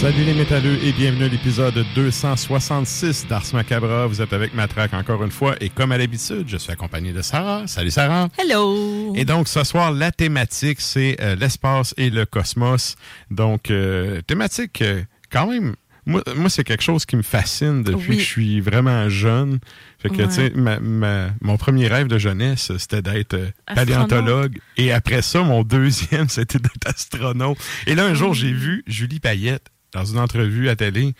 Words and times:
Salut 0.00 0.24
les 0.24 0.32
métalleux 0.32 0.82
et 0.82 0.92
bienvenue 0.92 1.24
à 1.24 1.28
l'épisode 1.28 1.84
266 1.94 3.26
d'Ars 3.28 3.44
Macabra. 3.52 4.06
Vous 4.06 4.22
êtes 4.22 4.32
avec 4.32 4.54
Matraque 4.54 4.94
encore 4.94 5.22
une 5.22 5.30
fois 5.30 5.56
et 5.60 5.68
comme 5.68 5.92
à 5.92 5.98
l'habitude, 5.98 6.44
je 6.48 6.56
suis 6.56 6.72
accompagné 6.72 7.12
de 7.12 7.20
Sarah. 7.20 7.66
Salut 7.66 7.90
Sarah. 7.90 8.28
Hello. 8.38 9.12
Et 9.14 9.26
donc 9.26 9.46
ce 9.46 9.62
soir, 9.62 9.92
la 9.92 10.10
thématique, 10.10 10.80
c'est 10.80 11.16
euh, 11.20 11.36
l'espace 11.36 11.92
et 11.98 12.08
le 12.08 12.24
cosmos. 12.24 12.96
Donc, 13.30 13.70
euh, 13.70 14.22
thématique 14.22 14.80
euh, 14.82 15.02
quand 15.30 15.48
même... 15.48 15.74
Moi, 16.06 16.22
moi 16.34 16.48
c'est 16.48 16.64
quelque 16.64 16.82
chose 16.82 17.04
qui 17.04 17.16
me 17.16 17.22
fascine 17.22 17.82
depuis 17.82 18.08
Oui. 18.10 18.16
que 18.16 18.22
je 18.22 18.26
suis 18.26 18.60
vraiment 18.62 19.10
jeune. 19.10 19.58
Fait 19.98 20.08
que, 20.08 20.16
Ouais. 20.16 20.28
tu 20.28 20.32
sais, 20.34 20.52
ma- 20.54 20.80
ma- 20.80 21.28
mon 21.42 21.58
premier 21.58 21.88
rêve 21.88 22.06
de 22.08 22.16
jeunesse, 22.18 22.72
c'était 22.78 23.02
d'être 23.02 23.36
paléontologue. 23.66 24.58
Et 24.78 24.92
après 24.92 25.20
ça, 25.20 25.42
mon 25.42 25.62
deuxième, 25.62 26.28
c'était 26.30 26.58
d'être 26.58 26.86
astronaute. 26.86 27.58
Et 27.86 27.94
là, 27.94 28.06
un 28.06 28.14
jour, 28.14 28.32
j'ai 28.32 28.50
vu 28.50 28.82
Julie 28.86 29.20
Payette 29.20 29.68
dans 29.92 30.04
une 30.04 30.18
entrevue 30.18 30.68
à 30.68 30.76
télé 30.76 31.14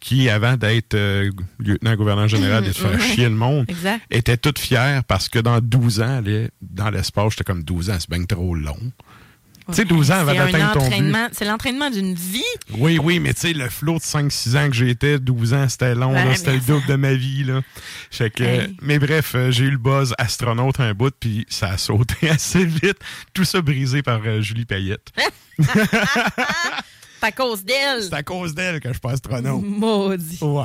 qui, 0.00 0.30
avant 0.30 0.56
d'être 0.56 0.94
euh, 0.94 1.30
lieutenant-gouverneur 1.58 2.26
général 2.26 2.64
et 2.64 2.68
de 2.68 2.72
faire 2.72 2.98
chier 3.00 3.24
le 3.24 3.34
monde, 3.34 3.66
Exact. 3.68 4.00
était 4.10 4.38
toute 4.38 4.58
fière 4.58 5.04
parce 5.04 5.28
que 5.28 5.38
dans 5.38 5.60
12 5.60 6.00
ans, 6.00 6.22
dans 6.62 6.90
l'espace. 6.90 7.32
J'étais 7.32 7.44
comme 7.44 7.62
12 7.62 7.90
ans, 7.90 7.96
c'est 8.00 8.10
bien 8.10 8.24
trop 8.24 8.54
long. 8.54 8.78
Tu 9.68 9.74
sais, 9.76 9.84
12 9.84 10.10
ans 10.10 10.14
avant 10.14 10.34
d'atteindre 10.34 10.72
ton 10.72 10.88
but. 10.88 11.14
C'est 11.32 11.44
l'entraînement 11.44 11.90
d'une 11.90 12.14
vie. 12.14 12.42
Oui, 12.72 12.98
oui, 13.00 13.20
mais 13.20 13.34
tu 13.34 13.40
sais, 13.42 13.52
le 13.52 13.68
flot 13.68 13.98
de 13.98 14.02
5-6 14.02 14.56
ans 14.56 14.68
que 14.68 14.74
j'étais, 14.74 15.18
12 15.20 15.54
ans, 15.54 15.68
c'était 15.68 15.94
long, 15.94 16.14
c'était 16.34 16.54
le 16.54 16.60
double 16.60 16.86
de 16.86 16.96
ma 16.96 17.12
vie. 17.14 17.44
Là. 17.44 17.60
Fait 18.10 18.30
que, 18.30 18.42
Hey. 18.42 18.76
Mais 18.82 18.98
bref, 18.98 19.32
euh, 19.34 19.50
j'ai 19.52 19.64
eu 19.66 19.70
le 19.70 19.78
buzz 19.78 20.14
astronaute 20.18 20.80
un 20.80 20.92
bout, 20.94 21.14
puis 21.20 21.46
ça 21.48 21.68
a 21.68 21.78
sauté 21.78 22.30
assez 22.30 22.64
vite. 22.64 22.98
Tout 23.32 23.44
ça 23.44 23.60
brisé 23.60 24.02
par 24.02 24.20
euh, 24.24 24.40
Julie 24.40 24.64
Payette. 24.64 25.12
C'est 27.20 27.26
à 27.26 27.32
cause 27.32 27.62
d'elle. 27.64 28.02
C'est 28.02 28.14
à 28.14 28.22
cause 28.22 28.54
d'elle 28.54 28.80
que 28.80 28.88
je 28.88 28.94
suis 28.94 29.00
pas 29.00 29.12
astronaute. 29.12 29.62
Maudit. 29.64 30.38
Ouais. 30.42 30.64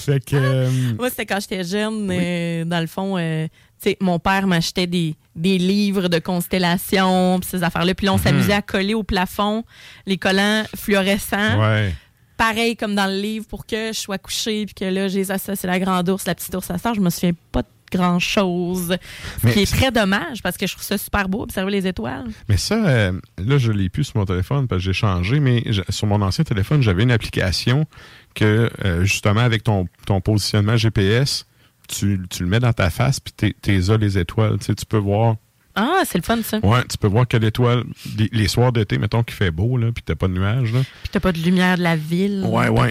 fait 0.00 0.24
que. 0.24 0.36
euh, 0.36 0.70
Moi, 0.98 1.08
c'était 1.10 1.26
quand 1.26 1.40
j'étais 1.40 1.64
jeune, 1.64 2.08
euh, 2.12 2.64
dans 2.64 2.80
le 2.80 2.86
fond, 2.86 3.16
euh, 3.16 3.46
tu 3.82 3.90
sais, 3.90 3.96
mon 4.00 4.18
père 4.18 4.46
m'achetait 4.46 4.86
des, 4.86 5.14
des 5.34 5.56
livres 5.58 6.08
de 6.08 6.18
constellations, 6.18 7.38
puis 7.40 7.48
ces 7.50 7.62
affaires-là. 7.62 7.94
Puis 7.94 8.06
là, 8.06 8.14
on 8.14 8.18
s'amusait 8.18 8.52
à 8.52 8.62
coller 8.62 8.94
au 8.94 9.02
plafond 9.02 9.64
les 10.06 10.18
collants 10.18 10.64
fluorescents. 10.76 11.58
ouais. 11.60 11.94
Pareil 12.36 12.76
comme 12.76 12.94
dans 12.94 13.06
le 13.06 13.20
livre 13.20 13.46
pour 13.48 13.66
que 13.66 13.88
je 13.92 13.98
sois 13.98 14.16
couchée, 14.18 14.64
puis 14.66 14.74
que 14.74 14.84
là, 14.84 15.08
j'ai 15.08 15.24
ça, 15.24 15.38
c'est 15.38 15.66
la 15.66 15.80
grande 15.80 16.08
ours, 16.08 16.24
la 16.24 16.36
petite 16.36 16.54
ours 16.54 16.70
à 16.70 16.78
sort. 16.78 16.94
Je 16.94 17.00
me 17.00 17.10
souviens 17.10 17.32
pas 17.50 17.62
de 17.62 17.68
grand 17.90 18.18
chose. 18.18 18.96
Ce 19.40 19.46
Mais 19.46 19.52
qui 19.52 19.60
est 19.60 19.72
très 19.74 19.90
dommage 19.90 20.42
parce 20.42 20.56
que 20.56 20.66
je 20.66 20.72
trouve 20.72 20.84
ça 20.84 20.98
super 20.98 21.28
beau, 21.28 21.42
observer 21.42 21.70
les 21.72 21.86
étoiles. 21.86 22.26
Mais 22.48 22.56
ça, 22.56 22.74
euh, 22.86 23.12
là, 23.38 23.58
je 23.58 23.72
l'ai 23.72 23.88
plus 23.88 24.04
sur 24.04 24.18
mon 24.18 24.24
téléphone 24.24 24.68
parce 24.68 24.80
que 24.80 24.84
j'ai 24.86 24.92
changé, 24.92 25.40
mais 25.40 25.64
sur 25.88 26.06
mon 26.06 26.20
ancien 26.22 26.44
téléphone, 26.44 26.82
j'avais 26.82 27.02
une 27.02 27.10
application 27.12 27.86
que, 28.34 28.70
euh, 28.84 29.04
justement, 29.04 29.40
avec 29.40 29.62
ton, 29.64 29.86
ton 30.06 30.20
positionnement 30.20 30.76
GPS, 30.76 31.46
tu, 31.88 32.20
tu 32.30 32.42
le 32.42 32.48
mets 32.48 32.60
dans 32.60 32.72
ta 32.72 32.90
face, 32.90 33.18
puis 33.20 33.32
t'es- 33.62 33.90
as 33.90 33.96
les 33.96 34.18
étoiles. 34.18 34.58
Tu 34.58 34.66
sais, 34.66 34.74
tu 34.74 34.84
peux 34.84 34.98
voir. 34.98 35.36
Ah, 35.80 36.00
c'est 36.04 36.18
le 36.18 36.24
fun, 36.24 36.38
ça. 36.42 36.58
Ouais, 36.58 36.82
tu 36.90 36.98
peux 36.98 37.06
voir 37.06 37.26
quelle 37.28 37.44
étoile. 37.44 37.84
Les, 38.18 38.28
les 38.32 38.48
soirs 38.48 38.72
d'été, 38.72 38.98
mettons 38.98 39.22
qu'il 39.22 39.36
fait 39.36 39.52
beau, 39.52 39.76
là, 39.76 39.92
puis 39.92 40.02
t'as 40.04 40.16
pas 40.16 40.26
de 40.26 40.32
nuages, 40.32 40.72
là. 40.72 40.80
Puis 41.02 41.10
t'as 41.12 41.20
pas 41.20 41.30
de 41.30 41.38
lumière 41.38 41.78
de 41.78 41.82
la 41.84 41.94
ville. 41.94 42.44
Ouais, 42.48 42.68
ouais. 42.68 42.90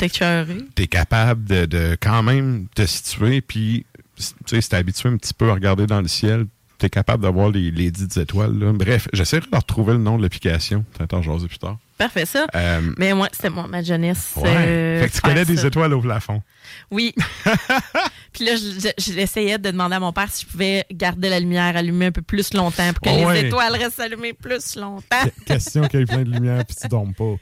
T'es 0.73 0.87
capable 0.87 1.43
de, 1.43 1.65
de 1.65 1.97
quand 2.01 2.23
même 2.23 2.67
te 2.73 2.85
situer, 2.85 3.41
puis, 3.41 3.85
si 4.17 4.33
t'es 4.69 4.75
habitué 4.75 5.09
un 5.09 5.17
petit 5.17 5.33
peu 5.33 5.49
à 5.49 5.53
regarder 5.53 5.87
dans 5.87 6.01
le 6.01 6.07
ciel, 6.07 6.45
t'es 6.77 6.89
capable 6.89 7.23
d'avoir 7.23 7.49
les, 7.49 7.71
les 7.71 7.89
dites 7.91 8.17
étoiles, 8.17 8.57
là. 8.59 8.71
Bref, 8.73 9.07
j'essaierai 9.13 9.45
de 9.51 9.55
retrouver 9.55 9.93
le 9.93 9.99
nom 9.99 10.17
de 10.17 10.23
l'application. 10.23 10.85
Attends, 10.99 11.21
j'ose 11.21 11.47
plus 11.47 11.57
tard. 11.57 11.77
Parfait, 11.97 12.25
ça. 12.27 12.45
Euh, 12.53 12.81
Mais 12.99 13.13
moi, 13.15 13.27
c'était 13.31 13.49
moi, 13.49 13.65
ma 13.67 13.81
jeunesse. 13.81 14.33
Ouais. 14.35 14.49
euh, 14.55 15.01
fait 15.01 15.09
que 15.09 15.15
tu 15.15 15.21
connais 15.21 15.45
des 15.45 15.57
ça. 15.57 15.67
étoiles 15.67 15.93
au 15.95 16.01
plafond. 16.01 16.43
Oui. 16.91 17.15
Puis 18.33 18.45
là, 18.45 18.55
je- 18.55 18.79
je- 18.99 19.13
j'essayais 19.13 19.57
de 19.57 19.71
demander 19.71 19.95
à 19.95 19.99
mon 19.99 20.13
père 20.13 20.29
si 20.31 20.45
je 20.45 20.51
pouvais 20.51 20.85
garder 20.91 21.29
la 21.29 21.39
lumière 21.39 21.75
allumée 21.75 22.07
un 22.07 22.11
peu 22.11 22.21
plus 22.21 22.53
longtemps 22.53 22.93
pour 22.93 23.01
que 23.01 23.09
Oh 23.09 23.17
les 23.17 23.25
ouais. 23.25 23.45
étoiles 23.47 23.75
restent 23.75 23.99
allumées 23.99 24.33
plus 24.33 24.75
longtemps. 24.75 25.15
Question 25.47 25.87
qu'il 25.87 26.01
y 26.01 26.03
ait 26.03 26.05
plein 26.05 26.23
de 26.23 26.29
lumière 26.31 26.63
puis 26.65 26.75
tu 26.79 26.87
dormes 26.87 27.13
pas. 27.15 27.33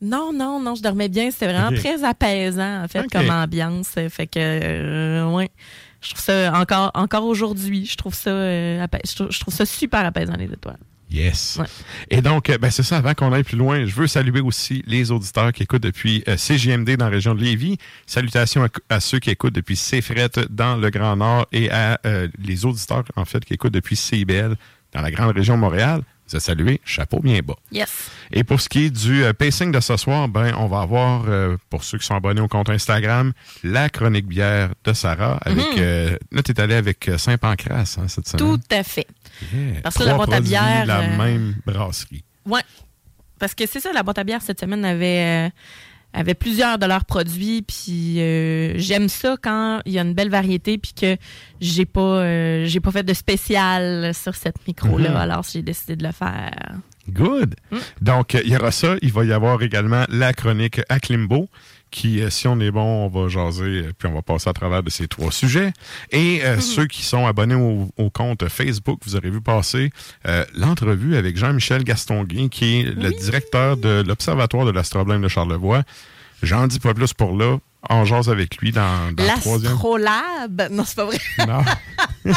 Non, 0.00 0.32
non, 0.32 0.60
non, 0.60 0.76
je 0.76 0.82
dormais 0.82 1.08
bien. 1.08 1.32
C'était 1.32 1.52
vraiment 1.52 1.76
très 1.76 2.04
apaisant, 2.04 2.84
en 2.84 2.86
fait, 2.86 3.04
comme 3.10 3.30
ambiance. 3.30 3.88
Fait 4.10 4.28
que, 4.28 4.38
euh, 4.38 5.28
ouais. 5.32 5.50
Je 6.00 6.10
trouve 6.10 6.20
ça 6.20 6.52
encore, 6.54 6.90
encore 6.94 7.24
aujourd'hui, 7.24 7.86
je 7.86 7.96
trouve 7.96 8.14
ça, 8.14 8.30
euh, 8.30 8.86
je 9.04 9.14
trouve, 9.14 9.30
je 9.30 9.40
trouve 9.40 9.54
ça 9.54 9.66
super 9.66 10.04
apaisant, 10.04 10.34
les 10.36 10.44
étoiles. 10.44 10.78
Yes. 11.10 11.56
Ouais. 11.58 11.66
Et 12.10 12.20
donc, 12.20 12.50
euh, 12.50 12.58
ben, 12.58 12.70
c'est 12.70 12.82
ça, 12.82 12.98
avant 12.98 13.14
qu'on 13.14 13.32
aille 13.32 13.44
plus 13.44 13.56
loin, 13.56 13.86
je 13.86 13.94
veux 13.94 14.06
saluer 14.06 14.40
aussi 14.40 14.82
les 14.86 15.10
auditeurs 15.10 15.52
qui 15.52 15.62
écoutent 15.62 15.82
depuis 15.82 16.22
euh, 16.28 16.36
CJMD 16.36 16.96
dans 16.96 17.06
la 17.06 17.10
région 17.10 17.34
de 17.34 17.42
Lévis. 17.42 17.78
Salutations 18.06 18.64
à, 18.64 18.68
à 18.94 19.00
ceux 19.00 19.18
qui 19.18 19.30
écoutent 19.30 19.54
depuis 19.54 19.76
CFRET 19.76 20.46
dans 20.50 20.76
le 20.76 20.90
Grand 20.90 21.16
Nord 21.16 21.46
et 21.52 21.70
à 21.70 21.98
euh, 22.04 22.28
les 22.38 22.66
auditeurs, 22.66 23.04
en 23.16 23.24
fait, 23.24 23.44
qui 23.44 23.54
écoutent 23.54 23.72
depuis 23.72 23.96
CBL 23.96 24.56
dans 24.92 25.00
la 25.00 25.10
grande 25.10 25.34
région 25.34 25.54
de 25.54 25.60
Montréal. 25.60 26.02
Vous 26.28 26.36
êtes 26.36 26.42
salués, 26.42 26.80
chapeau 26.84 27.20
bien 27.20 27.40
bas. 27.40 27.56
Yes. 27.72 28.10
Et 28.30 28.44
pour 28.44 28.60
ce 28.60 28.68
qui 28.68 28.84
est 28.84 28.90
du 28.90 29.24
euh, 29.24 29.32
pacing 29.32 29.72
de 29.72 29.80
ce 29.80 29.96
soir, 29.96 30.28
ben, 30.28 30.54
on 30.58 30.66
va 30.66 30.80
avoir, 30.80 31.24
euh, 31.26 31.56
pour 31.70 31.84
ceux 31.84 31.96
qui 31.96 32.06
sont 32.06 32.14
abonnés 32.14 32.40
au 32.40 32.48
compte 32.48 32.68
Instagram, 32.68 33.32
la 33.64 33.88
chronique 33.88 34.26
bière 34.26 34.70
de 34.84 34.92
Sarah. 34.92 35.38
Avec, 35.44 35.64
euh, 35.78 36.16
là, 36.30 36.42
tu 36.42 36.52
es 36.52 36.60
allé 36.60 36.74
avec 36.74 37.10
Saint-Pancras 37.16 37.96
hein, 37.98 38.08
cette 38.08 38.28
semaine. 38.28 38.58
Tout 38.58 38.74
à 38.74 38.82
fait. 38.82 39.06
Yeah. 39.54 39.80
Parce 39.82 39.96
que 39.96 40.04
la 40.04 40.14
boîte 40.14 40.32
à 40.32 40.40
bière, 40.40 40.84
La 40.86 41.00
même 41.16 41.54
brasserie. 41.64 42.24
Ouais. 42.44 42.62
Parce 43.38 43.54
que 43.54 43.64
c'est 43.66 43.80
ça, 43.80 43.92
la 43.92 44.02
boîte 44.02 44.18
à 44.18 44.24
bière 44.24 44.42
cette 44.42 44.60
semaine 44.60 44.84
avait, 44.84 45.50
avait 46.12 46.34
plusieurs 46.34 46.78
de 46.78 46.86
leurs 46.86 47.04
produits. 47.04 47.62
Puis 47.62 48.20
euh, 48.20 48.74
j'aime 48.76 49.08
ça 49.08 49.36
quand 49.40 49.80
il 49.86 49.92
y 49.92 49.98
a 49.98 50.02
une 50.02 50.14
belle 50.14 50.30
variété 50.30 50.78
puis 50.78 50.92
que 50.92 51.16
j'ai 51.60 51.86
pas 51.86 52.00
euh, 52.00 52.64
j'ai 52.66 52.80
pas 52.80 52.90
fait 52.90 53.02
de 53.02 53.14
spécial 53.14 54.12
sur 54.14 54.34
cette 54.34 54.66
micro-là. 54.66 55.10
Mhm. 55.10 55.16
Alors 55.16 55.44
j'ai 55.50 55.62
décidé 55.62 55.96
de 55.96 56.04
le 56.04 56.12
faire. 56.12 56.52
Good. 57.10 57.54
Mm. 57.70 57.76
Donc, 58.02 58.34
il 58.34 58.50
y 58.50 58.56
aura 58.56 58.70
ça. 58.70 58.96
Il 59.02 59.12
va 59.12 59.24
y 59.24 59.32
avoir 59.32 59.62
également 59.62 60.04
la 60.08 60.32
chronique 60.32 60.80
à 60.88 61.00
Klimbo, 61.00 61.48
qui, 61.90 62.22
euh, 62.22 62.30
si 62.30 62.48
on 62.48 62.58
est 62.60 62.70
bon, 62.70 63.06
on 63.06 63.08
va 63.08 63.28
jaser, 63.28 63.62
euh, 63.64 63.92
puis 63.96 64.08
on 64.08 64.14
va 64.14 64.22
passer 64.22 64.48
à 64.48 64.52
travers 64.52 64.82
de 64.82 64.90
ces 64.90 65.08
trois 65.08 65.32
sujets. 65.32 65.72
Et 66.10 66.40
euh, 66.44 66.60
ceux 66.60 66.86
qui 66.86 67.02
sont 67.02 67.26
abonnés 67.26 67.54
au, 67.54 67.88
au 67.96 68.10
compte 68.10 68.48
Facebook, 68.48 69.00
vous 69.04 69.16
aurez 69.16 69.30
vu 69.30 69.40
passer 69.40 69.90
euh, 70.26 70.44
l'entrevue 70.54 71.16
avec 71.16 71.36
Jean-Michel 71.36 71.84
Gastonguin, 71.84 72.48
qui 72.48 72.80
est 72.80 72.82
le 72.82 73.10
directeur 73.10 73.76
de 73.76 74.02
l'Observatoire 74.06 74.64
de 74.64 74.70
l'astroblème 74.70 75.22
de 75.22 75.28
Charlevoix. 75.28 75.82
J'en 76.42 76.66
dis 76.66 76.78
pas 76.78 76.94
plus 76.94 77.14
pour 77.14 77.36
là. 77.36 77.58
On 77.90 78.04
jase 78.04 78.28
avec 78.28 78.56
lui 78.58 78.72
dans, 78.72 79.12
dans 79.14 79.22
le 79.24 79.40
troisième. 79.40 79.70
L'Astrolabe. 79.72 80.62
Non, 80.70 80.84
c'est 80.84 80.96
pas 80.96 81.04
vrai. 81.04 81.18
Non. 81.46 81.62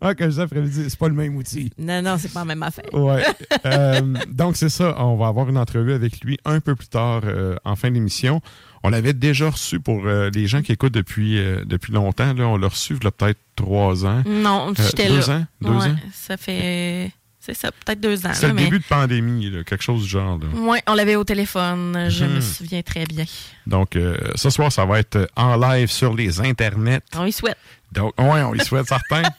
ah, 0.00 0.14
que 0.14 0.24
je 0.24 0.30
dis 0.36 0.40
après-midi, 0.40 0.84
c'est 0.88 0.98
pas 0.98 1.08
le 1.08 1.14
même 1.14 1.36
outil. 1.36 1.70
Non, 1.78 2.00
non, 2.02 2.16
c'est 2.18 2.32
pas 2.32 2.40
la 2.40 2.44
même 2.46 2.62
affaire. 2.62 2.92
Ouais. 2.94 3.24
Euh, 3.66 4.00
donc, 4.28 4.56
c'est 4.56 4.68
ça. 4.68 4.94
On 5.02 5.16
va 5.16 5.26
avoir 5.26 5.48
une 5.48 5.58
entrevue 5.58 5.92
avec 5.92 6.20
lui 6.24 6.38
un 6.44 6.60
peu 6.60 6.76
plus 6.76 6.86
tard 6.88 7.22
euh, 7.24 7.56
en 7.64 7.74
fin 7.74 7.90
d'émission. 7.90 8.40
On 8.84 8.90
l'avait 8.90 9.12
déjà 9.12 9.50
reçu 9.50 9.80
pour 9.80 10.06
euh, 10.06 10.30
les 10.32 10.46
gens 10.46 10.62
qui 10.62 10.72
écoutent 10.72 10.94
depuis, 10.94 11.36
depuis 11.64 11.92
longtemps. 11.92 12.32
Là, 12.32 12.46
on 12.46 12.56
l'a 12.56 12.68
reçu 12.68 12.94
il 12.94 13.02
y 13.02 13.06
a 13.06 13.10
peut-être 13.10 13.40
trois 13.56 14.06
ans. 14.06 14.22
Non, 14.26 14.72
j'étais 14.76 15.08
deux 15.08 15.18
là. 15.18 15.28
ans? 15.36 15.46
Deux 15.60 15.70
Ouais, 15.70 15.86
ans? 15.88 15.96
Ça 16.12 16.36
fait. 16.36 17.10
C'est 17.46 17.54
ça, 17.54 17.70
peut-être 17.70 18.00
deux 18.00 18.26
ans. 18.26 18.30
C'est 18.34 18.48
le 18.48 18.54
mais- 18.54 18.64
début 18.64 18.80
de 18.80 18.84
pandémie, 18.84 19.48
là, 19.50 19.62
quelque 19.62 19.82
chose 19.84 20.02
du 20.02 20.08
genre. 20.08 20.38
Ouais, 20.56 20.82
on 20.88 20.94
l'avait 20.94 21.14
au 21.14 21.22
téléphone. 21.24 22.06
Je 22.10 22.24
Mhm. 22.24 22.34
me 22.34 22.40
souviens 22.40 22.82
très 22.82 23.04
bien. 23.04 23.24
Donc, 23.68 23.94
euh, 23.94 24.16
ce 24.34 24.50
soir, 24.50 24.72
ça 24.72 24.84
va 24.84 24.98
être 24.98 25.28
en 25.36 25.56
live 25.56 25.88
sur 25.90 26.12
les 26.14 26.40
internets. 26.40 27.00
On 27.16 27.24
y 27.24 27.30
souhaite. 27.32 27.56
Donc, 27.92 28.12
ouais, 28.18 28.42
on 28.42 28.52
y 28.54 28.60
souhaite 28.64 28.86
certains. 28.88 29.22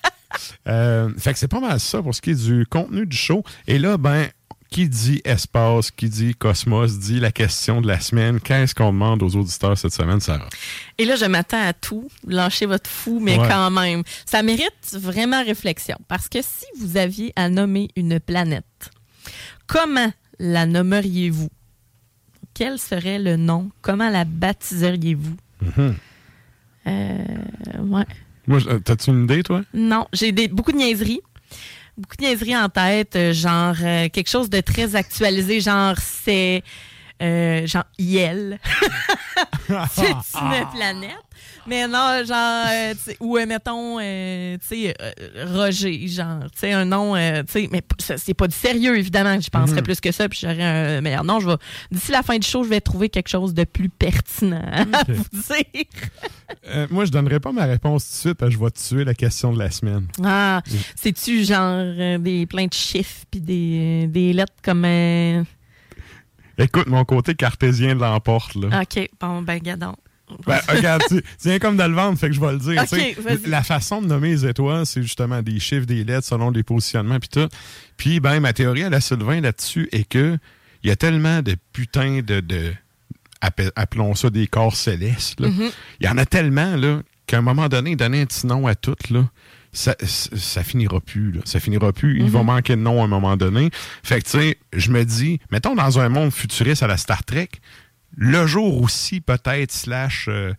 Euh, 0.68 1.10
fait 1.18 1.32
que 1.34 1.40
c'est 1.40 1.48
pas 1.48 1.62
mal 1.62 1.80
ça 1.80 2.02
pour 2.04 2.14
ce 2.14 2.20
qui 2.22 2.32
est 2.32 2.46
du 2.46 2.66
contenu 2.70 3.06
du 3.06 3.16
show. 3.16 3.44
Et 3.66 3.80
là, 3.80 3.98
ben, 3.98 4.28
qui 4.70 4.90
dit 4.90 5.22
espace, 5.24 5.92
qui 5.92 6.10
dit 6.10 6.36
cosmos, 6.36 7.00
dit 7.00 7.20
la 7.20 7.32
question 7.32 7.80
de 7.82 7.88
la 7.88 8.00
semaine. 8.00 8.40
Qu'est-ce 8.40 8.76
qu'on 8.76 8.92
demande 8.92 9.24
aux 9.24 9.36
auditeurs 9.36 9.78
cette 9.78 9.94
semaine, 9.94 10.20
Sarah? 10.20 10.50
Et 10.98 11.06
là, 11.06 11.16
je 11.16 11.26
m'attends 11.26 11.62
à 11.66 11.74
tout. 11.74 12.10
Lâchez 12.28 12.66
votre 12.66 12.90
fou, 12.90 13.20
mais 13.22 13.38
Ouais. 13.38 13.48
quand 13.48 13.72
même. 13.72 14.04
Ça 14.26 14.44
mérite 14.44 14.74
vraiment 14.94 15.44
réflexion. 15.44 15.98
Parce 16.08 16.28
que 16.28 16.40
si 16.42 16.66
vous 16.80 16.98
aviez 16.98 17.32
à 17.36 17.50
nommer 17.50 17.90
une 17.96 18.20
planète, 18.20 18.92
comment 19.68 20.12
la 20.40 20.66
nommeriez-vous? 20.66 21.50
Quel 22.54 22.78
serait 22.80 23.20
le 23.20 23.36
nom? 23.38 23.70
Comment 23.82 24.10
la 24.10 24.26
baptiseriez-vous? 24.26 25.36
Mhm. 25.62 25.96
Euh, 26.88 27.26
ouais. 27.82 28.06
Moi, 28.48 28.60
t'as-tu 28.84 29.10
une 29.10 29.26
idée, 29.26 29.44
toi? 29.44 29.62
Non, 29.74 30.08
j'ai 30.14 30.32
beaucoup 30.48 30.72
de 30.72 30.78
niaiseries. 30.78 31.20
Beaucoup 31.98 32.16
de 32.18 32.26
niaiseries 32.26 32.56
en 32.56 32.70
tête, 32.70 33.16
euh, 33.16 33.34
genre 33.34 33.76
euh, 33.82 34.08
quelque 34.10 34.30
chose 34.30 34.52
de 34.52 34.62
très 34.62 34.96
actualisé, 34.96 35.60
genre 35.60 35.96
c'est 35.98 36.64
euh, 37.24 37.66
genre 37.66 37.86
IL. 37.98 38.60
c'est 39.92 40.12
une 40.40 40.70
planète. 40.72 41.27
Mais 41.68 41.86
non, 41.88 42.24
genre, 42.26 42.66
euh, 42.72 42.94
ou 43.20 43.38
euh, 43.38 43.46
mettons, 43.46 44.00
euh, 44.00 44.58
tu 44.58 44.68
sais, 44.68 44.94
euh, 45.02 45.46
Roger, 45.54 46.08
genre, 46.08 46.44
tu 46.52 46.60
sais, 46.60 46.72
un 46.72 46.86
nom, 46.86 47.16
euh, 47.16 47.44
tu 47.44 47.52
sais, 47.52 47.70
mais 47.72 47.82
c'est 48.18 48.34
pas 48.34 48.48
du 48.48 48.56
sérieux, 48.56 48.98
évidemment. 48.98 49.40
Je 49.40 49.50
penserais 49.50 49.82
plus 49.82 50.00
que 50.00 50.12
ça, 50.14 50.30
puis 50.30 50.40
j'aurais 50.42 50.64
un 50.64 51.02
meilleur 51.02 51.26
nom. 51.26 51.40
Je 51.42 51.48
vais, 51.50 51.56
d'ici 51.92 52.12
la 52.14 52.24
fin 52.24 52.38
du 52.38 52.48
show, 52.48 52.64
je 52.64 52.70
vais 52.70 52.80
trouver 52.80 53.10
quelque 53.10 53.28
chose 53.28 53.54
de 53.54 53.66
plus 53.66 53.90
pertinent 53.90 54.64
à 54.72 54.84
vous 55.08 55.24
dire. 55.34 55.84
Euh, 56.70 56.88
moi, 56.90 57.04
je 57.04 57.12
donnerai 57.12 57.42
pas 57.42 57.52
ma 57.52 57.66
réponse 57.66 58.06
tout 58.06 58.12
de 58.12 58.20
suite 58.20 58.34
parce 58.36 58.52
que 58.54 58.58
je 58.58 58.64
vais 58.64 58.72
tuer 58.72 59.04
la 59.04 59.14
question 59.14 59.52
de 59.52 59.60
la 59.60 59.70
semaine. 59.70 60.08
Ah, 60.24 60.62
c'est-tu 60.96 61.44
genre 61.44 61.82
euh, 61.84 62.18
des 62.18 62.46
plein 62.46 62.68
de 62.68 62.74
chiffres 62.74 63.26
puis 63.30 63.42
des, 63.42 64.08
des 64.08 64.32
lettres 64.32 64.54
comme. 64.64 64.86
euh, 64.86 65.44
Écoute, 66.58 66.88
mon 66.88 67.04
côté 67.04 67.36
cartésien 67.36 67.96
l'emporte, 67.96 68.56
là. 68.56 68.82
OK, 68.82 69.10
bon, 69.20 69.42
ben, 69.42 69.60
gadon. 69.60 69.94
Ben, 70.46 70.60
regarde, 70.68 71.04
tu 71.10 71.22
viens 71.44 71.60
comme 71.60 71.78
de 71.78 71.84
le 71.84 71.94
vendre, 71.94 72.18
fait 72.20 72.28
que 72.28 72.34
je 72.36 72.42
vais 72.42 72.52
le 72.52 72.60
dire. 72.60 72.84
La 73.46 73.64
façon 73.64 74.02
de 74.02 74.08
nommer 74.08 74.30
les 74.30 74.46
étoiles, 74.46 74.86
c'est 74.86 75.02
justement 75.02 75.42
des 75.42 75.60
chiffres, 75.60 75.86
des 75.86 76.04
lettres 76.04 76.28
selon 76.28 76.52
les 76.52 76.64
positionnements, 76.64 77.20
puis 77.20 77.30
tout. 77.30 77.48
Puis, 77.96 78.20
ben, 78.20 78.40
ma 78.40 78.54
théorie 78.54 78.84
à 78.84 78.90
la 78.90 79.00
Sylvain 79.02 79.40
là-dessus 79.42 79.88
est 79.92 80.08
que 80.08 80.38
il 80.84 80.90
y 80.90 80.92
a 80.92 80.96
tellement 80.96 81.42
de 81.42 81.56
putain 81.74 82.22
de, 82.22 82.40
de 82.40 82.74
appe- 83.42 83.72
appelons 83.76 84.16
ça 84.16 84.30
des 84.30 84.48
corps 84.48 84.76
célestes. 84.76 85.40
Mhm. 85.40 85.70
Il 86.00 86.06
y 86.06 86.10
en 86.10 86.18
a 86.18 86.26
tellement 86.26 86.76
là 86.76 87.02
qu'à 87.26 87.40
un 87.40 87.42
moment 87.42 87.68
donné, 87.68 87.96
donner 87.96 88.22
un 88.22 88.26
petit 88.26 88.48
nom 88.48 88.68
à 88.68 88.76
toutes 88.76 89.10
là. 89.10 89.28
Ça, 89.74 89.94
finira 90.64 91.00
plus, 91.02 91.32
là. 91.34 91.42
Ça 91.46 91.60
finira 91.60 91.94
plus. 91.94 92.20
Il 92.20 92.32
va 92.32 92.42
manquer 92.42 92.76
de 92.76 92.82
nom 92.82 93.02
à 93.02 93.06
un 93.06 93.08
moment 93.08 93.38
donné. 93.38 93.70
Fait 94.02 94.20
que, 94.22 94.26
tu 94.26 94.32
sais, 94.40 94.58
je 94.74 94.90
me 94.90 95.04
dis, 95.06 95.40
mettons 95.52 95.76
dans 95.76 96.00
un 96.00 96.10
monde 96.10 96.32
futuriste 96.32 96.82
à 96.82 96.88
la 96.88 96.98
Star 96.98 97.24
Trek, 97.24 97.50
le 98.16 98.48
jour 98.48 98.82
aussi, 98.82 99.22
peut-être, 99.22 99.72
slash, 99.72 100.28
euh, 100.30 100.54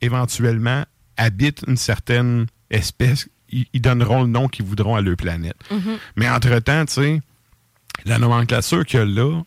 éventuellement, 0.00 0.84
habite 1.16 1.64
une 1.66 1.76
certaine 1.76 2.46
espèce, 2.70 3.28
ils, 3.48 3.66
ils 3.72 3.80
donneront 3.80 4.22
le 4.22 4.28
nom 4.28 4.48
qu'ils 4.48 4.64
voudront 4.64 4.96
à 4.96 5.00
leur 5.00 5.16
planète. 5.16 5.56
Mais 6.16 6.28
entre-temps, 6.28 6.84
tu 6.86 6.94
sais, 6.94 7.20
la 8.04 8.18
nomenclature 8.18 8.84
qu'il 8.84 9.00
y 9.00 9.02
a 9.02 9.06
là 9.06 9.42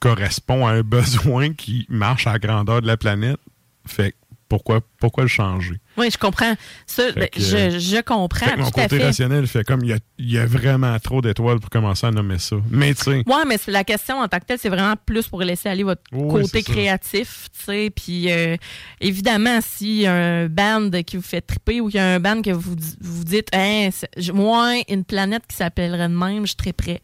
correspond 0.00 0.66
à 0.66 0.72
un 0.72 0.82
besoin 0.82 1.52
qui 1.52 1.86
marche 1.88 2.26
à 2.26 2.32
la 2.32 2.38
grandeur 2.38 2.82
de 2.82 2.86
la 2.86 2.96
planète. 2.96 3.38
Fait 3.86 4.12
que 4.12 4.16
pourquoi, 4.54 4.80
pourquoi 5.00 5.24
le 5.24 5.28
changer? 5.28 5.74
Oui, 5.96 6.08
je 6.12 6.16
comprends. 6.18 6.54
Ça, 6.86 7.10
ben, 7.12 7.28
que, 7.28 7.40
je, 7.40 7.78
je 7.78 8.00
comprends 8.02 8.46
Fait 8.46 8.56
mon 8.56 8.70
tout 8.70 8.78
à 8.80 8.84
côté 8.84 8.98
fait. 8.98 9.04
rationnel 9.06 9.46
fait 9.48 9.64
comme 9.64 9.80
il 9.82 9.88
y 9.90 9.92
a, 9.92 9.98
il 10.18 10.30
y 10.32 10.38
a 10.38 10.46
vraiment 10.46 10.96
trop 11.00 11.20
d'étoiles 11.20 11.58
pour 11.58 11.70
commencer 11.70 12.06
à 12.06 12.10
nommer 12.12 12.38
ça. 12.38 12.56
Mais 12.70 12.94
tu 12.94 13.02
sais, 13.02 13.22
Ouais, 13.26 13.44
mais 13.46 13.56
la 13.66 13.82
question 13.84 14.20
en 14.20 14.28
tant 14.28 14.38
que 14.38 14.44
telle, 14.44 14.58
c'est 14.60 14.68
vraiment 14.68 14.94
plus 15.06 15.26
pour 15.26 15.40
laisser 15.42 15.68
aller 15.68 15.82
votre 15.82 16.02
Oui, 16.12 16.42
côté 16.42 16.62
créatif, 16.62 17.48
tu 17.56 17.64
sais. 17.64 17.90
Puis 17.94 18.30
euh, 18.30 18.56
évidemment, 19.00 19.58
s'il 19.60 19.96
y 20.02 20.06
a 20.06 20.14
un 20.14 20.46
band 20.46 20.90
qui 21.04 21.16
vous 21.16 21.22
fait 21.22 21.40
triper 21.40 21.80
ou 21.80 21.88
qu'il 21.88 21.96
y 21.96 22.00
a 22.02 22.14
un 22.14 22.20
band 22.20 22.40
que 22.42 22.50
vous 22.50 22.76
vous 23.00 23.24
dites, 23.24 23.48
hein, 23.52 23.88
c'est- 23.92 24.08
j- 24.16 24.32
moi, 24.32 24.74
une 24.88 25.04
planète 25.04 25.42
qui 25.48 25.56
s'appellerait 25.56 26.08
de 26.08 26.14
même, 26.14 26.46
je 26.46 26.54
serais 26.58 26.72
prêt. 26.72 27.00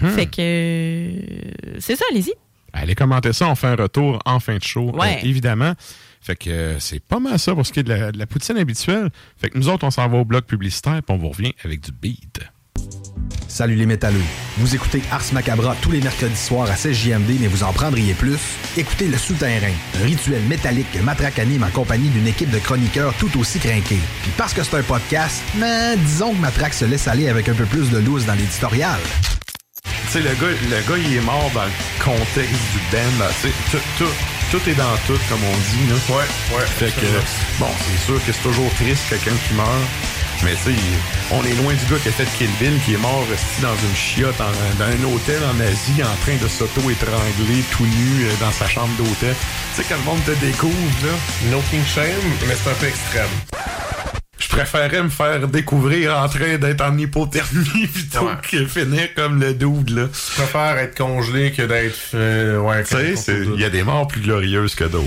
Mhm. 0.00 0.10
Fait 0.10 0.26
que 0.26 0.40
euh, 0.40 1.20
c'est 1.78 1.96
ça, 1.96 2.04
allez-y. 2.10 2.32
allez 2.72 2.94
commenter 2.94 3.32
ça, 3.32 3.48
on 3.48 3.54
fait 3.54 3.66
un 3.68 3.76
retour 3.76 4.18
en 4.24 4.40
fin 4.40 4.56
de 4.56 4.62
show, 4.62 4.90
Ouais. 4.92 5.18
euh, 5.22 5.26
évidemment. 5.28 5.74
Fait 6.22 6.36
que 6.36 6.50
euh, 6.50 6.78
c'est 6.78 7.00
pas 7.00 7.18
mal 7.18 7.38
ça 7.38 7.52
pour 7.52 7.66
ce 7.66 7.72
qui 7.72 7.80
est 7.80 7.82
de 7.82 8.12
la, 8.16 8.26
poutine 8.26 8.56
habituelle. 8.56 9.10
Fait 9.36 9.50
que 9.50 9.58
nous 9.58 9.68
autres, 9.68 9.84
on 9.84 9.90
s'en 9.90 10.08
va 10.08 10.18
au 10.18 10.24
bloc 10.24 10.46
publicitaire, 10.46 11.02
puis 11.02 11.14
on 11.14 11.18
vous 11.18 11.28
revient 11.28 11.52
avec 11.64 11.80
du 11.80 11.90
beat. 11.90 12.40
Salut 13.48 13.74
les 13.74 13.86
métalleux. 13.86 14.22
Vous 14.56 14.74
écoutez 14.74 15.02
Ars 15.10 15.24
Macabra 15.32 15.76
tous 15.82 15.90
les 15.90 16.00
mercredis 16.00 16.36
soirs 16.36 16.70
à 16.70 16.76
16 16.76 16.96
JMD, 16.96 17.40
mais 17.40 17.48
vous 17.48 17.64
en 17.64 17.72
prendriez 17.72 18.14
plus? 18.14 18.38
Écoutez 18.76 19.08
Le 19.08 19.18
Souterrain, 19.18 19.72
rituel 20.02 20.42
métallique 20.44 20.90
que 20.92 21.00
Matraque 21.00 21.38
anime 21.38 21.64
en 21.64 21.70
compagnie 21.70 22.08
d'une 22.08 22.26
équipe 22.26 22.50
de 22.50 22.58
chroniqueurs 22.58 23.14
tout 23.18 23.38
aussi 23.38 23.58
crinqués. 23.58 24.00
Puis 24.22 24.32
parce 24.38 24.54
que 24.54 24.62
c'est 24.62 24.76
un 24.76 24.82
podcast, 24.82 25.42
mais 25.58 25.96
disons 25.96 26.32
que 26.32 26.40
Matraque 26.40 26.74
se 26.74 26.84
laisse 26.84 27.08
aller 27.08 27.28
avec 27.28 27.48
un 27.48 27.54
peu 27.54 27.66
plus 27.66 27.90
de 27.90 27.98
loose 27.98 28.24
dans 28.24 28.34
l'éditorial. 28.34 29.00
Tu 29.84 30.18
sais, 30.18 30.20
le 30.20 30.34
gars, 30.34 30.52
le 30.70 30.80
gars, 30.88 30.98
il 30.98 31.16
est 31.16 31.20
mort 31.20 31.50
dans 31.54 31.64
le 31.64 31.72
contexte 32.04 32.60
du 32.72 32.78
band. 32.92 33.26
tout, 33.70 33.78
tout, 33.98 34.04
tout 34.50 34.68
est 34.70 34.74
dans 34.74 34.96
tout, 35.06 35.18
comme 35.28 35.40
on 35.42 35.56
dit. 35.56 35.88
Là. 35.88 36.16
Ouais, 36.16 36.58
ouais. 36.58 36.66
Fait 36.66 36.90
que, 37.00 37.06
bon, 37.58 37.68
c'est 37.80 38.04
sûr 38.06 38.24
que 38.24 38.32
c'est 38.32 38.42
toujours 38.42 38.70
triste, 38.74 39.02
quelqu'un 39.08 39.32
qui 39.48 39.54
meurt. 39.54 39.68
Mais 40.44 40.52
tu 40.54 40.74
sais, 40.74 40.78
on 41.30 41.42
est 41.44 41.54
loin 41.62 41.72
du 41.72 41.84
gars 41.86 41.98
qui 42.02 42.08
a 42.08 42.12
fait 42.12 42.26
Kill 42.36 42.50
Bill, 42.60 42.78
qui 42.84 42.94
est 42.94 42.98
mort 42.98 43.24
resté 43.30 43.62
dans 43.62 43.74
une 43.74 43.94
chiotte, 43.96 44.40
en- 44.40 44.78
dans 44.78 44.84
un 44.90 45.14
hôtel 45.14 45.40
en 45.44 45.58
Asie, 45.60 46.02
en 46.02 46.16
train 46.24 46.36
de 46.36 46.48
s'auto-étrangler 46.48 47.62
tout 47.70 47.86
nu 47.86 48.24
euh, 48.26 48.32
dans 48.40 48.50
sa 48.52 48.68
chambre 48.68 48.92
d'hôtel. 48.98 49.34
Tu 49.76 49.82
sais, 49.82 49.88
quand 49.88 49.96
le 49.96 50.02
monde 50.04 50.24
te 50.24 50.32
découvre, 50.44 50.74
là. 51.04 51.12
No 51.50 51.62
King 51.70 51.84
Shame, 51.86 52.06
mais 52.46 52.54
c'est 52.62 52.70
un 52.70 52.74
peu 52.74 52.86
extrême. 52.86 53.30
Je 54.42 54.48
préférais 54.48 55.02
me 55.02 55.08
faire 55.08 55.46
découvrir 55.48 56.18
en 56.18 56.28
train 56.28 56.58
d'être 56.58 56.80
en 56.82 56.96
hypothermie 56.98 57.86
plutôt 57.92 58.26
Ouais. 58.26 58.32
que 58.50 58.66
finir 58.66 59.14
comme 59.14 59.40
le 59.40 59.54
dude, 59.54 59.90
là. 59.90 60.08
Je 60.12 60.32
préfère 60.42 60.76
être 60.78 60.96
congelé 60.98 61.52
que 61.52 61.62
d'être. 61.62 61.96
euh, 62.14 62.58
ouais, 62.58 62.82
Tu 62.84 63.16
sais, 63.16 63.38
il 63.54 63.60
y 63.60 63.64
a 63.64 63.70
des 63.70 63.82
morts 63.84 64.08
plus 64.08 64.20
glorieuses 64.20 64.74
que 64.74 64.84
d'autres. 64.84 65.06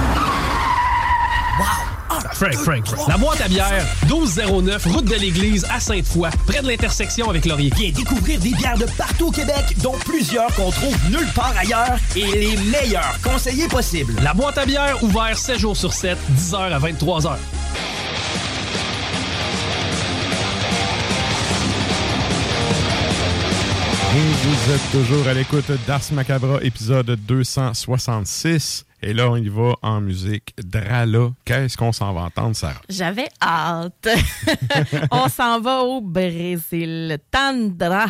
Frank, 2.41 2.55
Frank, 2.55 2.87
Frank. 2.87 3.07
La 3.07 3.17
boîte 3.17 3.39
à 3.41 3.47
bière, 3.47 3.85
1209, 4.07 4.85
route 4.87 5.05
de 5.05 5.13
l'église 5.13 5.63
à 5.69 5.79
Sainte-Foy, 5.79 6.27
près 6.47 6.63
de 6.63 6.67
l'intersection 6.67 7.29
avec 7.29 7.45
Laurier. 7.45 7.71
Viens 7.75 7.91
découvrir 7.91 8.39
des 8.39 8.49
bières 8.49 8.79
de 8.79 8.87
partout 8.97 9.27
au 9.27 9.31
Québec, 9.31 9.63
dont 9.83 9.95
plusieurs 10.05 10.47
qu'on 10.55 10.71
trouve 10.71 10.97
nulle 11.11 11.31
part 11.35 11.53
ailleurs 11.55 11.99
et 12.15 12.25
les 12.31 12.57
meilleurs 12.57 13.15
conseillers 13.21 13.67
possibles. 13.67 14.15
La 14.23 14.33
boîte 14.33 14.57
à 14.57 14.65
bière, 14.65 15.03
ouvert 15.03 15.37
7 15.37 15.59
jours 15.59 15.77
sur 15.77 15.93
7, 15.93 16.17
10h 16.35 16.55
à 16.55 16.79
23h. 16.79 17.35
Et 24.15 24.47
vous 24.47 24.73
êtes 24.73 24.91
toujours 24.91 25.27
à 25.27 25.35
l'écoute 25.35 25.71
d'Ars 25.85 26.01
Macabra, 26.11 26.57
épisode 26.63 27.19
266. 27.27 28.85
Et 29.03 29.13
là, 29.13 29.31
on 29.31 29.35
y 29.35 29.49
va 29.49 29.73
en 29.81 29.99
musique. 29.99 30.53
Drala, 30.63 31.31
qu'est-ce 31.43 31.75
qu'on 31.75 31.91
s'en 31.91 32.13
va 32.13 32.21
entendre, 32.21 32.55
Sarah? 32.55 32.81
J'avais 32.87 33.27
hâte. 33.41 34.07
On 35.11 35.27
s'en 35.27 35.59
va 35.59 35.81
au 35.81 36.01
Brésil. 36.01 37.17
Tandra. 37.31 38.05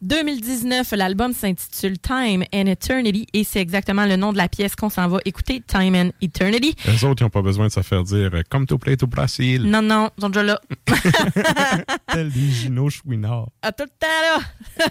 2019, 0.00 0.92
l'album 0.92 1.34
s'intitule 1.34 1.98
Time 1.98 2.44
and 2.54 2.66
Eternity 2.66 3.26
et 3.34 3.44
c'est 3.44 3.60
exactement 3.60 4.06
le 4.06 4.16
nom 4.16 4.32
de 4.32 4.38
la 4.38 4.48
pièce 4.48 4.74
qu'on 4.76 4.88
s'en 4.88 5.08
va 5.08 5.18
écouter, 5.26 5.62
Time 5.66 5.94
and 5.94 6.10
Eternity. 6.22 6.74
Les 6.86 7.04
autres, 7.04 7.20
ils 7.20 7.24
n'ont 7.24 7.30
pas 7.30 7.42
besoin 7.42 7.66
de 7.66 7.72
se 7.72 7.82
faire 7.82 8.02
dire 8.02 8.30
euh, 8.32 8.42
Come 8.48 8.66
to 8.66 8.78
play 8.78 8.96
to 8.96 9.06
Brésil. 9.06 9.64
Non, 9.64 9.82
non, 9.82 10.08
ils 10.16 10.20
sont 10.22 10.30
déjà 10.30 10.42
là. 10.42 10.60
Tel 12.12 12.30
des 12.30 12.50
Gino 12.50 12.88
Chouinard. 12.88 13.48
À 13.60 13.72
tout 13.72 13.84
le 13.84 13.90
temps, 13.90 14.86
là. 14.86 14.88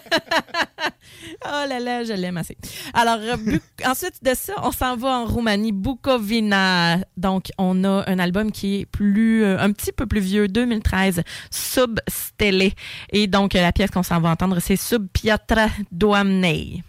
oh 1.46 1.70
là 1.70 1.80
là, 1.80 2.04
je 2.04 2.14
l'aime 2.14 2.38
assez. 2.38 2.58
Alors, 2.94 3.18
euh, 3.20 3.58
ensuite 3.86 4.24
de 4.24 4.34
ça, 4.36 4.54
on 4.62 4.72
s'en 4.72 4.96
va 4.96 5.10
en 5.10 5.26
Roumanie, 5.40 5.72
Bukovina. 5.72 6.98
Donc, 7.16 7.46
on 7.58 7.86
a 7.86 8.04
un 8.08 8.20
album 8.20 8.52
qui 8.52 8.82
est 8.82 8.86
plus, 8.86 9.46
euh, 9.46 9.58
un 9.58 9.72
petit 9.72 9.94
peu 9.94 10.06
plus 10.06 10.20
vieux, 10.20 10.50
2013, 10.50 11.24
Sub 11.50 11.98
Stele. 12.10 12.74
Et 13.14 13.28
donc, 13.28 13.54
la 13.54 13.72
pièce 13.72 13.90
qu'on 13.90 14.04
s'en 14.04 14.20
va 14.20 14.32
entendre, 14.32 14.60
c'est 14.60 14.76
Sub 14.76 15.08
Piatra 15.14 15.68
Doamnei. 15.94 16.84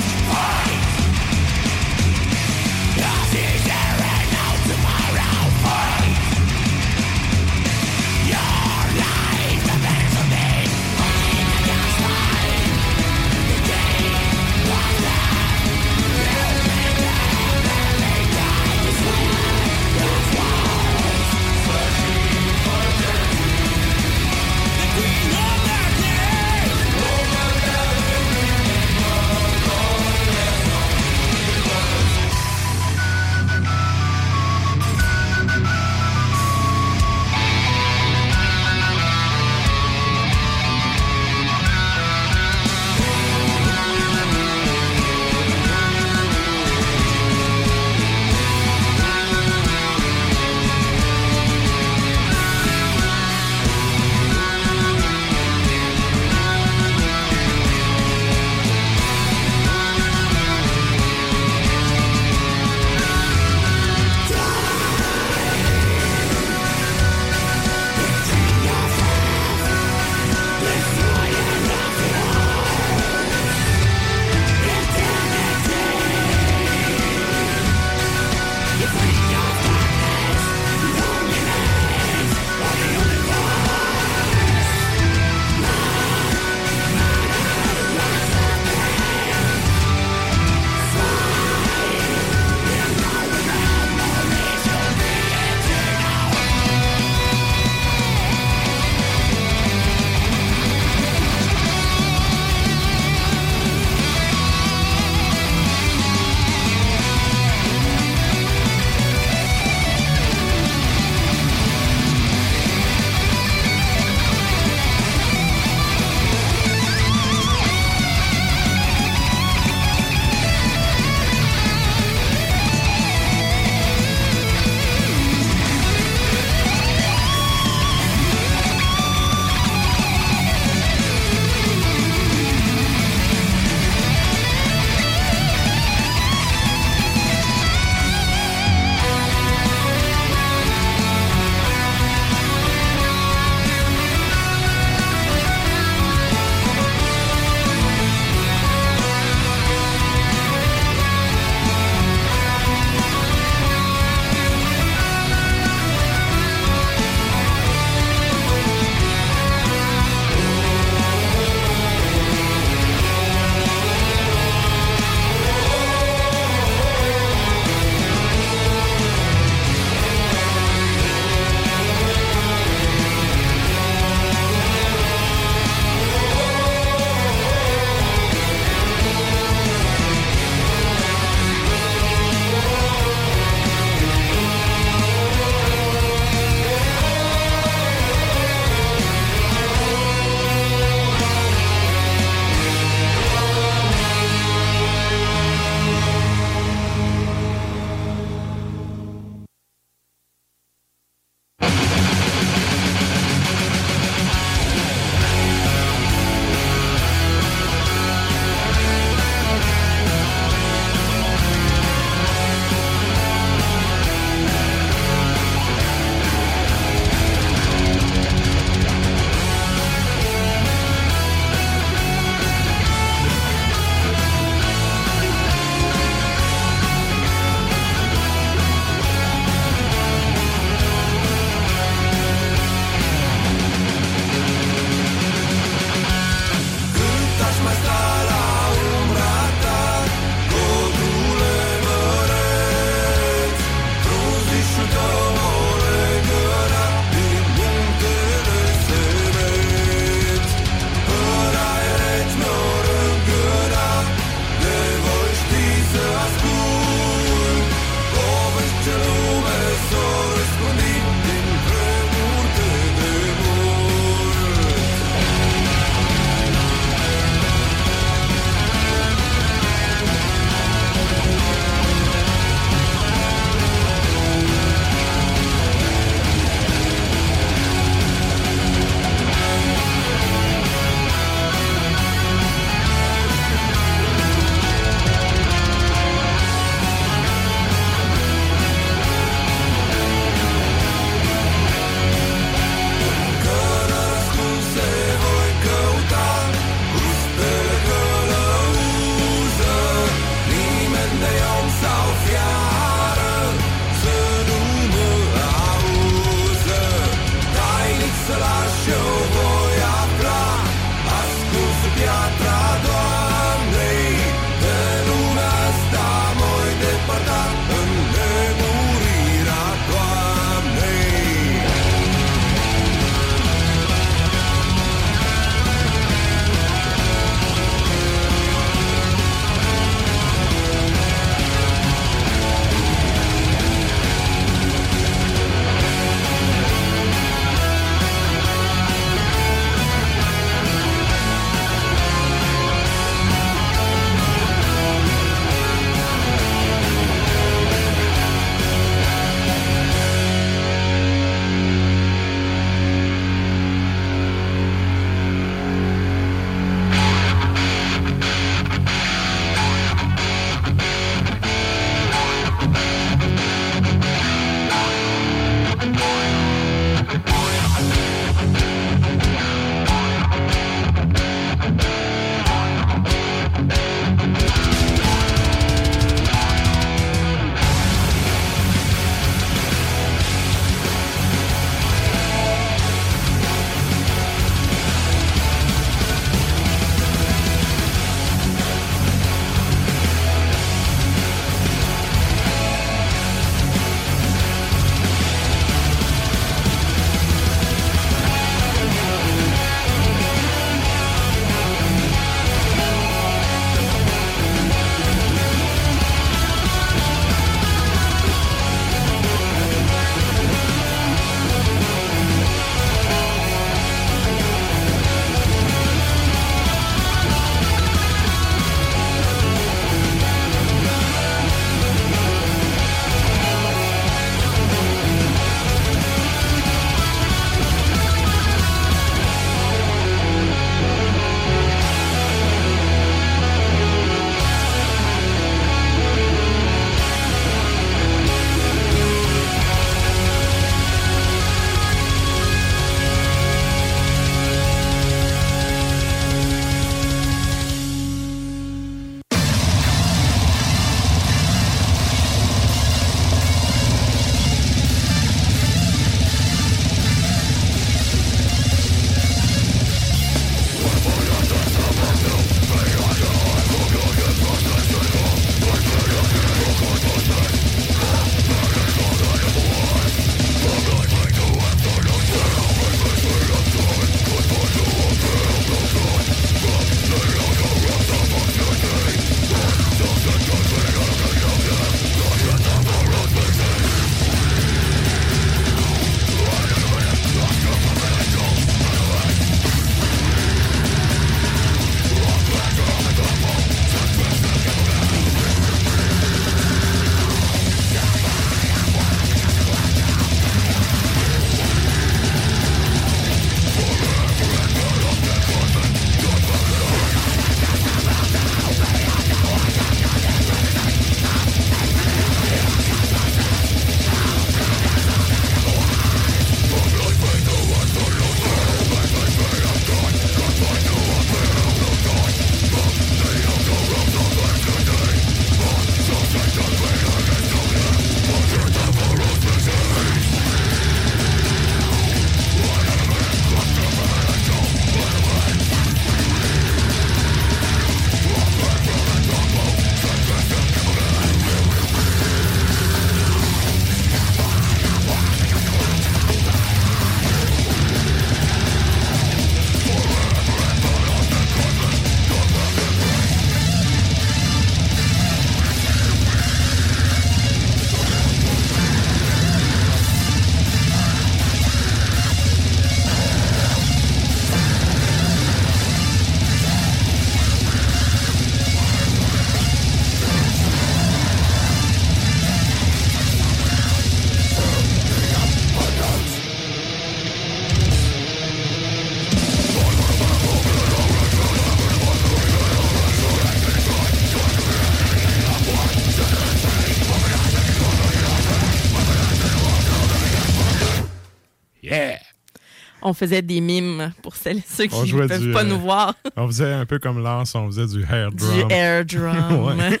On 593.02 593.12
faisait 593.14 593.42
des 593.42 593.60
mimes 593.60 594.12
pour 594.22 594.36
celles 594.36 594.58
et 594.58 594.64
ceux 594.68 594.86
qui 594.86 595.12
ne 595.14 595.26
peuvent 595.26 595.40
du, 595.42 595.52
pas 595.52 595.60
euh, 595.62 595.64
nous 595.64 595.78
voir. 595.78 596.14
On 596.36 596.46
faisait 596.46 596.72
un 596.72 596.86
peu 596.86 596.98
comme 596.98 597.22
Lars, 597.22 597.46
on 597.54 597.66
faisait 597.70 597.86
du 597.86 598.02
hair 598.04 598.30
drum. 598.32 598.68
Du 598.68 598.74
air 598.74 599.04
drum. 599.06 599.66
Ouais. 599.78 600.00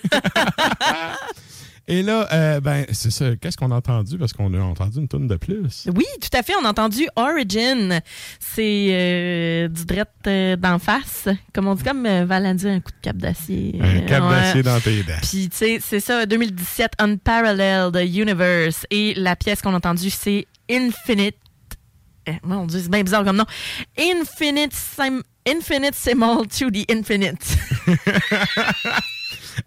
Et 1.88 2.02
là, 2.04 2.28
euh, 2.32 2.60
ben, 2.60 2.86
c'est 2.92 3.10
ça. 3.10 3.34
Qu'est-ce 3.34 3.56
qu'on 3.56 3.72
a 3.72 3.74
entendu? 3.74 4.16
Parce 4.16 4.32
qu'on 4.32 4.54
a 4.54 4.60
entendu 4.60 4.98
une 4.98 5.08
tonne 5.08 5.26
de 5.26 5.34
plus. 5.36 5.88
Oui, 5.92 6.04
tout 6.20 6.28
à 6.38 6.42
fait. 6.44 6.52
On 6.60 6.64
a 6.64 6.68
entendu 6.70 7.08
Origin. 7.16 8.00
C'est 8.38 8.88
euh, 8.92 9.66
du 9.68 9.86
drette 9.86 10.08
euh, 10.28 10.54
d'en 10.54 10.78
face. 10.78 11.26
Comme 11.52 11.66
on 11.66 11.74
dit, 11.74 11.82
comme 11.82 12.06
euh, 12.06 12.24
Valant 12.24 12.54
dit, 12.54 12.68
un 12.68 12.78
coup 12.78 12.92
de 12.92 13.00
cap 13.02 13.16
d'acier. 13.16 13.76
Un 13.80 14.00
cap 14.02 14.22
Ouais. 14.22 14.30
d'acier 14.30 14.62
dans 14.62 14.78
tes 14.78 15.02
dents. 15.02 15.14
Puis, 15.22 15.48
tu 15.48 15.56
sais, 15.56 15.78
c'est 15.82 15.98
ça, 15.98 16.26
2017, 16.26 16.92
Unparalleled 17.00 17.96
Universe. 18.14 18.86
Et 18.92 19.14
la 19.16 19.34
pièce 19.34 19.60
qu'on 19.60 19.72
a 19.74 19.78
entendue, 19.78 20.10
c'est 20.10 20.46
Infinite. 20.70 21.34
Eh, 22.26 22.32
Mon 22.42 22.66
Dieu, 22.66 22.80
c'est 22.80 22.90
bien 22.90 23.02
bizarre 23.02 23.24
comme 23.24 23.36
nom. 23.36 23.46
Infinite, 23.98 24.72
Sim- 24.74 25.22
Infinite 25.48 25.94
Simul 25.94 26.46
to 26.48 26.70
the 26.70 26.84
Infinite. 26.90 27.56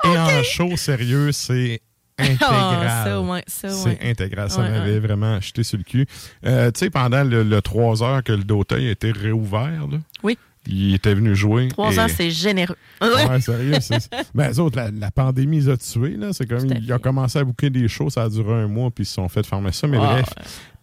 Et 0.06 0.08
en 0.18 0.44
show 0.44 0.76
sérieux, 0.76 1.32
c'est 1.32 1.82
intégral. 2.18 2.88
Ah, 2.88 3.42
ça, 3.48 3.70
c'est 3.70 3.86
ouais. 3.86 4.00
intégral. 4.04 4.50
Ça 4.50 4.62
Ouais, 4.62 4.70
m'avait 4.70 4.92
ouais. 4.94 5.00
vraiment 5.00 5.40
jeté 5.42 5.64
sur 5.64 5.78
le 5.78 5.84
cul. 5.84 6.06
Euh, 6.46 6.72
tu 6.72 6.80
sais, 6.80 6.90
pendant 6.90 7.24
le, 7.24 7.44
le 7.44 7.62
3 7.62 8.04
heures 8.04 8.24
que 8.24 8.32
le 8.34 8.44
Doteuil 8.44 8.88
a 8.88 8.92
été 8.92 9.12
réouvert, 9.12 9.88
là, 9.92 9.98
Oui. 10.22 10.38
il 10.68 10.94
était 10.96 11.14
venu 11.16 11.36
jouer. 11.36 11.68
Trois 11.70 11.94
et- 11.96 12.00
ans, 12.00 12.08
c'est 12.08 12.30
généreux. 12.32 12.78
Ouais, 13.02 13.42
sérieux. 13.42 13.74
c'est- 13.82 14.10
Ben, 14.34 14.58
autres, 14.60 14.78
la, 14.78 14.92
la 14.92 15.12
pandémie 15.12 15.60
les 15.62 15.70
a 15.70 15.78
tués. 15.78 16.16
Là. 16.18 16.30
C'est 16.34 16.48
comme, 16.48 16.66
ils 16.72 16.94
ont 16.94 17.00
commencé 17.00 17.40
à 17.40 17.44
bouquer 17.44 17.70
des 17.70 17.88
shows, 17.88 18.10
ça 18.12 18.24
a 18.24 18.30
duré 18.30 18.54
un 18.54 18.68
mois, 18.68 18.90
puis 18.92 19.04
ils 19.04 19.08
se 19.08 19.14
sont 19.16 19.28
fait 19.28 19.46
fermer 19.46 19.72
ça. 19.72 19.88
Mais 19.88 19.98
Ah, 20.00 20.14
bref, 20.22 20.26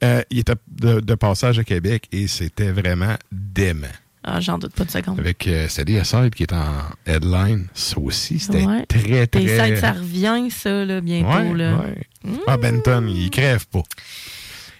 euh, 0.02 0.22
il 0.30 0.40
était 0.40 0.54
de, 0.70 1.00
de 1.00 1.14
passage 1.14 1.58
à 1.58 1.64
Québec 1.64 2.08
et 2.12 2.26
c'était 2.26 2.72
vraiment 2.72 3.14
dément. 3.32 3.86
Ah, 4.22 4.38
j'en 4.40 4.58
doute 4.58 4.74
pas 4.74 4.84
de 4.84 4.90
seconde. 4.90 5.18
Avec 5.18 5.46
euh, 5.46 5.66
Sadie 5.68 5.98
Assad 5.98 6.34
qui 6.34 6.42
est 6.42 6.52
en 6.52 6.66
headline, 7.06 7.68
ça 7.72 7.98
aussi, 7.98 8.38
c'était 8.38 8.64
Ouais. 8.66 8.84
très, 8.86 9.26
très... 9.26 9.42
Et 9.42 9.56
ça, 9.56 9.76
ça 9.76 9.92
revient, 9.92 10.50
ça, 10.50 10.84
là, 10.84 11.00
bientôt. 11.00 11.28
Ouais, 11.28 11.54
là? 11.54 11.76
ouais. 11.78 12.34
Ah, 12.46 12.58
Benton, 12.58 13.06
il 13.08 13.30
crève 13.30 13.66
pas. 13.68 13.82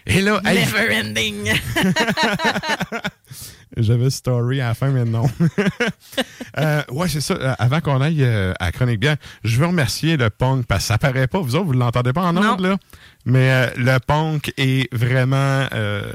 Et 0.07 0.21
là, 0.21 0.41
hey, 0.45 0.59
Never 0.59 1.01
ending. 1.01 1.53
j'avais 3.77 4.11
story 4.11 4.61
à 4.61 4.69
la 4.69 4.75
fin, 4.75 4.91
mais 4.91 5.05
non. 5.05 5.31
Euh, 6.59 6.83
ouais, 6.91 7.09
c'est 7.09 7.21
ça. 7.21 7.35
Euh, 7.35 7.55
Avant 7.61 7.81
qu'on 7.81 8.01
aille 8.01 8.25
euh, 8.25 8.53
à 8.59 8.73
Chronique 8.73 8.99
Bien, 8.99 9.15
je 9.45 9.57
veux 9.61 9.67
remercier 9.67 10.17
le 10.17 10.31
punk 10.31 10.67
parce 10.67 10.83
que 10.83 10.89
ça 10.89 10.99
paraît 10.99 11.29
pas. 11.29 11.39
Vous 11.39 11.55
autres, 11.55 11.67
vous 11.67 11.73
l'entendez 11.75 12.13
pas 12.13 12.23
en 12.25 12.37
ondes, 12.37 12.61
là? 12.61 12.77
Mais 13.25 13.51
euh, 13.51 13.71
le 13.77 13.99
punk 13.99 14.53
est 14.57 14.93
vraiment. 14.95 15.67
euh, 15.73 16.13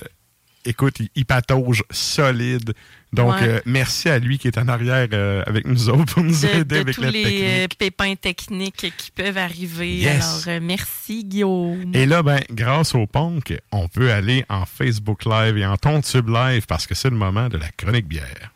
écoute, 0.65 0.99
il, 0.99 1.09
il 1.15 1.25
patauge 1.25 1.83
solide. 1.91 2.73
Donc, 3.13 3.35
Ouais. 3.39 3.47
euh, 3.47 3.59
merci 3.65 4.09
à 4.09 4.19
lui 4.19 4.37
qui 4.39 4.47
est 4.49 4.57
en 4.57 4.67
arrière 4.67 5.07
avec 5.47 5.65
nous 5.67 5.87
autres 5.89 6.15
pour 6.15 6.23
nous 6.23 6.37
de, 6.41 6.47
aider 6.47 6.75
de 6.75 6.79
avec 6.81 6.95
tous 6.95 7.01
la 7.01 7.11
les 7.11 7.23
technique. 7.23 7.77
pépins 7.77 8.15
techniques 8.15 8.91
qui 8.97 9.11
peuvent 9.11 9.37
arriver. 9.37 9.95
Yes. 9.97 10.45
Alors, 10.47 10.61
merci, 10.61 11.23
Guillaume. 11.23 11.91
Et 11.93 12.05
là, 12.05 12.23
ben, 12.23 12.41
grâce 12.51 12.93
au 12.93 13.07
punk, 13.07 13.57
on 13.71 13.87
peut 13.87 14.11
aller 14.11 14.43
en 14.49 14.65
Facebook 14.65 15.23
Live 15.25 15.57
et 15.57 15.65
en 15.65 15.77
Tontube 15.77 16.27
Live 16.27 16.65
parce 16.67 16.87
que 16.87 16.95
c'est 16.95 17.09
le 17.09 17.15
moment 17.15 17.47
de 17.47 17.57
la 17.57 17.69
chronique 17.77 18.07
bière. 18.07 18.51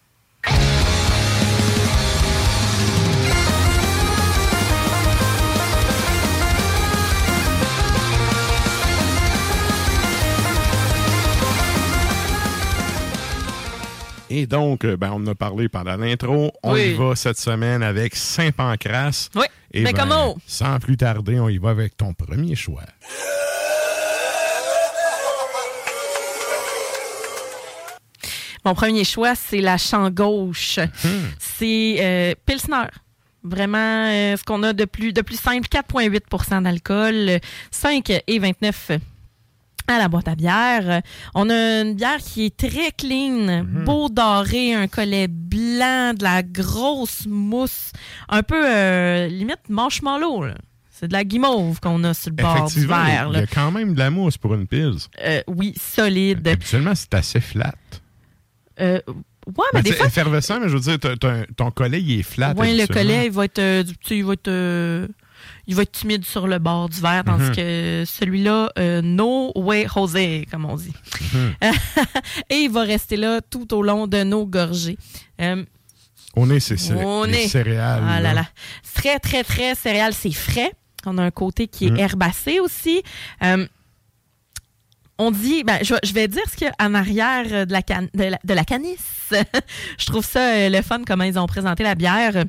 Et 14.29 14.45
donc, 14.45 14.85
euh, 14.85 14.95
ben, 14.95 15.09
on 15.11 15.15
en 15.23 15.27
a 15.27 15.35
parlé 15.35 15.69
pendant 15.69 15.95
l'intro. 15.97 16.51
On 16.63 16.73
Oui. 16.73 16.91
y 16.91 16.93
va 16.93 17.15
cette 17.15 17.39
semaine 17.39 17.81
avec 17.81 18.15
Saint-Pancras. 18.15 19.29
Oui, 19.35 19.45
Et 19.73 19.81
mais 19.81 19.91
ben, 19.93 20.01
comment? 20.01 20.37
Sans 20.45 20.79
plus 20.79 20.97
tarder, 20.97 21.39
on 21.39 21.49
y 21.49 21.57
va 21.57 21.71
avec 21.71 21.97
ton 21.97 22.13
premier 22.13 22.55
choix. 22.55 22.83
Mon 28.65 28.75
premier 28.75 29.03
choix, 29.05 29.35
c'est 29.35 29.61
la 29.61 29.77
champ 29.77 30.09
gauche. 30.09 30.79
C'est 31.39 31.95
euh, 31.99 32.33
Pilsner. 32.45 32.87
Vraiment, 33.41 34.07
euh, 34.11 34.35
ce 34.35 34.43
qu'on 34.43 34.63
a 34.63 34.73
de 34.73 34.83
plus, 34.83 35.13
de 35.13 35.21
plus 35.21 35.39
simple, 35.39 35.67
4,8% 35.69 36.63
d'alcool, 36.63 37.39
5 37.71 38.11
et 38.27 38.37
29 38.39 38.91
à 39.93 39.97
la 39.99 40.07
boîte 40.07 40.27
à 40.27 40.35
bière. 40.35 41.01
On 41.35 41.49
a 41.49 41.81
une 41.81 41.95
bière 41.95 42.17
qui 42.17 42.45
est 42.45 42.55
très 42.57 42.91
clean, 42.91 43.63
beau 43.85 44.09
doré, 44.09 44.73
un 44.73 44.87
collet 44.87 45.27
blanc, 45.27 46.13
de 46.17 46.23
la 46.23 46.43
grosse 46.43 47.25
mousse, 47.27 47.91
un 48.29 48.43
peu 48.43 48.61
euh, 48.65 49.27
limite 49.27 49.69
marshmallow. 49.69 50.45
là. 50.45 50.55
C'est 50.91 51.07
de 51.07 51.13
la 51.13 51.23
guimauve 51.23 51.79
qu'on 51.79 52.03
a 52.03 52.13
sur 52.13 52.31
le 52.31 52.35
bord 52.43 52.69
du 52.69 52.85
verre. 52.85 53.29
il 53.31 53.39
y 53.39 53.41
a 53.43 53.47
quand 53.47 53.71
même 53.71 53.93
de 53.93 53.99
la 53.99 54.09
mousse 54.09 54.37
pour 54.37 54.53
une 54.53 54.67
pils. 54.67 54.97
Euh, 55.23 55.41
oui, 55.47 55.73
solide. 55.79 56.45
Habituellement, 56.45 56.93
c'est 56.93 57.13
assez 57.13 57.39
flat. 57.39 57.73
Euh, 58.81 58.99
ouais, 59.47 59.65
mais 59.73 59.81
des 59.81 59.93
fois, 59.93 60.07
effervescent, 60.07 60.59
mais 60.59 60.67
je 60.69 60.75
veux 60.77 60.79
dire, 60.81 60.97
un- 61.23 61.43
ton 61.55 61.71
collet, 61.71 62.01
il 62.01 62.19
est 62.19 62.23
flat. 62.23 62.53
Ouais, 62.53 62.73
le 62.75 62.85
collet, 62.87 63.27
il 63.27 63.31
va 63.31 63.45
être, 63.45 63.59
euh, 63.59 63.83
il 64.09 64.25
va 64.25 64.33
être, 64.33 64.47
euh, 64.49 65.07
il 65.67 65.75
va 65.75 65.83
être 65.83 65.91
timide 65.91 66.25
sur 66.25 66.47
le 66.47 66.59
bord 66.59 66.89
du 66.89 66.99
verre, 67.01 67.23
tandis 67.25 67.45
Mhm. 67.49 67.55
que 67.55 68.03
celui-là, 68.05 68.71
euh, 68.79 69.01
no 69.01 69.51
way 69.55 69.87
José, 69.93 70.47
comme 70.51 70.65
on 70.65 70.75
dit. 70.75 70.93
Mhm. 71.33 71.53
Et 72.49 72.55
il 72.61 72.69
va 72.71 72.81
rester 72.83 73.17
là 73.17 73.41
tout 73.41 73.73
au 73.73 73.81
long 73.83 74.07
de 74.07 74.23
nos 74.23 74.45
gorgées. 74.45 74.97
Euh, 75.41 75.63
On 76.35 76.49
est, 76.49 76.59
c'est 76.59 76.77
c'est 76.77 76.93
on 76.93 77.23
les 77.23 77.43
est. 77.45 77.47
céréales. 77.47 78.03
Ah 78.07 78.19
là 78.21 78.33
là. 78.33 78.45
Très, 78.93 79.19
très, 79.19 79.43
très 79.43 79.75
céréales, 79.75 80.13
c'est 80.13 80.31
frais. 80.31 80.71
On 81.05 81.17
a 81.17 81.23
un 81.23 81.31
côté 81.31 81.67
qui 81.67 81.87
est 81.87 81.91
Mhm. 81.91 81.99
herbacé 81.99 82.59
aussi. 82.59 83.01
Euh, 83.43 83.65
on 85.17 85.31
dit, 85.31 85.63
ben, 85.63 85.79
je, 85.81 85.93
vais- 85.93 85.99
je 86.03 86.13
vais 86.13 86.27
dire 86.29 86.43
ce 86.49 86.55
qu'il 86.55 86.67
y 86.67 86.69
a 86.69 86.85
en 86.85 86.93
arrière 86.93 87.65
de 87.67 87.71
la, 87.73 87.81
can- 87.81 88.07
de 88.13 88.23
la, 88.23 88.39
de 88.43 88.53
la 88.53 88.63
canisse. 88.63 89.31
je 89.97 90.05
trouve 90.05 90.25
ça 90.25 90.69
le 90.69 90.81
fun, 90.81 91.01
comment 91.05 91.25
ils 91.25 91.37
ont 91.37 91.45
présenté 91.45 91.83
la 91.83 91.95
bière. 91.95 92.45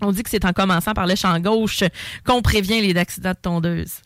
On 0.00 0.10
dit 0.10 0.22
que 0.22 0.30
c'est 0.30 0.44
en 0.44 0.52
commençant 0.52 0.92
par 0.92 1.06
le 1.06 1.14
champ 1.14 1.38
gauche 1.38 1.84
qu'on 2.24 2.42
prévient 2.42 2.80
les 2.80 2.98
accidents 2.98 3.30
de 3.30 3.36
tondeuse. 3.40 4.00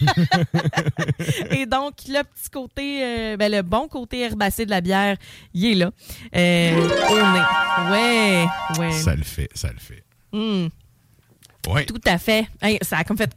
Et 1.50 1.66
donc, 1.66 1.94
le 2.08 2.22
petit 2.22 2.50
côté, 2.50 3.04
euh, 3.04 3.36
ben, 3.36 3.52
le 3.52 3.62
bon 3.62 3.88
côté 3.88 4.20
herbacé 4.20 4.64
de 4.64 4.70
la 4.70 4.80
bière, 4.80 5.16
il 5.52 5.66
est 5.66 5.74
là. 5.74 5.90
Euh, 6.34 6.88
au 7.10 7.16
nez. 7.16 7.90
Ouais, 7.90 8.46
ouais. 8.78 8.92
Ça 8.92 9.14
le 9.14 9.22
fait, 9.22 9.48
ça 9.54 9.68
le 9.70 9.78
fait. 9.78 10.02
Hmm. 10.32 10.68
Ouais. 11.68 11.84
Tout 11.84 12.00
à 12.06 12.18
fait. 12.18 12.46
Hey, 12.62 12.78
ça 12.82 12.98
a 12.98 13.04
comme 13.04 13.18
fait. 13.18 13.30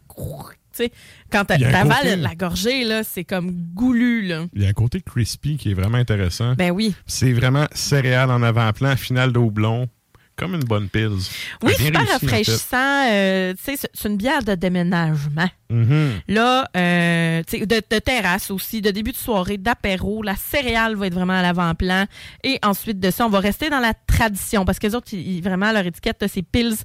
Tu 0.74 0.84
sais, 0.86 0.92
quand 1.30 1.44
t'avales 1.44 2.22
la 2.22 2.36
gorgée, 2.36 2.86
là, 2.86 3.04
c'est 3.04 3.26
comme 3.26 3.52
goulu, 3.52 4.22
là. 4.22 4.46
Il 4.54 4.62
y 4.62 4.66
a 4.66 4.70
un 4.70 4.74
côté 4.74 5.02
crispy 5.02 5.58
qui 5.58 5.72
est 5.72 5.74
vraiment 5.74 5.98
intéressant. 5.98 6.54
Ben 6.56 6.72
oui. 6.72 6.96
C'est 7.06 7.34
vraiment 7.34 7.68
céréales 7.74 8.32
en 8.32 8.42
avant-plan, 8.42 8.96
finale 8.96 9.34
d'Aublon, 9.34 9.90
comme 10.42 10.56
une 10.56 10.64
bonne 10.64 10.90
pils. 10.90 11.10
Oui, 11.64 11.74
super 11.78 12.02
réussi, 12.02 12.12
rafraîchissant. 12.26 13.10
euh, 13.12 13.54
c'est- 13.62 13.88
une 14.06 14.18
bière 14.18 14.44
de 14.44 14.56
déménagement. 14.56 15.50
Mhm. 15.70 16.12
Là, 16.28 16.68
euh, 16.76 17.44
de, 17.52 17.66
de 17.66 18.00
terrasse 18.00 18.52
aussi, 18.52 18.82
de 18.82 18.92
début 18.92 19.12
de 19.12 19.18
soirée, 19.18 19.58
d'apéro. 19.58 20.24
La 20.24 20.36
céréale 20.36 20.96
va 20.96 21.08
être 21.08 21.14
vraiment 21.14 21.34
à 21.40 21.42
l'avant-plan. 21.42 22.06
Et 22.44 22.60
ensuite 22.64 23.00
de 23.00 23.12
ça, 23.12 23.26
on 23.26 23.30
va 23.30 23.40
rester 23.40 23.70
dans 23.70 23.80
la 23.80 23.94
tradition 23.94 24.66
parce 24.66 24.80
que 24.80 24.88
les 24.88 24.96
autres, 24.96 25.14
ils- 25.14 25.42
vraiment, 25.42 25.72
leur 25.72 25.86
étiquette, 25.86 26.26
c'est 26.28 26.42
Pils 26.42 26.76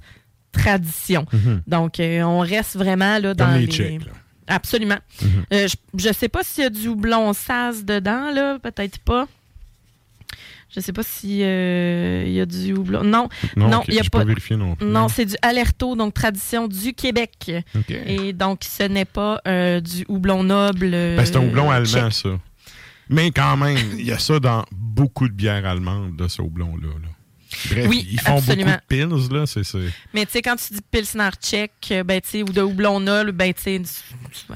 Tradition. 0.52 1.26
Mhm. 1.32 1.62
Donc, 1.66 2.00
euh, 2.00 2.22
on 2.22 2.40
reste 2.40 2.76
vraiment 2.76 3.18
là, 3.18 3.34
dans 3.34 3.44
Comme 3.46 3.54
les 3.54 3.66
les. 3.66 3.72
Tchèques, 3.72 4.06
là. 4.06 4.12
Absolument. 4.48 4.98
Mhm. 5.20 5.28
Euh, 5.52 5.68
je, 5.68 5.76
je 6.08 6.12
sais 6.12 6.28
pas 6.28 6.42
s'il 6.44 6.62
y 6.64 6.66
a 6.66 6.70
du 6.70 6.88
houblon 6.88 7.32
sas 7.32 7.84
dedans, 7.84 8.30
là. 8.32 8.58
Peut-être 8.62 8.98
pas. 9.00 9.26
Je 10.76 10.82
sais 10.82 10.92
pas 10.92 11.02
s'il 11.02 11.36
y 11.36 12.40
a 12.40 12.46
du 12.46 12.74
houblon. 12.74 13.02
Non, 13.02 13.28
Non, 13.56 13.68
non, 13.68 13.78
ok, 13.78 13.84
il 13.88 13.94
y 13.94 13.98
a 13.98 14.04
pas. 14.04 14.24
vérifié 14.24 14.56
non 14.56 15.08
c'est 15.08 15.24
du 15.24 15.34
Alerto, 15.42 15.96
donc 15.96 16.14
tradition 16.14 16.68
du 16.68 16.92
Québec. 16.92 17.52
Et 17.88 18.32
donc, 18.32 18.60
ce 18.64 18.82
n'est 18.82 19.04
pas 19.04 19.40
euh, 19.48 19.80
du 19.80 20.04
houblon 20.08 20.42
noble. 20.42 20.90
Ben, 20.90 21.24
c'est 21.24 21.36
un 21.36 21.46
houblon 21.46 21.70
euh, 21.70 21.74
allemand, 21.76 21.86
tchèque. 21.86 22.12
ça. 22.12 22.28
Mais 23.08 23.30
quand 23.30 23.56
même, 23.56 23.78
il 23.98 24.04
y 24.04 24.12
a 24.12 24.18
ça 24.18 24.40
dans 24.40 24.64
beaucoup 24.72 25.28
de 25.28 25.32
bières 25.32 25.64
allemandes, 25.64 26.20
là, 26.20 26.28
ce 26.28 26.42
houblon-là. 26.42 26.88
là. 26.88 27.08
Bref, 27.70 27.86
Oui, 27.88 28.06
ils 28.10 28.20
font 28.20 28.38
absolument. 28.38 28.64
beaucoup 28.88 29.10
de 29.10 29.26
pils, 29.28 29.36
là. 29.36 29.46
C'est, 29.46 29.64
c'est... 29.64 29.78
Mais 30.14 30.26
tu 30.26 30.32
sais, 30.32 30.42
quand 30.42 30.56
tu 30.56 30.74
dis 30.74 30.80
Pilsner 30.90 31.30
tchèque, 31.40 31.72
euh, 31.90 32.02
ben, 32.04 32.20
tu 32.20 32.28
sais, 32.28 32.42
ou 32.42 32.46
de 32.52 32.60
houblon 32.62 33.00
noble, 33.00 33.32
ben, 33.32 33.52
tu 33.54 33.62
sais, 33.62 33.82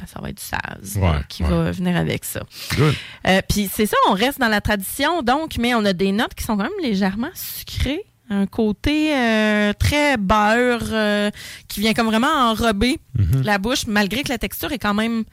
ça 0.06 0.20
va 0.20 0.30
être 0.30 0.36
du 0.38 0.42
Saz 0.42 0.98
là, 1.00 1.22
qui 1.28 1.42
ouais. 1.42 1.48
va 1.50 1.70
venir 1.72 1.96
avec 1.96 2.24
ça. 2.24 2.40
Good. 2.76 2.94
Euh, 3.26 3.40
Puis 3.48 3.70
c'est 3.72 3.86
ça, 3.86 3.96
on 4.08 4.12
reste 4.12 4.38
dans 4.40 4.48
la 4.48 4.60
tradition, 4.60 5.22
donc, 5.22 5.56
mais 5.58 5.74
on 5.74 5.84
a 5.84 5.92
des 5.92 6.12
notes 6.12 6.34
qui 6.34 6.44
sont 6.44 6.56
quand 6.56 6.64
même 6.64 6.72
légèrement 6.82 7.30
sucrées. 7.34 8.02
Un 8.32 8.46
côté 8.46 9.12
euh, 9.16 9.72
très 9.72 10.16
beurre 10.16 10.88
euh, 10.92 11.30
qui 11.66 11.80
vient 11.80 11.94
comme 11.94 12.06
vraiment 12.06 12.28
enrober 12.50 13.00
Mhm. 13.18 13.42
la 13.42 13.58
bouche, 13.58 13.86
malgré 13.86 14.22
que 14.22 14.28
la 14.28 14.38
texture 14.38 14.70
est 14.72 14.78
quand 14.78 14.94
même 14.94 15.24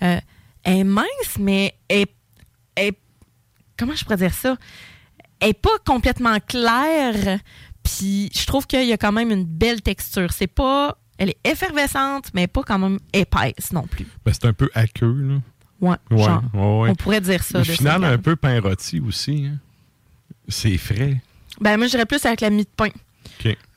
est 0.00 0.84
mince, 0.84 1.36
mais 1.38 1.74
est, 1.88 2.10
est 2.76 2.96
comment 3.78 3.94
je 3.94 4.04
pourrais 4.04 4.16
dire 4.16 4.34
ça? 4.34 4.56
Elle 5.40 5.50
est 5.50 5.54
pas 5.54 5.78
complètement 5.84 6.38
claire, 6.46 7.38
puis 7.82 8.30
je 8.34 8.46
trouve 8.46 8.66
qu'il 8.66 8.84
y 8.86 8.92
a 8.92 8.96
quand 8.96 9.12
même 9.12 9.30
une 9.30 9.44
belle 9.44 9.82
texture. 9.82 10.32
C'est 10.32 10.46
pas. 10.46 10.96
Elle 11.18 11.30
est 11.30 11.38
effervescente, 11.44 12.30
mais 12.34 12.46
pas 12.46 12.62
quand 12.62 12.78
même 12.78 12.98
épaisse 13.12 13.72
non 13.72 13.82
plus. 13.86 14.06
Ben, 14.24 14.32
c'est 14.34 14.46
un 14.46 14.52
peu 14.52 14.68
aqueux, 14.74 15.12
là. 15.22 15.34
Ouais, 15.80 15.96
Ouais, 16.10 16.24
genre, 16.24 16.42
ouais, 16.54 16.80
ouais. 16.80 16.90
On 16.90 16.94
pourrait 16.94 17.20
dire 17.20 17.42
ça. 17.42 17.58
Le 17.58 17.64
de 17.64 17.70
final, 17.70 18.02
un 18.04 18.18
peu 18.18 18.34
pain 18.36 18.60
rôti 18.60 19.00
aussi. 19.00 19.46
hein. 19.50 19.58
C'est 20.48 20.76
frais. 20.78 21.20
Ben, 21.60 21.76
moi, 21.76 21.86
je 21.86 21.92
dirais 21.92 22.06
plus 22.06 22.24
avec 22.24 22.40
la 22.40 22.50
mie 22.50 22.64
de 22.64 22.68
pain. 22.76 22.88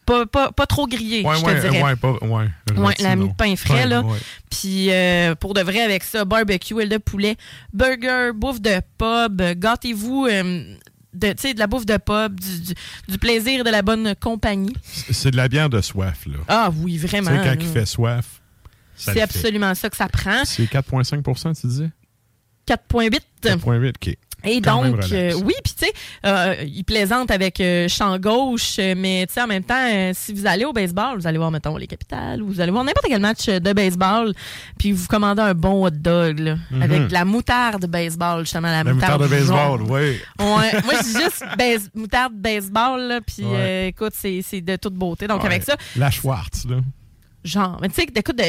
Pas, 0.06 0.26
pas, 0.26 0.52
pas 0.52 0.65
trop 0.65 0.88
grillé, 0.88 1.24
Ouais, 1.24 1.36
je 1.38 1.45
te 1.45 1.62
dirais. 1.62 1.84
ouais, 1.84 1.95
pas, 1.95 2.13
ouais. 2.13 2.30
Ouais, 2.30 2.76
rôti, 2.76 3.04
la 3.04 3.15
mie 3.15 3.30
de 3.30 3.34
pain 3.36 3.56
frais, 3.56 3.86
là. 3.86 4.04
Puis 4.50 4.91
euh, 4.91 5.36
pour 5.36 5.54
de 5.54 5.62
vrai, 5.62 5.82
avec 5.82 6.04
ça, 6.04 6.26
barbecue, 6.26 6.82
aile 6.82 6.89
de 6.89 6.98
poulet, 6.98 7.36
burger, 7.74 8.32
bouffe 8.34 8.60
de 8.60 8.82
pub, 8.98 9.41
gâtez-vous 9.60 10.26
euh, 10.30 10.76
de, 11.13 11.30
tu 11.30 11.36
sais, 11.39 11.54
de 11.54 11.60
la 11.60 11.67
bouffe 11.67 11.86
de 11.86 11.98
pub, 11.98 12.39
du, 12.39 12.60
du- 12.62 12.74
du 13.08 13.17
plaisir 13.17 13.63
de 13.63 13.69
la 13.69 13.82
bonne 13.82 14.13
compagnie. 14.19 14.76
C'est 14.84 15.13
c'est 15.13 15.32
de 15.32 15.38
la 15.38 15.48
bière 15.48 15.69
de 15.69 15.82
soif, 15.82 16.26
là. 16.28 16.38
Ah 16.48 16.72
oui, 16.82 16.98
vraiment. 16.98 17.32
sais, 17.32 17.38
quand 17.38 17.43
là. 17.45 17.56
il 17.60 17.67
fait 17.67 17.86
soif, 17.86 18.41
C'est 18.95 19.22
absolument 19.22 19.74
ça 19.76 19.89
que 19.89 19.98
ça 19.98 20.08
prend. 20.08 20.43
C'est 20.45 20.65
4,5% 20.65 21.60
tu 21.60 21.67
disais? 21.67 21.89
4.8. 22.67 23.19
4,8, 23.43 23.89
OK. 23.89 24.17
Et 24.45 24.62
Quand 24.62 24.84
donc, 24.86 25.04
euh, 25.12 25.34
oui, 25.43 25.54
puis 25.63 25.73
tu 25.78 25.86
sais, 25.86 25.93
euh, 26.25 26.56
il 26.65 26.84
plaisante 26.86 27.30
avec 27.30 27.60
euh, 27.60 27.88
champ 27.89 28.17
gauche, 28.17 28.78
euh, 28.80 28.93
mais 28.97 29.25
tu 29.28 29.34
sais, 29.34 29.41
en 29.41 29.47
même 29.47 29.63
temps, 29.63 29.75
euh, 29.91 30.12
si 30.15 30.34
vous 30.34 30.45
allez 30.47 30.63
au 30.63 30.71
baseball, 30.71 31.17
vous 31.19 31.28
allez 31.28 31.38
voir, 31.38 31.52
mettons, 31.52 31.75
les 31.75 31.88
capitales, 31.88 32.41
ou 32.41 32.47
vous 32.47 32.62
allez 32.62 32.71
voir 32.71 32.84
n'importe 32.86 33.08
quel 33.10 33.19
match 33.21 33.47
de 33.47 33.73
baseball, 33.73 34.34
puis 34.78 34.93
vous 34.93 35.08
commandez 35.08 35.41
un 35.41 35.54
bon 35.54 35.86
hot 35.86 35.89
dog, 35.89 36.39
là, 36.39 36.56
Mhm. 36.71 36.82
avec 36.82 37.08
de 37.08 37.13
la 37.13 37.25
moutarde 37.25 37.86
baseball, 37.88 38.41
justement, 38.41 38.69
la, 38.69 38.84
La 38.84 38.93
moutarde 38.93 39.23
de 39.23 39.28
baseball, 39.28 39.82
oui. 39.84 40.19
Ouais, 40.39 40.82
moi, 40.86 40.93
je 40.93 41.04
dis 41.04 41.23
juste 41.23 41.43
base- 41.58 41.89
moutarde 41.93 42.34
baseball, 42.36 43.02
là, 43.02 43.19
puis 43.21 43.43
Ouais. 43.45 43.56
euh, 43.56 43.88
écoute, 43.88 44.13
c'est 44.15 44.41
c'est 44.41 44.62
de 44.62 44.75
toute 44.78 44.93
beauté. 44.93 45.28
Donc, 45.28 45.41
Ouais. 45.41 45.47
avec 45.47 45.63
ça, 45.63 45.75
La 45.97 46.10
Schwartz, 46.12 46.65
là. 46.69 46.78
genre, 47.43 47.78
mais 47.82 47.89
tu 47.89 47.95
sais, 47.95 48.08
écoute, 48.15 48.38
de 48.38 48.43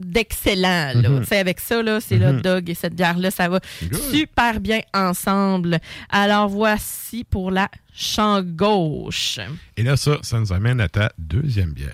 d'excellent. 0.00 0.92
Tu 1.02 1.24
sais, 1.26 1.38
Avec 1.38 1.60
ça, 1.60 1.82
là, 1.82 2.00
c'est 2.00 2.16
le 2.18 2.32
Mhm. 2.34 2.40
dog 2.42 2.70
et 2.70 2.74
cette 2.74 2.94
bière-là, 2.94 3.30
ça 3.30 3.48
va 3.48 3.60
Good. 3.82 4.00
super 4.12 4.60
bien 4.60 4.80
ensemble. 4.94 5.78
Alors 6.10 6.48
voici 6.48 7.24
pour 7.24 7.50
la 7.50 7.68
champ 7.94 8.42
gauche. 8.42 9.38
Et 9.76 9.82
là, 9.82 9.96
ça, 9.96 10.16
ça 10.22 10.38
nous 10.40 10.52
amène 10.52 10.80
à 10.80 10.88
ta 10.88 11.12
deuxième 11.18 11.72
bière. 11.72 11.92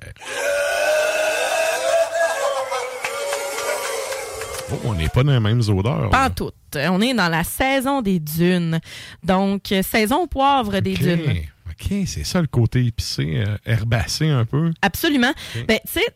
Oh, 4.73 4.81
on 4.85 4.95
n'est 4.95 5.09
pas 5.09 5.23
dans 5.23 5.33
les 5.33 5.40
mêmes 5.40 5.61
odeurs. 5.69 6.11
Pas 6.11 6.23
là. 6.23 6.27
en 6.27 6.31
tout. 6.31 6.51
On 6.75 7.01
est 7.01 7.14
dans 7.14 7.29
la 7.29 7.45
saison 7.45 8.03
des 8.03 8.19
dunes. 8.19 8.81
Donc, 9.23 9.73
saison 9.83 10.23
au 10.23 10.27
poivre 10.27 10.81
des 10.81 10.95
dunes. 10.95 11.23
OK, 11.71 11.92
c'est 12.07 12.25
ça 12.25 12.40
le 12.40 12.47
côté 12.49 12.85
épicé, 12.85 13.45
euh, 13.47 13.57
herbacé 13.64 14.29
un 14.29 14.45
peu. 14.45 14.73
Absolument. 14.83 15.33
Ben, 15.69 15.79
tu 15.87 15.92
sais, 16.01 16.07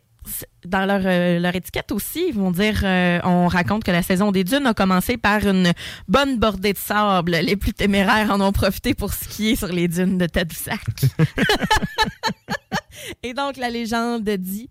dans 0.64 0.85
leur, 0.85 1.00
euh, 1.04 1.38
leur 1.38 1.54
étiquette 1.54 1.92
aussi, 1.92 2.26
ils 2.28 2.35
vont 2.35 2.50
dire, 2.50 2.80
euh, 2.85 3.20
on 3.24 3.48
raconte 3.48 3.85
que 3.85 3.90
la 3.90 4.02
saison 4.02 4.33
des 4.33 4.44
dunes 4.44 4.66
a 4.66 4.74
commencé 4.74 5.16
par 5.16 5.46
une 5.46 5.72
bonne 6.09 6.38
bordée 6.38 6.72
de 6.72 6.78
sable. 6.78 7.33
Les 7.33 7.56
plus 7.56 7.72
téméraires 7.72 8.30
en 8.30 8.40
ont 8.40 8.52
profité 8.52 8.94
pour 8.94 9.12
skier 9.12 9.56
sur 9.56 9.68
les 9.68 9.88
dunes 9.88 10.18
de 10.18 10.26
Tadoussac. 10.26 10.80
Et 13.22 13.33
donc, 13.33 13.56
la 13.56 13.70
légende 13.70 14.28
dit 14.28 14.68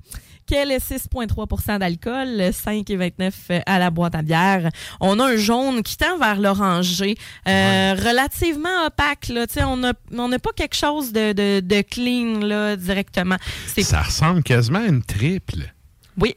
qu'elle 0.50 0.72
est 0.72 0.84
6,3% 0.92 1.78
d'alcool, 1.80 2.42
5,29 2.52 3.62
à 3.66 3.80
la 3.80 3.90
boîte 3.92 4.16
à 4.16 4.22
bière? 4.22 4.70
On 5.00 5.20
a 5.20 5.26
un 5.34 5.36
jaune 5.38 5.84
qui 5.84 5.96
tend 5.98 6.18
vers 6.18 6.40
l'orangé, 6.40 7.16
euh, 7.48 7.94
relativement 7.94 8.86
opaque. 8.88 9.28
Là. 9.30 9.46
On 9.68 9.78
n'a 9.78 9.94
on 10.18 10.30
pas 10.40 10.52
quelque 10.56 10.76
chose 10.76 11.12
de, 11.14 11.34
de, 11.34 11.60
de 11.60 11.82
clean 11.82 12.40
là, 12.46 12.76
directement. 12.76 13.38
Ça 13.68 14.02
ressemble 14.02 14.44
quasiment 14.44 14.80
à 14.80 14.88
une 14.88 15.04
triple. 15.04 15.72
Oui. 16.18 16.36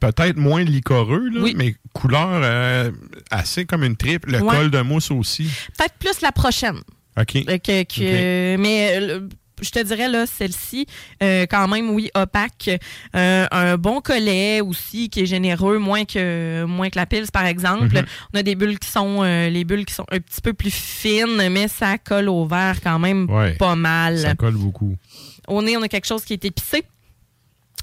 Peut-être 0.00 0.36
moins 0.36 0.62
licoreux, 0.62 1.28
là, 1.30 1.40
Oui. 1.42 1.54
mais 1.56 1.74
couleur 1.92 2.28
euh, 2.42 2.90
assez 3.30 3.64
comme 3.66 3.82
une 3.84 3.96
triple. 3.96 4.30
Le 4.32 4.40
Ouais. 4.42 4.56
col 4.56 4.70
de 4.70 4.80
mousse 4.80 5.10
aussi. 5.10 5.50
peut-être 5.76 5.94
plus 5.98 6.20
la 6.20 6.32
prochaine. 6.32 6.78
OK. 7.20 7.36
Euh, 7.36 7.58
que- 7.58 8.56
Mais 8.56 8.98
euh, 9.00 9.20
je 9.60 9.70
te 9.70 9.82
dirais, 9.82 10.08
là, 10.08 10.26
celle-ci, 10.26 10.86
euh, 11.22 11.46
quand 11.48 11.68
même, 11.68 11.90
oui, 11.90 12.10
opaque. 12.14 12.70
Euh, 13.16 13.46
un 13.50 13.76
bon 13.76 14.00
collet 14.00 14.60
aussi, 14.60 15.08
qui 15.10 15.20
est 15.20 15.26
généreux, 15.26 15.78
moins 15.78 16.04
que, 16.04 16.64
moins 16.64 16.90
que 16.90 16.96
la 16.98 17.06
pils, 17.06 17.30
par 17.32 17.46
exemple. 17.46 17.94
Mhm. 17.96 18.04
On 18.34 18.38
a 18.38 18.42
des 18.42 18.54
bulles 18.54 18.78
qui 18.78 18.88
sont, 18.88 19.22
euh, 19.22 19.48
les 19.48 19.64
bulles 19.64 19.84
qui 19.84 19.94
sont 19.94 20.06
un 20.10 20.18
petit 20.20 20.40
peu 20.40 20.52
plus 20.52 20.74
fines, 20.74 21.48
mais 21.50 21.68
ça 21.68 21.98
colle 21.98 22.28
au 22.28 22.46
verre 22.46 22.80
quand 22.82 22.98
même 22.98 23.28
Ouais. 23.30 23.54
pas 23.54 23.74
mal. 23.76 24.18
Ça 24.18 24.34
colle 24.34 24.54
beaucoup. 24.56 24.96
Au 25.46 25.62
nez, 25.62 25.76
on 25.76 25.82
a 25.82 25.88
quelque 25.88 26.06
chose 26.06 26.24
qui 26.24 26.32
est 26.34 26.44
épicé. 26.44 26.84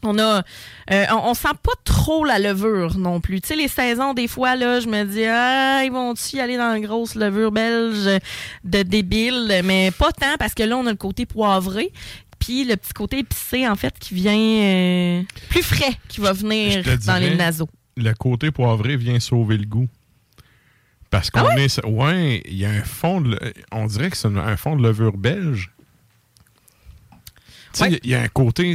On 0.04 0.18
a, 0.20 0.44
euh, 0.92 1.06
on, 1.12 1.30
on 1.30 1.34
sent 1.34 1.50
pas 1.64 1.72
trop 1.84 2.26
la 2.26 2.40
levure 2.40 2.98
non 2.98 3.20
plus. 3.22 3.42
Tu 3.42 3.50
sais, 3.50 3.56
les 3.56 3.68
saisons, 3.68 4.14
des 4.14 4.28
fois, 4.28 4.56
là, 4.56 4.80
je 4.80 4.88
me 4.88 5.04
dis, 5.04 5.26
ah, 5.26 5.84
ils 5.84 5.92
vont-tu 5.92 6.38
y 6.38 6.40
aller 6.40 6.58
dans 6.58 6.70
la 6.74 6.80
grosse 6.80 7.16
levure 7.16 7.52
belge 7.52 8.20
de 8.64 8.84
débile? 8.84 9.62
Mais 9.64 9.92
pas 9.92 10.12
tant, 10.12 10.36
parce 10.38 10.54
que 10.54 10.64
là, 10.64 10.78
on 10.78 10.86
a 10.86 10.92
le 10.92 10.98
côté 10.98 11.26
poivré. 11.26 11.92
Puis 12.40 12.66
le 12.66 12.76
petit 12.76 12.94
côté 12.94 13.20
épicé, 13.20 13.68
en 13.68 13.76
fait, 13.76 13.98
qui 14.00 14.14
vient 14.14 14.34
euh, 14.38 15.24
plus 15.50 15.64
frais, 15.64 15.94
qui 16.08 16.22
va 16.22 16.34
venir 16.34 16.84
dans 17.06 17.18
les 17.18 17.36
naseaux. 17.36 17.70
Le 17.98 18.14
côté 18.14 18.52
poivré 18.52 18.98
vient 18.98 19.20
sauver 19.20 19.58
le 19.58 19.66
goût. 19.66 19.88
Parce 21.10 21.30
qu'on 21.30 21.46
Ah 21.50 21.58
est. 21.60 21.84
Ouais, 21.86 22.44
il 22.46 22.58
y 22.58 22.66
a 22.66 22.70
un 22.70 22.84
fond 22.84 23.22
de. 23.22 23.40
On 23.72 23.86
dirait 23.86 24.10
que 24.10 24.18
c'est 24.18 24.28
un 24.28 24.58
fond 24.58 24.76
de 24.76 24.84
levure 24.84 25.16
belge. 25.18 25.72
Il 27.80 27.84
Ouais. 27.84 28.00
y 28.04 28.16
a 28.16 28.22
un 28.22 28.28
côté 28.28 28.74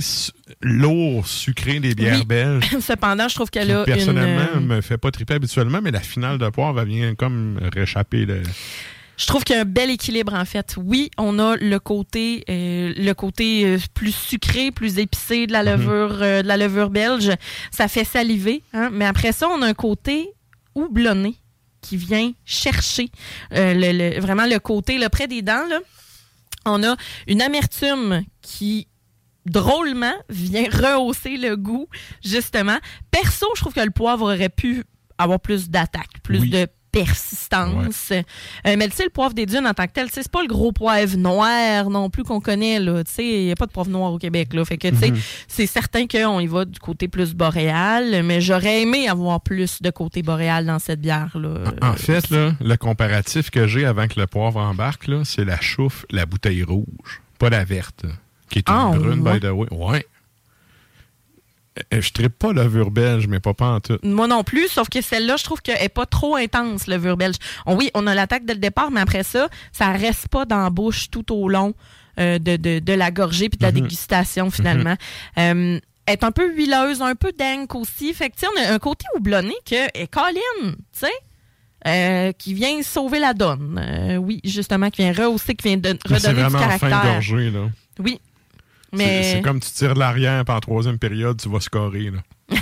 lourd, 0.61 1.27
sucré 1.27 1.81
des 1.81 1.95
bières 1.95 2.19
Oui. 2.21 2.25
belges. 2.27 2.65
Cependant, 2.81 3.29
je 3.29 3.35
trouve 3.35 3.51
qu'elle 3.51 3.71
a 3.71 3.85
personnellement, 3.85 4.47
une... 4.55 4.59
euh, 4.73 4.77
me 4.77 4.81
fait 4.81 4.99
pas 4.99 5.11
triper 5.11 5.35
habituellement, 5.35 5.81
mais 5.83 5.91
la 5.91 6.01
finale 6.01 6.39
de 6.39 6.49
poivre, 6.49 6.81
elle 6.81 6.89
vient 6.89 7.15
comme 7.15 7.59
réchapper 7.75 8.27
le. 8.27 8.43
Je 9.17 9.27
trouve 9.27 9.45
qu'il 9.45 9.55
y 9.55 9.59
a 9.59 9.63
un 9.63 9.67
bel 9.67 9.91
équilibre 9.91 10.33
en 10.33 10.45
fait. 10.47 10.77
Oui, 10.83 11.11
on 11.19 11.39
a 11.39 11.57
le 11.57 11.79
côté 11.79 12.43
euh, 12.49 12.95
le 12.97 13.13
côté 13.13 13.67
euh, 13.67 13.79
plus 13.93 14.15
sucré, 14.15 14.71
plus 14.71 14.99
épicé 14.99 15.47
de 15.47 15.53
la 15.53 15.63
Mhm. 15.63 15.71
levure 15.83 16.19
euh, 16.23 16.43
de 16.43 16.49
la 16.49 16.57
levure 16.57 16.89
belge. 16.91 17.31
Ça 17.71 17.87
fait 17.89 18.05
saliver, 18.05 18.63
hein? 18.73 18.89
mais 18.93 19.05
après 19.05 19.33
ça, 19.33 19.49
on 19.49 19.61
a 19.63 19.67
un 19.67 19.75
côté 19.75 20.29
houblonné 20.75 21.35
qui 21.83 21.97
vient 21.99 22.33
chercher 22.47 23.09
le, 23.51 23.75
le- 24.15 24.21
vraiment 24.21 24.47
le 24.47 24.59
côté 24.59 24.97
là, 24.99 25.11
près 25.11 25.27
des 25.29 25.43
dents. 25.43 25.67
Là. 25.69 25.81
On 26.67 26.83
a 26.83 26.95
une 27.27 27.41
amertume 27.43 28.23
qui 28.43 28.87
drôlement 29.47 30.13
vient 30.29 30.65
rehausser 30.71 31.37
le 31.37 31.57
goût 31.57 31.87
justement. 32.25 32.79
Perso, 33.11 33.47
je 33.57 33.61
trouve 33.61 33.73
que 33.75 33.81
le 33.81 33.91
poivre 33.91 34.25
aurait 34.25 34.49
pu 34.49 34.85
avoir 35.19 35.41
plus 35.41 35.69
d'attaque, 35.71 36.21
plus 36.23 36.41
Oui. 36.41 36.51
de 36.51 36.67
persistance. 36.93 38.11
Euh, 38.11 38.23
mais 38.77 38.89
tu 38.89 38.97
sais, 38.97 39.05
le 39.05 39.11
poivre 39.11 39.33
des 39.35 39.47
dunes 39.47 39.67
en 39.67 39.75
tant 39.75 39.87
que 39.87 39.93
tel, 39.93 40.09
c'est 40.11 40.29
pas 40.31 40.43
le 40.43 40.49
gros 40.49 40.73
poivre 40.73 41.17
noir 41.17 41.89
non 41.91 42.11
plus 42.11 42.25
qu'on 42.25 42.41
connaît. 42.41 42.79
Tu 42.81 43.13
sais, 43.13 43.25
il 43.25 43.45
n'y 43.47 43.53
a 43.53 43.55
pas 43.55 43.67
de 43.67 43.71
poivre 43.73 43.91
noir 43.91 44.13
au 44.13 44.19
Québec. 44.19 44.53
Là. 44.55 44.65
Fait 44.65 44.77
que, 44.79 44.89
tu 44.89 44.97
sais, 44.97 45.11
Mhm. 45.13 45.19
c'est 45.47 45.67
certain 45.67 46.07
qu'on 46.07 46.41
y 46.41 46.47
va 46.47 46.65
du 46.65 46.79
côté 46.81 47.07
plus 47.09 47.35
boréal, 47.35 48.23
mais 48.25 48.41
j'aurais 48.41 48.83
aimé 48.83 49.09
avoir 49.09 49.41
plus 49.41 49.81
de 49.83 49.91
côté 49.91 50.23
boréal 50.23 50.67
dans 50.67 50.79
cette 50.79 51.01
bière-là. 51.01 51.65
En 51.83 51.95
fait, 51.95 52.29
là, 52.31 52.53
le 52.61 52.77
comparatif 52.77 53.51
que 53.51 53.67
j'ai 53.67 53.85
avant 53.85 54.09
que 54.09 54.19
le 54.19 54.27
poivre 54.27 54.59
embarque, 54.61 55.09
c'est 55.25 55.45
la 55.45 55.61
chouffe, 55.61 56.07
la 56.11 56.27
bouteille 56.27 56.63
rouge, 56.65 57.23
pas 57.39 57.51
la 57.51 57.65
verte, 57.65 58.05
qui 58.51 58.59
est 58.59 58.69
une 58.69 58.75
Ah, 58.77 58.91
brune, 58.95 59.21
ouais. 59.21 59.39
by 59.39 59.41
the 59.41 59.51
way. 59.51 59.67
Ouais. 59.71 60.07
Euh, 61.95 62.01
Je 62.01 62.13
tripe 62.13 62.37
pas 62.39 62.53
levure 62.53 62.91
belge, 62.91 63.27
mais 63.29 63.41
pas, 63.41 63.55
pas 63.55 63.71
en 63.71 63.81
tout. 63.81 63.99
Moi 64.03 64.27
non 64.27 64.43
plus, 64.45 64.69
sauf 64.69 64.89
que 64.89 65.01
celle-là, 65.01 65.37
je 65.37 65.45
trouve 65.45 65.63
qu'elle 65.63 65.81
n'est 65.81 65.89
pas 65.89 66.05
trop 66.07 66.35
intense, 66.37 66.87
le 66.89 66.97
levure 66.97 67.17
belge. 67.17 67.37
On- 67.65 67.77
oui, 67.77 67.91
on 67.95 68.07
a 68.07 68.15
l'attaque 68.15 68.45
dès 68.45 68.55
le 68.55 68.61
départ, 68.61 68.91
mais 68.91 69.01
après 69.01 69.23
ça, 69.23 69.49
ça 69.73 69.91
reste 69.93 70.29
pas 70.29 70.45
dans 70.45 70.59
la 70.63 70.71
bouche 70.71 71.11
tout 71.11 71.33
au 71.33 71.49
long 71.49 71.75
euh, 72.19 72.39
de, 72.41 72.57
de, 72.57 72.81
de 72.81 72.93
la 72.93 73.11
gorgée 73.13 73.49
puis 73.49 73.57
de 73.57 73.63
la 73.63 73.71
Mhm. 73.71 73.83
dégustation, 73.83 74.51
finalement. 74.51 74.97
Euh, 75.39 75.79
elle 76.07 76.13
est 76.13 76.25
un 76.25 76.33
peu 76.33 76.53
huileuse, 76.55 77.01
un 77.01 77.15
peu 77.15 77.33
dank 77.39 77.75
aussi. 77.77 78.13
Fait 78.13 78.29
que, 78.31 78.35
tu 78.35 78.41
sais, 78.41 78.47
on 78.55 78.61
a 78.69 78.75
un 78.75 78.79
côté 78.81 79.07
houblonné 79.17 79.55
que 79.65 79.77
est 79.95 80.09
Colin, 80.11 80.35
tu 80.65 80.75
sais, 80.93 81.07
euh, 81.87 82.33
qui 82.33 82.53
vient 82.53 82.83
sauver 82.83 83.21
la 83.21 83.33
donne. 83.33 84.19
Oui, 84.21 84.41
justement, 84.45 84.91
qui 84.91 85.03
vient 85.03 85.13
rehausser, 85.13 85.55
qui 85.55 85.69
vient 85.69 85.77
de, 85.79 85.97
C'est 86.05 86.15
redonner 86.15 86.35
du 86.35 86.41
vraiment 86.51 86.59
en 86.59 86.79
fin 86.79 86.87
de 86.87 86.91
caractère. 86.91 87.13
gorgée, 87.13 87.51
là. 87.51 87.71
Oui. 88.01 88.21
C'est- 88.93 88.97
Mais 88.99 89.23
C'est 89.35 89.43
comme 89.43 89.61
tu 89.61 89.71
tires 89.71 89.95
de 89.95 89.99
l'arrière, 90.01 90.45
puis 90.45 90.55
en 90.55 90.61
troisième 90.61 90.99
période, 90.99 91.41
tu 91.41 91.49
vas 91.49 91.61
scorer, 91.61 92.11
là. 92.11 92.19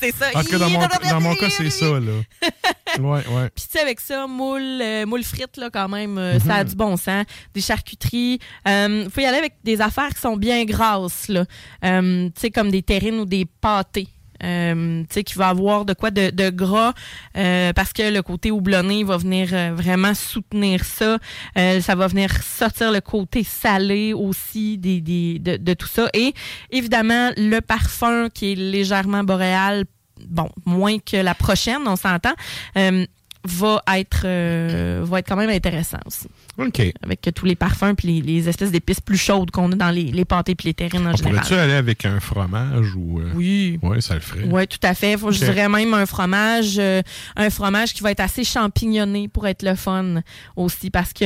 c'est 0.00 0.14
ça. 0.14 0.26
En 0.34 0.42
tout 0.42 0.48
cas, 0.50 0.58
dans 0.58 0.70
mon, 0.70 0.80
dans 0.80 1.20
mon 1.20 1.34
cas, 1.36 1.48
c'est 1.50 1.70
ça, 1.70 1.86
là. 1.86 2.12
Ouais, 2.98 3.22
ouais. 3.28 3.50
Puis 3.54 3.64
tu 3.66 3.72
sais, 3.72 3.80
avec 3.80 4.00
ça, 4.00 4.26
moule, 4.26 4.60
euh, 4.80 5.04
moule 5.06 5.22
frites, 5.22 5.56
là, 5.58 5.68
quand 5.70 5.88
même, 5.88 6.16
euh, 6.18 6.40
ça 6.40 6.56
a 6.56 6.64
du 6.64 6.74
bon 6.74 6.96
sens. 6.96 7.26
Des 7.54 7.60
charcuteries. 7.60 8.40
Il 8.66 9.08
faut 9.12 9.20
y 9.20 9.24
aller 9.26 9.36
avec 9.38 9.52
des 9.62 9.80
affaires 9.80 10.08
qui 10.08 10.20
sont 10.20 10.36
bien 10.36 10.64
grasses, 10.64 11.28
là. 11.28 11.44
Euh, 11.84 12.26
tu 12.30 12.40
sais, 12.40 12.50
comme 12.50 12.70
des 12.70 12.82
terrines 12.82 13.20
ou 13.20 13.24
des 13.26 13.44
pâtés. 13.60 14.08
Euh, 14.42 15.02
tu 15.02 15.14
sais, 15.14 15.24
qui 15.24 15.34
va 15.34 15.48
avoir 15.48 15.84
de 15.84 15.94
quoi 15.94 16.10
de, 16.10 16.30
de 16.30 16.50
gras 16.50 16.92
euh, 17.36 17.72
parce 17.72 17.92
que 17.92 18.12
le 18.12 18.22
côté 18.22 18.50
houblonné 18.50 19.04
va 19.04 19.16
venir 19.16 19.48
euh, 19.52 19.72
vraiment 19.74 20.14
soutenir 20.14 20.84
ça. 20.84 21.18
Euh, 21.56 21.80
ça 21.80 21.94
va 21.94 22.06
venir 22.06 22.30
sortir 22.42 22.92
le 22.92 23.00
côté 23.00 23.44
salé 23.44 24.12
aussi 24.12 24.78
des, 24.78 25.00
des, 25.00 25.38
de, 25.38 25.56
de 25.56 25.74
tout 25.74 25.88
ça. 25.88 26.08
Et 26.14 26.34
évidemment, 26.70 27.30
le 27.36 27.60
parfum 27.60 28.28
qui 28.32 28.52
est 28.52 28.54
légèrement 28.54 29.24
boréal, 29.24 29.84
bon, 30.26 30.48
moins 30.64 30.98
que 30.98 31.16
la 31.16 31.34
prochaine, 31.34 31.82
on 31.86 31.96
s'entend, 31.96 32.34
va 33.44 33.82
être 33.96 34.22
euh, 34.24 35.00
va 35.04 35.20
être 35.20 35.28
quand 35.28 35.36
même 35.36 35.48
intéressant 35.50 35.98
aussi. 36.06 36.26
OK. 36.58 36.82
Avec 37.02 37.20
tous 37.34 37.44
les 37.46 37.54
parfums 37.54 37.94
puis 37.96 38.08
les, 38.08 38.20
les 38.20 38.48
espèces 38.48 38.72
d'épices 38.72 39.00
plus 39.00 39.16
chaudes 39.16 39.50
qu'on 39.52 39.70
a 39.72 39.74
dans 39.76 39.90
les, 39.90 40.04
les 40.04 40.24
pâtés 40.24 40.54
puis 40.56 40.66
les 40.66 40.74
terrines 40.74 41.06
en 41.06 41.12
On 41.12 41.16
général. 41.16 41.36
pourrait-tu 41.42 41.54
aller 41.54 41.72
avec 41.74 42.04
un 42.04 42.18
fromage 42.20 42.94
ou. 42.96 43.20
euh, 43.20 43.30
Oui. 43.34 43.78
Oui, 43.82 44.02
ça 44.02 44.14
le 44.14 44.20
ferait. 44.20 44.42
Oui, 44.44 44.66
tout 44.66 44.78
à 44.82 44.92
fait. 44.94 45.16
Faut, 45.16 45.30
Je 45.30 45.38
dirais 45.38 45.68
même 45.68 45.94
un 45.94 46.04
fromage, 46.04 46.76
euh, 46.78 47.00
un 47.36 47.48
fromage 47.50 47.94
qui 47.94 48.02
va 48.02 48.10
être 48.10 48.20
assez 48.20 48.42
champignonné 48.44 49.28
pour 49.28 49.46
être 49.46 49.62
le 49.62 49.76
fun 49.76 50.16
aussi, 50.56 50.90
parce 50.90 51.12
que 51.12 51.24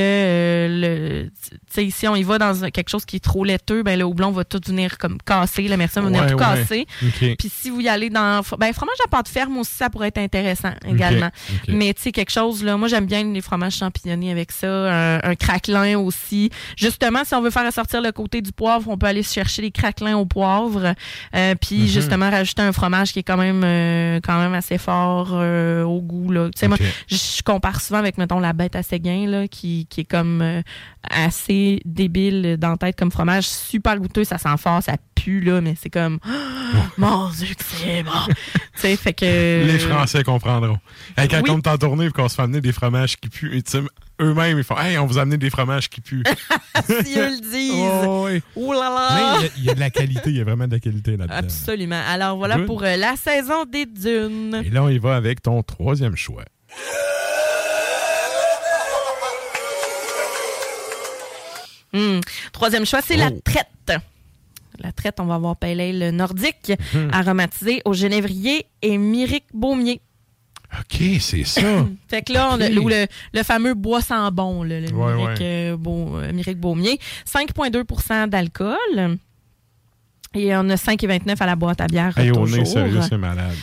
le, 0.68 1.30
tu 1.48 1.56
sais, 1.70 1.90
si 1.90 2.06
on 2.08 2.14
y 2.16 2.22
va 2.22 2.38
dans 2.38 2.70
quelque 2.70 2.90
chose 2.90 3.04
qui 3.04 3.16
est 3.16 3.20
trop 3.24 3.44
laiteux, 3.44 3.82
ben 3.82 3.98
le 3.98 4.04
houblon 4.04 4.30
va 4.32 4.44
tout 4.44 4.60
venir 4.66 4.98
comme 4.98 5.18
casser, 5.24 5.66
l'amertume 5.68 6.02
va 6.02 6.08
venir 6.08 6.22
Ouais, 6.22 6.30
tout 6.32 6.36
ouais. 6.38 6.40
casser. 6.44 6.86
Ok. 7.02 7.36
Puis 7.38 7.50
si 7.52 7.70
vous 7.70 7.80
y 7.80 7.88
allez 7.88 8.10
dans, 8.10 8.42
ben 8.58 8.72
fromage 8.72 8.96
à 9.04 9.08
pâte 9.08 9.28
ferme 9.28 9.56
aussi, 9.56 9.72
ça 9.74 9.88
pourrait 9.90 10.08
être 10.08 10.18
intéressant 10.18 10.72
également. 10.86 11.30
ok. 11.50 11.68
Mais 11.74 11.94
sais 12.02 12.12
quelque 12.12 12.30
chose 12.32 12.62
là, 12.64 12.76
moi 12.76 12.88
j'aime 12.88 13.06
bien 13.06 13.24
les 13.24 13.40
fromages 13.40 13.76
champignonnés 13.76 14.30
avec 14.30 14.52
ça, 14.52 14.66
un, 14.68 15.20
un 15.22 15.34
craquelin 15.34 15.98
aussi. 15.98 16.50
Justement, 16.76 17.24
si 17.24 17.34
on 17.34 17.40
veut 17.42 17.50
faire 17.50 17.64
ressortir 17.66 18.00
le 18.02 18.12
côté 18.12 18.40
du 18.42 18.52
poivre, 18.52 18.88
on 18.90 18.96
peut 18.98 19.06
aller 19.06 19.22
chercher 19.22 19.62
les 19.62 19.70
craquelins 19.70 20.16
au 20.16 20.26
poivre, 20.26 20.94
euh, 21.34 21.54
puis 21.60 21.80
Mhm. 21.82 21.86
justement 21.86 22.30
rajouter 22.30 22.62
un 22.62 22.72
fromage 22.72 23.12
qui 23.12 23.20
est 23.20 23.22
quand 23.22 23.36
même 23.36 23.62
euh, 23.64 24.20
quand 24.22 24.38
même 24.40 24.54
assez 24.54 24.78
fort 24.78 25.30
euh, 25.32 25.82
au 25.84 26.00
goût 26.00 26.30
là. 26.32 26.46
Tu 26.50 26.58
sais 26.58 26.68
moi, 26.68 26.76
je 27.08 27.42
compare 27.42 27.80
souvent 27.80 27.98
avec 27.98 28.18
mettons 28.18 28.40
la 28.40 28.52
bête 28.52 28.76
à 28.76 28.82
séguin 28.82 29.26
là 29.26 29.48
qui, 29.48 29.86
qui 29.88 30.02
est 30.02 30.04
comme 30.04 30.42
euh, 30.42 30.62
assez 31.10 31.80
débile 31.84 32.56
dans 32.58 32.70
la 32.70 32.76
tête 32.76 32.98
comme 32.98 33.10
fromage, 33.10 33.44
super 33.48 33.96
goûteux, 33.98 34.24
ça 34.24 34.38
sent 34.38 34.56
fort, 34.58 34.82
ça 34.82 34.96
là, 35.30 35.60
mais 35.60 35.74
c'est 35.80 35.90
comme 35.90 36.18
mon 36.98 37.28
dieu 37.30 37.54
que 37.54 37.64
c'est 37.64 38.02
bon. 38.02 38.10
tu 38.26 38.34
sais 38.74 38.96
fait 38.96 39.12
que 39.14 39.64
Les 39.66 39.78
Français 39.78 40.22
comprendront. 40.24 40.78
Hey, 41.16 41.28
quand 41.28 41.40
Oui. 41.42 41.50
on 41.50 41.58
est 41.58 41.68
en 41.68 41.78
tournée 41.78 42.06
et 42.06 42.10
qu'on 42.10 42.28
se 42.28 42.34
fait 42.34 42.42
amener 42.42 42.60
des 42.60 42.72
fromages 42.72 43.16
qui 43.18 43.28
puent, 43.28 43.56
et 43.56 43.62
eux-mêmes, 44.20 44.58
ils 44.58 44.64
font 44.64 44.78
Hey, 44.78 44.98
on 44.98 45.06
vous 45.06 45.18
a 45.18 45.22
amené 45.22 45.36
des 45.36 45.50
fromages 45.50 45.88
qui 45.88 46.00
puent. 46.00 46.22
si 47.04 47.18
eux 47.18 47.28
le 47.30 47.40
disent. 47.40 47.72
Oh, 48.04 48.26
oui. 48.30 48.42
Oh 48.56 48.72
là 48.72 49.38
il 49.38 49.42
y 49.42 49.46
a- 49.46 49.50
il 49.58 49.64
y, 49.64 49.70
a 49.70 49.74
de 49.74 49.80
la 49.80 49.90
qualité, 49.90 50.30
il 50.30 50.36
y 50.36 50.40
a 50.40 50.44
vraiment 50.44 50.66
de 50.66 50.72
la 50.72 50.80
qualité 50.80 51.16
là-dedans. 51.16 51.34
Absolument. 51.34 52.00
Alors 52.08 52.36
voilà 52.36 52.58
pour 52.60 52.82
euh, 52.82 52.96
la 52.96 53.16
saison 53.16 53.64
des 53.64 53.86
dunes. 53.86 54.62
Et 54.64 54.70
là, 54.70 54.82
on 54.84 54.88
y 54.88 54.98
va 54.98 55.16
avec 55.16 55.42
ton 55.42 55.62
troisième 55.62 56.16
choix. 56.16 56.44
Hmm. 61.92 62.20
Troisième 62.52 62.86
choix, 62.86 63.00
c'est 63.02 63.16
la 63.16 63.28
Oh. 63.30 63.40
traite. 63.44 63.66
La 64.82 64.92
traite, 64.92 65.20
on 65.20 65.24
va 65.26 65.36
avoir 65.36 65.56
Pale 65.56 65.80
Ale 65.80 66.10
nordique, 66.10 66.72
Mhm. 66.94 67.10
aromatisé 67.12 67.82
au 67.84 67.92
génévrier 67.94 68.66
et 68.82 68.98
myrique 68.98 69.46
baumier. 69.54 70.00
OK, 70.78 71.02
c'est 71.20 71.44
ça. 71.44 71.60
Fait 72.08 72.22
que 72.22 72.32
là, 72.32 72.48
on 72.52 72.60
a 72.60 72.66
Ok. 72.70 72.78
ou 72.82 72.88
le, 72.88 73.06
le 73.34 73.42
fameux 73.42 73.74
bois 73.74 74.00
sans 74.00 74.30
bon, 74.32 74.62
le 74.64 74.80
Ouais, 74.92 75.14
myrique, 75.16 75.40
ouais. 75.40 75.76
Bau- 75.76 76.18
myrique 76.32 76.58
baumier. 76.58 76.98
5,2% 77.26 78.26
d'alcool. 78.28 79.18
Et 80.34 80.56
on 80.56 80.68
a 80.70 80.76
5,29 80.76 81.36
à 81.42 81.46
la 81.46 81.56
boîte 81.56 81.80
à 81.82 81.86
bière. 81.86 82.16
Hey, 82.16 82.32
toujours. 82.32 82.48
nez, 82.48 82.64
sérieux, 82.64 83.00
c'est 83.06 83.18
malade. 83.18 83.54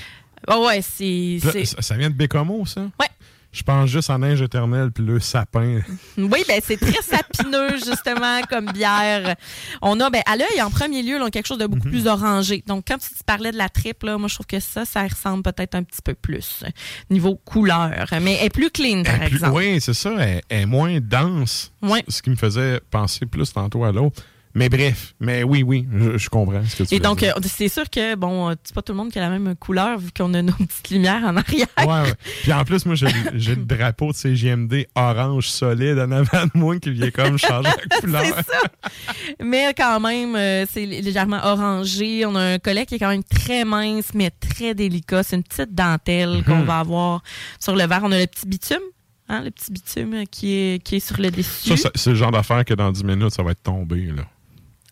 Ah 0.47 0.59
ouais, 0.59 0.81
c'est. 0.81 1.39
Là, 1.43 1.51
c'est- 1.51 1.65
ça, 1.65 1.81
ça 1.81 1.97
vient 1.97 2.09
de 2.09 2.15
Bécomo, 2.15 2.65
ça? 2.65 2.81
Ouais. 2.99 3.07
Je 3.51 3.63
pense 3.63 3.89
juste 3.89 4.11
en 4.11 4.19
neige 4.19 4.41
éternelle 4.43 4.91
puis 4.91 5.03
le 5.03 5.19
sapin. 5.19 5.79
Oui, 6.17 6.43
ben 6.47 6.61
c'est 6.63 6.77
très 6.77 7.01
sapineux, 7.01 7.69
justement, 7.77 8.41
comme 8.47 8.71
bière. 8.71 9.35
On 9.81 9.99
a, 9.99 10.09
ben, 10.11 10.21
à 10.27 10.35
l'œil, 10.37 10.61
en 10.61 10.69
premier 10.69 11.01
lieu, 11.01 11.17
là, 11.17 11.23
on 11.23 11.27
a 11.27 11.31
quelque 11.31 11.47
chose 11.47 11.57
de 11.57 11.65
beaucoup 11.65 11.87
Mhm. 11.87 11.91
plus 11.91 12.07
orangé. 12.07 12.63
Donc, 12.67 12.85
quand 12.87 12.99
tu 12.99 13.09
parlais 13.25 13.51
de 13.51 13.57
la 13.57 13.67
triple, 13.67 14.05
là, 14.05 14.17
moi, 14.19 14.27
je 14.27 14.35
trouve 14.35 14.45
que 14.45 14.59
ça, 14.59 14.85
ça 14.85 15.01
ressemble 15.07 15.41
peut-être 15.41 15.73
un 15.73 15.81
petit 15.81 16.01
peu 16.03 16.13
plus 16.13 16.63
niveau 17.09 17.35
couleur. 17.43 18.05
Mais 18.21 18.35
elle 18.39 18.45
est 18.45 18.49
plus 18.51 18.69
clean, 18.69 19.01
par 19.03 19.17
plus- 19.19 19.37
exemple. 19.37 19.53
Oui, 19.57 19.81
c'est 19.81 19.95
ça. 19.95 20.11
Elle, 20.19 20.41
elle 20.49 20.61
est 20.61 20.65
moins 20.67 20.99
dense. 21.01 21.71
Ouais. 21.81 22.03
Ce 22.07 22.21
qui 22.21 22.29
me 22.29 22.35
faisait 22.35 22.79
penser 22.91 23.25
plus 23.25 23.51
tantôt 23.51 23.83
à 23.83 23.91
l'autre. 23.91 24.21
Mais 24.59 24.69
bref, 24.69 25.15
mais 25.19 25.43
oui, 25.43 25.63
oui, 25.63 25.87
je, 25.97 26.17
je 26.17 26.29
comprends 26.29 26.63
ce 26.65 26.75
que 26.75 26.83
tu 26.87 26.93
Et 26.93 26.97
veux 26.97 27.03
donc, 27.03 27.23
euh, 27.23 27.31
c'est 27.43 27.69
sûr 27.69 27.89
que, 27.89 28.15
bon, 28.15 28.49
euh, 28.49 28.55
c'est 28.63 28.75
pas 28.75 28.81
tout 28.81 28.91
le 28.91 28.97
monde 28.97 29.09
qui 29.11 29.17
a 29.17 29.21
la 29.21 29.29
même 29.39 29.55
couleur, 29.55 29.97
vu 29.97 30.09
qu'on 30.15 30.33
a 30.33 30.41
nos 30.41 30.51
petites 30.67 30.89
lumières 30.91 31.23
en 31.23 31.37
arrière. 31.37 31.67
Ouais, 31.79 31.85
ouais. 31.85 32.13
Puis 32.43 32.51
en 32.53 32.63
plus, 32.65 32.85
moi, 32.85 32.95
j'ai 32.95 33.07
le- 33.07 33.55
drapeau 33.65 34.11
de 34.11 34.15
CGMD 34.17 34.85
orange 34.95 35.47
solide 35.49 35.97
en 35.99 36.11
avant 36.11 36.45
de 36.45 36.51
moi 36.55 36.77
qui 36.79 36.91
vient 36.91 37.09
comme 37.09 37.37
changer 37.39 37.69
la 37.89 37.99
couleur. 38.01 38.23
C'est 38.25 38.51
ça. 38.51 38.61
Mais 39.43 39.73
quand 39.75 39.99
même, 39.99 40.35
euh, 40.35 40.65
c'est 40.69 40.85
légèrement 40.85 41.39
orangé. 41.43 42.25
On 42.25 42.35
a 42.35 42.41
un 42.55 42.59
collet 42.59 42.85
qui 42.85 42.95
est 42.95 42.99
quand 42.99 43.09
même 43.09 43.23
très 43.23 43.63
mince, 43.65 44.09
mais 44.13 44.29
très 44.29 44.75
délicat. 44.75 45.23
C'est 45.23 45.37
une 45.37 45.43
petite 45.43 45.73
dentelle 45.73 46.29
Mhm. 46.39 46.43
qu'on 46.43 46.63
va 46.63 46.79
avoir 46.79 47.23
sur 47.59 47.75
le 47.75 47.85
verre. 47.87 48.01
On 48.03 48.11
a 48.11 48.19
le 48.19 48.27
petit 48.27 48.45
bitume, 48.47 48.77
hein, 49.29 49.41
le 49.43 49.51
petit 49.51 49.71
bitume 49.71 50.23
qui 50.29 50.53
est, 50.53 50.83
qui 50.83 50.97
est 50.97 50.99
sur 50.99 51.17
le 51.19 51.31
dessus. 51.31 51.69
Ça, 51.69 51.77
ça, 51.77 51.91
c'est 51.95 52.09
le 52.09 52.15
genre 52.17 52.31
d'affaire 52.31 52.65
que 52.65 52.73
dans 52.73 52.91
10 52.91 53.03
minutes, 53.05 53.31
ça 53.31 53.41
va 53.43 53.51
être 53.51 53.63
tombé. 53.63 54.07
Là. 54.15 54.23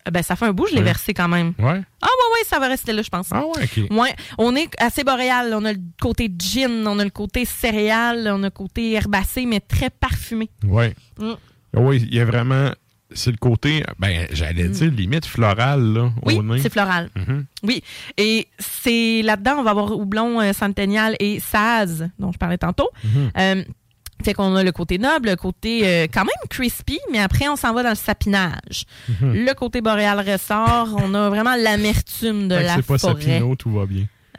Euh, 0.08 0.10
Ben, 0.10 0.22
ça 0.22 0.34
fait 0.36 0.46
un 0.46 0.52
bout, 0.52 0.66
je 0.68 0.74
l'ai 0.74 0.82
versé 0.82 1.14
quand 1.14 1.28
même. 1.28 1.52
Ouais? 1.58 1.80
Ah 2.02 2.06
ouais, 2.06 2.32
ouais, 2.34 2.44
ça 2.46 2.58
va 2.58 2.66
rester 2.68 2.92
là, 2.92 3.02
je 3.02 3.08
pense. 3.10 3.28
Ah 3.30 3.44
ouais, 3.46 3.64
OK. 3.64 3.90
Ouais, 3.90 4.14
on 4.38 4.56
est 4.56 4.70
assez 4.78 5.04
boréal. 5.04 5.52
On 5.54 5.64
a 5.64 5.72
le 5.72 5.78
côté 6.00 6.28
gin, 6.36 6.86
on 6.86 6.98
a 6.98 7.04
le 7.04 7.10
côté 7.10 7.44
céréales, 7.44 8.28
on 8.32 8.42
a 8.42 8.46
le 8.46 8.50
côté 8.50 8.92
herbacé, 8.92 9.46
mais 9.46 9.60
très 9.60 9.90
parfumé. 9.90 10.50
Ouais. 10.64 10.94
Mm. 11.20 11.32
Oui, 11.76 12.06
il 12.10 12.14
y 12.14 12.20
a 12.20 12.24
vraiment. 12.24 12.70
C'est 13.10 13.30
le 13.30 13.38
côté, 13.38 13.82
ben, 13.98 14.26
j'allais 14.32 14.68
dire 14.68 14.90
limite 14.90 15.24
floral, 15.24 15.80
là, 15.94 16.02
Mm. 16.04 16.12
Oui, 16.24 16.34
au 16.36 16.42
nez. 16.42 16.58
c'est 16.60 16.70
floral. 16.72 17.08
Mhm. 17.16 17.46
Oui, 17.62 17.82
et 18.18 18.48
c'est 18.58 19.22
là-dedans, 19.22 19.56
on 19.60 19.62
va 19.62 19.70
avoir 19.70 19.96
houblon 19.96 20.40
euh, 20.42 20.52
centennial 20.52 21.16
et 21.18 21.40
saz, 21.40 22.06
dont 22.18 22.32
je 22.32 22.36
parlais 22.38 22.58
tantôt. 22.58 22.90
Mhm. 23.04 23.30
Euh, 23.38 23.64
fait 24.24 24.34
qu'on 24.34 24.54
a 24.56 24.62
le 24.62 24.72
côté 24.72 24.98
noble, 24.98 25.28
le 25.30 25.36
côté 25.36 25.86
euh, 25.86 26.06
quand 26.12 26.24
même 26.24 26.48
crispy, 26.50 26.98
mais 27.12 27.18
après, 27.20 27.48
on 27.48 27.56
s'en 27.56 27.72
va 27.72 27.82
dans 27.82 27.90
le 27.90 27.94
sapinage. 27.94 28.84
Mhm. 29.20 29.44
Le 29.46 29.54
côté 29.54 29.80
boréal 29.80 30.18
ressort, 30.20 30.96
on 31.02 31.14
a 31.14 31.28
vraiment 31.28 31.54
l'amertume 31.56 32.48
de 32.48 32.54
Fait 32.56 32.62
que 32.62 32.66
la 32.66 32.74
c'est 32.76 32.82
pas 32.86 32.98
forêt. 32.98 33.22
Sapino, 33.22 33.56
tout 33.56 33.70
va 33.72 33.86
bien. 33.86 34.06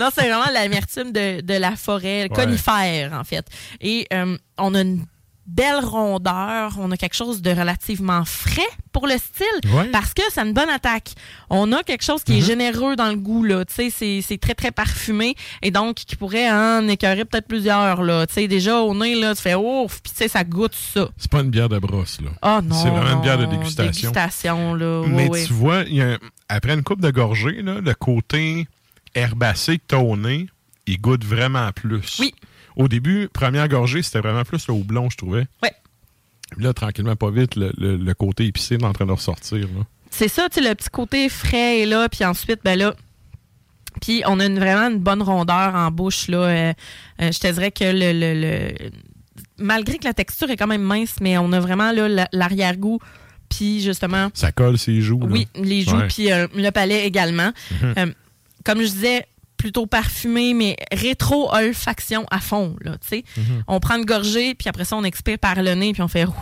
non, 0.00 0.08
c'est 0.12 0.28
vraiment 0.28 0.50
l'amertume 0.52 1.12
de, 1.12 1.40
de 1.40 1.54
la 1.54 1.76
forêt, 1.76 2.24
le 2.28 2.34
Ouais. 2.34 2.44
conifère, 2.44 3.12
en 3.12 3.22
fait. 3.24 3.46
Et 3.80 4.06
euh, 4.12 4.36
on 4.58 4.74
a 4.74 4.80
une 4.80 5.04
belle 5.46 5.84
rondeur, 5.84 6.72
on 6.78 6.90
a 6.90 6.96
quelque 6.96 7.14
chose 7.14 7.40
de 7.42 7.50
relativement 7.50 8.24
frais 8.24 8.62
pour 8.92 9.06
le 9.06 9.16
style, 9.18 9.70
Ouais. 9.74 9.88
parce 9.90 10.12
que 10.14 10.22
c'est 10.30 10.40
une 10.42 10.52
bonne 10.52 10.68
attaque. 10.70 11.10
On 11.50 11.70
a 11.72 11.82
quelque 11.82 12.02
chose 12.02 12.24
qui 12.24 12.32
est 12.38 12.40
Mhm. 12.40 12.46
généreux 12.46 12.96
dans 12.96 13.08
le 13.08 13.16
goût, 13.16 13.44
là. 13.44 13.64
Tu 13.64 13.90
sais, 13.90 14.20
c'est- 14.22 14.38
très, 14.38 14.54
très 14.54 14.70
parfumé, 14.70 15.34
et 15.62 15.70
donc 15.70 15.96
qui 15.96 16.16
pourrait 16.16 16.50
en 16.50 16.86
écœurer 16.88 17.24
peut-être 17.24 17.46
plusieurs, 17.46 18.02
là. 18.02 18.26
Tu 18.26 18.34
sais, 18.34 18.48
déjà, 18.48 18.80
au 18.80 18.94
nez, 18.94 19.14
là, 19.14 19.34
tu 19.34 19.42
fais 19.42 19.54
ouf, 19.54 20.00
puis 20.02 20.12
tu 20.12 20.18
sais, 20.18 20.28
ça 20.28 20.42
goûte 20.44 20.74
ça. 20.74 21.08
C'est 21.16 21.30
pas 21.30 21.40
une 21.40 21.50
bière 21.50 21.68
de 21.68 21.78
brosse, 21.78 22.20
là. 22.20 22.30
Oh 22.42 22.60
non. 22.64 22.74
C'est 22.74 22.90
vraiment 22.90 23.12
une 23.16 23.22
bière 23.22 23.38
de 23.38 23.46
dégustation. 23.46 24.10
Dégustation, 24.10 24.74
là. 24.74 25.00
ouais, 25.02 25.08
Mais 25.08 25.28
ouais. 25.28 25.44
tu 25.44 25.52
vois, 25.52 25.82
y 25.84 26.00
a 26.00 26.18
après 26.48 26.74
une 26.74 26.82
coupe 26.82 27.00
de 27.00 27.10
gorgée, 27.10 27.62
là, 27.62 27.80
le 27.80 27.94
côté 27.94 28.66
herbacé 29.14 29.78
que 29.78 29.84
t'as 29.88 29.98
au 29.98 30.16
nez, 30.16 30.46
il 30.86 31.00
goûte 31.00 31.24
vraiment 31.24 31.70
plus. 31.72 32.18
Oui. 32.20 32.34
Au 32.76 32.88
début, 32.88 33.28
première 33.32 33.68
gorgée, 33.68 34.02
c'était 34.02 34.20
vraiment 34.20 34.44
plus 34.44 34.66
le 34.68 34.74
houblon, 34.74 35.08
je 35.10 35.16
trouvais. 35.16 35.46
Ouais. 35.62 35.72
Puis 36.52 36.62
Là, 36.62 36.72
tranquillement, 36.72 37.16
pas 37.16 37.30
vite, 37.30 37.56
le, 37.56 37.72
le- 37.76 37.96
le 37.96 38.14
côté 38.14 38.46
épicé 38.46 38.74
est 38.76 38.84
en 38.84 38.92
train 38.92 39.06
de 39.06 39.12
ressortir. 39.12 39.66
C'est 40.10 40.28
ça, 40.28 40.48
tu 40.48 40.62
sais, 40.62 40.68
le 40.68 40.74
petit 40.74 40.88
côté 40.90 41.28
frais 41.28 41.80
est 41.80 41.86
là, 41.86 42.08
puis 42.08 42.24
ensuite, 42.24 42.60
ben 42.64 42.78
là, 42.78 42.94
puis 44.00 44.22
on 44.26 44.38
a 44.40 44.46
une- 44.46 44.58
vraiment 44.58 44.88
une 44.88 44.98
bonne 45.00 45.22
rondeur 45.22 45.74
en 45.74 45.90
bouche, 45.90 46.28
là. 46.28 46.38
Euh, 46.38 46.72
euh, 47.22 47.32
je 47.32 47.38
te 47.40 47.50
dirais 47.52 47.72
que 47.72 47.84
le, 47.84 48.12
le- 48.12 48.40
le- 48.40 48.90
Malgré 49.58 49.96
que 49.98 50.04
la 50.04 50.12
texture 50.14 50.50
est 50.50 50.56
quand 50.56 50.66
même 50.66 50.82
mince, 50.82 51.16
mais 51.22 51.38
on 51.38 51.50
a 51.52 51.60
vraiment 51.60 51.90
l'arrière-goût, 52.32 53.00
puis 53.48 53.80
justement... 53.82 54.28
Ça 54.34 54.52
colle 54.52 54.76
ses 54.76 55.00
joues. 55.00 55.20
là. 55.20 55.26
Oui, 55.30 55.48
les 55.54 55.80
joues, 55.82 55.96
puis 56.08 56.30
euh, 56.30 56.46
le 56.54 56.70
palais 56.70 57.06
également. 57.06 57.52
Mhm. 57.82 57.94
Euh, 57.98 58.06
comme 58.64 58.80
je 58.82 58.88
disais, 58.88 59.26
plutôt 59.56 59.86
parfumé, 59.86 60.54
mais 60.54 60.76
rétro-olfaction 60.92 62.26
à 62.30 62.40
fond, 62.40 62.76
là. 62.82 62.96
Mhm. 63.12 63.62
On 63.68 63.80
prend 63.80 63.96
une 63.96 64.04
gorgée, 64.04 64.54
puis 64.54 64.68
après 64.68 64.84
ça, 64.84 64.96
on 64.96 65.04
expire 65.04 65.38
par 65.38 65.62
le 65.62 65.74
nez, 65.74 65.92
puis 65.92 66.02
on 66.02 66.08
fait... 66.08 66.24
ouh. 66.26 66.32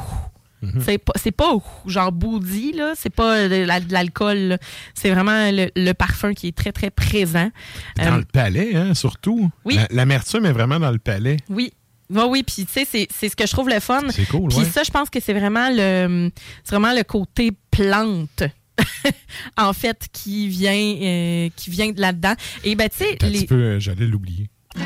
C'est 0.80 0.96
pas, 0.96 1.12
c'est 1.22 1.30
pas 1.30 1.52
ouh, 1.54 1.62
genre 1.84 2.10
boudi, 2.10 2.72
là. 2.72 2.94
C'est 2.96 3.10
pas 3.14 3.48
de, 3.50 3.64
la- 3.66 3.80
de 3.80 3.92
l'alcool. 3.92 4.56
C'est 4.94 5.10
vraiment 5.10 5.50
le, 5.50 5.70
le 5.76 5.92
parfum 5.92 6.32
qui 6.32 6.48
est 6.48 6.56
très, 6.56 6.72
très 6.72 6.88
présent. 6.88 7.50
Dans 7.98 8.14
Euh, 8.14 8.18
le 8.20 8.24
palais, 8.24 8.74
hein, 8.74 8.94
surtout. 8.94 9.50
Oui. 9.66 9.74
La- 9.74 9.88
L'amertume 9.90 10.46
est 10.46 10.52
vraiment 10.52 10.80
dans 10.80 10.90
le 10.90 10.98
palais. 10.98 11.36
oui. 11.50 11.72
Oui, 12.10 12.22
oui, 12.28 12.42
puis 12.42 12.66
tu 12.66 12.72
sais, 12.72 12.86
c'est, 12.90 13.08
c'est 13.10 13.30
ce 13.30 13.34
que 13.36 13.46
je 13.46 13.52
trouve 13.52 13.68
le 13.70 13.80
fun. 13.80 14.02
C'est 14.10 14.26
cool, 14.28 14.48
Puis 14.50 14.58
ouais. 14.58 14.64
ça, 14.66 14.82
je 14.84 14.90
pense 14.90 15.08
que 15.08 15.20
c'est 15.20 15.32
vraiment 15.32 15.70
le 15.70 16.30
c'est 16.62 16.76
vraiment 16.76 16.94
le 16.94 17.02
côté 17.02 17.50
plante 17.70 18.42
en 19.56 19.72
fait, 19.72 20.06
qui 20.12 20.48
vient, 20.48 20.72
euh, 20.74 21.48
qui 21.56 21.70
vient 21.70 21.90
de 21.90 22.00
là-dedans. 22.00 22.34
Et 22.64 22.74
ben, 22.74 22.88
tu 22.88 22.98
sais, 23.04 23.16
Un 23.22 23.28
les... 23.28 23.38
petit 23.40 23.46
peu, 23.46 23.54
euh, 23.54 23.80
j'allais 23.80 24.06
l'oublier. 24.06 24.48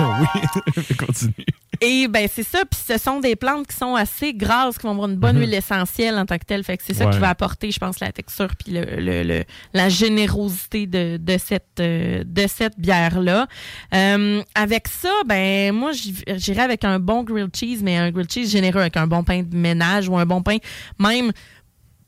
oui, 0.00 0.94
continue. 0.98 1.32
Et 1.80 2.06
ben 2.06 2.28
c'est 2.32 2.44
ça, 2.44 2.60
puis 2.70 2.78
ce 2.86 2.96
sont 2.96 3.18
des 3.18 3.34
plantes 3.34 3.66
qui 3.66 3.74
sont 3.76 3.96
assez 3.96 4.34
grasses, 4.34 4.78
qui 4.78 4.84
vont 4.84 4.92
avoir 4.92 5.08
une 5.08 5.16
bonne 5.16 5.34
Mhm. 5.36 5.42
huile 5.42 5.54
essentielle 5.54 6.16
en 6.16 6.24
tant 6.26 6.38
que 6.38 6.44
telle. 6.44 6.62
Fait 6.62 6.76
que 6.76 6.84
c'est 6.86 6.94
ça 6.94 7.06
qui 7.06 7.18
va 7.18 7.30
apporter, 7.30 7.72
je 7.72 7.78
pense, 7.80 7.98
la 7.98 8.12
texture 8.12 8.48
puis 8.56 8.72
le, 8.72 8.84
le- 9.00 9.24
le- 9.24 9.44
la 9.74 9.88
générosité 9.88 10.86
de, 10.86 11.16
de 11.16 11.38
cette 11.38 11.80
euh, 11.80 12.22
de 12.24 12.46
cette 12.46 12.78
bière 12.78 13.20
là. 13.20 13.48
avec 14.54 14.86
ça, 14.86 15.10
ben 15.26 15.72
moi 15.74 15.90
j'irais 15.92 16.62
avec 16.62 16.84
un 16.84 17.00
bon 17.00 17.24
grilled 17.24 17.50
cheese, 17.56 17.80
mais 17.82 17.96
un 17.96 18.12
grilled 18.12 18.30
cheese 18.30 18.50
généreux 18.50 18.80
avec 18.82 18.96
un 18.96 19.08
bon 19.08 19.24
pain 19.24 19.42
de 19.42 19.56
ménage 19.56 20.08
ou 20.08 20.16
un 20.16 20.26
bon 20.26 20.42
pain 20.42 20.58
même. 21.00 21.32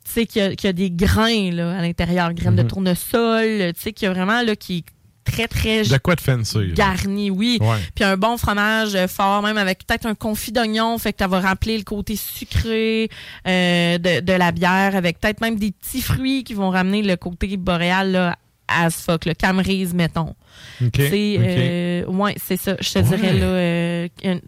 Tu 0.05 0.11
sais, 0.13 0.27
qu'il 0.27 0.43
y, 0.43 0.45
a- 0.45 0.55
qu'il 0.55 0.69
y 0.69 0.71
a 0.71 0.73
des 0.75 0.91
grains 0.91 1.51
là, 1.51 1.79
à 1.79 1.81
l'intérieur, 1.83 2.33
graines 2.35 2.57
de 2.57 2.63
Mhm. 2.63 2.69
tournesol, 2.69 3.73
tu 3.75 3.81
sais, 3.81 3.93
qu'il 3.93 4.07
y 4.07 4.11
a 4.11 4.13
vraiment 4.13 4.43
là, 4.43 4.55
qui 4.55 4.79
est 4.79 4.85
très, 5.25 5.49
très 5.49 5.83
De 5.85 5.97
quoi 5.97 6.15
de 6.15 6.21
fancy? 6.21 6.73
garni, 6.75 7.31
oui. 7.31 7.57
Ouais. 7.63 7.79
Puis 7.95 8.05
un 8.05 8.19
bon 8.19 8.37
fromage 8.37 8.95
fort, 9.07 9.41
même 9.43 9.57
avec 9.57 9.87
peut-être 9.87 10.05
un 10.07 10.15
confit 10.15 10.53
d'oignon, 10.53 10.99
fait 10.99 11.13
que 11.15 11.21
ça 11.21 11.27
va 11.27 11.41
remplir 11.41 11.79
le 11.79 11.85
côté 11.85 12.17
sucré 12.17 13.09
euh, 13.47 13.97
de, 13.97 14.21
de 14.21 14.33
la 14.35 14.53
bière, 14.53 14.95
avec 14.95 15.19
peut-être 15.21 15.41
même 15.41 15.57
des 15.57 15.71
petits 15.73 16.03
fruits 16.03 16.45
qui 16.45 16.53
vont 16.53 16.69
ramener 16.69 17.01
le 17.03 17.17
côté 17.17 17.57
boréal 17.57 18.13
là, 18.13 18.37
as 18.69 18.91
fuck, 18.91 19.25
le 19.25 19.33
camerise, 19.35 19.95
mettons. 19.95 20.35
OK, 20.83 20.91
C'est, 20.97 21.37
OK. 21.39 21.45
euh, 21.47 22.05
ouais, 22.07 22.35
c'est 22.43 22.59
ça. 22.59 22.77
Je 22.81 22.93
te 22.93 22.99
Ouais. 22.99 23.05
dirais 23.05 23.33
là, 23.33 23.47
euh, 23.47 24.09
un, 24.25 24.39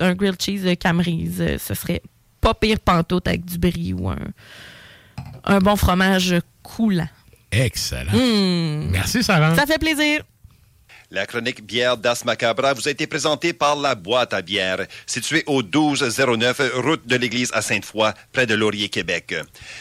un 0.00 0.14
grilled 0.14 0.40
cheese 0.40 0.62
de 0.64 0.72
camerise, 0.74 1.40
euh, 1.42 1.58
ce 1.58 1.74
serait 1.74 2.00
pas 2.40 2.54
pire 2.54 2.80
pantoute 2.80 3.28
avec 3.28 3.44
du 3.44 3.58
brie 3.58 3.92
ou 3.92 4.08
un, 4.08 4.16
un 5.44 5.58
bon 5.58 5.76
fromage 5.76 6.34
coulant. 6.62 7.08
Excellent. 7.50 8.12
Mm. 8.12 8.90
Merci, 8.90 9.22
Sarah. 9.22 9.54
Ça 9.54 9.66
fait 9.66 9.78
plaisir. 9.78 10.22
La 11.14 11.26
chronique 11.26 11.62
bière 11.66 11.98
d'As 11.98 12.24
Macabra 12.24 12.72
vous 12.72 12.88
a 12.88 12.90
été 12.90 13.06
présentée 13.06 13.52
par 13.52 13.76
La 13.76 13.94
Boîte 13.94 14.32
à 14.32 14.40
bière, 14.40 14.78
située 15.04 15.42
au 15.46 15.62
1209 15.62 16.72
route 16.76 17.06
de 17.06 17.16
l'église 17.16 17.50
à 17.52 17.60
Sainte-Foy, 17.60 18.14
près 18.32 18.46
de 18.46 18.54
Laurier, 18.54 18.88
Québec. 18.88 19.34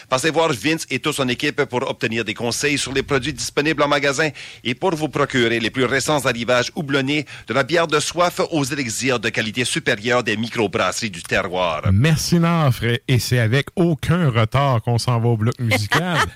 Passez 0.09 0.29
voir 0.29 0.51
Vince 0.51 0.85
et 0.89 0.99
toute 0.99 1.15
son 1.15 1.29
équipe 1.29 1.63
pour 1.63 1.89
obtenir 1.89 2.25
des 2.25 2.33
conseils 2.33 2.77
sur 2.77 2.91
les 2.91 3.01
produits 3.01 3.31
disponibles 3.31 3.81
en 3.81 3.87
magasin 3.87 4.27
et 4.65 4.75
pour 4.75 4.93
vous 4.93 5.07
procurer 5.07 5.61
les 5.61 5.69
plus 5.69 5.85
récents 5.85 6.25
arrivages 6.25 6.69
houblonnés 6.75 7.25
de 7.47 7.53
la 7.53 7.63
bière 7.63 7.87
de 7.87 8.01
soif 8.01 8.41
aux 8.51 8.65
élixirs 8.65 9.21
de 9.21 9.29
qualité 9.29 9.63
supérieure 9.63 10.23
des 10.23 10.35
microbrasseries 10.35 11.11
du 11.11 11.23
terroir. 11.23 11.83
Merci, 11.93 12.39
Nafre. 12.39 12.99
Et 13.07 13.19
c'est 13.19 13.39
avec 13.39 13.67
aucun 13.77 14.29
retard 14.29 14.81
qu'on 14.81 14.97
s'en 14.97 15.17
va 15.21 15.29
au 15.29 15.37
bloc 15.37 15.57
musical. 15.59 16.17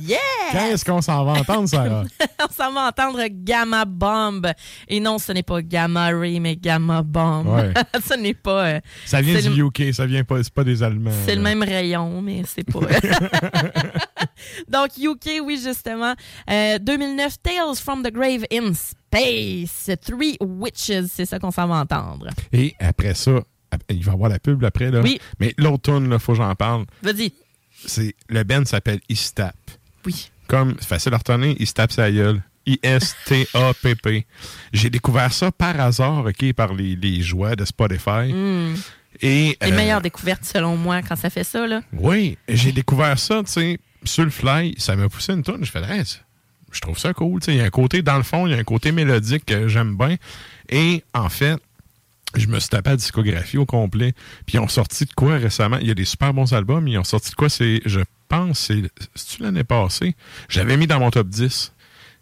Yeah! 0.00 0.18
Qu'est-ce 0.52 0.84
qu'on 0.84 1.02
s'en 1.02 1.24
va 1.24 1.32
entendre, 1.32 1.68
Sarah? 1.68 2.04
On 2.40 2.52
s'en 2.52 2.72
va 2.72 2.88
entendre 2.88 3.20
Gamma 3.60 3.84
Bomb. 3.84 4.46
Et 4.88 5.00
non, 5.00 5.18
ce 5.18 5.32
n'est 5.32 5.42
pas 5.42 5.60
Gamma 5.62 6.08
Ray, 6.08 6.40
mais 6.40 6.56
Gamma 6.56 7.02
Bomb. 7.02 7.46
Ouais. 7.48 7.72
ce 8.04 8.14
n'est 8.14 8.34
pas. 8.34 8.66
euh, 8.66 8.80
Ça 9.04 9.20
vient 9.20 9.38
du 9.40 9.48
le- 9.50 9.66
UK, 9.66 9.94
ça 9.94 10.06
vient 10.06 10.24
pas, 10.24 10.42
c'est 10.42 10.52
pas 10.52 10.64
des 10.64 10.82
Allemands. 10.82 11.10
C'est 11.26 11.34
le 11.36 11.42
même 11.42 11.62
rayon, 11.62 12.22
mais 12.22 12.42
c'est 12.46 12.64
pas. 12.64 12.80
Donc, 14.68 14.90
UK, 14.98 15.40
oui, 15.44 15.60
justement. 15.62 16.14
Euh, 16.50 16.78
2009, 16.78 17.36
Tales 17.42 17.76
from 17.76 18.02
the 18.02 18.12
Grave 18.12 18.44
in 18.52 18.72
Space. 18.74 19.90
Three 20.02 20.36
Witches, 20.40 21.06
c'est 21.12 21.26
ça 21.26 21.38
qu'on 21.38 21.50
s'en 21.50 21.66
va 21.66 21.76
entendre. 21.76 22.28
Et 22.52 22.74
après 22.78 23.14
ça, 23.14 23.40
il 23.88 24.02
va 24.04 24.12
y 24.12 24.14
avoir 24.14 24.30
la 24.30 24.38
pub 24.38 24.64
après, 24.64 24.90
là. 24.90 25.00
Oui. 25.02 25.20
Mais 25.38 25.54
l'autre 25.58 25.92
tune, 25.92 26.08
là, 26.08 26.18
faut 26.18 26.32
que 26.32 26.38
j'en 26.38 26.54
parle. 26.54 26.84
Vas-y. 27.02 27.32
Le 28.28 28.42
band 28.44 28.64
s'appelle 28.64 29.00
Istap. 29.08 29.54
Oui. 30.06 30.30
Comme, 30.48 30.74
c'est 30.80 30.88
facile 30.88 31.14
à 31.14 31.18
retenir, 31.18 31.54
Istap 31.60 31.92
sa 31.92 32.10
gueule. 32.10 32.42
I-S-T-A-P-P. 32.72 34.26
J'ai 34.72 34.90
découvert 34.90 35.32
ça 35.32 35.50
par 35.50 35.78
hasard, 35.80 36.26
OK, 36.26 36.52
par 36.52 36.74
les, 36.74 36.96
les 36.96 37.22
joies 37.22 37.56
de 37.56 37.64
Spotify. 37.64 38.32
Mm. 38.32 38.74
Et, 39.22 39.56
Les 39.60 39.72
euh, 39.72 39.76
meilleures 39.76 40.00
découvertes, 40.00 40.44
selon 40.44 40.76
moi, 40.76 41.02
quand 41.02 41.16
ça 41.16 41.30
fait 41.30 41.44
ça, 41.44 41.66
là. 41.66 41.82
Oui, 41.92 42.38
j'ai 42.48 42.72
découvert 42.72 43.18
ça, 43.18 43.42
tu 43.44 43.52
sais, 43.52 43.78
sur 44.04 44.24
le 44.24 44.30
fly, 44.30 44.74
ça 44.78 44.96
m'a 44.96 45.08
poussé 45.08 45.32
une 45.32 45.42
tonne. 45.42 45.64
Je 45.64 45.70
fais, 45.70 45.82
Hey, 45.82 46.04
je 46.70 46.80
trouve 46.80 46.98
ça 46.98 47.12
cool, 47.12 47.40
tu 47.40 47.46
sais. 47.46 47.54
Il 47.54 47.58
y 47.58 47.60
a 47.60 47.64
un 47.64 47.70
côté, 47.70 48.02
dans 48.02 48.16
le 48.16 48.22
fond, 48.22 48.46
il 48.46 48.52
y 48.52 48.54
a 48.54 48.58
un 48.58 48.64
côté 48.64 48.92
mélodique 48.92 49.44
que 49.44 49.68
j'aime 49.68 49.96
bien. 49.96 50.16
Et 50.68 51.02
en 51.12 51.28
fait, 51.28 51.58
je 52.36 52.46
me 52.46 52.60
suis 52.60 52.68
tapé 52.68 52.90
la 52.90 52.96
discographie 52.96 53.58
au 53.58 53.66
complet. 53.66 54.12
Puis 54.46 54.56
ils 54.56 54.60
ont 54.60 54.68
sorti 54.68 55.04
de 55.04 55.12
quoi 55.12 55.36
récemment? 55.36 55.78
Il 55.80 55.88
y 55.88 55.90
a 55.90 55.94
des 55.94 56.04
super 56.04 56.32
bons 56.32 56.52
albums. 56.52 56.86
Ils 56.86 56.98
ont 56.98 57.04
sorti 57.04 57.30
de 57.30 57.34
quoi? 57.34 57.48
C'est, 57.48 57.80
je 57.84 58.00
pense, 58.28 58.60
c'est, 58.60 58.82
c'est-tu 59.14 59.42
l'année 59.42 59.64
passée? 59.64 60.14
J'avais 60.48 60.76
mis 60.76 60.86
dans 60.86 61.00
mon 61.00 61.10
top 61.10 61.28
10. 61.28 61.72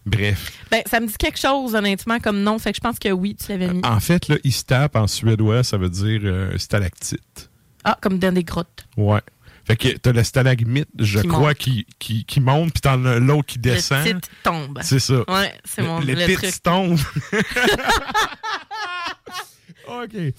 Bref. 0.09 0.53
Ben, 0.71 0.83
ça 0.87 1.01
me 1.01 1.07
dit 1.07 1.17
quelque 1.19 1.39
chose, 1.39 1.75
honnêtement, 1.75 2.19
comme 2.21 2.43
nom. 2.43 2.59
Fait 2.59 2.73
que 2.73 2.77
je 2.77 2.81
pense 2.81 2.99
que 2.99 3.11
oui, 3.11 3.35
tu 3.37 3.51
l'avais 3.53 3.69
mis. 3.69 3.81
En 3.85 4.01
fait, 4.01 4.29
là, 4.29 4.37
Istap, 4.45 4.97
en 4.97 5.07
suédois, 5.07 5.63
ça 5.65 5.77
veut 5.77 5.91
dire 5.91 6.21
euh, 6.25 6.57
stalactite. 6.59 7.51
Ah, 7.85 7.97
comme 8.01 8.19
dans 8.19 8.33
des 8.35 8.45
grottes. 8.45 8.87
Ouais. 8.97 9.21
Fait 9.65 9.77
que 9.77 9.89
t'as 9.99 10.13
le 10.13 10.25
stalagmite, 10.25 10.89
je 10.99 11.21
Qui 11.21 11.29
crois, 11.29 11.49
monte. 11.49 11.55
qui, 11.59 11.87
qui, 11.99 12.25
qui 12.25 12.41
monte, 12.41 12.73
puis 12.73 12.81
t'en 12.81 13.05
as 13.05 13.19
l'autre 13.19 13.47
qui 13.49 13.59
descend. 13.59 13.99
Le 14.07 14.15
titre 14.15 14.29
tombe. 14.43 14.79
C'est 14.83 14.99
ça. 14.99 15.19
Ouais, 15.31 15.55
c'est 15.65 15.83
mon 15.83 16.01
Le, 16.01 16.15
le 16.15 16.25
titre 16.27 16.41
truc. 16.41 16.63
tombe. 16.63 16.99
OK. 19.89 20.35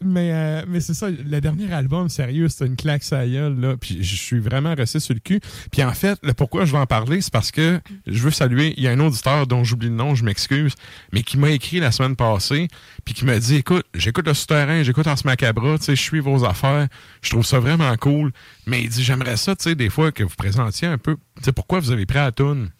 Mais, 0.00 0.32
euh, 0.32 0.64
mais 0.68 0.80
c'est 0.80 0.94
ça, 0.94 1.08
le 1.10 1.40
dernier 1.40 1.72
album, 1.72 2.08
sérieux, 2.08 2.48
c'est 2.48 2.66
une 2.66 2.76
claque 2.76 3.02
sa 3.02 3.26
gueule, 3.26 3.58
là. 3.58 3.76
Puis 3.76 4.02
je 4.02 4.16
suis 4.16 4.38
vraiment 4.38 4.74
resté 4.74 5.00
sur 5.00 5.14
le 5.14 5.20
cul. 5.20 5.40
Puis 5.70 5.82
en 5.82 5.92
fait, 5.92 6.18
le 6.22 6.34
pourquoi 6.34 6.64
je 6.64 6.72
vais 6.72 6.78
en 6.78 6.86
parler, 6.86 7.20
c'est 7.20 7.32
parce 7.32 7.50
que 7.50 7.80
je 8.06 8.18
veux 8.20 8.30
saluer, 8.30 8.74
il 8.76 8.82
y 8.82 8.88
a 8.88 8.90
un 8.90 9.00
auditeur 9.00 9.46
dont 9.46 9.64
j'oublie 9.64 9.88
le 9.88 9.94
nom, 9.94 10.14
je 10.14 10.24
m'excuse, 10.24 10.74
mais 11.12 11.22
qui 11.22 11.38
m'a 11.38 11.50
écrit 11.50 11.80
la 11.80 11.92
semaine 11.92 12.16
passée, 12.16 12.68
puis 13.04 13.14
qui 13.14 13.24
m'a 13.24 13.38
dit, 13.38 13.56
écoute, 13.56 13.86
j'écoute 13.94 14.26
le 14.26 14.34
souterrain, 14.34 14.82
j'écoute 14.82 15.06
Ars 15.06 15.18
Macabra, 15.24 15.78
tu 15.78 15.84
sais, 15.84 15.96
je 15.96 16.02
suis 16.02 16.20
vos 16.20 16.44
affaires, 16.44 16.88
je 17.22 17.30
trouve 17.30 17.46
ça 17.46 17.58
vraiment 17.58 17.94
cool. 17.96 18.32
Mais 18.66 18.82
il 18.82 18.88
dit, 18.88 19.02
j'aimerais 19.02 19.36
ça, 19.36 19.54
tu 19.56 19.64
sais, 19.64 19.74
des 19.74 19.90
fois, 19.90 20.12
que 20.12 20.22
vous 20.22 20.36
présentiez 20.36 20.88
un 20.88 20.98
peu, 20.98 21.16
tu 21.36 21.44
sais, 21.44 21.52
pourquoi 21.52 21.80
vous 21.80 21.90
avez 21.90 22.06
pris 22.06 22.18
à 22.18 22.24
la 22.24 22.32
toune? 22.32 22.70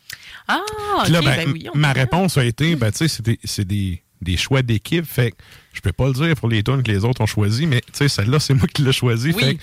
Ah, 0.49 0.61
là, 1.09 1.21
ben, 1.21 1.37
ben 1.37 1.53
oui, 1.53 1.69
ma 1.75 1.93
réponse 1.93 2.39
a 2.39 2.45
été, 2.45 2.77
ben, 2.77 2.91
tu 2.91 2.99
sais, 2.99 3.09
c'est 3.09 3.23
des, 3.23 3.39
c'est 3.45 3.65
des, 3.65 4.04
des 4.21 4.37
choix 4.37 4.63
d'équipe. 4.63 5.05
Fait 5.05 5.33
que 5.33 5.37
je 5.73 5.81
peux 5.81 5.93
pas 5.93 6.07
le 6.07 6.13
dire 6.13 6.35
pour 6.37 6.49
les 6.49 6.63
tunes 6.63 6.83
que 6.83 6.91
les 6.91 7.05
autres 7.05 7.21
ont 7.21 7.27
choisi, 7.27 7.67
mais 7.67 7.81
tu 7.81 7.93
sais, 7.93 8.09
celle-là, 8.09 8.39
c'est 8.41 8.55
moi 8.55 8.67
qui 8.67 8.83
l'ai 8.83 8.93
choisi. 8.93 9.33
Oui. 9.35 9.43
Fait 9.43 9.55
que 9.55 9.61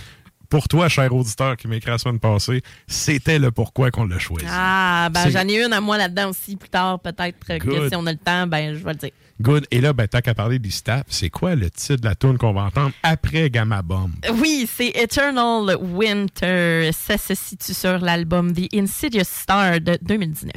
pour 0.52 0.68
toi, 0.68 0.90
cher 0.90 1.16
auditeur 1.16 1.56
qui 1.56 1.68
m'a 1.70 1.78
écrit 1.78 1.92
la 1.92 1.98
semaine 1.98 2.20
passée, 2.20 2.62
c'était 2.86 3.40
le 3.40 3.52
pourquoi 3.52 3.90
qu'on 3.90 4.06
l'a 4.06 4.20
choisi. 4.20 4.46
Ah, 4.50 5.10
ben 5.10 5.30
j'en 5.30 5.48
ai 5.48 5.64
une 5.64 5.72
à 5.72 5.80
moi 5.80 5.98
là-dedans 5.98 6.30
aussi 6.30 6.58
plus 6.58 6.70
tard, 6.70 7.00
peut-être 7.00 7.38
euh, 7.50 7.58
que 7.58 7.90
si 7.90 7.96
on 7.96 8.06
a 8.06 8.12
le 8.12 8.18
temps, 8.18 8.48
ben 8.48 8.76
je 8.76 8.84
vais 8.84 8.92
le 8.92 8.98
dire. 8.98 9.12
Good. 9.42 9.66
Et 9.72 9.82
là, 9.82 9.94
ben, 9.94 10.08
tant 10.08 10.20
qu'à 10.20 10.36
parler 10.36 10.60
d'Istap, 10.60 11.08
c'est 11.10 11.30
quoi 11.30 11.56
le 11.56 11.72
titre 11.72 12.02
de 12.02 12.06
la 12.06 12.16
tune 12.16 12.38
qu'on 12.38 12.54
va 12.54 12.64
entendre 12.64 12.92
après 13.02 13.50
Gamma 13.50 13.82
Bomb? 13.82 14.12
Oui, 14.36 14.70
c'est 14.72 14.90
Eternal 14.90 15.76
Winter. 15.82 16.92
Ça 16.92 17.18
se 17.18 17.34
situe 17.34 17.74
sur 17.74 17.98
l'album 18.00 18.54
The 18.54 18.68
Insidious 18.76 19.24
Star 19.24 19.80
de 19.80 19.98
2019. 20.02 20.52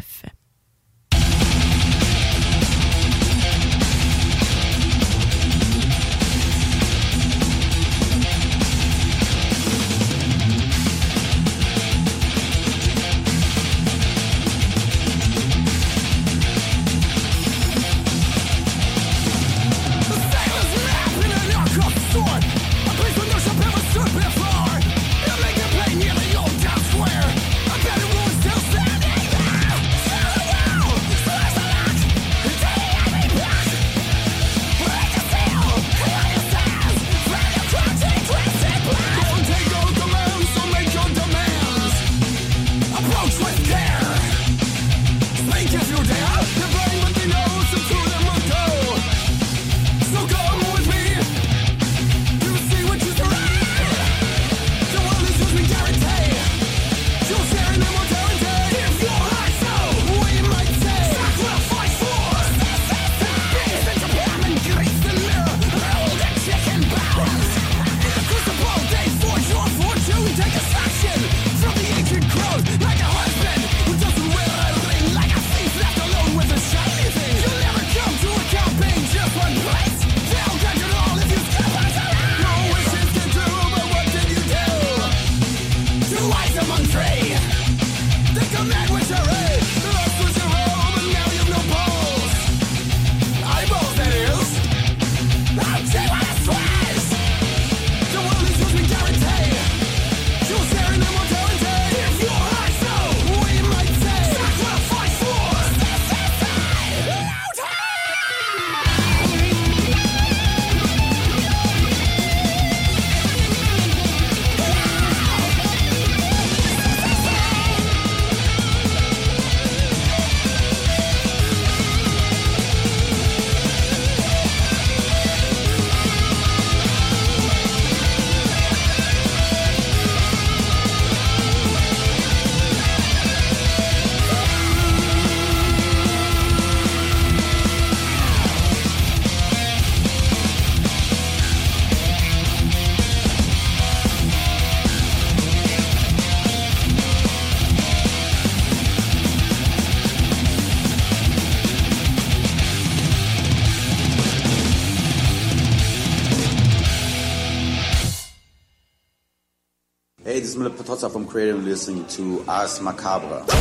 Creative 161.35 161.65
listening 161.65 162.07
to 162.07 162.45
Ars 162.47 162.81
Macabre. 162.81 163.54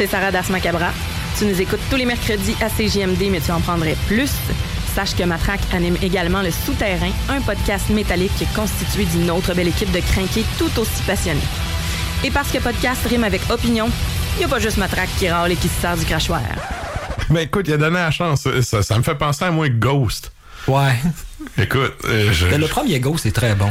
C'est 0.00 0.06
Sarah 0.06 0.30
Das 0.30 0.48
Macabra. 0.48 0.92
Tu 1.38 1.44
nous 1.44 1.60
écoutes 1.60 1.80
tous 1.90 1.96
les 1.96 2.06
mercredis 2.06 2.56
à 2.62 2.70
CJMD, 2.70 3.30
mais 3.30 3.40
tu 3.40 3.50
en 3.50 3.60
prendrais 3.60 3.96
plus. 4.08 4.30
Sache 4.94 5.14
que 5.14 5.22
Matraque 5.24 5.60
anime 5.74 5.98
également 6.00 6.40
Le 6.40 6.50
Souterrain, 6.50 7.10
un 7.28 7.42
podcast 7.42 7.90
métallique 7.90 8.32
constitué 8.56 9.04
d'une 9.04 9.30
autre 9.30 9.52
belle 9.52 9.68
équipe 9.68 9.90
de 9.92 10.00
crinqués 10.00 10.46
tout 10.58 10.70
aussi 10.80 11.02
passionnés. 11.06 11.40
Et 12.24 12.30
parce 12.30 12.50
que 12.50 12.56
podcast 12.58 13.06
rime 13.10 13.24
avec 13.24 13.42
opinion, 13.50 13.90
il 14.36 14.38
n'y 14.38 14.44
a 14.44 14.48
pas 14.48 14.58
juste 14.58 14.78
Matraque 14.78 15.10
qui 15.18 15.28
râle 15.28 15.52
et 15.52 15.56
qui 15.56 15.68
se 15.68 15.80
sert 15.82 15.98
du 15.98 16.06
crachoir. 16.06 16.40
Ben 17.28 17.40
écoute, 17.40 17.66
il 17.68 17.74
a 17.74 17.76
donné 17.76 17.96
la 17.98 18.10
chance. 18.10 18.48
Ça, 18.62 18.82
ça 18.82 18.96
me 18.96 19.02
fait 19.02 19.14
penser 19.16 19.44
à 19.44 19.50
moi 19.50 19.68
Ghost. 19.68 20.32
Ouais. 20.66 20.96
Écoute, 21.58 21.92
euh, 22.06 22.32
je- 22.32 22.46
Mais 22.46 22.56
le 22.58 22.68
premier 22.68 23.00
Ghost 23.00 23.26
est 23.26 23.32
très 23.32 23.54
bon. 23.54 23.70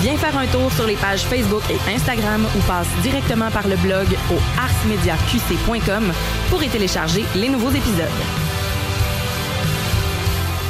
Viens 0.00 0.16
faire 0.16 0.36
un 0.36 0.46
tour 0.46 0.70
sur 0.72 0.86
les 0.86 0.96
pages 0.96 1.22
Facebook 1.22 1.62
et 1.70 1.94
Instagram 1.94 2.46
ou 2.56 2.60
passe 2.62 2.88
directement 3.02 3.50
par 3.50 3.66
le 3.68 3.76
blog 3.76 4.06
au 4.30 4.38
arsmediaqc.com 4.60 6.12
pour 6.50 6.62
y 6.62 6.68
télécharger 6.68 7.24
les 7.34 7.48
nouveaux 7.48 7.70
épisodes. 7.70 8.08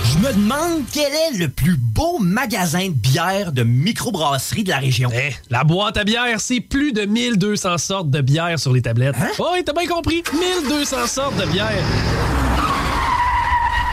Je 0.04 0.18
me 0.18 0.32
demande 0.32 0.82
quel 0.92 1.12
est 1.12 1.38
le 1.38 1.48
plus 1.48 1.76
beau 1.76 2.18
magasin 2.20 2.86
de 2.88 2.92
bière 2.92 3.50
de 3.50 3.64
microbrasserie 3.64 4.62
de 4.62 4.68
la 4.70 4.78
région. 4.78 5.10
Eh, 5.12 5.32
la 5.50 5.64
boîte 5.64 5.96
à 5.96 6.04
bière, 6.04 6.38
c'est 6.40 6.60
plus 6.60 6.92
de 6.92 7.04
1200 7.04 7.78
sortes 7.78 8.10
de 8.10 8.20
bière 8.20 8.58
sur 8.58 8.72
les 8.72 8.82
tablettes. 8.82 9.16
Oh, 9.40 9.48
oui, 9.54 9.64
t'as 9.64 9.72
bien 9.72 9.88
compris. 9.88 10.22
1200 10.32 11.06
sortes 11.08 11.36
de 11.36 11.46
bière. 11.46 11.82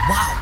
Wow! 0.08 0.41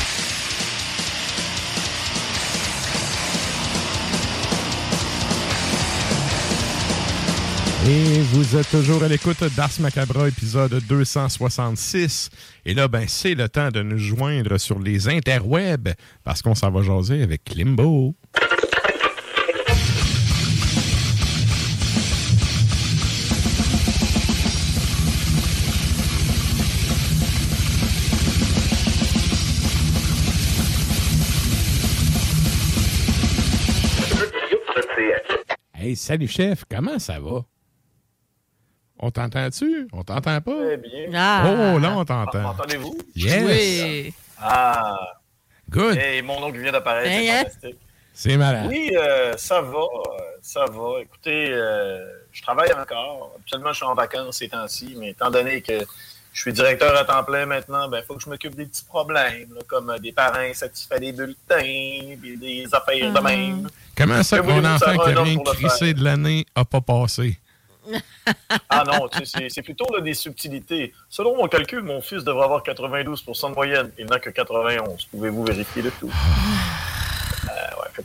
Et 7.87 8.21
vous 8.33 8.57
êtes 8.57 8.69
toujours 8.69 9.03
à 9.03 9.07
l'écoute 9.07 9.43
d'Ars 9.55 9.71
Macabra, 9.79 10.27
épisode 10.27 10.83
266. 10.87 12.29
Et 12.63 12.75
là, 12.75 12.87
ben, 12.87 13.05
c'est 13.07 13.33
le 13.33 13.49
temps 13.49 13.69
de 13.69 13.81
nous 13.81 13.97
joindre 13.97 14.59
sur 14.59 14.77
les 14.77 15.09
interwebs 15.09 15.89
parce 16.23 16.43
qu'on 16.43 16.53
s'en 16.53 16.69
va 16.69 16.83
jaser 16.83 17.23
avec 17.23 17.55
Limbo. 17.55 18.15
Hey, 35.73 35.95
salut 35.95 36.27
chef, 36.27 36.63
comment 36.69 36.99
ça 36.99 37.19
va? 37.19 37.41
On 39.01 39.09
t'entend-tu? 39.11 39.87
On 39.93 40.03
t'entend 40.03 40.39
pas? 40.41 40.41
Très 40.41 40.77
bien. 40.77 41.05
Ah. 41.13 41.43
Oh, 41.75 41.79
là, 41.79 41.93
on 41.97 42.05
t'entend. 42.05 42.41
M'entendez-vous? 42.41 42.97
Yes! 43.15 43.43
Oui. 43.45 44.13
Ah. 44.39 44.95
Good. 45.69 45.97
Hey, 45.97 46.21
mon 46.21 46.39
nom 46.39 46.51
qui 46.51 46.59
vient 46.59 46.71
d'apparaître, 46.71 47.09
Hey, 47.09 47.25
c'est 47.27 47.31
hein? 47.31 47.37
fantastique. 47.43 47.77
C'est 48.13 48.37
malade. 48.37 48.65
Oui, 48.69 48.91
euh, 48.95 49.33
ça 49.37 49.61
va, 49.61 49.79
ça 50.41 50.65
va. 50.65 51.01
Écoutez, 51.01 51.47
euh, 51.51 52.05
je 52.31 52.41
travaille 52.41 52.71
encore. 52.73 53.31
Habituellement, 53.37 53.69
je 53.71 53.77
suis 53.77 53.85
en 53.85 53.95
vacances 53.95 54.37
ces 54.37 54.49
temps-ci, 54.49 54.95
mais 54.99 55.11
étant 55.11 55.31
donné 55.31 55.61
que 55.61 55.79
je 56.33 56.41
suis 56.41 56.53
directeur 56.53 56.95
à 56.95 57.05
temps 57.05 57.23
plein 57.23 57.45
maintenant, 57.45 57.87
ben, 57.89 57.99
il 57.99 58.05
faut 58.05 58.15
que 58.15 58.21
je 58.21 58.29
m'occupe 58.29 58.53
des 58.55 58.65
petits 58.65 58.83
problèmes, 58.83 59.53
là, 59.55 59.61
comme 59.67 59.89
euh, 59.89 59.97
des 59.97 60.11
parents 60.11 60.39
insatisfaits 60.41 60.99
des 60.99 61.13
bulletins, 61.13 62.17
puis 62.21 62.37
des 62.37 62.67
affaires 62.71 63.11
de 63.13 63.19
même. 63.19 63.67
Comment 63.97 64.21
ça 64.23 64.37
Que 64.39 64.43
que 64.43 64.47
mon 64.51 64.65
enfant 64.65 64.85
va 64.85 64.93
qui 64.97 65.17
a 65.17 65.23
le 65.23 65.53
crissé 65.53 65.85
faire? 65.85 65.95
de 65.95 66.03
l'année 66.03 66.45
a 66.53 66.65
pas 66.65 66.81
passé? 66.81 67.39
Ah 68.69 68.83
non, 68.85 69.07
tu 69.07 69.25
sais, 69.25 69.47
c'est- 69.49 69.61
plutôt 69.61 69.85
là, 69.93 70.01
des 70.01 70.13
subtilités. 70.13 70.93
Selon 71.09 71.35
mon 71.37 71.47
calcul, 71.47 71.81
mon 71.81 72.01
fils 72.01 72.23
devrait 72.23 72.45
avoir 72.45 72.63
92% 72.63 73.49
de 73.49 73.55
moyenne. 73.55 73.91
Il 73.99 74.05
n'a 74.07 74.19
que 74.19 74.29
91. 74.29 75.05
Pouvez-vous 75.11 75.43
vérifier 75.45 75.81
le 75.81 75.91
tout? 75.91 76.11
Euh, 76.11 77.49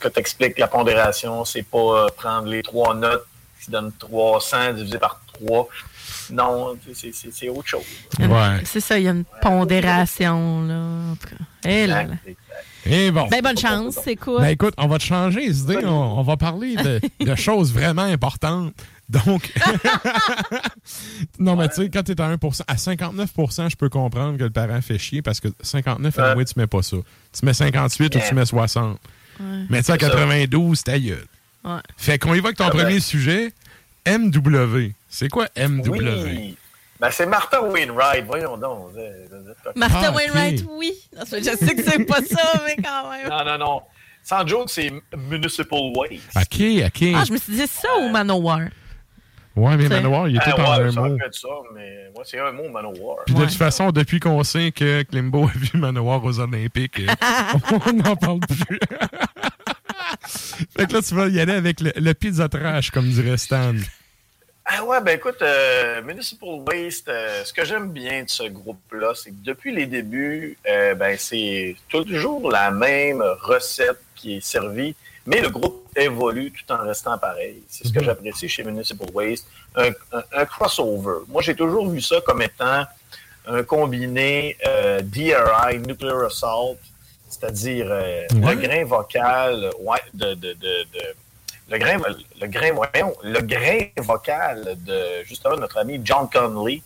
ouais, 0.02 0.10
t'expliques 0.10 0.58
la 0.58 0.68
pondération, 0.68 1.44
c'est 1.44 1.62
pas 1.62 1.78
euh, 1.78 2.08
prendre 2.16 2.48
les 2.48 2.62
trois 2.62 2.94
notes 2.94 3.26
qui 3.64 3.70
donnent 3.70 3.92
300 3.98 4.72
divisé 4.74 4.98
par 4.98 5.20
3. 5.34 5.68
Non, 6.30 6.76
c'est- 6.94 7.48
autre 7.48 7.68
chose. 7.68 7.82
Ouais. 8.18 8.60
C'est 8.64 8.80
ça, 8.80 8.98
il 8.98 9.04
y 9.04 9.08
a 9.08 9.12
une 9.12 9.24
pondération, 9.42 10.62
là. 10.62 11.14
Cas. 11.20 11.44
Eh 11.68 11.86
là 11.86 12.02
là. 12.04 12.14
Et 12.84 13.10
bon. 13.10 13.26
Ben, 13.28 13.42
bonne 13.42 13.58
chance, 13.58 13.98
c'est 14.02 14.14
quoi? 14.16 14.40
Ben 14.40 14.48
écoute, 14.48 14.74
on 14.78 14.86
va 14.86 14.98
te 14.98 15.04
changer 15.04 15.40
les 15.40 15.60
idées. 15.60 15.84
On, 15.84 16.18
on 16.18 16.22
va 16.22 16.36
parler 16.36 16.76
de, 16.76 17.00
de 17.20 17.34
choses 17.36 17.72
vraiment 17.72 18.02
importantes. 18.02 18.72
Donc, 19.08 19.52
non, 21.38 21.54
mais 21.56 21.68
tu 21.68 21.76
sais, 21.76 21.90
quand 21.90 22.02
tu 22.02 22.12
es 22.12 22.20
à 22.20 22.24
1 22.26 22.32
à 22.34 22.74
59% 22.74 23.70
je 23.70 23.76
peux 23.76 23.88
comprendre 23.88 24.36
que 24.38 24.44
le 24.44 24.50
parent 24.50 24.80
fait 24.82 24.98
chier 24.98 25.22
parce 25.22 25.38
que 25.40 25.48
59, 25.60 26.18
à 26.18 26.34
Ouais. 26.36 26.44
tu 26.44 26.54
mets 26.56 26.66
pas 26.66 26.82
ça. 26.82 26.96
Tu 27.38 27.46
mets 27.46 27.54
58 27.54 28.16
ou 28.16 28.18
tu 28.28 28.34
mets 28.34 28.44
60. 28.46 28.98
Ouais. 29.38 29.46
Mais 29.70 29.78
tu 29.78 29.84
sais, 29.86 29.92
à 29.92 29.98
C'est 29.98 30.06
ça. 30.06 30.10
92, 30.10 30.82
ta 30.82 30.98
gueule. 30.98 31.24
Ouais. 31.64 31.78
Fait 31.96 32.18
qu'on 32.18 32.34
y 32.34 32.40
va 32.40 32.46
avec 32.48 32.58
ton 32.58 32.64
Ah 32.66 32.70
ben. 32.70 32.78
premier 32.84 33.00
sujet. 33.00 33.52
MW. 34.08 34.90
C'est 35.08 35.28
quoi 35.28 35.46
MW? 35.56 35.90
Oui. 36.24 36.56
Ben, 37.00 37.10
c'est 37.10 37.26
Martha 37.26 37.62
Wainwright. 37.62 38.24
Voyons 38.26 38.56
donc. 38.56 38.88
Martha 39.76 40.08
Ah. 40.08 40.12
Wainwright, 40.12 40.64
oui. 40.70 40.92
Non, 41.16 41.24
Je 41.30 41.42
sais 41.42 41.74
que 41.74 41.82
c'est 41.82 42.04
pas 42.06 42.22
ça, 42.22 42.62
mais 42.64 42.76
quand 42.82 43.10
même. 43.10 43.28
Non, 43.28 43.44
non, 43.44 43.58
non. 43.58 43.82
Sans 44.22 44.44
joke, 44.46 44.68
c'est 44.70 44.92
Municipal 45.16 45.78
Waste. 45.94 46.22
OK, 46.34 46.86
OK. 46.86 47.14
Ah, 47.14 47.24
je 47.24 47.32
me 47.32 47.38
suis 47.38 47.52
dit 47.54 47.66
ça 47.68 47.88
ou 48.00 48.08
Manowar? 48.08 48.60
Ouais, 49.56 49.76
mais 49.78 49.88
Manoir, 49.88 50.28
il 50.28 50.36
est 50.36 50.40
Ah, 50.42 50.52
tout 50.52 50.60
en 50.60 50.76
ouais, 50.78 50.84
un 50.84 50.90
ça 50.92 51.00
mot. 51.00 51.16
ça, 51.32 51.48
mais 51.74 52.10
moi, 52.14 52.22
c'est 52.26 52.38
un 52.38 52.52
mot, 52.52 52.68
Manowar. 52.68 53.16
Puis 53.24 53.34
de 53.34 53.40
Ouais. 53.40 53.46
toute 53.46 53.56
façon, 53.56 53.90
depuis 53.90 54.20
qu'on 54.20 54.44
sait 54.44 54.70
que 54.70 55.02
Klimbo 55.04 55.44
a 55.46 55.52
vu 55.54 55.70
Manoir 55.78 56.22
aux 56.22 56.38
Olympiques, 56.40 57.00
euh, 57.00 57.06
on 57.86 57.92
n'en 57.94 58.16
parle 58.16 58.40
plus. 58.40 58.78
fait 60.76 60.86
que 60.86 60.92
là, 60.92 61.02
tu 61.02 61.14
vas 61.14 61.28
y 61.28 61.40
aller 61.40 61.54
avec 61.54 61.80
le, 61.80 61.92
le 61.96 62.14
pizza 62.14 62.48
trash, 62.48 62.90
comme 62.90 63.08
dirait 63.08 63.36
Stan. 63.38 63.72
Ah 64.68 64.84
ouais, 64.84 65.00
ben 65.00 65.16
écoute, 65.16 65.40
euh, 65.42 66.02
Municipal 66.02 66.48
Waste, 66.66 67.08
euh, 67.08 67.44
ce 67.44 67.52
que 67.52 67.64
j'aime 67.64 67.92
bien 67.92 68.24
de 68.24 68.28
ce 68.28 68.42
groupe-là, 68.48 69.12
c'est 69.14 69.30
que 69.30 69.36
depuis 69.44 69.72
les 69.72 69.86
débuts, 69.86 70.58
euh, 70.68 70.94
ben 70.96 71.16
c'est 71.18 71.76
toujours 71.88 72.50
la 72.50 72.72
même 72.72 73.22
recette 73.42 74.00
qui 74.16 74.36
est 74.36 74.40
servie, 74.44 74.96
mais 75.26 75.40
le 75.40 75.50
groupe 75.50 75.88
évolue 75.96 76.52
tout 76.52 76.72
en 76.72 76.78
restant 76.78 77.18
pareil. 77.18 77.62
C'est 77.68 77.86
ce 77.86 77.92
que 77.92 77.98
Mhm. 77.98 78.04
j'apprécie 78.04 78.48
chez 78.48 78.62
Municipal 78.64 79.08
Waste, 79.12 79.46
un, 79.74 79.90
un- 80.12 80.22
un 80.32 80.44
crossover. 80.46 81.20
Moi, 81.28 81.42
j'ai 81.42 81.54
toujours 81.54 81.88
vu 81.88 82.00
ça 82.00 82.20
comme 82.20 82.42
étant 82.42 82.84
un 83.46 83.62
combiné 83.62 84.56
euh, 84.66 85.00
DRI, 85.02 85.78
Nuclear 85.86 86.24
Assault, 86.26 86.78
c'est-à-dire 87.28 87.86
euh, 87.90 88.22
Ouais. 88.34 88.54
le 88.54 88.60
grain 88.62 88.84
vocal, 88.84 89.70
ouais, 89.80 89.98
de, 90.14 90.34
de, 90.34 90.52
de, 90.52 90.84
de- 90.92 91.14
le 91.68 91.78
grain, 91.78 91.98
le 92.40 92.46
grain, 92.46 92.70
voyons, 92.72 93.14
le 93.24 93.40
grain 93.40 93.80
vocal 93.96 94.76
de 94.86 95.24
justement 95.24 95.56
notre 95.56 95.78
ami 95.78 96.00
John 96.04 96.28
Conley 96.32 96.80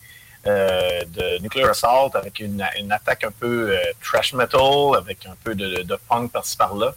euh, 0.47 1.05
de 1.05 1.39
Nuclear 1.43 1.69
Assault 1.71 2.13
avec 2.15 2.41
une, 2.41 2.65
une 2.79 2.91
attaque 2.91 3.25
un 3.25 3.31
peu 3.31 3.77
trash 4.03 4.33
metal, 4.33 4.95
avec 4.97 5.27
un 5.27 5.37
peu 5.45 5.55
de, 5.55 5.83
de 5.83 5.99
punk 6.09 6.33
par-ci 6.33 6.57
par-là. 6.57 6.95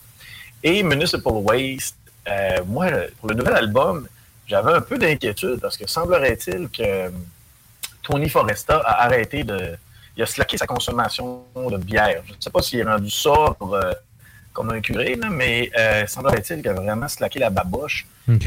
Et 0.64 0.82
Municipal 0.82 1.34
Waste, 1.34 1.98
euh, 2.28 2.64
moi, 2.66 2.88
pour 3.20 3.30
le 3.30 3.36
nouvel 3.36 3.56
album, 3.56 4.08
j'avais 4.48 4.74
un 4.74 4.82
peu 4.82 4.98
d'inquiétude 4.98 5.60
parce 5.60 5.78
que 5.78 5.88
semblerait-il 5.88 6.70
que 6.70 6.84
euh, 6.84 7.10
Tony 8.04 8.30
Foresta 8.30 8.78
a 8.78 9.06
arrêté 9.06 9.44
de. 9.44 9.78
Il 10.16 10.22
a 10.22 10.26
slacké 10.28 10.58
sa 10.58 10.68
consommation 10.68 11.44
de 11.56 11.78
bière. 11.78 12.22
Je 12.28 12.34
ne 12.34 12.38
sais 12.40 12.52
pas 12.52 12.62
s'il 12.62 12.80
est 12.80 12.84
rendu 12.84 13.10
sobre 13.10 13.74
euh, 13.74 13.94
comme 14.52 14.70
un 14.70 14.80
curé, 14.80 15.16
là, 15.16 15.30
mais 15.32 15.72
euh, 15.76 16.06
semblerait-il 16.06 16.58
qu'il 16.58 16.68
a 16.70 16.74
vraiment 16.74 17.08
slacké 17.08 17.40
la 17.40 17.50
baboche. 17.50 18.06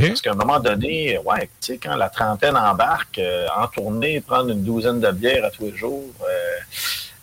Parce 0.09 0.23
qu'à 0.23 0.31
un 0.31 0.37
moment 0.37 0.61
donné, 0.61 1.19
ouais, 1.19 1.51
tu 1.61 1.73
sais, 1.73 1.79
quand 1.79 1.97
la 1.97 2.09
trentaine 2.09 2.57
embarque, 2.57 3.19
euh, 3.19 3.47
en 3.57 3.67
tournée, 3.67 4.21
prendre 4.21 4.51
une 4.51 4.63
douzaine 4.63 5.01
de 5.01 5.11
bières 5.11 5.45
à 5.45 5.51
tous 5.51 5.65
les 5.65 5.77
jours, 5.77 6.05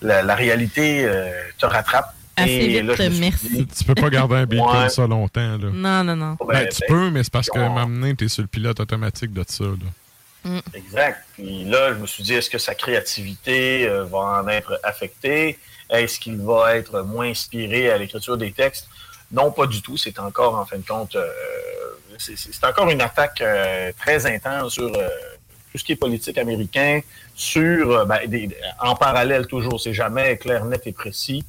la, 0.02 0.22
la 0.22 0.36
réalité 0.36 1.10
te 1.58 1.66
rattrape. 1.66 2.14
Assez 2.36 2.68
vite, 2.68 2.84
là, 2.84 2.96
merci. 3.20 3.50
dit, 3.50 3.68
Tu 3.68 3.84
peux 3.84 3.96
pas 3.96 4.10
garder 4.10 4.36
un 4.36 4.46
beat 4.46 4.60
Ouais. 4.60 4.66
comme 4.72 4.90
ça 4.90 5.06
longtemps. 5.08 5.58
Là. 5.58 5.70
Non, 5.72 6.04
non, 6.04 6.16
non. 6.16 6.38
ben, 6.40 6.48
Ben, 6.48 6.70
tu 6.70 6.80
ben, 6.82 6.88
peux, 6.88 7.10
mais 7.12 7.24
c'est 7.24 7.32
parce 7.32 7.50
que 7.50 7.60
maintenant, 7.60 8.14
tu 8.16 8.26
es 8.26 8.28
sur 8.28 8.42
le 8.42 8.48
pilote 8.48 8.80
automatique 8.80 9.32
de 9.34 9.44
ça. 9.48 9.64
Là. 9.66 10.60
Exact. 10.74 11.24
Puis 11.36 11.64
là, 11.66 11.94
je 11.94 12.00
me 12.00 12.08
suis 12.08 12.24
dit, 12.24 12.34
est-ce 12.34 12.50
que 12.50 12.58
sa 12.58 12.76
créativité 12.76 13.88
euh, 13.88 14.04
va 14.06 14.18
en 14.42 14.48
être 14.48 14.80
affectée? 14.84 15.58
Est-ce 15.90 16.20
qu'il 16.20 16.38
va 16.38 16.76
être 16.76 17.02
moins 17.04 17.28
inspiré 17.30 17.92
à 17.92 17.98
l'écriture 17.98 18.38
des 18.38 18.52
textes? 18.52 18.88
Non, 19.32 19.52
pas 19.52 19.68
du 19.68 19.82
tout. 19.82 19.96
C'est 19.98 20.18
encore, 20.20 20.56
en 20.56 20.66
fin 20.66 20.78
de 20.78 20.86
compte, 20.86 21.16
euh, 21.16 21.28
c'est- 22.18 22.64
encore 22.66 22.90
une 22.90 23.02
attaque 23.02 23.42
euh, 23.42 23.92
très 24.00 24.26
intense 24.26 24.74
sur 24.74 24.86
euh, 24.96 25.08
tout 25.72 25.78
ce 25.78 25.84
qui 25.84 25.94
est 25.94 25.96
politique 25.98 26.38
américain, 26.38 27.00
sur, 27.36 27.92
euh, 27.92 28.06
ben, 28.06 28.20
des- 28.28 28.50
en 28.80 28.96
parallèle 28.96 29.48
toujours, 29.48 29.80
c'est 29.80 29.94
jamais 29.94 30.38
clair, 30.38 30.66
net 30.66 30.86
et 30.88 30.92
précis. 30.92 31.44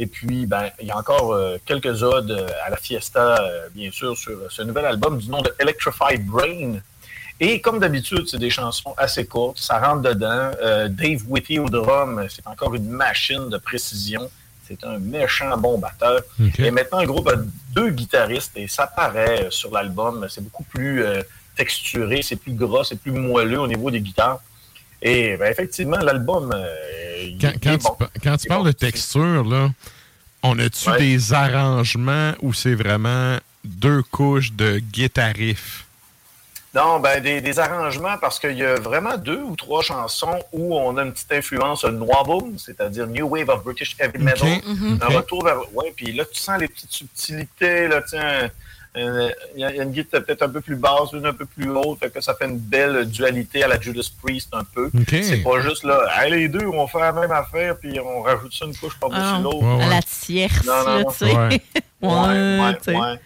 Et 0.00 0.06
puis, 0.06 0.46
ben, 0.46 0.70
il 0.80 0.86
y 0.86 0.90
a 0.92 0.96
encore 0.96 1.32
euh, 1.32 1.58
quelques 1.66 2.04
odes 2.04 2.30
euh, 2.30 2.46
à 2.64 2.70
la 2.70 2.76
fiesta, 2.76 3.42
euh, 3.42 3.68
bien 3.74 3.90
sûr, 3.90 4.16
sur 4.16 4.38
ce 4.48 4.62
nouvel 4.62 4.84
album 4.84 5.18
du 5.18 5.28
nom 5.28 5.42
de 5.42 5.52
Electrified 5.58 6.24
Brain. 6.24 6.76
Et 7.40 7.60
comme 7.60 7.80
d'habitude, 7.80 8.28
c'est 8.28 8.38
des 8.38 8.50
chansons 8.50 8.94
assez 8.96 9.26
courtes, 9.26 9.58
ça 9.58 9.80
rentre 9.80 10.02
dedans. 10.02 10.52
Euh, 10.62 10.88
Dave 10.88 11.22
Whitty 11.26 11.58
au 11.58 11.68
drum, 11.68 12.24
c'est 12.28 12.46
encore 12.46 12.76
une 12.76 12.88
machine 12.88 13.48
de 13.48 13.58
précision. 13.58 14.30
C'est 14.68 14.84
un 14.84 14.98
méchant 14.98 15.56
bon 15.56 15.78
batteur. 15.78 16.20
Et 16.58 16.70
maintenant, 16.70 17.00
le 17.00 17.06
groupe 17.06 17.28
a 17.28 17.36
deux 17.74 17.88
guitaristes 17.88 18.52
et 18.54 18.68
ça 18.68 18.86
paraît 18.86 19.46
sur 19.48 19.72
l'album. 19.72 20.26
C'est 20.28 20.42
beaucoup 20.42 20.64
plus 20.64 21.02
texturé, 21.56 22.20
c'est 22.20 22.36
plus 22.36 22.52
gras, 22.52 22.84
c'est 22.84 23.00
plus 23.00 23.12
moelleux 23.12 23.60
au 23.60 23.66
niveau 23.66 23.90
des 23.90 24.00
guitares. 24.00 24.40
Et 25.02 25.36
ben, 25.36 25.50
effectivement, 25.50 25.98
l'album. 25.98 26.50
euh, 26.54 26.66
Quand, 27.40 27.48
est 27.50 27.62
quand 27.62 27.76
bon. 27.82 27.96
tu, 28.14 28.20
quand 28.20 28.36
parles 28.48 28.60
bon. 28.62 28.66
de 28.66 28.72
texture, 28.72 29.44
là, 29.44 29.70
on 30.42 30.58
a-tu 30.58 30.88
Ouais. 30.90 30.98
des 30.98 31.32
arrangements 31.32 32.32
où 32.42 32.52
c'est 32.52 32.74
vraiment 32.74 33.36
deux 33.64 34.02
couches 34.02 34.52
de 34.52 34.78
guitarif? 34.78 35.84
Non, 36.74 37.00
ben 37.00 37.20
des, 37.22 37.40
des 37.40 37.58
arrangements 37.58 38.18
parce 38.20 38.38
qu'il 38.38 38.52
y 38.58 38.62
a 38.64 38.74
vraiment 38.78 39.16
deux 39.16 39.40
ou 39.40 39.56
trois 39.56 39.82
chansons 39.82 40.38
où 40.52 40.76
on 40.76 40.96
a 40.98 41.02
une 41.02 41.12
petite 41.12 41.32
influence 41.32 41.82
noir-boom, 41.84 42.58
c'est-à-dire 42.58 43.06
New 43.06 43.26
Wave 43.26 43.48
of 43.48 43.64
British 43.64 43.96
Heavy 43.98 44.18
Metal. 44.18 44.48
Mhm. 44.66 44.98
Un 45.00 45.06
retour 45.16 45.42
vers. 45.44 45.58
Ouais, 45.74 45.92
puis 45.96 46.12
là, 46.12 46.24
tu 46.30 46.38
sens 46.38 46.60
les 46.60 46.68
petites 46.68 46.92
subtilités, 46.92 47.88
là, 47.88 48.02
tiens. 48.02 48.50
Euh, 48.98 49.30
Il 49.54 49.60
y, 49.60 49.64
a 49.64 49.70
il 49.70 49.76
y 49.76 49.80
a 49.80 49.82
une 49.84 49.92
guitare 49.92 50.22
peut-être 50.24 50.42
un 50.42 50.48
peu 50.48 50.60
plus 50.60 50.76
basse, 50.76 51.12
une 51.12 51.26
un 51.26 51.32
peu 51.32 51.46
plus 51.46 51.70
haute, 51.70 51.98
fait 52.00 52.10
que 52.10 52.20
ça 52.20 52.34
fait 52.34 52.46
une 52.46 52.58
belle 52.58 53.06
dualité 53.08 53.62
à 53.62 53.68
la 53.68 53.80
Judas 53.80 54.08
Priest 54.22 54.48
un 54.52 54.64
peu. 54.64 54.90
C'est 55.08 55.42
pas 55.42 55.60
juste 55.60 55.84
là, 55.84 56.00
Hey, 56.16 56.30
les 56.32 56.48
deux, 56.48 56.66
on 56.66 56.86
fait 56.86 57.00
la 57.00 57.12
même 57.12 57.30
affaire, 57.32 57.76
puis 57.78 57.98
on 58.00 58.22
rajoute 58.22 58.52
ça 58.52 58.64
une 58.66 58.76
couche 58.76 58.98
par-dessus 58.98 59.20
Ah, 59.22 59.40
l'autre. 59.42 59.64
à 59.82 59.86
la 59.88 60.02
tierce, 60.02 60.64
Non, 60.64 60.72
non, 60.84 60.84
là, 60.96 61.02
non. 61.02 61.10
tu 61.10 61.16
sais. 61.18 61.36
Ouais. 61.36 61.60
Ouais, 62.00 62.94
ouais. 62.94 63.18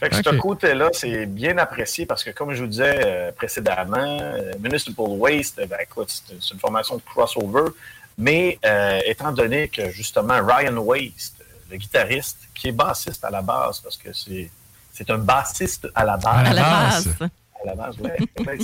Fait 0.00 0.08
que 0.08 0.16
ce 0.16 0.34
côté-là, 0.36 0.88
c'est 0.92 1.26
bien 1.26 1.58
apprécié 1.58 2.06
parce 2.06 2.24
que, 2.24 2.30
comme 2.30 2.52
je 2.54 2.62
vous 2.62 2.68
disais 2.68 3.00
euh, 3.04 3.30
précédemment, 3.32 4.18
euh, 4.20 4.52
Municipal 4.58 5.04
Waste, 5.06 5.60
ben, 5.68 5.76
écoute, 5.80 6.08
c'est 6.40 6.54
une 6.54 6.58
formation 6.58 6.96
de 6.96 7.02
crossover, 7.02 7.70
mais 8.18 8.58
euh, 8.64 8.98
étant 9.06 9.30
donné 9.30 9.68
que, 9.68 9.90
justement, 9.90 10.40
Ryan 10.44 10.76
Waste, 10.78 11.36
le 11.70 11.76
guitariste, 11.76 12.38
qui 12.54 12.68
est 12.68 12.72
bassiste 12.72 13.24
à 13.24 13.30
la 13.30 13.42
base, 13.42 13.78
parce 13.80 13.96
que 13.96 14.12
c'est 14.12 14.50
c'est 14.92 15.10
un 15.10 15.18
bassiste 15.18 15.88
à 15.94 16.04
la 16.04 16.16
base. 16.16 16.46
À 16.48 16.52
la 16.52 16.62
base. 16.62 17.08
À 17.20 17.66
la 17.66 17.74
base, 17.74 17.98
ouais. 17.98 18.16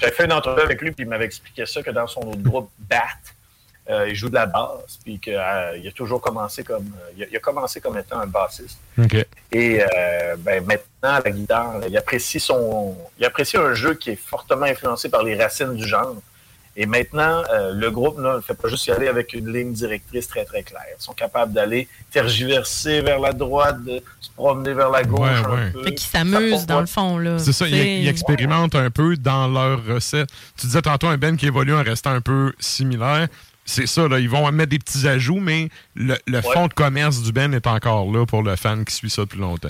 J'avais 0.00 0.12
fait 0.12 0.24
une 0.24 0.32
entrevue 0.32 0.62
avec 0.62 0.80
lui, 0.80 0.92
puis 0.92 1.04
il 1.04 1.08
m'avait 1.08 1.24
expliqué 1.24 1.64
ça, 1.66 1.82
que 1.82 1.90
dans 1.90 2.06
son 2.06 2.20
autre 2.20 2.42
groupe, 2.42 2.70
BAT, 2.78 2.98
euh, 3.88 4.08
il 4.08 4.14
joue 4.14 4.28
de 4.28 4.34
la 4.34 4.46
basse, 4.46 4.98
puis 5.02 5.18
qu'il 5.18 5.36
a 5.36 5.72
toujours 5.94 6.20
commencé 6.20 6.62
comme... 6.62 6.92
euh, 6.96 7.12
il, 7.16 7.24
a, 7.24 7.26
il 7.30 7.36
a 7.36 7.40
commencé 7.40 7.80
comme 7.80 7.96
étant 7.98 8.20
un 8.20 8.26
bassiste. 8.26 8.78
Et 9.50 9.82
euh, 9.82 10.36
ben, 10.38 10.64
maintenant, 10.64 11.20
la 11.24 11.30
guitare, 11.30 11.80
il 11.88 11.96
apprécie 11.96 12.38
son, 12.38 12.96
il 13.18 13.24
apprécie 13.24 13.56
un 13.56 13.72
jeu 13.74 13.94
qui 13.94 14.10
est 14.10 14.16
fortement 14.16 14.66
influencé 14.66 15.08
par 15.08 15.22
les 15.22 15.40
racines 15.40 15.74
du 15.74 15.86
genre. 15.86 16.16
Et 16.82 16.86
maintenant, 16.86 17.42
euh, 17.52 17.74
le 17.74 17.90
groupe 17.90 18.18
ne 18.18 18.40
fait 18.40 18.54
pas 18.54 18.68
juste 18.68 18.86
y 18.86 18.90
aller 18.90 19.06
avec 19.06 19.34
une 19.34 19.52
ligne 19.52 19.70
directrice 19.74 20.26
très 20.26 20.46
très 20.46 20.62
claire. 20.62 20.80
Ils 20.98 21.02
sont 21.02 21.12
capables 21.12 21.52
d'aller 21.52 21.86
tergiverser 22.10 23.02
vers 23.02 23.20
la 23.20 23.34
droite, 23.34 23.84
de 23.84 24.02
se 24.18 24.30
promener 24.34 24.72
vers 24.72 24.88
la 24.88 25.02
gauche 25.02 25.20
Ouais, 25.20 25.28
un 25.28 25.50
ouais. 25.50 25.70
peu. 25.72 25.84
Fait 25.84 25.94
qu'ils 25.94 26.08
s'amusent, 26.08 26.64
dans 26.64 26.80
le 26.80 26.86
fond, 26.86 27.18
là. 27.18 27.38
C'est 27.38 27.52
ça, 27.52 27.66
ils 27.68 28.08
expérimentent 28.08 28.74
un 28.76 28.90
peu 28.90 29.16
dans 29.18 29.46
leur 29.46 29.84
recette. 29.84 30.30
Tu 30.58 30.68
disais 30.68 30.80
tantôt 30.80 31.08
un 31.08 31.18
Ben 31.18 31.36
qui 31.36 31.46
évolue 31.46 31.74
en 31.74 31.82
restant 31.82 32.12
un 32.12 32.22
peu 32.22 32.54
similaire. 32.58 33.28
C'est 33.66 33.86
ça, 33.86 34.08
là, 34.08 34.18
ils 34.18 34.30
vont 34.30 34.50
mettre 34.50 34.70
des 34.70 34.78
petits 34.78 35.06
ajouts, 35.06 35.38
mais 35.38 35.68
le, 35.94 36.16
le 36.26 36.40
fond 36.40 36.66
de 36.66 36.72
commerce 36.72 37.22
du 37.22 37.30
Ben 37.30 37.52
est 37.52 37.66
encore 37.66 38.10
là 38.10 38.24
pour 38.24 38.42
le 38.42 38.56
fan 38.56 38.86
qui 38.86 38.94
suit 38.94 39.10
ça 39.10 39.22
depuis 39.22 39.38
longtemps. 39.38 39.68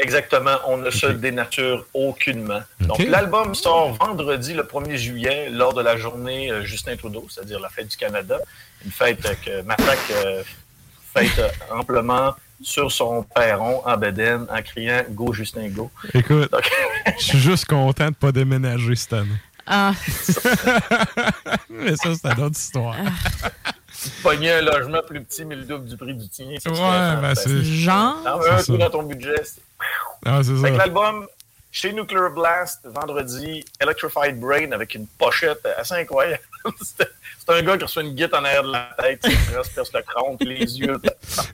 Exactement, 0.00 0.56
on 0.66 0.76
ne 0.76 0.90
se 0.90 1.06
dénature 1.06 1.84
aucunement. 1.92 2.60
Donc, 2.80 2.98
l'album 3.00 3.54
sort 3.56 3.94
vendredi, 3.94 4.54
le 4.54 4.62
1er 4.62 4.96
juillet, 4.96 5.50
lors 5.50 5.74
de 5.74 5.82
la 5.82 5.96
journée 5.96 6.52
euh, 6.52 6.62
Justin 6.64 6.96
Trudeau, 6.96 7.26
c'est-à-dire 7.28 7.58
la 7.58 7.68
fête 7.68 7.88
du 7.88 7.96
Canada. 7.96 8.38
Une 8.84 8.92
fête 8.92 9.26
euh, 9.26 9.34
que 9.44 9.62
Matraque 9.62 9.98
euh, 10.12 10.42
fête 11.12 11.38
euh, 11.40 11.48
amplement 11.72 12.34
sur 12.62 12.92
son 12.92 13.24
perron 13.24 13.82
en 13.84 13.96
bedaine 13.96 14.46
en 14.50 14.62
criant 14.62 15.02
«Go 15.10 15.32
Justin, 15.32 15.68
go 15.68 15.90
Écoute, 16.14 16.52
je 17.18 17.24
suis 17.24 17.38
juste 17.38 17.64
content 17.66 18.08
de 18.08 18.14
pas 18.14 18.30
déménager 18.32 18.94
cette 18.94 19.12
année. 19.12 19.28
Ah. 19.66 19.92
mais 21.70 21.94
ça, 21.96 22.14
c'est 22.14 22.32
une 22.32 22.42
autre 22.42 22.56
histoire. 22.58 22.96
Pognais 24.22 24.52
un 24.54 24.62
logement 24.62 25.02
plus 25.06 25.22
petit, 25.22 25.44
mais 25.44 25.56
le 25.56 25.64
double 25.64 25.88
du 25.88 25.96
prix 25.96 26.14
du 26.14 26.28
tien. 26.28 26.46
c'est 26.58 26.70
Ouais, 26.70 26.76
ben, 27.20 27.34
c'est- 27.34 27.62
Genre? 27.62 28.16
Veux 28.40 28.52
un 28.52 28.62
coup 28.62 28.76
dans 28.76 28.90
ton 28.90 29.02
budget. 29.02 29.42
C'est- 29.78 30.28
Ah, 30.30 30.40
c'est 30.42 30.56
ça. 30.56 30.70
l'album, 30.70 31.26
chez 31.70 31.92
Nuclear 31.92 32.30
Blast, 32.30 32.80
vendredi, 32.84 33.64
Electrified 33.80 34.38
Brain 34.40 34.72
avec 34.72 34.94
une 34.94 35.06
pochette 35.06 35.66
assez 35.78 35.94
incroyable. 35.94 36.42
C'est 36.80 37.54
un 37.54 37.62
gars 37.62 37.78
qui 37.78 37.84
reçoit 37.84 38.02
une 38.02 38.14
guitare 38.14 38.40
en 38.42 38.44
arrière 38.44 38.62
de 38.62 38.72
la 38.72 38.90
tête, 39.00 39.20
il 39.24 39.30
se 39.32 39.56
reste 39.56 39.74
perce 39.74 39.92
le 39.94 40.02
crâne, 40.02 40.36
les 40.40 40.78
yeux. 40.80 41.00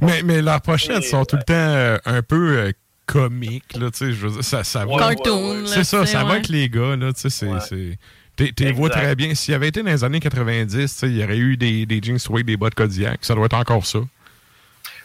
Mais, 0.00 0.22
mais 0.24 0.42
leurs 0.42 0.60
pochettes 0.60 1.04
Et, 1.04 1.08
sont 1.08 1.24
tout 1.24 1.36
le 1.36 1.42
temps 1.44 1.52
euh, 1.54 1.98
un 2.04 2.20
peu 2.22 2.58
euh, 2.58 2.72
comiques, 3.06 3.76
là, 3.76 3.90
tu 3.92 3.98
sais, 3.98 4.12
je 4.12 4.26
veux 4.26 4.30
dire, 4.32 4.42
ça, 4.44 4.64
ça. 4.64 4.86
Ouais, 4.86 4.94
ouais. 4.96 5.62
C'est 5.66 5.84
ça, 5.84 6.04
ça 6.06 6.18
va 6.20 6.24
ouais. 6.24 6.30
avec 6.32 6.48
les 6.48 6.68
gars, 6.68 6.96
là, 6.96 7.12
tu 7.12 7.20
sais, 7.20 7.30
c'est... 7.30 7.48
c'est- 7.68 7.98
T'es 8.36 8.50
t'es 8.50 8.72
vois 8.72 8.90
très 8.90 9.14
bien. 9.14 9.32
S'il 9.36 9.54
avait 9.54 9.68
été 9.68 9.80
dans 9.84 9.90
les 9.92 10.02
années 10.02 10.18
90, 10.18 10.76
tu 10.76 10.88
sais, 10.88 11.06
il 11.06 11.16
y 11.18 11.22
aurait 11.22 11.36
eu 11.38 11.56
des, 11.56 11.86
des 11.86 12.00
jeans 12.02 12.18
suede, 12.18 12.46
des 12.46 12.56
bottes 12.56 12.74
Kodiak. 12.74 13.24
Ça 13.24 13.32
doit 13.36 13.44
être 13.46 13.54
encore 13.54 13.86
ça. 13.86 14.00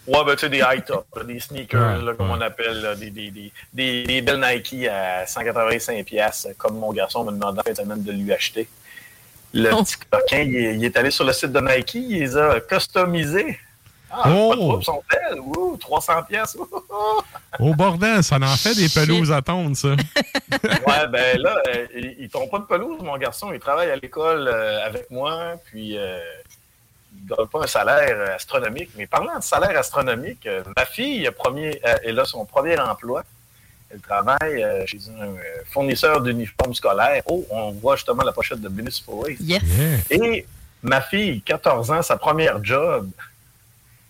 Ouais, 0.09 0.23
ben 0.25 0.33
tu 0.35 0.39
sais, 0.39 0.49
des 0.49 0.59
high 0.59 0.83
top, 0.85 1.05
des 1.25 1.39
sneakers, 1.39 1.97
Ouais, 1.99 2.03
là, 2.03 2.13
comme 2.15 2.31
on 2.31 2.41
appelle, 2.41 2.81
là, 2.81 2.95
des, 2.95 3.09
des, 3.11 3.29
des, 3.31 3.51
des, 3.73 4.03
des 4.03 4.21
belles 4.21 4.39
Nike 4.39 4.87
à 4.87 5.25
185$, 5.25 6.03
piastres, 6.03 6.49
comme 6.57 6.77
mon 6.79 6.91
garçon 6.91 7.23
me 7.23 7.31
demandait 7.31 7.61
de 7.71 7.75
semaine 7.75 8.03
de 8.03 8.11
lui 8.11 8.33
acheter. 8.33 8.67
Le 9.53 9.69
Oh. 9.73 9.83
petit 9.83 9.95
coquin, 10.09 10.39
il 10.41 10.55
est, 10.55 10.75
il 10.75 10.85
est 10.85 10.97
allé 10.97 11.11
sur 11.11 11.25
le 11.25 11.33
site 11.33 11.51
de 11.51 11.59
Nike, 11.59 11.95
il 11.95 12.19
les 12.19 12.37
a 12.37 12.59
customisés. 12.59 13.59
Ah, 14.11 14.23
Oh! 14.33 14.49
pas 14.49 14.55
de 14.55 14.61
trouble, 14.61 14.83
sont 14.83 15.03
belles. 15.11 15.39
Ouh, 15.39 15.77
300$. 15.77 16.25
piastres. 16.27 16.57
Au 17.59 17.73
bordel, 17.75 18.23
ça 18.23 18.37
en 18.37 18.55
fait 18.55 18.73
des 18.75 18.89
pelouses 18.89 19.31
à 19.31 19.41
tondre, 19.43 19.75
ça. 19.77 19.89
ouais, 20.63 21.07
ben 21.11 21.37
là, 21.39 21.61
euh, 21.67 21.85
il, 21.95 22.15
il 22.21 22.29
tombe 22.29 22.49
pas 22.49 22.57
de 22.59 22.63
pelouse, 22.65 22.99
mon 23.03 23.17
garçon. 23.17 23.51
Il 23.53 23.59
travaille 23.59 23.91
à 23.91 23.95
l'école 23.95 24.47
euh, 24.47 24.83
avec 24.85 25.11
moi, 25.11 25.53
puis 25.65 25.97
euh, 25.97 26.19
ne 27.29 27.35
gagne 27.35 27.47
pas 27.47 27.63
un 27.63 27.67
salaire 27.67 28.15
euh, 28.17 28.35
astronomique. 28.35 28.89
Mais 28.97 29.07
parlant 29.07 29.37
de 29.37 29.43
salaire 29.43 29.77
astronomique, 29.77 30.45
euh, 30.45 30.63
ma 30.75 30.85
fille 30.85 31.25
a 31.27 31.31
premier, 31.31 31.79
euh, 31.85 31.97
elle 32.03 32.19
a 32.19 32.25
son 32.25 32.45
premier 32.45 32.79
emploi. 32.79 33.23
Elle 33.91 34.01
travaille 34.01 34.63
euh, 34.63 34.85
chez 34.85 34.99
un 35.19 35.29
euh, 35.29 35.37
fournisseur 35.65 36.21
d'uniformes 36.21 36.73
scolaires. 36.73 37.23
Oh, 37.25 37.45
on 37.49 37.71
voit 37.71 37.95
justement 37.95 38.23
la 38.23 38.31
pochette 38.31 38.61
de 38.61 38.69
Waste. 39.07 39.41
Yes. 39.41 39.63
Et 40.11 40.45
ma 40.83 41.01
fille, 41.01 41.41
14 41.41 41.91
ans, 41.91 42.01
sa 42.01 42.17
première 42.17 42.63
job, 42.63 43.09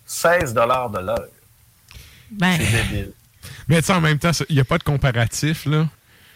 16 0.05 0.53
de 0.53 0.59
l'heure. 0.59 0.89
Ben. 2.32 2.57
C'est 2.57 2.72
débile. 2.72 3.13
Mais 3.67 3.78
tu 3.78 3.88
sais, 3.88 3.93
en 3.93 4.01
même 4.01 4.20
temps, 4.20 4.32
il 4.49 4.55
n'y 4.55 4.61
a 4.61 4.65
pas 4.65 4.78
de 4.78 4.84
comparatif, 4.84 5.65
là. 5.65 5.88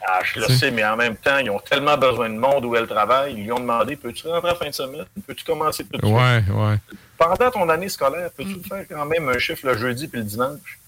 Ah, 0.06 0.20
je 0.24 0.39
le 0.39 0.47
sais, 0.49 0.70
mais 0.72 0.84
en 0.84 0.97
même 0.97 1.16
temps, 1.16 1.38
ils 1.38 1.49
ont 1.49 1.60
tellement 1.60 1.97
besoin 1.97 2.30
de 2.30 2.36
monde 2.38 2.66
où 2.66 2.76
elle 2.76 2.88
travaille. 2.88 3.34
Ils 3.36 3.43
lui 3.43 3.51
ont 3.54 3.60
demandé 3.60 3.95
Peux-tu 3.95 4.28
rentrer 4.28 4.49
à 4.49 4.51
la 4.54 4.58
fin 4.58 4.68
de 4.68 4.72
semaine? 4.74 5.06
Peux-tu 5.26 5.43
commencer 5.45 5.86
tout 5.86 5.97
de 5.97 6.06
suite? 6.06 6.14
Ouais, 6.14 6.43
ouais. 6.49 6.76
Pendant 7.18 7.51
ton 7.51 7.70
année 7.70 7.88
scolaire, 7.89 8.30
peux-tu 8.36 8.60
faire 8.68 8.86
quand 8.89 9.06
même 9.06 9.30
un 9.30 9.38
chiffre 9.38 9.66
le 9.66 9.78
jeudi 9.78 10.08
puis 10.08 10.20
le 10.20 10.26
dimanche? 10.26 10.80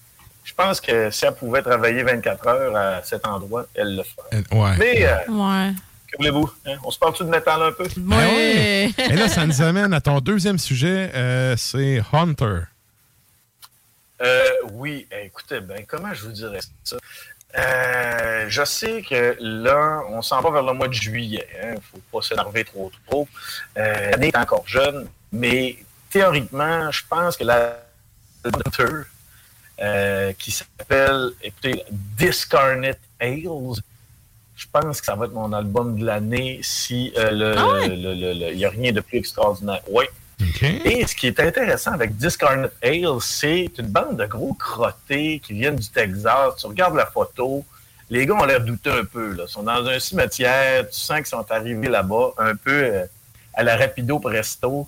Je 0.44 0.52
pense 0.54 0.80
que 0.80 1.10
si 1.10 1.24
elle 1.24 1.34
pouvait 1.34 1.62
travailler 1.62 2.02
24 2.02 2.46
heures 2.46 2.76
à 2.76 3.02
cet 3.02 3.26
endroit, 3.26 3.64
elle 3.74 3.96
le 3.96 4.02
ferait. 4.02 4.44
Ouais. 4.56 4.76
Mais, 4.78 5.06
euh, 5.06 5.16
Ouais. 5.28 5.72
que 6.12 6.16
voulez-vous 6.18 6.52
hein? 6.66 6.76
On 6.84 6.90
se 6.90 6.98
parle-tu 6.98 7.24
de 7.24 7.30
métal 7.30 7.62
un 7.62 7.72
peu? 7.72 7.88
Ben 7.96 8.16
ouais. 8.18 8.90
Et 9.10 9.14
là, 9.16 9.28
ça 9.28 9.46
nous 9.46 9.60
amène 9.62 9.92
à 9.94 10.00
ton 10.00 10.20
deuxième 10.20 10.58
sujet, 10.58 11.10
euh, 11.14 11.56
c'est 11.56 12.00
Hunter. 12.12 12.60
Euh, 14.22 14.42
oui, 14.72 15.06
eh, 15.10 15.26
écoutez, 15.26 15.60
ben, 15.60 15.84
comment 15.86 16.12
je 16.14 16.22
vous 16.26 16.32
dirais 16.32 16.60
ça? 16.84 16.96
Euh, 17.56 18.46
je 18.48 18.64
sais 18.64 19.02
que 19.02 19.36
là, 19.40 20.02
on 20.10 20.20
s'en 20.20 20.40
va 20.40 20.50
vers 20.50 20.62
le 20.62 20.72
mois 20.72 20.88
de 20.88 20.92
juillet. 20.92 21.46
Il 21.62 21.70
ne 21.70 21.80
faut 21.80 22.00
pas 22.12 22.22
s'énerver 22.22 22.64
trop 22.64 22.90
trop. 23.06 23.28
Euh, 23.78 24.10
L'année 24.10 24.28
est 24.28 24.36
encore 24.36 24.66
jeune, 24.66 25.08
mais 25.32 25.76
théoriquement, 26.10 26.90
je 26.90 27.02
pense 27.08 27.36
que 27.36 27.44
la 27.44 27.86
euh, 29.78 30.32
qui 30.38 30.50
s'appelle, 30.50 31.32
écoutez, 31.42 31.84
Discarnate 31.90 33.00
Ales, 33.20 33.74
je 34.56 34.66
pense 34.72 35.00
que 35.00 35.06
ça 35.06 35.14
va 35.14 35.26
être 35.26 35.34
mon 35.34 35.52
album 35.52 35.98
de 35.98 36.06
l'année 36.06 36.60
si 36.62 37.12
euh, 37.18 37.54
Ah 37.58 37.84
il 37.86 38.56
n'y 38.56 38.64
a 38.64 38.70
rien 38.70 38.92
de 38.92 39.00
plus 39.00 39.18
extraordinaire. 39.18 39.82
Oui. 39.88 40.04
Et 40.84 41.06
ce 41.06 41.14
qui 41.14 41.28
est 41.28 41.40
intéressant 41.40 41.92
avec 41.92 42.16
Discarnate 42.16 42.74
Ale, 42.82 43.20
c'est 43.20 43.70
une 43.78 43.86
bande 43.86 44.16
de 44.16 44.26
gros 44.26 44.54
crottés 44.54 45.40
qui 45.40 45.54
viennent 45.54 45.76
du 45.76 45.88
Texas. 45.88 46.56
Tu 46.58 46.66
regardes 46.66 46.94
la 46.94 47.06
photo, 47.06 47.64
les 48.10 48.26
gars 48.26 48.34
ont 48.34 48.44
l'air 48.44 48.60
douteux 48.60 48.92
un 48.92 49.04
peu. 49.04 49.32
Là. 49.32 49.44
Ils 49.46 49.50
sont 49.50 49.62
dans 49.62 49.86
un 49.86 49.98
cimetière, 49.98 50.88
tu 50.90 50.98
sens 50.98 51.16
qu'ils 51.18 51.26
sont 51.26 51.50
arrivés 51.50 51.88
là-bas 51.88 52.32
un 52.38 52.54
peu 52.54 52.84
euh, 52.84 53.06
à 53.54 53.62
la 53.62 53.76
rapido 53.76 54.18
presto. 54.18 54.86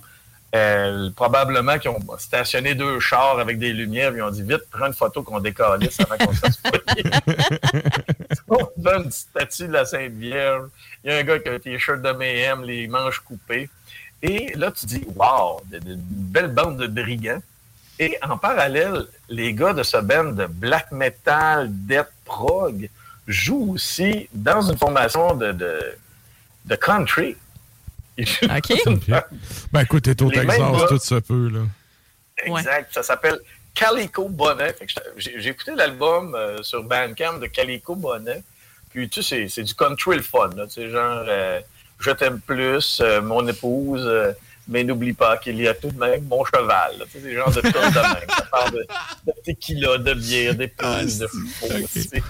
Euh, 0.54 1.10
probablement 1.14 1.78
qu'ils 1.78 1.90
ont 1.90 2.00
stationné 2.18 2.74
deux 2.74 3.00
chars 3.00 3.38
avec 3.38 3.58
des 3.58 3.74
lumières, 3.74 4.14
ils 4.16 4.22
ont 4.22 4.30
dit 4.30 4.42
vite, 4.42 4.62
prends 4.70 4.86
une 4.86 4.94
photo 4.94 5.22
qu'on 5.22 5.40
décalisse 5.40 6.00
avant 6.00 6.16
qu'on 6.16 6.32
se 6.32 6.38
fasse. 6.38 6.62
On 8.48 8.66
donne 8.76 9.04
une 9.04 9.10
statue 9.10 9.68
de 9.68 9.72
la 9.72 9.84
Sainte 9.84 10.12
Vierge. 10.12 10.68
Il 11.04 11.10
y 11.10 11.14
a 11.14 11.18
un 11.18 11.22
gars 11.22 11.38
qui 11.38 11.48
a 11.50 11.52
un 11.52 11.58
t-shirt 11.58 12.00
de 12.00 12.08
M&M, 12.08 12.64
les 12.64 12.88
manches 12.88 13.20
coupées. 13.20 13.68
Et 14.22 14.52
là, 14.56 14.72
tu 14.72 14.86
dis, 14.86 15.04
wow, 15.14 15.60
une 15.72 15.96
belle 15.96 16.48
bande 16.48 16.76
de 16.78 16.86
brigands. 16.86 17.40
Et 18.00 18.16
en 18.22 18.36
parallèle, 18.38 19.06
les 19.28 19.52
gars 19.54 19.72
de 19.72 19.82
ce 19.82 19.96
band 19.98 20.32
de 20.32 20.46
black 20.46 20.90
metal, 20.92 21.68
death 21.70 22.08
prog, 22.24 22.88
jouent 23.26 23.72
aussi 23.74 24.28
dans 24.32 24.62
une 24.62 24.78
formation 24.78 25.34
de, 25.34 25.52
de, 25.52 25.80
de 26.64 26.74
country. 26.76 27.36
OK. 28.18 28.72
Ben 29.72 29.80
écoute, 29.82 30.04
t'es 30.04 30.22
au 30.22 30.30
Texas, 30.30 30.58
tout 30.88 30.98
se 30.98 31.14
peut, 31.16 31.48
là. 31.48 31.60
Exact. 32.44 32.92
Ça 32.92 33.02
s'appelle 33.02 33.38
Calico 33.74 34.28
Bonnet. 34.28 34.74
J'ai 35.16 35.48
écouté 35.48 35.72
l'album 35.76 36.34
euh, 36.34 36.62
sur 36.62 36.82
Bandcamp 36.82 37.38
de 37.38 37.46
Calico 37.46 37.94
Bonnet. 37.94 38.42
Puis, 38.90 39.08
tu 39.08 39.22
sais, 39.22 39.28
c'est- 39.46 39.48
c'est 39.48 39.62
du 39.62 39.74
country 39.74 40.16
le 40.16 40.22
fun. 40.22 40.50
là. 40.56 40.66
Tu 40.66 40.74
sais, 40.74 40.90
genre, 40.90 41.24
euh, 41.28 41.60
je 41.98 42.10
t'aime 42.12 42.40
plus, 42.40 43.00
euh, 43.00 43.20
mon 43.20 43.46
épouse, 43.48 44.04
euh, 44.06 44.32
mais 44.68 44.84
n'oublie 44.84 45.14
pas 45.14 45.36
qu'il 45.38 45.58
y 45.60 45.66
a 45.66 45.74
tout 45.74 45.90
de 45.90 45.98
même 45.98 46.24
mon 46.24 46.44
cheval. 46.44 46.92
c'est 47.10 47.32
genre 47.34 47.50
de 47.50 47.62
choses 47.62 47.72
de 47.72 48.00
même. 48.00 48.28
Ça 48.28 48.46
parle 48.50 48.72
de, 48.72 48.86
de 49.26 49.32
tequila, 49.44 49.98
de 49.98 50.14
bière, 50.14 50.54
d'épouse, 50.54 51.18
de 51.18 51.26
faux. 51.26 51.66
tu 51.92 52.02
sais. 52.02 52.22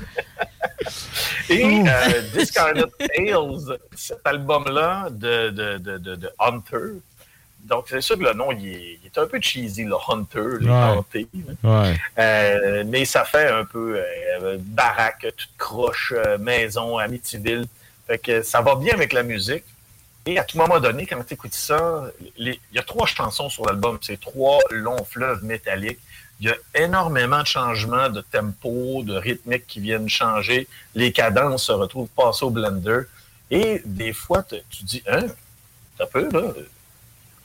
Et 1.51 1.65
euh, 1.65 2.23
Discarnate 2.35 2.93
Tales, 2.99 3.79
cet 3.97 4.21
album-là 4.25 5.09
de, 5.11 5.51
de, 5.51 5.79
de, 5.79 5.99
de, 5.99 6.17
de 6.17 6.31
Hunter. 6.39 7.01
Donc, 7.65 7.87
c'est 7.89 8.01
sûr 8.01 8.17
que 8.17 8.23
le 8.25 8.33
nom, 8.35 8.53
il 8.53 8.69
est, 8.69 8.99
il 9.03 9.07
est 9.07 9.19
un 9.19 9.27
peu 9.27 9.41
cheesy, 9.41 9.85
le 9.85 9.97
Hunter, 10.09 10.71
hantés. 10.71 11.27
là. 11.63 11.83
Ouais. 11.83 11.97
Euh, 12.19 12.85
mais 12.87 13.05
ça 13.05 13.25
fait 13.25 13.49
un 13.49 13.65
peu 13.65 13.97
euh, 14.43 14.57
baraque, 14.61 15.27
toute 15.37 15.51
croche, 15.59 16.15
maison, 16.39 16.99
Amityville. 16.99 17.67
Fait 18.09 18.19
que 18.19 18.43
ça 18.43 18.61
va 18.63 18.75
bien 18.75 18.95
avec 18.95 19.13
la 19.13 19.23
musique. 19.23 19.65
Et 20.27 20.39
à 20.39 20.45
tout 20.45 20.59
moment 20.59 20.81
donné, 20.81 21.07
quand 21.07 21.23
tu 21.25 21.35
écoutes 21.35 21.55
ça, 21.55 22.05
il 22.37 22.59
y 22.73 22.79
a 22.79 22.83
trois 22.83 23.07
chansons 23.07 23.49
sur 23.49 23.65
l'album. 23.67 23.99
C'est 24.03 24.21
trois 24.21 24.59
longs 24.71 25.05
fleuves 25.05 25.45
métalliques. 25.45 26.01
Il 26.41 26.49
y 26.49 26.51
a 26.51 26.57
énormément 26.75 27.41
de 27.41 27.47
changements 27.47 28.09
de 28.11 28.21
tempo, 28.21 29.03
de 29.05 29.15
rythmique 29.15 29.67
qui 29.67 29.81
viennent 29.81 30.09
changer. 30.09 30.67
Les 30.95 31.13
cadences 31.13 31.65
se 31.65 31.73
retrouvent 31.73 32.09
passées 32.09 32.45
au 32.45 32.51
blender. 32.51 33.03
Et 33.51 33.81
des 33.85 34.13
fois, 34.13 34.43
tu 34.43 34.85
dis, 34.85 35.03
hein, 35.09 35.27
t'as 35.97 36.07
peu, 36.07 36.29
là? 36.31 36.53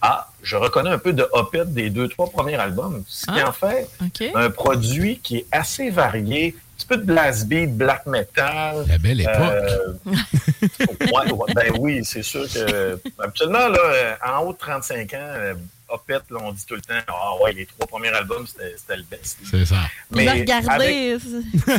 Ah, 0.05 0.30
je 0.41 0.57
reconnais 0.57 0.89
un 0.89 0.97
peu 0.99 1.14
de 1.14 1.26
Opet 1.32 1.64
des 1.66 1.89
deux, 1.89 2.09
trois 2.09 2.30
premiers 2.30 2.55
albums. 2.55 3.03
Ce 3.07 3.26
qui 3.26 3.39
Ah, 3.39 3.47
en 3.47 3.53
fait 3.53 3.88
un 4.36 4.49
produit 4.49 5.20
qui 5.20 5.38
est 5.38 5.45
assez 5.51 5.89
varié. 5.89 6.55
Un 6.84 6.86
petit 6.86 6.88
peu 6.88 6.97
de 6.97 7.03
blast 7.05 7.47
beat, 7.47 7.77
black 7.77 8.05
metal. 8.07 8.86
La 8.89 8.97
belle 8.97 9.21
époque. 9.21 9.36
Euh, 9.36 9.93
ouais, 10.89 11.31
ouais, 11.31 11.53
ben 11.55 11.71
oui, 11.79 12.03
c'est 12.03 12.23
sûr 12.23 12.45
que. 12.51 12.99
Absolument, 13.19 13.69
là, 13.69 13.79
euh, 13.79 14.15
en 14.25 14.43
haut 14.45 14.51
de 14.53 14.57
35 14.57 15.13
ans, 15.13 15.17
euh, 15.19 15.53
Opet, 15.88 16.15
là, 16.29 16.39
on 16.41 16.51
dit 16.51 16.65
tout 16.65 16.75
le 16.75 16.81
temps 16.81 16.93
Ah 17.07 17.36
ouais, 17.41 17.53
les 17.53 17.65
trois 17.65 17.88
premiers 17.88 18.09
albums, 18.09 18.45
c'était 18.47 18.97
le 18.97 19.03
best. 19.03 19.38
C'est 19.49 19.65
ça. 19.65 19.75
Il 20.11 20.25
va 20.25 20.31
avec- 20.31 20.45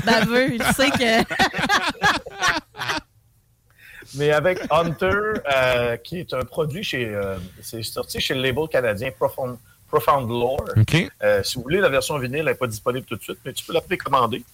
baveux. 0.07 0.55
Il 0.55 0.63
sait 0.75 0.91
que. 0.91 1.25
Mais 4.17 4.31
avec 4.31 4.61
Hunter, 4.71 5.11
euh, 5.55 5.97
qui 5.99 6.21
est 6.21 6.33
un 6.33 6.45
produit 6.45 6.85
chez. 6.85 7.07
euh, 7.09 7.37
c'est 7.63 7.83
sorti 7.83 8.21
chez 8.21 8.35
le 8.35 8.41
label 8.43 8.69
canadien 8.69 9.11
Profound, 9.11 9.57
Profound 9.89 10.29
Lore. 10.31 10.65
OK. 10.77 11.11
Euh, 11.23 11.43
si 11.43 11.57
vous 11.57 11.63
voulez, 11.63 11.81
la 11.81 11.89
version 11.89 12.17
vinyle 12.19 12.45
n'est 12.45 12.55
pas 12.55 12.69
disponible 12.69 13.05
tout 13.07 13.17
de 13.17 13.23
suite, 13.23 13.39
mais 13.45 13.53
tu 13.53 13.65
peux 13.65 13.73
la 13.75 13.81
précommander. 13.81 14.45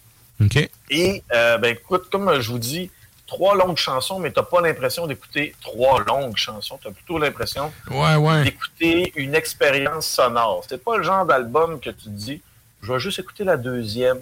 OK. 0.45 0.68
Et, 0.91 1.22
euh, 1.32 1.59
ben, 1.59 1.74
écoute, 1.76 2.09
comme 2.11 2.41
je 2.41 2.51
vous 2.51 2.59
dis, 2.59 2.91
trois 3.26 3.55
longues 3.55 3.76
chansons, 3.76 4.18
mais 4.18 4.32
tu 4.32 4.38
n'as 4.41 4.45
pas 4.47 4.61
l'impression 4.61 5.07
d'écouter 5.07 5.55
trois 5.61 6.03
longues 6.05 6.36
chansons. 6.36 6.78
Tu 6.82 6.88
as 6.88 6.91
plutôt 6.91 7.18
l'impression 7.18 7.72
Ouais, 7.91 8.16
ouais. 8.16 8.45
d'écouter 8.45 9.12
une 9.16 9.34
expérience 9.34 10.07
sonore. 10.07 10.64
C'est 10.68 10.82
pas 10.82 10.97
le 10.97 11.03
genre 11.03 11.24
d'album 11.26 11.78
que 11.80 11.91
tu 11.91 12.05
te 12.05 12.09
dis, 12.09 12.41
je 12.82 12.93
vais 12.93 12.99
juste 13.01 13.18
écouter 13.18 13.45
la 13.45 13.57
deuxième. 13.57 14.18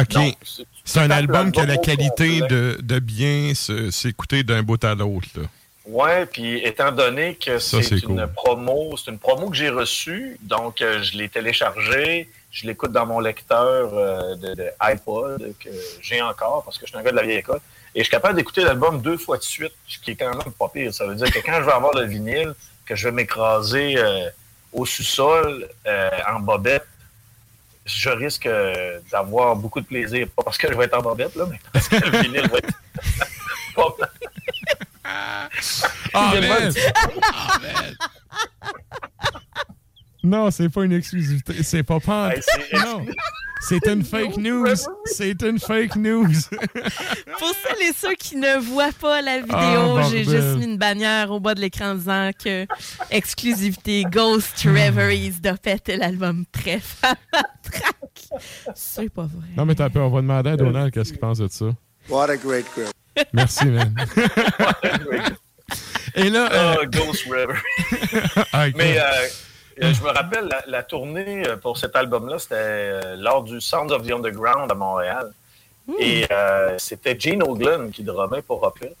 OK. 0.00 0.16
C'est- 0.84 0.98
un 1.00 1.10
album 1.10 1.52
qui 1.52 1.60
a 1.60 1.66
la 1.66 1.76
qualité 1.76 2.40
de, 2.42 2.78
de 2.80 2.98
bien 2.98 3.52
s'écouter 3.54 4.42
d'un 4.42 4.62
bout 4.62 4.82
à 4.84 4.94
l'autre. 4.94 5.26
Ouais, 5.84 6.26
puis 6.26 6.58
étant 6.64 6.92
donné 6.92 7.34
que 7.34 7.58
c'est 7.58 7.82
c'est 7.82 7.96
une 7.96 8.16
cool. 8.16 8.28
promo, 8.34 8.96
c'est 8.96 9.10
une 9.10 9.18
promo 9.18 9.50
que 9.50 9.56
j'ai 9.56 9.68
reçue, 9.68 10.38
donc 10.40 10.80
euh, 10.80 11.02
je 11.02 11.18
l'ai 11.18 11.28
téléchargée, 11.28 12.30
je 12.52 12.66
l'écoute 12.66 12.92
dans 12.92 13.06
mon 13.06 13.18
lecteur 13.18 13.94
euh, 13.94 14.36
de, 14.36 14.54
de 14.54 14.70
iPod 14.78 15.54
que 15.58 15.70
j'ai 16.02 16.20
encore 16.20 16.62
parce 16.62 16.76
que 16.78 16.84
je 16.86 16.90
suis 16.90 16.98
un 16.98 17.02
gars 17.02 17.10
de 17.10 17.16
la 17.16 17.22
vieille 17.22 17.38
école. 17.38 17.60
Et 17.94 18.00
je 18.00 18.04
suis 18.04 18.10
capable 18.10 18.36
d'écouter 18.36 18.62
l'album 18.62 19.00
deux 19.00 19.16
fois 19.16 19.38
de 19.38 19.42
suite, 19.42 19.72
ce 19.86 19.98
qui 19.98 20.12
est 20.12 20.16
quand 20.16 20.30
même 20.30 20.52
pas 20.52 20.68
pire. 20.68 20.92
Ça 20.92 21.06
veut 21.06 21.14
dire 21.14 21.30
que 21.32 21.38
quand 21.38 21.58
je 21.60 21.64
vais 21.64 21.72
avoir 21.72 21.94
le 21.94 22.04
vinyle, 22.04 22.54
que 22.84 22.94
je 22.94 23.08
vais 23.08 23.12
m'écraser 23.12 23.96
euh, 23.96 24.28
au 24.72 24.84
sous-sol 24.84 25.68
euh, 25.86 26.10
en 26.28 26.40
bobette, 26.40 26.86
je 27.86 28.10
risque 28.10 28.48
d'avoir 29.10 29.56
beaucoup 29.56 29.80
de 29.80 29.86
plaisir. 29.86 30.28
Pas 30.36 30.42
parce 30.44 30.58
que 30.58 30.70
je 30.70 30.76
vais 30.76 30.84
être 30.84 30.96
en 30.96 31.02
bobette, 31.02 31.34
là, 31.34 31.46
mais 31.50 31.58
parce 31.72 31.88
que 31.88 31.96
le 31.96 32.18
vinyle 32.18 32.48
va 32.48 32.58
être 32.58 32.68
pas. 33.74 33.96
Ah, 35.04 35.48
man! 36.34 36.72
man! 36.72 37.96
Non, 40.24 40.50
c'est 40.50 40.68
pas 40.68 40.84
une 40.84 40.92
exclusivité. 40.92 41.62
C'est 41.62 41.82
pas. 41.82 41.98
Hey, 42.32 42.40
c'est- 42.42 42.76
non. 42.84 43.04
C'est 43.64 43.86
une 43.86 44.04
fake 44.04 44.38
news. 44.38 44.66
C'est 45.04 45.40
une 45.42 45.60
fake 45.60 45.94
news. 45.94 46.26
Pour 47.38 47.52
celles 47.62 47.88
et 47.88 47.92
ceux 47.96 48.14
qui 48.14 48.34
ne 48.36 48.58
voient 48.58 48.90
pas 49.00 49.22
la 49.22 49.38
vidéo, 49.38 49.54
Ah, 49.54 50.02
j'ai 50.10 50.24
bordel. 50.24 50.42
juste 50.42 50.56
mis 50.58 50.64
une 50.64 50.78
bannière 50.78 51.30
au 51.30 51.38
bas 51.38 51.54
de 51.54 51.60
l'écran 51.60 51.94
disant 51.94 52.30
que 52.44 52.66
exclusivité 53.10 54.02
Ghost 54.10 54.62
Reveries 54.64 55.30
d'Opet 55.40 55.78
est 55.86 55.96
l'album 55.96 56.44
à 57.04 57.14
la 57.32 57.42
track. 57.62 58.42
C'est 58.74 59.08
pas 59.12 59.22
vrai. 59.22 59.46
non, 59.56 59.64
mais 59.64 59.76
t'as 59.76 59.90
peur. 59.90 60.06
On 60.06 60.10
va 60.10 60.22
demander 60.22 60.50
à 60.50 60.56
Donald 60.56 60.92
qu'est-ce 60.92 61.10
qu'il 61.12 61.20
pense 61.20 61.38
de 61.38 61.46
ça. 61.48 61.66
What 62.08 62.30
a 62.30 62.36
great 62.36 62.66
group. 62.74 62.90
Merci, 63.32 63.66
man. 63.66 63.94
Et 66.16 66.30
là. 66.30 66.48
euh, 66.52 66.74
Ah, 66.82 66.86
Ghost 66.86 67.24
River. 67.30 67.58
ah. 68.52 68.66
Mais 68.76 68.98
euh, 68.98 69.02
je 69.80 70.02
me 70.02 70.08
rappelle, 70.08 70.46
la, 70.46 70.62
la 70.66 70.82
tournée 70.82 71.46
euh, 71.46 71.56
pour 71.56 71.78
cet 71.78 71.96
album-là, 71.96 72.38
c'était 72.38 72.54
euh, 72.56 73.16
lors 73.16 73.42
du 73.42 73.60
Sound 73.60 73.90
of 73.92 74.06
the 74.06 74.12
Underground 74.12 74.70
à 74.70 74.74
Montréal. 74.74 75.32
Et 75.98 76.26
euh, 76.30 76.76
c'était 76.78 77.18
Gene 77.18 77.42
Oglen 77.42 77.90
qui 77.90 78.04
drumait 78.04 78.42
pour 78.42 78.62
Opet. 78.62 78.94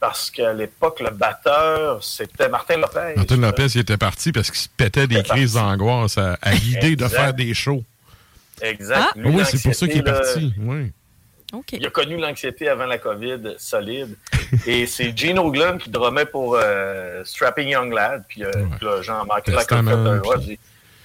Parce 0.00 0.30
qu'à 0.30 0.52
l'époque, 0.52 1.00
le 1.00 1.10
batteur, 1.10 2.04
c'était 2.04 2.50
Martin 2.50 2.76
Lopez. 2.76 3.14
Martin 3.16 3.36
Lopez, 3.38 3.66
il 3.74 3.80
était 3.80 3.96
parti 3.96 4.32
parce 4.32 4.50
qu'il 4.50 4.60
se 4.60 4.68
pétait 4.68 5.06
des 5.06 5.22
crises 5.22 5.54
d'angoisse 5.54 6.18
à, 6.18 6.36
à 6.42 6.52
l'idée 6.52 6.94
de 6.94 7.08
faire 7.08 7.32
des 7.32 7.54
shows. 7.54 7.82
Exact. 8.60 9.00
Ah. 9.00 9.12
Lui, 9.16 9.30
oui, 9.30 9.42
c'est 9.46 9.62
pour 9.62 9.74
ça 9.74 9.86
qu'il 9.86 9.98
est 9.98 10.02
là, 10.02 10.12
parti. 10.12 10.52
Oui. 10.58 10.92
Il 11.72 11.86
a 11.86 11.90
connu 11.90 12.16
l'anxiété 12.18 12.68
avant 12.68 12.86
la 12.86 12.98
COVID 12.98 13.54
solide. 13.58 14.16
Et 14.66 14.86
c'est 14.86 15.16
Gene 15.16 15.38
Oglen 15.38 15.78
qui 15.78 15.90
drumait 15.90 16.26
pour 16.26 16.56
euh, 16.58 17.22
Strapping 17.24 17.68
Young 17.68 17.92
Lad. 17.92 18.24
Puis, 18.28 18.44
euh, 18.44 18.50
puis 18.76 18.86
là, 18.86 19.02
Jean-Marc 19.02 19.48
Lac 19.48 19.56
a 19.56 19.60
fait 19.60 19.66
Testament, 19.66 20.06
un 20.10 20.18
puis- 20.20 20.28
ouais, 20.30 20.38
dit 20.38 20.58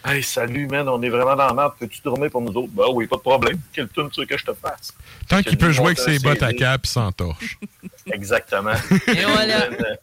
Hey, 0.06 0.24
salut, 0.24 0.66
man, 0.68 0.88
on 0.88 1.02
est 1.02 1.10
vraiment 1.10 1.36
dans 1.36 1.48
la 1.48 1.54
merde. 1.54 1.74
Peux-tu 1.78 2.00
drummer 2.02 2.30
pour 2.30 2.42
nous 2.42 2.54
autres? 2.54 2.72
Ben 2.72 2.86
oui, 2.94 3.06
pas 3.06 3.18
de 3.18 3.22
problème. 3.22 3.58
Quelle 3.74 3.90
tune 3.90 4.10
tu 4.10 4.22
veux 4.22 4.26
que 4.26 4.38
je 4.38 4.46
te 4.46 4.54
fasse? 4.54 4.94
Tant 5.28 5.42
qu'il 5.44 5.58
peut 5.58 5.72
jouer 5.72 5.88
avec 5.88 6.00
ses 6.00 6.20
bottes 6.20 6.42
à 6.42 6.54
cap, 6.54 6.82
il 6.86 6.88
s'entorche. 6.88 7.58
Exactement. 8.14 8.72
Et 9.08 9.26
voilà. 9.26 9.66
Euh, 9.66 9.96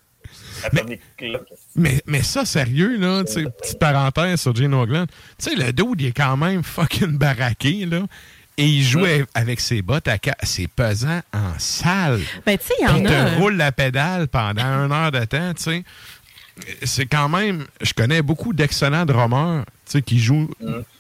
Clock. 1.17 1.43
Mais, 1.77 2.03
mais 2.07 2.23
ça, 2.23 2.45
sérieux, 2.45 2.97
là, 2.99 3.23
tu 3.25 3.33
sais, 3.33 3.45
petite 3.45 3.79
parenthèse 3.79 4.41
sur 4.41 4.55
Gene 4.55 4.75
Oglen. 4.75 5.07
Tu 5.39 5.51
sais, 5.51 5.55
le 5.55 5.73
dude, 5.73 6.01
il 6.01 6.07
est 6.09 6.13
quand 6.17 6.37
même 6.37 6.63
fucking 6.63 7.17
baraqué, 7.19 7.87
là. 7.87 8.01
Et 8.59 8.67
il 8.67 8.83
jouait 8.83 9.25
avec 9.35 9.61
ses 9.61 9.83
bottes 9.83 10.09
à 10.09 10.19
cap. 10.19 10.37
C'est 10.43 10.67
pesant 10.69 11.21
en 11.35 11.59
salle. 11.59 12.23
Ben, 12.47 12.57
tu 12.57 12.67
sais, 12.67 12.75
il 12.81 12.85
y 12.85 12.89
en 12.89 12.97
il 12.97 13.07
a. 13.07 13.31
te 13.31 13.35
roule 13.39 13.57
la 13.57 13.71
pédale 13.71 14.29
pendant 14.29 14.63
une 14.65 14.93
heure 14.93 15.13
de 15.13 15.25
temps, 15.25 15.53
tu 15.55 15.63
sais. 15.63 15.85
C'est 16.85 17.05
quand 17.05 17.29
même... 17.29 17.67
Je 17.83 17.93
connais 17.93 18.23
beaucoup 18.23 18.55
d'excellents 18.55 19.05
drummers, 19.05 19.65
tu 19.85 19.93
sais, 19.93 20.03
qui 20.03 20.19
jouent... 20.19 20.49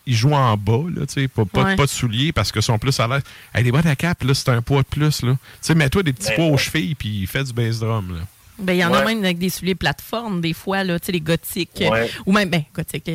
Ils 0.08 0.14
jouent 0.14 0.34
en 0.34 0.56
bas, 0.56 0.84
là, 0.94 1.06
tu 1.06 1.14
sais, 1.14 1.28
pas, 1.28 1.44
pas, 1.46 1.64
Ouais. 1.64 1.76
pas 1.76 1.84
de 1.86 1.90
souliers 1.90 2.30
parce 2.30 2.52
qu'ils 2.52 2.62
sont 2.62 2.78
plus 2.78 3.00
à 3.00 3.08
l'aise. 3.08 3.22
Avec 3.54 3.64
des 3.64 3.72
bottes 3.72 3.86
à 3.86 3.96
cap, 3.96 4.22
là, 4.22 4.34
c'est 4.34 4.50
un 4.50 4.60
poids 4.62 4.82
de 4.82 4.86
plus, 4.86 5.22
là. 5.22 5.32
Tu 5.32 5.38
sais, 5.62 5.74
mets-toi 5.74 6.02
des 6.04 6.12
petits 6.12 6.28
Ben, 6.28 6.36
poids 6.36 6.44
aux 6.46 6.58
chevilles 6.58 6.94
puis 6.94 7.26
fais 7.26 7.42
du 7.42 7.52
bass 7.54 7.80
drum, 7.80 8.14
là. 8.16 8.20
Ben, 8.58 8.74
il 8.74 8.78
y 8.78 8.84
en 8.84 8.92
a 8.94 9.04
même 9.04 9.24
avec 9.24 9.38
des 9.38 9.48
souliers 9.50 9.74
plateformes, 9.74 10.40
des 10.42 10.52
fois, 10.52 10.84
là, 10.84 11.00
tu 11.00 11.06
sais, 11.06 11.12
les 11.12 11.20
gothiques. 11.20 11.70
Ouais. 11.90 12.08
Ou 12.26 12.32
même, 12.32 12.48
ben, 12.50 12.62
gothiques. 12.74 13.10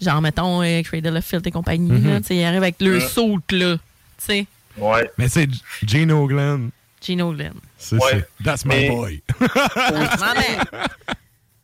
Euh, 0.00 0.04
Genre, 0.04 0.20
mettons, 0.20 0.62
euh, 0.62 0.82
Cradle 0.82 1.16
of 1.16 1.24
Filth 1.24 1.46
et 1.46 1.50
compagnie, 1.50 1.90
Mhm. 1.90 2.10
là, 2.10 2.20
tu 2.20 2.26
sais, 2.28 2.36
ils 2.36 2.44
arrivent 2.44 2.62
avec 2.62 2.76
le 2.80 2.94
Mhm. 2.94 3.00
saut, 3.00 3.38
là. 3.50 3.74
Tu 3.76 3.80
sais, 4.18 4.46
Ouais. 4.78 5.10
Mais 5.18 5.28
sais, 5.28 5.48
Gene 5.86 6.12
Oglen, 6.12 6.70
Gino 7.02 7.32
Glenn. 7.32 7.54
c'est 7.76 7.96
Ouais. 7.96 8.02
c'est- 8.38 8.44
That's 8.44 8.64
my 8.64 8.74
Mais- 8.76 8.88
boy. 8.90 9.22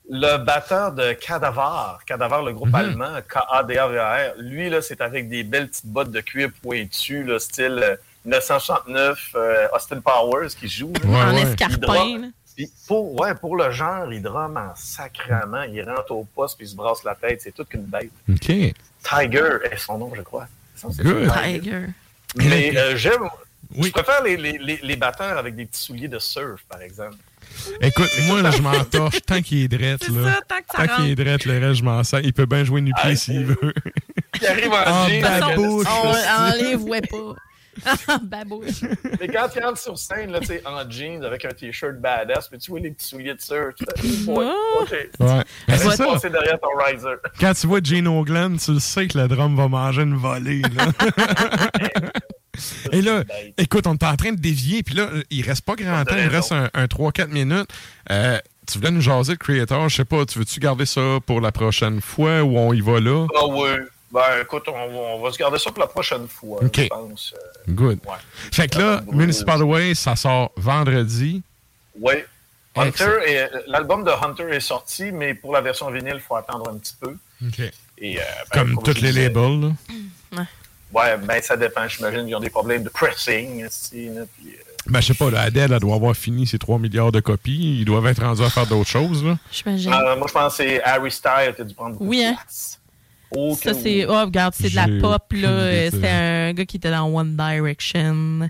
Le 0.09 0.37
batteur 0.39 0.93
de 0.93 1.14
Cadavar, 1.14 1.99
Cadavar, 2.07 2.43
le 2.45 2.53
Mhm. 2.53 2.57
groupe 2.57 2.74
allemand, 2.74 3.11
K-A-D-A-V-A-R, 3.28 4.34
lui, 4.39 4.70
là, 4.70 4.80
c'est 4.80 5.01
avec 5.01 5.28
des 5.28 5.43
belles 5.43 5.68
petites 5.68 5.87
bottes 5.87 6.12
de 6.12 6.20
cuir 6.20 6.51
pointues, 6.62 7.24
là, 7.24 7.41
style 7.41 7.80
euh, 7.82 7.97
1969, 8.24 9.18
euh, 9.34 9.66
Austin 9.74 10.01
Powers 10.01 10.49
qui 10.59 10.68
joue. 10.68 10.93
là. 11.03 11.09
Ouais, 11.11 11.22
en 11.22 11.37
escarpin, 11.49 12.18
là. 12.20 12.26
Puis 12.57 12.71
pour, 12.89 13.21
ouais, 13.21 13.35
pour 13.35 13.55
le 13.57 13.71
genre, 13.71 14.11
il 14.13 14.23
drum 14.23 14.57
en 14.57 14.75
sacrament. 14.75 15.63
Il 15.73 15.83
rentre 15.83 16.11
au 16.13 16.25
poste 16.35 16.57
puis 16.57 16.67
il 16.67 16.71
se 16.71 16.75
brasse 16.77 17.05
la 17.05 17.15
tête. 17.15 17.41
C'est 17.43 17.53
toute 17.53 17.69
qu'une 17.69 17.83
bête. 17.85 18.11
OK. 18.31 18.39
Tiger 18.47 19.59
est 19.71 19.77
son 19.77 19.99
nom, 19.99 20.13
je 20.17 20.23
crois. 20.23 20.49
Tiger. 20.77 21.27
Tiger. 21.45 21.87
Mais 22.37 22.77
euh, 22.77 22.97
j'aime. 22.97 23.23
Oui. 23.75 23.89
Je 23.89 23.93
préfère 23.93 24.23
les, 24.23 24.37
les, 24.37 24.59
les, 24.59 24.79
les 24.83 24.97
batteurs 24.97 25.37
avec 25.39 25.55
des 25.57 25.67
petits 25.67 25.83
souliers 25.83 26.09
de 26.09 26.19
surf, 26.19 26.63
par 26.69 26.81
exemple. 26.83 27.17
Écoute, 27.81 28.11
moi, 28.27 28.41
là, 28.43 28.51
je 28.51 28.61
m'entorche 28.63 29.21
tant 29.23 29.41
qu'il 29.43 29.63
est 29.65 29.69
drette, 29.69 30.03
C'est 30.05 30.13
là. 30.13 30.33
ça, 30.35 30.41
tant 30.47 30.57
que 30.57 30.65
ça 30.77 30.87
Tant 30.87 30.97
qu'il 30.97 31.11
est 31.11 31.15
drette, 31.15 31.45
le 31.45 31.59
reste, 31.59 31.81
je 31.81 31.85
m'en 31.85 32.03
sers. 32.05 32.21
Il 32.21 32.33
peut 32.33 32.47
bien 32.47 32.65
jouer 32.65 32.81
nu 32.81 32.93
pied 32.93 33.11
Ah, 33.13 33.17
s'il 33.17 33.45
veut. 33.47 33.75
Il 34.41 34.47
arrive 34.47 34.73
en 34.73 35.09
jean, 35.09 35.25
avec 35.25 35.57
bouche. 35.57 35.85
le- 35.87 35.91
On, 35.91 36.63
on 36.63 36.69
les 36.69 36.75
voit 36.77 37.01
pas. 37.01 37.35
Babouche. 38.22 38.83
Mais 39.20 39.29
quand 39.29 39.49
tu 39.53 39.61
rentres 39.61 39.79
sur 39.79 39.99
scène, 39.99 40.33
là, 40.33 40.41
tu 40.41 40.47
sais, 40.47 40.62
en 40.66 40.89
jeans, 40.89 41.24
avec 41.24 41.45
un 41.45 41.51
t-shirt 41.51 41.97
badass, 41.97 42.49
puis 42.49 42.59
tu 42.59 42.70
vois 42.70 42.81
les 42.81 42.91
petits 42.91 43.09
souliers 43.09 43.35
de 43.35 43.41
surf, 43.41 43.74
oh, 44.29 44.53
OK. 44.81 44.91
Ouais. 44.93 45.09
Ben, 45.20 45.45
c'est 45.68 45.91
ça. 45.91 46.07
passer 46.07 46.31
derrière 46.31 46.59
ton 46.61 46.68
riser. 46.85 47.16
Quand 47.41 47.53
tu 47.55 47.66
vois 47.66 47.81
Gene 47.83 48.22
Glenn, 48.22 48.59
tu 48.59 48.72
le 48.72 48.81
sais 48.81 49.07
que 49.07 49.18
le 49.18 49.29
drum 49.29 49.57
va 49.57 49.68
manger 49.68 50.03
une 50.03 50.16
volée. 50.16 50.62
Là. 50.62 50.93
Et 52.93 53.03
là, 53.03 53.22
écoute, 53.59 53.87
on 53.87 53.95
est 53.95 54.05
en 54.05 54.16
train 54.16 54.33
de 54.33 54.41
dévier, 54.41 54.83
puis 54.83 54.95
là, 54.95 55.11
il 55.31 55.43
reste 55.43 55.64
pas 55.64 55.74
grand 55.74 56.05
temps, 56.05 56.16
il 56.16 56.29
reste 56.29 56.53
un, 56.53 56.70
un 56.72 56.87
3-4 56.87 57.29
minutes. 57.29 57.68
Euh, 58.11 58.39
tu 58.66 58.79
voulais 58.79 58.91
nous 58.91 59.01
jaser 59.01 59.35
de 59.35 59.39
Creator, 59.39 59.89
je 59.89 59.97
sais 59.97 60.05
pas, 60.05 60.24
tu 60.24 60.39
veux-tu 60.39 60.59
garder 60.59 60.87
ça 60.87 61.18
pour 61.24 61.41
la 61.41 61.53
prochaine 61.53 62.01
fois 62.01 62.43
ou 62.43 62.57
on 62.57 62.72
y 62.72 62.81
va 62.81 63.01
là? 63.01 63.27
Ah 63.37 63.47
oui. 63.47 63.68
Ben, 64.17 64.43
écoute, 64.43 64.64
on 64.69 64.73
va, 64.73 64.87
on 64.95 65.21
va 65.23 65.31
se 65.31 65.37
garder 65.39 65.59
ça 65.59 65.71
pour 65.71 65.81
la 65.81 65.87
prochaine 65.89 66.27
fois, 66.27 66.59
OK. 66.64 66.81
je 66.81 66.87
pense. 66.89 67.35
Euh, 67.37 67.73
Good. 67.73 67.99
Ouais. 68.07 68.14
Fait 68.53 68.67
que 68.69 68.79
là, 68.79 69.03
Municipal 69.12 69.62
Way, 69.62 69.95
ça 69.95 70.17
sort 70.17 70.53
vendredi. 70.57 71.43
Oui. 72.01 72.14
Hunter 72.75 73.19
est- 73.27 73.51
l'album 73.67 74.05
de 74.05 74.11
Hunter 74.11 74.49
est 74.55 74.61
sorti, 74.61 75.12
mais 75.12 75.35
pour 75.35 75.53
la 75.53 75.61
version 75.61 75.91
vinyle, 75.91 76.14
il 76.14 76.21
faut 76.21 76.37
attendre 76.37 76.71
un 76.71 76.77
petit 76.79 76.95
peu. 77.01 77.14
OK. 77.47 77.61
Et, 77.99 78.19
euh, 78.19 78.23
ben, 78.55 78.61
Comme 78.61 78.83
tous 78.83 78.95
les 79.03 79.09
disais- 79.09 79.29
labels. 79.29 79.75
Là. 80.33 80.45
Ouais, 80.93 81.17
ben 81.19 81.43
ça 81.43 81.57
dépend. 81.57 81.87
J'imagine 81.89 82.25
qu'ils 82.25 82.37
ont 82.37 82.41
des 82.41 82.49
problèmes 82.51 82.83
de 82.85 82.89
pressing. 82.89 83.67
ici, 83.67 84.09
là, 84.09 84.23
puis, 84.39 84.49
euh, 84.55 84.62
Ben, 84.87 85.01
je 85.01 85.09
sais 85.09 85.14
pas, 85.14 85.31
là, 85.31 85.41
Adele, 85.43 85.73
elle 85.73 85.81
doit 85.81 85.97
avoir 85.97 86.14
fini 86.14 86.47
ses 86.47 86.59
3 86.59 86.79
milliards 86.79 87.12
de 87.12 87.21
copies. 87.21 87.81
Ils 87.81 87.85
doivent 87.85 88.07
être 88.07 88.23
rendus 88.23 88.43
à 88.43 88.49
faire 88.51 88.67
d'autres 88.67 88.89
choses. 88.89 89.25
Là. 89.25 89.37
J'imagine. 89.51 89.93
euh, 89.93 90.17
moi, 90.17 90.27
je 90.29 90.33
pense 90.33 90.57
que 90.57 90.64
c'est 90.64 90.83
Harry 90.85 91.11
Styles 91.11 91.53
qui 91.57 91.62
a 91.62 91.64
dû 91.64 91.75
prendre 91.75 91.93
beaucoup 91.95 92.07
Oui, 92.07 92.23
de 92.23 92.29
hein. 92.29 92.37
Oh, 93.33 93.57
Ça, 93.61 93.74
c'est. 93.74 94.05
oui. 94.05 94.07
Oh, 94.09 94.20
regarde, 94.24 94.55
c'est 94.57 94.70
de 94.70 94.77
la 94.77 94.87
pop, 95.01 95.33
là. 95.33 95.49
Euh, 95.49 95.89
C'était 95.91 96.09
un 96.09 96.53
gars 96.53 96.64
qui 96.64 96.77
était 96.77 96.91
dans 96.93 97.07
One 97.12 97.37
Direction. 97.37 98.49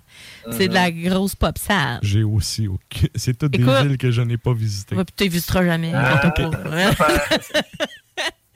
C'est 0.50 0.68
de 0.68 0.74
la 0.74 0.90
grosse 0.90 1.34
pop 1.34 1.56
sage. 1.56 2.00
J'ai 2.02 2.22
aussi 2.22 2.68
aucun... 2.68 3.06
C'est 3.14 3.38
toutes 3.38 3.52
des 3.52 3.62
Écoute. 3.62 3.74
villes 3.82 3.96
que 3.98 4.10
je 4.10 4.20
n'ai 4.22 4.36
pas 4.36 4.52
visitées. 4.52 4.94
Ouais, 4.94 5.04
tu 5.16 5.28
visiteras 5.28 5.64
jamais. 5.64 5.92
Ah, 5.94 6.30
fait- 6.36 6.42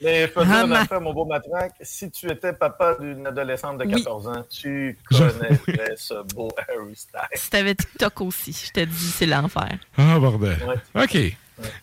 Mais 0.03 0.31
Ah, 0.35 0.63
une 0.63 0.69
ma- 0.69 0.79
affaire, 0.81 0.99
mon 0.99 1.13
beau 1.13 1.25
matraque, 1.25 1.73
si 1.81 2.09
tu 2.09 2.27
étais 2.31 2.53
papa 2.53 2.95
d'une 2.99 3.27
adolescente 3.27 3.77
de 3.77 3.85
Oui. 3.85 3.91
14 4.03 4.27
ans, 4.29 4.43
tu 4.49 4.97
connaîtrais 5.05 5.93
ce 5.95 6.23
beau 6.33 6.49
Harry 6.57 6.95
Styles. 6.95 7.19
Si 7.35 7.49
t'avais 7.51 7.75
TikTok 7.75 8.21
aussi, 8.21 8.51
je 8.65 8.71
te 8.71 8.79
dis, 8.83 8.95
c'est 8.95 9.27
l'enfer. 9.27 9.77
Ah, 9.97 10.17
bordel. 10.19 10.57
Ouais. 10.95 11.03
OK. 11.03 11.37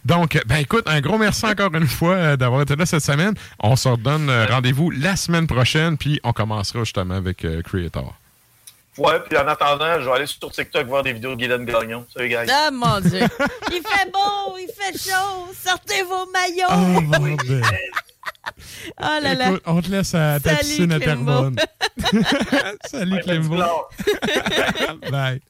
Donc, 0.05 0.41
ben 0.47 0.57
écoute, 0.57 0.85
un 0.87 1.01
gros 1.01 1.19
merci 1.19 1.45
encore 1.47 1.75
une 1.75 1.87
fois 1.87 2.15
euh, 2.15 2.37
d'avoir 2.37 2.63
été 2.63 2.77
là 2.77 2.87
cette 2.87 3.03
semaine. 3.03 3.35
On 3.61 3.77
se 3.77 3.89
redonne 3.89 4.29
euh, 4.29 4.47
rendez-vous 4.47 4.91
la 4.91 5.17
semaine 5.17 5.47
prochaine, 5.47 5.97
puis 5.97 6.21
on 6.25 6.33
commencera 6.33 6.81
justement 6.81 7.15
avec 7.15 7.45
euh, 7.45 7.63
Creator. 7.63 8.15
Ouais, 8.97 9.21
puis 9.29 9.39
en 9.39 9.47
attendant, 9.47 10.01
je 10.01 10.07
vais 10.07 10.13
aller 10.13 10.27
sur 10.27 10.51
TikTok 10.51 10.87
voir 10.87 11.05
des 11.05 11.13
vidéos 11.13 11.31
de 11.31 11.37
Guylaine 11.37 11.65
Gagnon. 11.65 12.05
Salut, 12.13 12.29
guys. 12.29 12.51
Ah, 12.51 12.71
mon 12.73 12.99
Dieu. 13.01 13.21
il 13.71 13.83
fait 13.83 14.11
beau, 14.13 14.57
il 14.59 14.69
fait 14.75 14.99
chaud. 14.99 15.53
Sortez 15.65 16.03
vos 16.03 16.27
maillots. 16.33 16.99
Oh, 16.99 17.01
bordel. 17.03 17.63
Oh 19.01 19.19
là 19.23 19.35
là. 19.35 19.49
Écoute, 19.49 19.63
on 19.67 19.83
te 19.83 19.91
laisse 19.91 20.15
à 20.15 20.41
ta 20.41 20.57
Salut, 20.57 20.61
piscine 20.61 20.93
à. 20.93 21.01
Terrebonne. 21.01 21.57
Salut, 22.87 23.21
lard. 23.51 23.89
Bye. 25.11 25.41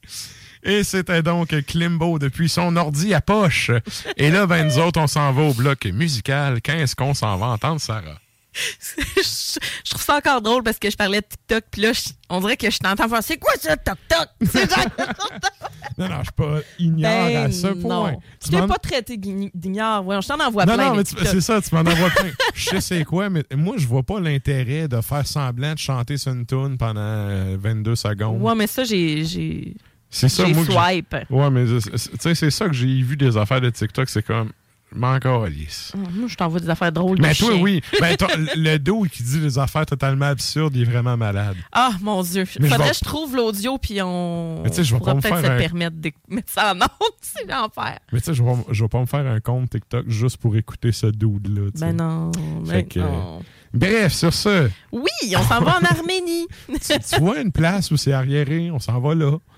Et 0.63 0.83
c'était 0.83 1.23
donc 1.23 1.49
Klimbo 1.65 2.19
depuis 2.19 2.49
son 2.49 2.75
ordi 2.75 3.13
à 3.13 3.21
poche. 3.21 3.71
Et 4.17 4.29
là, 4.29 4.45
ben, 4.45 4.65
nous 4.67 4.77
autres, 4.79 4.99
on 4.99 5.07
s'en 5.07 5.31
va 5.31 5.41
au 5.43 5.53
bloc 5.53 5.85
musical. 5.85 6.59
Quand 6.65 6.73
est-ce 6.73 6.95
qu'on 6.95 7.13
s'en 7.13 7.37
va 7.37 7.47
entendre, 7.47 7.79
Sarah? 7.79 8.19
je, 8.51 9.19
je 9.85 9.89
trouve 9.91 10.01
ça 10.01 10.17
encore 10.17 10.41
drôle 10.41 10.63
parce 10.63 10.79
que 10.79 10.89
je 10.89 10.97
parlais 10.97 11.21
de 11.21 11.25
TikTok, 11.27 11.63
puis 11.71 11.81
là, 11.83 11.93
je- 11.93 12.09
on 12.29 12.39
dirait 12.41 12.57
que 12.57 12.69
je 12.69 12.79
t'entends 12.79 13.07
faire 13.07 13.23
C'est 13.23 13.37
quoi 13.37 13.53
ça, 13.59 13.77
TikTok? 13.77 14.27
Non, 15.97 16.07
non, 16.07 16.17
je 16.19 16.23
suis 16.23 16.31
pas 16.35 16.59
ignore 16.79 17.11
à 17.11 17.27
Ben, 17.29 17.51
ce 17.51 17.67
point. 17.67 18.11
non. 18.11 18.19
Tu 18.41 18.49
t'es 18.49 18.65
pas 18.67 18.77
traité 18.77 19.17
d'ign- 19.17 19.51
d'ignore. 19.53 20.05
Ouais, 20.05 20.21
je 20.21 20.27
t'en 20.27 20.39
envoie 20.39 20.65
Non, 20.65 20.75
plein. 20.75 20.93
non, 20.95 21.03
TikTok. 21.03 21.27
c'est 21.27 21.41
ça, 21.41 21.61
tu 21.61 21.75
m'en 21.75 21.81
envoies 21.81 22.09
plein. 22.09 22.31
Je 22.53 22.69
sais 22.69 22.81
c'est 22.81 23.03
quoi, 23.03 23.29
mais 23.29 23.43
moi, 23.55 23.75
je 23.77 23.85
vois 23.85 24.03
pas 24.03 24.19
l'intérêt 24.19 24.87
de 24.87 25.01
faire 25.01 25.27
semblant 25.27 25.73
de 25.73 25.77
chanter 25.79 26.17
sur 26.17 26.31
une 26.31 26.45
tune 26.45 26.77
pendant 26.77 27.01
euh, 27.01 27.57
22 27.59 27.95
secondes. 27.97 28.41
Ouais, 28.41 28.55
mais 28.55 28.67
ça, 28.67 28.83
j'ai. 28.85 29.75
C'est 30.09 30.29
ça, 30.29 30.47
moi. 30.47 30.65
swipe. 30.65 31.15
Ouais, 31.29 31.49
mais 31.51 31.65
tu 31.65 31.97
sais, 31.97 32.35
c'est 32.35 32.49
ça 32.51 32.67
que 32.67 32.73
j'ai 32.73 33.01
vu 33.01 33.15
des 33.15 33.37
affaires 33.37 33.61
de 33.61 33.69
TikTok, 33.69 34.09
c'est 34.09 34.23
comme. 34.25 34.51
M'en 34.91 35.19
calisse. 35.19 35.93
Moi, 35.95 36.27
je 36.27 36.33
t'envoie 36.35 36.59
des 36.59 36.67
affaires 36.71 36.91
drôles. 36.91 37.19
Mais 37.21 37.33
de 37.33 37.37
toi, 37.37 37.51
chien. 37.53 37.61
oui. 37.61 37.79
Ben, 38.01 38.17
toi, 38.17 38.27
le 38.55 38.77
dos 38.79 39.03
qui 39.03 39.21
dit 39.21 39.39
des 39.39 39.59
affaires 39.59 39.85
totalement 39.85 40.25
absurdes, 40.25 40.75
il 40.75 40.81
est 40.81 40.85
vraiment 40.85 41.15
malade. 41.15 41.55
Ah, 41.71 41.91
mon 42.01 42.23
Dieu. 42.23 42.43
Mais 42.59 42.65
je 42.67 42.71
Faudrait 42.73 42.85
vais- 42.87 42.91
que 42.93 42.97
je 42.97 43.05
trouve 43.05 43.35
l'audio, 43.35 43.77
puis 43.77 44.01
on. 44.01 44.63
Mais 44.63 44.71
tu 44.71 44.77
sais, 44.77 44.83
je 44.83 44.95
vais 44.95 44.99
pas 44.99 45.13
me 45.13 45.21
faire 45.21 45.39
se 45.41 45.45
un- 45.45 45.57
permettre 45.59 45.97
de 45.97 46.11
mettre 46.29 46.51
ça 46.51 46.73
en 46.73 46.77
honte. 46.81 46.89
C'est 47.21 47.47
l'enfer. 47.47 47.99
Mais 48.11 48.19
tu 48.19 48.25
sais, 48.25 48.33
je 48.33 48.41
vais, 48.41 48.51
je 48.71 48.83
vais 48.83 48.89
pas 48.89 48.99
me 48.99 49.05
faire 49.05 49.27
un 49.27 49.39
compte 49.39 49.69
TikTok 49.69 50.09
juste 50.09 50.37
pour 50.37 50.55
écouter 50.55 50.91
ce 50.91 51.05
dude-là. 51.05 51.69
Ben 51.75 51.95
non. 51.95 52.31
Ben 52.65 52.83
que- 52.87 52.99
non. 52.99 53.43
Bref, 53.73 54.13
sur 54.13 54.33
ce, 54.33 54.69
Oui, 54.91 55.35
on 55.37 55.43
s'en 55.43 55.61
va 55.61 55.77
en 55.79 55.83
Arménie. 55.83 56.47
tu, 56.67 56.99
tu 56.99 57.19
vois 57.19 57.39
une 57.39 57.51
place 57.51 57.91
où 57.91 57.97
c'est 57.97 58.13
arriéré, 58.13 58.71
on 58.71 58.79
s'en 58.79 58.99
va 58.99 59.13
là. 59.15 59.37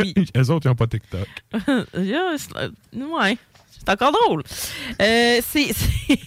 oui. 0.00 0.14
Les 0.34 0.50
autres, 0.50 0.66
ils 0.66 0.68
n'ont 0.68 0.74
pas 0.74 0.86
TikTok. 0.86 1.26
Euh, 1.66 1.84
ouais, 2.94 3.38
c'est 3.70 3.88
encore 3.88 4.12
drôle. 4.12 4.42
Euh, 5.00 5.40
c'est 5.42 5.72
c'est 5.72 6.18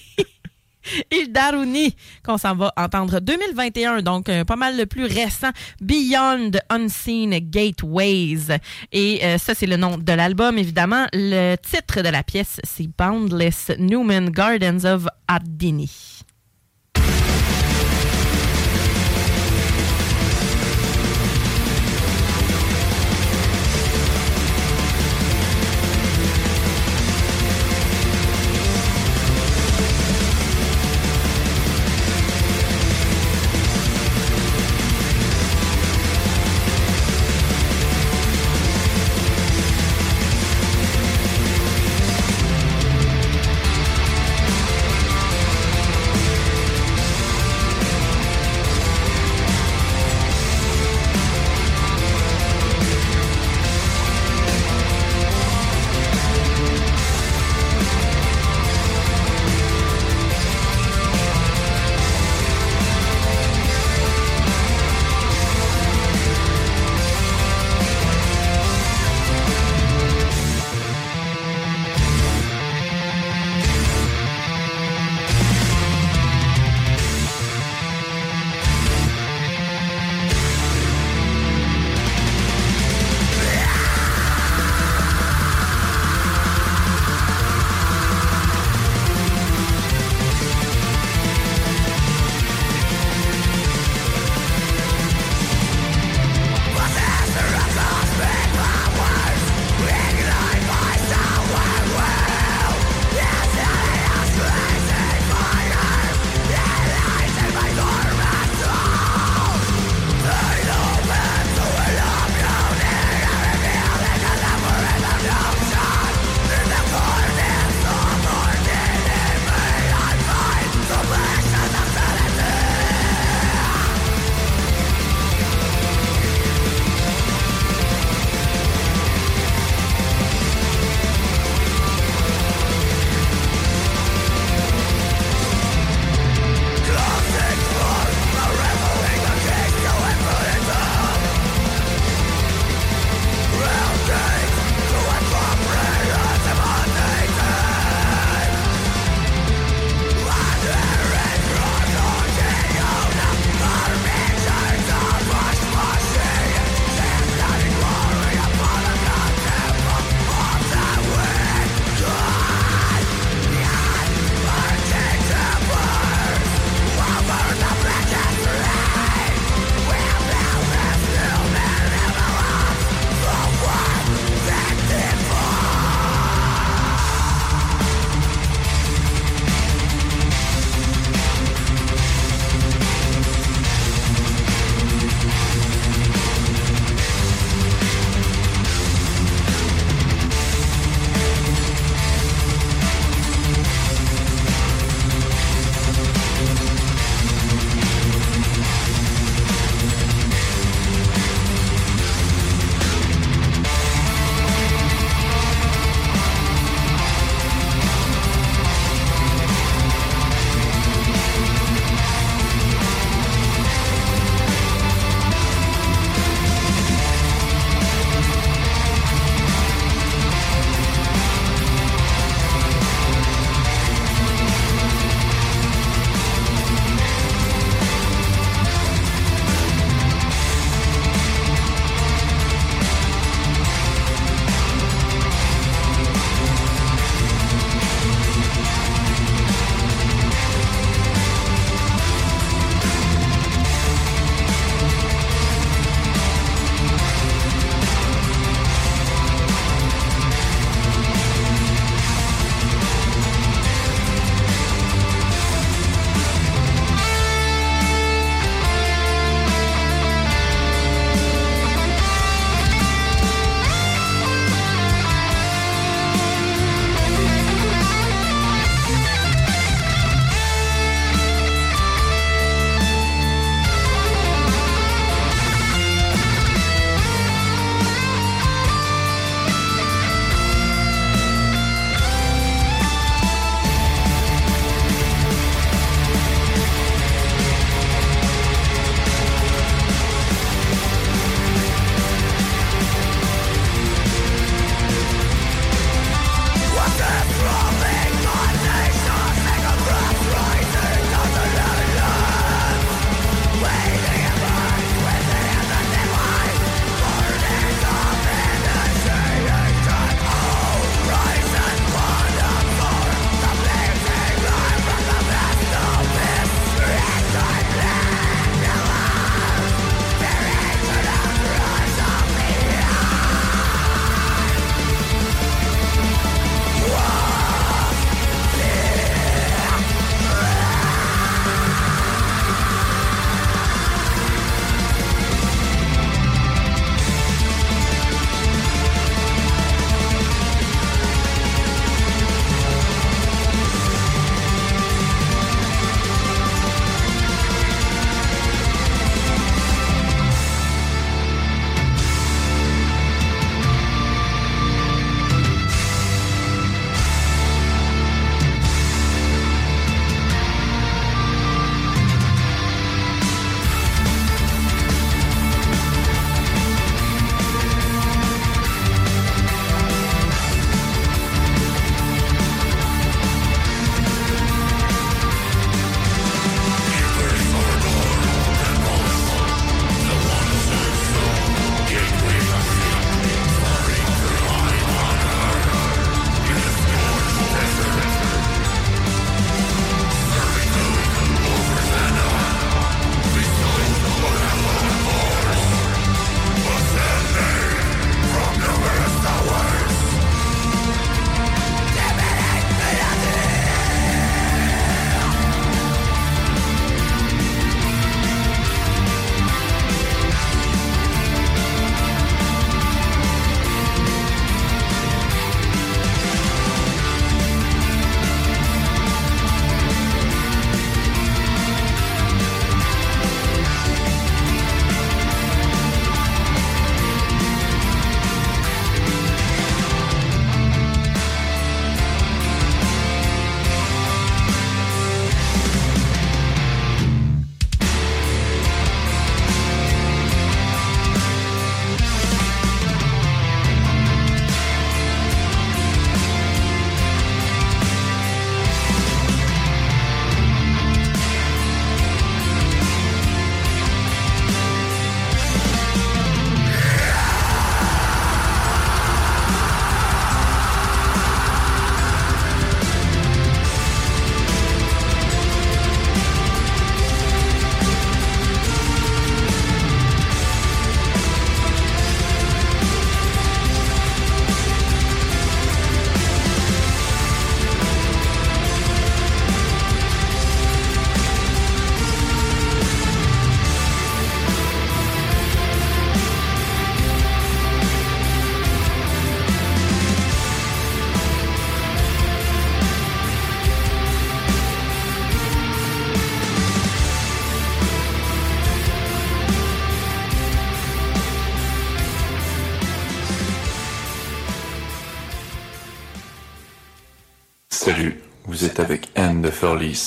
Il 1.12 1.32
Darouni 1.32 1.96
qu'on 2.24 2.38
s'en 2.38 2.56
va 2.56 2.74
entendre 2.78 3.20
2021, 3.20 4.02
donc 4.02 4.30
euh, 4.30 4.44
pas 4.44 4.56
mal 4.56 4.78
le 4.78 4.86
plus 4.86 5.06
récent, 5.06 5.52
Beyond 5.82 6.52
Unseen 6.70 7.38
Gateways. 7.40 8.58
Et 8.92 9.20
euh, 9.24 9.38
ça, 9.38 9.54
c'est 9.54 9.66
le 9.66 9.78
nom 9.78 9.98
de 9.98 10.14
l'album, 10.14 10.58
évidemment. 10.58 11.06
Le 11.14 11.56
titre 11.56 12.02
de 12.02 12.10
la 12.10 12.24
pièce, 12.24 12.60
c'est 12.64 12.88
Boundless 12.98 13.72
Newman 13.80 14.30
Gardens 14.30 14.86
of 14.86 15.08
Ardini. 15.28 16.17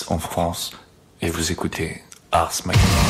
En 0.08 0.18
France 0.18 0.72
et 1.22 1.30
vous 1.30 1.52
écoutez 1.52 2.02
Ars 2.32 2.50
Macabra. 2.64 3.09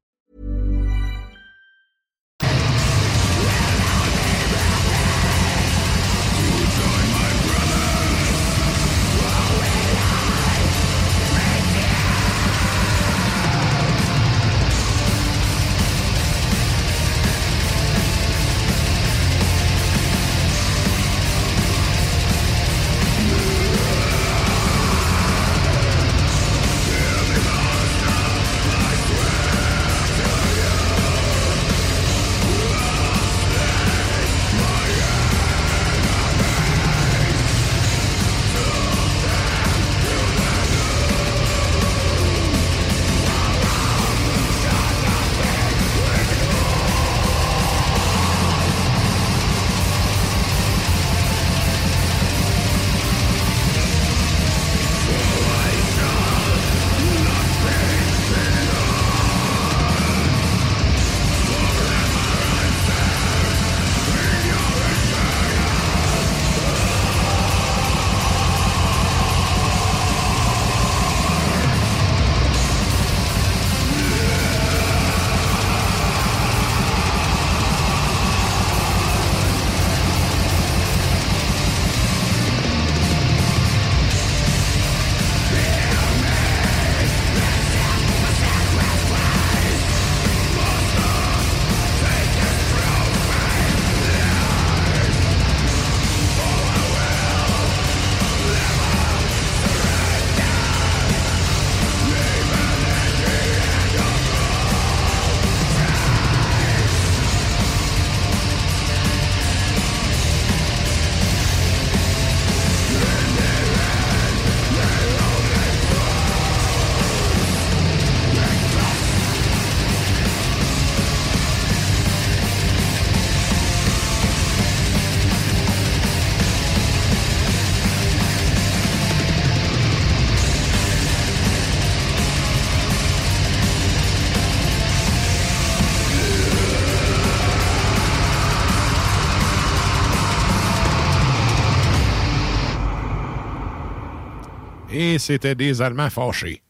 C'était 145.21 145.55
des 145.55 145.81
Allemands 145.81 146.09
fâchés. 146.09 146.61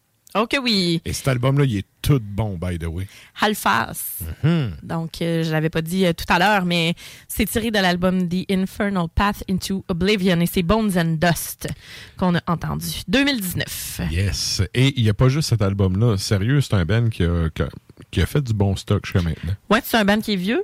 Que 0.49 0.57
oui. 0.61 1.01
Et 1.03 1.11
cet 1.11 1.27
album-là, 1.27 1.65
il 1.65 1.77
est 1.79 1.85
tout 2.01 2.21
bon, 2.23 2.57
by 2.57 2.79
the 2.79 2.85
way. 2.85 3.05
Halfas. 3.41 4.19
Mhm. 4.43 4.77
Donc, 4.81 5.21
euh, 5.21 5.43
je 5.43 5.51
l'avais 5.51 5.69
pas 5.69 5.81
dit 5.81 6.05
euh, 6.05 6.13
tout 6.13 6.23
à 6.29 6.39
l'heure, 6.39 6.63
mais 6.63 6.95
c'est 7.27 7.45
tiré 7.45 7.69
de 7.69 7.77
l'album 7.79 8.29
The 8.29 8.49
Infernal 8.49 9.07
Path 9.13 9.43
into 9.49 9.83
Oblivion 9.89 10.39
et 10.39 10.45
c'est 10.45 10.63
Bones 10.63 10.97
and 10.97 11.17
Dust 11.19 11.67
qu'on 12.17 12.35
a 12.35 12.41
entendu. 12.47 12.87
2019. 13.09 14.01
Yes. 14.09 14.61
Et 14.73 14.93
il 14.97 15.03
n'y 15.03 15.09
a 15.09 15.13
pas 15.13 15.27
juste 15.27 15.49
cet 15.49 15.61
album-là. 15.61 16.17
Sérieux, 16.17 16.61
c'est 16.61 16.75
un 16.75 16.85
band 16.85 17.09
qui 17.09 17.23
a, 17.23 17.49
qui 17.53 17.63
a- 17.63 17.69
qui 18.09 18.21
a 18.21 18.25
fait 18.25 18.41
du 18.41 18.53
bon 18.53 18.75
stock 18.77 19.05
jusqu'à 19.05 19.21
maintenant. 19.21 19.53
Ouais, 19.69 19.81
c'est 19.83 19.97
un 19.97 20.05
band 20.05 20.21
qui 20.21 20.33
est 20.33 20.37
vieux? 20.37 20.63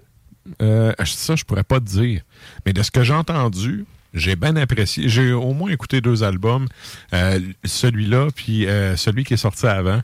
Euh, 0.62 0.94
ça, 1.04 1.36
je 1.36 1.44
pourrais 1.44 1.64
pas 1.66 1.82
te 1.82 1.86
dire. 1.86 2.22
Mais 2.66 2.72
de 2.72 2.82
ce 2.82 2.90
que 2.90 3.04
j'ai 3.04 3.14
entendu, 3.14 3.86
j'ai 4.18 4.36
bien 4.36 4.56
apprécié. 4.56 5.08
J'ai 5.10 5.32
au 5.32 5.54
moins 5.54 5.72
écouté 5.72 6.02
deux 6.02 6.24
albums. 6.24 6.68
Euh, 7.14 7.40
celui-là, 7.64 8.28
puis 8.36 8.68
euh, 8.68 8.96
celui 8.96 9.24
qui 9.24 9.34
est 9.34 9.38
sorti 9.38 9.66
avant. 9.68 10.02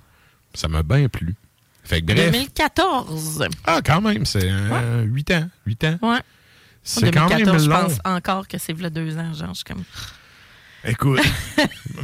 Ça 0.53 0.68
m'a 0.68 0.84
bien 0.84 1.10
plu. 1.10 1.35
Fait 1.84 2.02
que 2.02 2.14
bref. 2.14 2.31
2014. 2.31 3.48
Ah, 3.65 3.81
quand 3.84 4.02
même, 4.02 4.26
c'est 4.26 4.52
8 5.03 5.31
ans. 5.31 5.49
8 5.65 5.84
ans. 5.85 5.99
Ouais. 6.02 6.19
C'est 6.84 7.11
quand 7.11 7.30
même 7.30 7.45
2014, 7.45 7.64
je 7.64 7.69
long. 7.69 7.76
pense 7.76 7.98
encore 8.06 8.48
que 8.48 8.57
c'est 8.57 8.77
là 8.80 8.90
deux 8.90 9.18
ans, 9.18 9.34
genre, 9.34 9.49
je 9.49 9.56
suis 9.56 9.64
comme... 9.64 9.84
Écoute, 10.85 11.22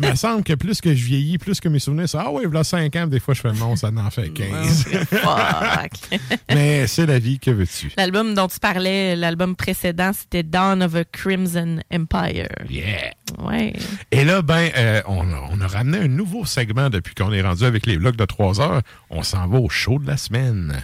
il 0.02 0.10
me 0.10 0.16
semble 0.16 0.44
que 0.44 0.54
plus 0.54 0.80
que 0.80 0.94
je 0.94 1.04
vieillis, 1.06 1.38
plus 1.38 1.60
que 1.60 1.68
mes 1.68 1.80
souvenirs, 1.80 2.08
c'est 2.08 2.18
Ah 2.18 2.32
ouais, 2.32 2.46
voilà 2.46 2.64
5 2.64 2.96
ans, 2.96 3.08
des 3.08 3.20
fois 3.20 3.34
je 3.34 3.42
fais 3.42 3.52
non, 3.52 3.76
ça 3.76 3.90
en 3.96 4.10
fait 4.10 4.30
15. 4.30 4.84
Fuck. 5.10 6.20
Mais 6.50 6.88
c'est 6.88 7.06
la 7.06 7.20
vie, 7.20 7.40
que 7.40 7.52
veux-tu? 7.52 7.92
L'album 7.98 8.34
dont 8.34 8.48
tu 8.48 8.60
parlais, 8.60 9.16
l'album 9.16 9.56
précédent, 9.56 10.12
c'était 10.14 10.44
Dawn 10.44 10.82
of 10.82 10.96
a 10.96 11.04
Crimson 11.04 11.80
Empire. 11.92 12.48
Yeah! 12.70 13.14
Ouais. 13.40 13.74
Et 14.12 14.24
là, 14.24 14.42
ben, 14.42 14.70
euh, 14.78 15.02
on, 15.08 15.22
a, 15.32 15.50
on 15.52 15.60
a 15.62 15.68
ramené 15.68 16.00
un 16.00 16.08
nouveau 16.08 16.46
segment 16.46 16.90
depuis 16.90 17.14
qu'on 17.16 17.32
est 17.34 17.42
rendu 17.42 17.66
avec 17.66 17.86
les 17.86 17.98
vlogs 17.98 18.16
de 18.16 18.26
3 18.26 18.62
heures. 18.62 18.82
On 19.10 19.24
s'en 19.24 19.48
va 19.48 19.60
au 19.60 19.70
show 19.70 20.00
de 20.00 20.08
la 20.08 20.18
semaine. 20.18 20.82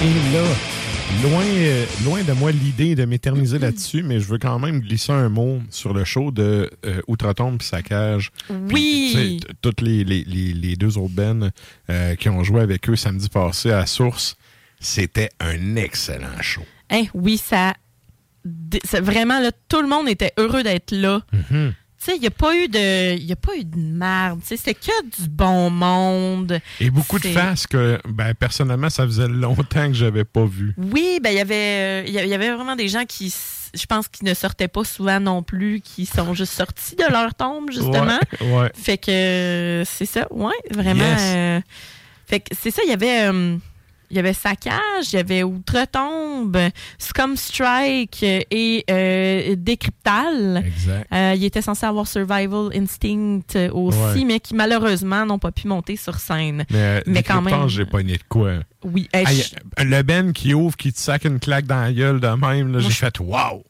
Et 0.00 0.32
là, 0.32 0.44
loin, 1.28 1.44
euh, 1.44 1.84
loin 2.04 2.22
de 2.22 2.32
moi 2.32 2.52
l'idée 2.52 2.94
de 2.94 3.04
m'éterniser 3.04 3.58
là-dessus, 3.58 4.02
mais 4.04 4.20
je 4.20 4.26
veux 4.26 4.38
quand 4.38 4.58
même 4.58 4.80
glisser 4.80 5.12
un 5.12 5.28
mot 5.28 5.60
sur 5.70 5.92
le 5.92 6.04
show 6.04 6.30
de 6.30 6.70
euh, 6.86 7.00
Outre-Tombe 7.08 7.60
Saccage. 7.62 8.30
Oui. 8.70 9.40
Toutes 9.60 9.80
les, 9.80 10.04
les- 10.04 10.24
les- 10.24 10.52
les 10.54 10.76
deux 10.76 10.96
autres 10.98 11.14
euh, 11.90 12.14
qui 12.14 12.28
ont 12.28 12.44
joué 12.44 12.60
avec 12.60 12.88
eux 12.88 12.96
samedi 12.96 13.28
passé 13.28 13.70
à 13.72 13.86
Source, 13.86 14.36
c'était 14.78 15.30
un 15.40 15.74
excellent 15.76 16.40
show. 16.40 16.62
Hein, 16.90 17.04
oui, 17.14 17.36
ça... 17.36 17.74
Vraiment, 19.02 19.40
là, 19.40 19.50
tout 19.68 19.82
le 19.82 19.88
monde 19.88 20.08
était 20.08 20.32
heureux 20.38 20.62
d'être 20.62 20.92
là. 20.92 21.20
Mhm. 21.32 21.74
Tu 21.98 22.04
sais, 22.04 22.16
il 22.16 22.20
n'y 22.20 22.26
a 22.28 22.30
pas 22.30 22.54
eu 22.54 22.68
de. 22.68 23.16
Il 23.16 23.24
y 23.24 23.32
a 23.32 23.36
pas 23.36 23.56
eu 23.56 23.64
de 23.64 23.76
merde. 23.76 24.40
Tu 24.40 24.48
sais, 24.48 24.56
c'était 24.56 24.74
que 24.74 25.22
du 25.22 25.28
bon 25.28 25.68
monde. 25.70 26.60
Et 26.80 26.90
beaucoup 26.90 27.18
de 27.18 27.26
faces 27.26 27.66
que, 27.66 27.98
ben, 28.08 28.34
personnellement, 28.34 28.88
ça 28.88 29.04
faisait 29.04 29.26
longtemps 29.26 29.88
que 29.88 29.94
j'avais 29.94 30.24
pas 30.24 30.44
vu. 30.44 30.74
Oui, 30.78 31.18
ben 31.22 31.30
il 31.30 31.36
y 31.36 31.40
avait 31.40 31.54
euh, 31.54 32.04
il 32.06 32.14
y 32.14 32.34
avait 32.34 32.52
vraiment 32.52 32.76
des 32.76 32.88
gens 32.88 33.04
qui 33.04 33.34
je 33.74 33.86
pense 33.86 34.08
qui 34.08 34.24
ne 34.24 34.34
sortaient 34.34 34.68
pas 34.68 34.84
souvent 34.84 35.20
non 35.20 35.42
plus, 35.42 35.80
qui 35.80 36.06
sont 36.06 36.34
juste 36.34 36.52
sortis 36.52 36.96
de 36.96 37.04
leur 37.10 37.34
tombe 37.34 37.70
justement. 37.70 38.18
Ouais, 38.40 38.52
ouais. 38.52 38.70
Fait 38.74 38.98
que 38.98 39.10
euh, 39.10 39.84
c'est 39.84 40.06
ça, 40.06 40.26
ouais, 40.30 40.54
vraiment. 40.70 41.04
Yes. 41.04 41.20
euh, 41.20 41.60
fait 42.26 42.40
que 42.40 42.54
c'est 42.58 42.70
ça, 42.70 42.82
il 42.84 42.90
y 42.90 42.92
avait 42.92 43.28
euh, 43.28 43.56
il 44.10 44.16
y 44.16 44.20
avait 44.20 44.32
Saccage, 44.32 45.12
il 45.12 45.16
y 45.16 45.18
avait 45.18 45.42
Outre-Tombe, 45.42 46.56
Scum 46.98 47.36
Strike 47.36 48.22
et 48.22 48.84
euh, 48.90 49.54
Décryptal. 49.56 50.62
Exact. 50.66 51.06
Euh, 51.12 51.34
il 51.36 51.44
était 51.44 51.62
censé 51.62 51.86
avoir 51.86 52.06
Survival 52.06 52.70
Instinct 52.74 53.40
euh, 53.56 53.70
aussi, 53.72 53.98
Ouais. 53.98 54.24
mais 54.24 54.40
qui 54.40 54.54
malheureusement 54.54 55.24
n'ont 55.26 55.38
pas 55.38 55.52
pu 55.52 55.66
monter 55.68 55.96
sur 55.96 56.18
scène. 56.18 56.64
Mais, 56.70 56.78
euh, 56.78 57.00
mais 57.06 57.22
quand 57.22 57.42
même. 57.42 57.68
j'ai 57.68 57.84
pogné 57.86 58.16
de 58.16 58.22
quoi? 58.28 58.52
Oui, 58.84 59.08
hey, 59.12 59.26
je- 59.26 59.82
le 59.84 60.02
Ben 60.02 60.32
qui 60.32 60.54
ouvre, 60.54 60.76
qui 60.76 60.92
te 60.92 61.00
sac 61.00 61.24
une 61.24 61.40
claque 61.40 61.66
dans 61.66 61.80
la 61.80 61.92
gueule 61.92 62.20
de 62.20 62.28
même, 62.28 62.78
j'ai 62.78 62.90
fait 62.90 63.18
wow! 63.20 63.64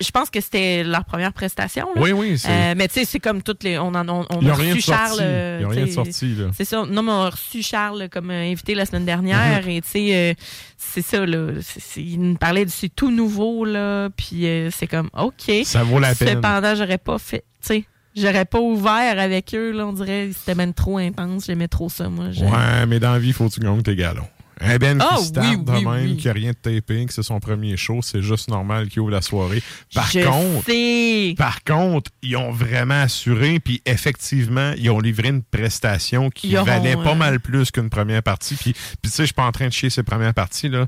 Je 0.00 0.10
pense 0.10 0.30
que 0.30 0.40
c'était 0.40 0.84
leur 0.84 1.04
première 1.04 1.32
prestation. 1.32 1.86
là. 1.94 2.00
Oui, 2.02 2.12
oui, 2.12 2.38
c'est- 2.38 2.48
Euh, 2.50 2.74
mais 2.76 2.88
tu 2.88 2.94
sais, 2.94 3.04
c'est 3.04 3.20
comme 3.20 3.42
toutes 3.42 3.62
les. 3.64 3.78
On, 3.78 3.88
en, 3.94 4.08
on, 4.08 4.22
a 4.22 4.52
reçu 4.54 4.74
de 4.76 4.80
sorti. 4.80 4.82
Charles. 4.82 5.18
euh, 5.20 5.58
Ils 5.60 5.66
rien 5.66 5.86
sorti, 5.92 6.34
là. 6.34 6.46
C'est 6.56 6.64
ça. 6.64 6.84
Non, 6.88 7.02
mais 7.02 7.10
on 7.12 7.22
a 7.24 7.30
reçu 7.30 7.62
Charles 7.62 8.08
comme 8.10 8.30
euh, 8.30 8.50
invité 8.50 8.74
la 8.74 8.86
semaine 8.86 9.04
dernière. 9.04 9.62
Mhm. 9.62 9.68
Et 9.70 9.80
tu 9.82 9.88
sais, 9.90 10.14
euh, 10.14 10.34
c'est 10.76 11.02
ça, 11.02 11.24
là. 11.26 11.48
C'est- 11.62 11.80
c'est- 11.80 12.02
il 12.02 12.20
nous 12.20 12.36
parlait 12.36 12.64
de 12.64 12.70
c'est 12.70 12.88
tout 12.94 13.10
nouveau, 13.10 13.64
là. 13.64 14.08
Puis 14.16 14.46
euh, 14.46 14.70
c'est 14.70 14.86
comme, 14.86 15.10
OK. 15.18 15.50
Ça 15.64 15.82
vaut 15.84 15.98
la 15.98 16.14
peine. 16.14 16.28
Cependant, 16.28 16.74
j'aurais 16.74 16.98
pas 16.98 17.18
fait. 17.18 17.44
Tu 17.60 17.66
sais, 17.68 17.84
j'aurais 18.16 18.44
pas 18.44 18.60
ouvert 18.60 19.18
avec 19.18 19.54
eux, 19.54 19.72
là. 19.72 19.86
On 19.86 19.92
dirait 19.92 20.30
c'était 20.36 20.54
même 20.54 20.72
trop 20.74 20.98
intense. 20.98 21.46
J'aimais 21.46 21.68
trop 21.68 21.88
ça, 21.88 22.08
moi. 22.08 22.26
Ouais, 22.26 22.86
mais 22.86 23.00
dans 23.00 23.12
la 23.12 23.18
vie, 23.18 23.32
faut 23.32 23.48
que 23.48 23.54
tu 23.54 23.60
gagnes 23.60 23.82
tes 23.82 23.96
galons. 23.96 24.28
Un 24.64 24.76
Ben 24.78 24.98
Ah, 25.00 25.16
qui 25.18 25.24
start 25.26 25.46
oui, 25.46 25.64
de 25.64 25.70
oui, 25.72 25.84
même, 25.84 26.10
oui. 26.12 26.16
qui 26.16 26.28
a 26.28 26.32
rien 26.32 26.52
de 26.52 26.56
taping, 26.56 27.06
que 27.06 27.12
c'est 27.14 27.22
son 27.22 27.38
premier 27.40 27.76
show, 27.76 28.00
c'est 28.02 28.22
juste 28.22 28.48
normal 28.48 28.88
qu'il 28.88 29.00
ouvre 29.00 29.10
la 29.10 29.22
soirée. 29.22 29.62
Par 29.94 30.10
Je 30.10 30.20
contre, 30.20 30.64
sais. 30.66 31.34
par 31.36 31.62
contre, 31.64 32.10
ils 32.22 32.36
ont 32.36 32.50
vraiment 32.50 33.02
assuré, 33.02 33.60
puis 33.60 33.82
effectivement, 33.86 34.72
ils 34.76 34.90
ont 34.90 35.00
livré 35.00 35.28
une 35.28 35.42
prestation 35.42 36.30
qui 36.30 36.48
Ils 36.48 36.56
auront, 36.56 36.64
valait 36.66 36.96
pas 36.96 37.10
euh, 37.12 37.14
mal 37.14 37.40
plus 37.40 37.70
qu'une 37.70 37.90
première 37.90 38.22
partie. 38.22 38.54
Puis, 38.54 38.72
puis 38.72 38.80
tu 39.02 39.10
sais, 39.10 39.22
je 39.22 39.26
suis 39.26 39.34
pas 39.34 39.44
en 39.46 39.52
train 39.52 39.66
de 39.68 39.72
chier 39.72 39.90
ces 39.90 40.02
premières 40.02 40.34
parties 40.34 40.68
là. 40.68 40.86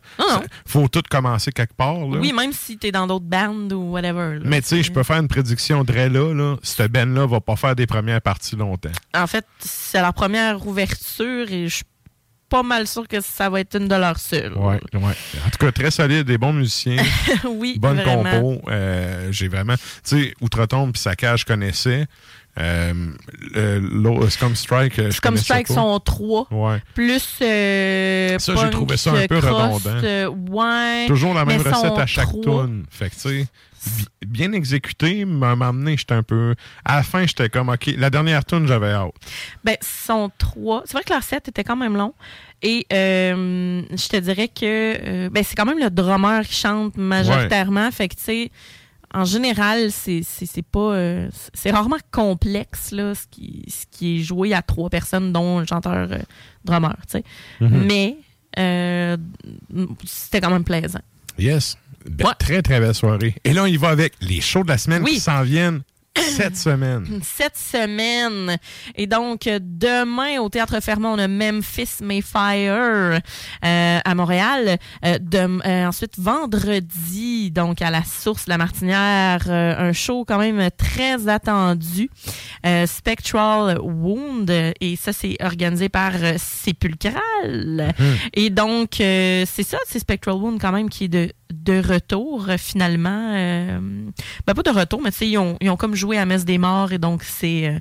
Faut 0.67 0.89
tout 0.89 1.03
commencer 1.11 1.53
quelque 1.53 1.75
part 1.75 1.99
là. 1.99 2.19
Oui, 2.19 2.33
même 2.33 2.53
si 2.53 2.79
t'es 2.79 2.93
dans 2.93 3.07
d'autres 3.07 3.25
bandes 3.27 3.73
ou 3.73 3.91
whatever. 3.93 4.35
là. 4.39 4.43
Mais 4.45 4.61
tu 4.63 4.69
sais, 4.69 4.83
je 4.83 4.93
peux 4.93 5.03
faire 5.03 5.19
une 5.19 5.29
prédiction 5.29 5.85
de 5.85 5.93
là, 5.93 6.09
là. 6.35 6.57
Cette 6.63 6.93
Ben 6.93 7.13
là 7.15 7.27
va 7.27 7.41
pas 7.41 7.57
faire 7.57 7.75
des 7.77 7.87
premières 7.87 8.21
parties 8.23 8.57
longtemps. 8.57 8.91
En 9.15 9.27
fait, 9.27 9.45
c'est 9.59 10.01
leur 10.01 10.15
première 10.15 10.67
ouverture 10.67 11.51
et 11.51 11.69
je 11.69 11.83
pas 12.49 12.63
mal 12.63 12.87
sûr 12.87 13.07
que 13.09 13.21
ça 13.21 13.49
va 13.51 13.61
être 13.61 13.77
une 13.77 13.89
de 13.89 13.95
leurs 13.95 14.19
seules. 14.19 14.53
Ouais, 14.55 14.81
ouais. 14.95 15.15
En 15.47 15.51
tout 15.51 15.59
cas, 15.59 15.73
très 15.73 15.91
solide, 15.91 16.25
des 16.27 16.39
bons 16.39 16.53
musiciens. 16.53 17.03
oui, 17.49 17.77
Bonne 17.79 18.03
compo. 18.03 18.61
Euh, 18.69 19.29
J'ai 19.33 19.49
vraiment. 19.49 19.75
Tu 19.77 19.83
sais, 20.05 20.35
Outre-Tombe 20.41 20.93
puis 20.93 21.01
Saccage, 21.03 21.41
je 21.41 21.47
connaissais. 21.47 22.07
Euh, 22.59 22.95
Scum 24.31 24.57
Strike, 24.57 24.95
je 25.11 25.21
connaissais 25.21 25.45
Strike 25.45 25.69
sont 25.69 26.01
trois. 26.01 26.47
Ouais. 26.51 26.83
Plus. 26.95 27.23
euh, 27.43 28.39
Ça, 28.39 28.55
j'ai 28.57 28.71
trouvé 28.71 28.97
ça 28.97 29.13
un 29.13 29.27
peu 29.27 29.39
redondant. 29.39 30.35
ouais. 30.51 31.07
Toujours 31.07 31.35
la 31.35 31.45
même 31.45 31.61
recette 31.61 31.99
à 31.99 32.07
chaque 32.07 32.33
tune. 32.43 32.85
Fait 32.91 33.11
que, 33.11 33.15
tu 33.15 33.21
sais, 33.21 33.47
bien 34.27 34.53
exécuté, 34.53 35.25
mais 35.25 35.47
à 35.47 35.51
un 35.51 35.57
moment 35.57 35.73
donné, 35.73 35.97
j'étais 35.97 36.15
un 36.15 36.23
peu. 36.23 36.55
À 36.85 36.97
la 36.97 37.03
fin, 37.03 37.27
j'étais 37.27 37.49
comme, 37.49 37.69
OK, 37.69 37.91
la 37.97 38.11
dernière 38.11 38.45
tune, 38.45 38.67
j'avais 38.67 38.93
hâte. 38.93 39.13
Ben, 39.65 39.77
sont 39.81 40.31
trois. 40.39 40.83
C'est 40.85 40.93
vrai 40.93 41.05
que 41.05 41.13
leur 41.13 41.23
set 41.23 41.49
était 41.49 41.65
quand 41.65 41.77
même 41.77 41.97
long. 41.97 42.15
Et 42.63 42.87
euh, 42.93 43.83
je 43.91 44.09
te 44.09 44.17
dirais 44.17 44.49
que 44.49 44.65
euh, 44.65 45.31
ben, 45.31 45.45
c'est 45.45 45.55
quand 45.55 45.67
même 45.67 45.79
le 45.79 45.91
drummer 45.91 46.43
qui 46.43 46.55
chante 46.55 46.97
majoritairement. 46.97 47.91
Fait 47.91 48.09
que, 48.09 48.15
tu 48.15 48.23
sais, 48.23 48.51
en 49.15 49.25
général, 49.25 49.91
c'est 49.93 50.23
pas. 50.71 50.79
euh, 50.95 51.29
c'est 51.55 51.71
rarement 51.71 51.97
complexe, 52.11 52.91
là, 52.93 53.15
ce 53.15 53.27
qui, 53.31 53.65
ce 53.69 53.85
qui 53.91 54.19
est 54.19 54.23
joué 54.23 54.53
à 54.53 54.63
trois 54.63 54.91
personnes, 54.91 55.33
dont 55.33 55.61
un 55.61 55.67
chanteur 55.67 56.09
euh, 56.11 56.19
drummer, 56.65 56.97
tu 57.11 57.19
sais. 57.19 57.25
Mhm. 57.61 57.85
Mais 57.87 58.17
euh, 58.59 59.17
c'était 60.05 60.41
quand 60.41 60.51
même 60.51 60.65
plaisant. 60.65 61.01
Yes. 61.39 61.77
Très, 62.39 62.63
très 62.63 62.81
belle 62.81 62.95
soirée. 62.95 63.35
Et 63.45 63.53
là, 63.53 63.63
on 63.65 63.67
y 63.67 63.77
va 63.77 63.89
avec 63.89 64.15
les 64.21 64.41
shows 64.41 64.63
de 64.65 64.69
la 64.69 64.79
semaine 64.79 65.03
Oui. 65.05 65.15
qui 65.15 65.21
s'en 65.21 65.43
viennent 65.43 65.83
cette 66.17 66.57
semaine. 66.57 67.21
cette 67.23 67.57
semaine. 67.59 68.57
Et 68.95 69.07
donc, 69.07 69.41
demain, 69.61 70.39
au 70.41 70.49
Théâtre 70.49 70.81
Fermont, 70.81 71.11
on 71.13 71.19
a 71.19 71.29
Memphis 71.29 71.91
Mayfire 72.03 72.73
euh, 72.73 73.19
à 74.03 74.15
Montréal. 74.15 74.79
Euh, 75.05 75.19
de- 75.19 75.67
euh, 75.69 75.87
ensuite, 75.87 76.15
vendredi, 76.19 77.51
donc 77.51 77.83
à 77.83 77.91
la 77.91 78.03
Source 78.03 78.47
La 78.47 78.57
Martinière, 78.57 79.43
euh, 79.49 79.75
un 79.91 79.93
show 79.93 80.25
quand 80.27 80.39
même 80.39 80.71
très 80.79 81.29
attendu. 81.29 82.09
Spectral 82.87 83.79
Wound. 83.81 84.51
Et 84.81 84.97
ça, 84.97 85.13
c'est 85.13 85.37
organisé 85.43 85.89
par 85.89 86.13
Sépulcral. 86.39 87.95
Et 88.35 88.51
donc, 88.51 88.95
c'est 88.97 89.45
ça, 89.63 89.79
c'est 89.87 89.99
Spectral 89.99 90.37
Wound 90.37 90.61
quand 90.61 90.73
même 90.73 90.89
qui 90.89 91.05
est 91.05 91.09
de, 91.09 91.31
de 91.53 91.81
retour 91.81 92.49
euh, 92.49 92.57
finalement. 92.59 93.33
Euh, 93.35 93.79
ben, 94.47 94.55
pas 94.55 94.63
de 94.63 94.71
retour, 94.71 95.01
mais 95.03 95.11
tu 95.11 95.19
sais, 95.19 95.29
ils 95.29 95.39
ont, 95.39 95.57
ils 95.61 95.71
ont 95.71 95.77
comme 95.77 95.95
joué 95.95 96.19
à 96.19 96.27
Messe 96.27 96.45
des 96.45 96.59
Morts 96.59 96.93
et 96.93 96.99
donc 96.99 97.23
c'est 97.23 97.69
euh, 97.69 97.79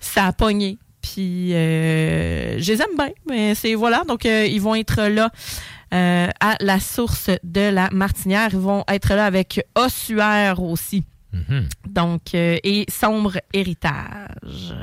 ça 0.00 0.26
a 0.26 0.32
pogné. 0.32 0.78
Puis 1.00 1.54
euh, 1.54 2.58
je 2.60 2.72
les 2.72 2.82
aime 2.82 2.96
bien, 2.96 3.10
mais 3.28 3.54
c'est 3.54 3.74
voilà. 3.74 4.04
Donc 4.06 4.24
ils 4.24 4.60
vont 4.60 4.74
être 4.74 5.02
là 5.04 5.30
à 5.90 6.56
la 6.60 6.80
source 6.80 7.30
de 7.44 7.70
la 7.70 7.88
Martinière. 7.90 8.50
Ils 8.52 8.58
vont 8.58 8.84
être 8.88 9.14
là 9.14 9.24
avec 9.24 9.64
Ossuaire 9.74 10.62
aussi. 10.62 11.04
Donc, 11.86 12.34
euh, 12.34 12.56
et 12.62 12.86
Sombre 12.88 13.38
Héritage. 13.52 14.74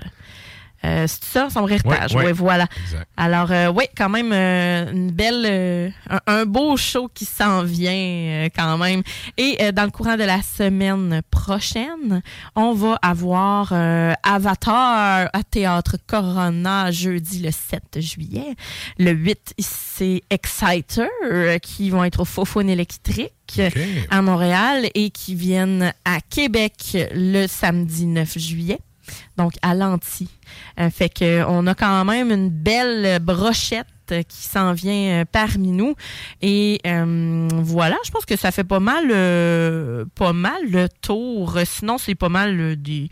Euh, 0.85 1.07
c'est 1.07 1.23
ça, 1.23 1.49
Sombre 1.49 1.71
Héritage. 1.71 2.15
Oui, 2.15 2.25
ouais. 2.25 2.31
voilà. 2.31 2.67
Exact. 2.83 3.07
Alors, 3.17 3.51
euh, 3.51 3.71
oui, 3.75 3.85
quand 3.97 4.09
même, 4.09 4.31
euh, 4.31 4.91
une 4.91 5.11
belle, 5.11 5.45
euh, 5.45 5.89
un, 6.09 6.19
un 6.27 6.45
beau 6.45 6.77
show 6.77 7.09
qui 7.13 7.25
s'en 7.25 7.63
vient 7.63 8.47
quand 8.55 8.77
même. 8.77 9.01
Et 9.37 9.71
dans 9.71 9.83
le 9.83 9.91
courant 9.91 10.15
de 10.17 10.23
la 10.23 10.41
semaine 10.41 11.21
prochaine, 11.31 12.21
on 12.55 12.73
va 12.73 12.97
avoir 13.01 13.73
Avatar 14.23 15.29
à 15.33 15.43
Théâtre 15.49 15.97
Corona 16.05 16.91
jeudi 16.91 17.41
le 17.41 17.51
7 17.51 17.99
juillet. 17.99 18.55
Le 18.99 19.11
8, 19.11 19.55
c'est 19.59 20.21
Exciter 20.29 21.07
qui 21.61 21.89
vont 21.89 22.03
être 22.03 22.21
au 22.21 22.25
Fofone 22.25 22.69
électrique 22.69 23.61
à 24.09 24.21
Montréal 24.21 24.89
et 24.93 25.09
qui 25.09 25.35
viennent 25.35 25.93
à 26.03 26.19
Québec 26.21 26.97
le 27.13 27.47
samedi 27.47 28.05
9 28.05 28.37
juillet. 28.37 28.79
Donc 29.37 29.53
à 29.61 29.73
l'anti. 29.75 30.29
Euh, 30.79 30.89
fait 30.89 31.09
que 31.09 31.43
on 31.47 31.65
a 31.67 31.75
quand 31.75 32.05
même 32.05 32.31
une 32.31 32.49
belle 32.49 33.19
brochette 33.19 33.87
qui 34.07 34.43
s'en 34.43 34.73
vient 34.73 35.21
euh, 35.21 35.25
parmi 35.29 35.71
nous 35.71 35.95
et 36.39 36.79
euh, 36.85 37.47
voilà 37.51 37.97
je 38.05 38.11
pense 38.11 38.23
que 38.25 38.35
ça 38.35 38.51
fait 38.51 38.63
pas 38.63 38.79
mal 38.79 39.07
pas 40.13 40.31
mal 40.33 40.61
le 40.69 40.87
tour 41.01 41.57
sinon 41.65 41.97
c'est 41.97 42.13
pas 42.13 42.29
mal 42.29 42.75
des 42.75 43.01
de- 43.01 43.09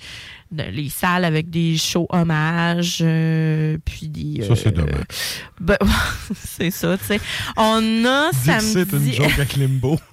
les 0.71 0.89
salles 0.89 1.25
avec 1.25 1.49
des 1.49 1.77
shows 1.77 2.07
hommages 2.09 2.99
euh, 3.01 3.77
puis 3.85 4.09
des 4.09 4.43
Ça, 4.43 4.55
c'est 4.55 4.67
euh, 4.67 4.71
dommage. 4.71 5.05
ben, 5.59 5.77
c'est 6.35 6.71
ça 6.71 6.97
tu 6.97 7.05
sais 7.05 7.19
on 7.57 8.05
a 8.05 8.31
Dixit, 8.31 8.75
une 8.75 8.85
samedi 8.89 9.13
joke 9.13 9.31
avec 9.33 9.55
Limbo. 9.55 9.99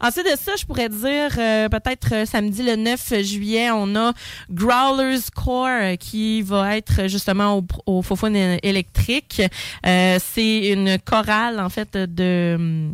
Ensuite 0.00 0.26
de 0.26 0.36
ça, 0.38 0.52
je 0.58 0.64
pourrais 0.64 0.88
dire 0.88 1.36
euh, 1.38 1.68
peut-être 1.68 2.14
euh, 2.14 2.24
samedi 2.26 2.62
le 2.62 2.76
9 2.76 3.22
juillet, 3.22 3.70
on 3.70 3.94
a 3.96 4.12
Growlers 4.50 5.30
Core 5.34 5.68
euh, 5.68 5.96
qui 5.96 6.42
va 6.42 6.76
être 6.76 7.08
justement 7.08 7.58
au, 7.58 7.66
au 7.86 8.02
Fofone 8.02 8.36
électrique. 8.62 9.42
C'est 9.84 10.68
une 10.68 10.98
chorale 10.98 11.60
en 11.60 11.68
fait 11.68 11.96
de 11.96 12.90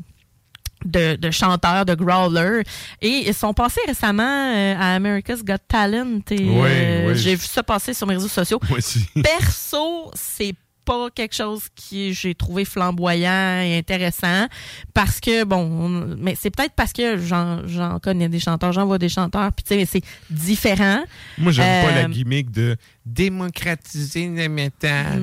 de, 0.85 1.16
de 1.16 1.31
chanteurs, 1.31 1.85
de 1.85 1.94
growlers. 1.94 2.62
Et 3.03 3.28
ils 3.28 3.35
sont 3.35 3.55
passés 3.55 3.81
récemment 3.86 4.23
euh, 4.55 4.74
à 4.78 4.94
America's 4.94 5.43
Got 5.44 5.55
Talent. 5.69 6.20
Et 6.31 6.40
Oui, 6.40 6.48
euh, 6.69 7.09
oui. 7.12 7.19
j'ai 7.19 7.35
vu 7.35 7.47
ça 7.47 7.62
passer 7.62 7.94
sur 7.94 8.07
mes 8.07 8.15
réseaux 8.15 8.28
sociaux. 8.28 8.61
Moi 8.69 8.78
aussi. 8.78 9.07
Perso, 9.23 10.11
c'est 10.15 10.55
pas 10.85 11.09
quelque 11.12 11.35
chose 11.35 11.65
qui 11.74 12.15
j'ai 12.15 12.32
trouvé 12.36 12.65
flamboyant 12.65 13.61
et 13.61 13.77
intéressant 13.77 14.47
parce 14.94 15.19
que 15.19 15.43
bon 15.43 15.57
on- 15.57 16.15
mais 16.16 16.36
c'est 16.40 16.51
peut-être 16.55 16.74
parce 16.77 16.93
que 16.93 17.16
j'en 17.19 17.65
connais 18.01 18.28
des 18.28 18.39
chanteurs 18.39 18.70
j'en 18.73 18.86
vois 18.86 18.97
des 18.98 19.09
chanteurs 19.09 19.51
puis 19.53 19.65
tu 19.65 19.74
sais 19.74 19.85
c'est 19.85 20.03
différent 20.31 21.03
Moi, 21.39 21.51
j'aime 21.51 21.85
pas 21.85 21.90
la 21.93 22.05
Euh, 22.05 22.09
gimmick 22.09 22.53
de 22.53 22.77
démocratiser 23.05 24.28
le 24.28 24.48
métal. 24.48 25.19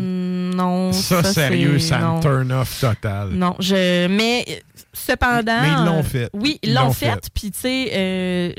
Non 0.54 0.92
Ça, 0.94 1.24
sérieux, 1.24 1.80
c'est- 1.80 1.90
ça 1.90 2.00
me 2.00 2.22
turn 2.22 2.52
off 2.52 2.80
total. 2.80 3.30
Non, 3.32 3.56
je. 3.60 4.08
Mais 4.08 4.46
cependant. 4.94 5.62
Mais 5.62 5.70
ils 5.80 5.86
l'ont 5.86 6.04
fait. 6.04 6.30
Oui, 6.34 6.60
ils 6.64 6.74
l'ont 6.74 6.92
fait. 6.94 7.08
fait. 7.12 7.30
Puis, 7.34 7.52
tu 7.52 7.60
sais, 7.60 7.90
euh, 7.94 8.52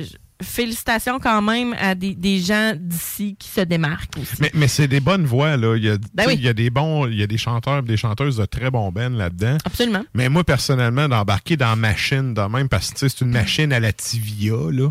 félicitations 0.43 1.19
quand 1.21 1.41
même 1.43 1.75
à 1.79 1.95
des, 1.95 2.15
des 2.15 2.39
gens 2.41 2.73
d'ici 2.77 3.37
qui 3.39 3.49
se 3.49 3.61
démarquent 3.63 4.19
aussi. 4.21 4.35
Mais, 4.41 4.51
mais 4.55 4.69
c'est 4.69 4.89
des 4.89 5.01
bonnes 5.01 5.25
voix, 5.25 5.57
là. 5.57 5.77
Il 5.77 5.85
y 5.85 5.89
a, 5.91 5.97
Ben 6.13 6.25
oui. 6.27 6.35
il 6.37 6.43
y 6.45 6.49
a 6.49 6.53
des 6.53 6.71
bons, 6.71 7.07
il 7.07 7.15
y 7.15 7.23
a 7.23 7.27
des 7.27 7.39
chanteurs 7.39 7.79
et 7.79 7.83
des 7.83 7.97
chanteuses 7.97 8.37
de 8.37 8.45
très 8.45 8.71
bons 8.71 8.91
bands 8.93 9.11
là-dedans. 9.11 9.57
Absolument. 9.65 10.03
Mais 10.13 10.29
moi, 10.29 10.45
personnellement, 10.45 11.09
d'embarquer 11.09 11.57
dans 11.57 11.77
machine 11.77 12.35
de 12.35 12.43
même, 12.43 12.69
parce 12.69 12.89
que 12.91 12.95
tu 12.95 13.01
sais, 13.01 13.09
c'est 13.09 13.25
une 13.25 13.31
machine 13.31 13.73
à 13.73 13.81
la 13.81 13.93
Tivia, 13.93 14.53
là. 14.71 14.89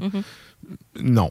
Non. 1.01 1.29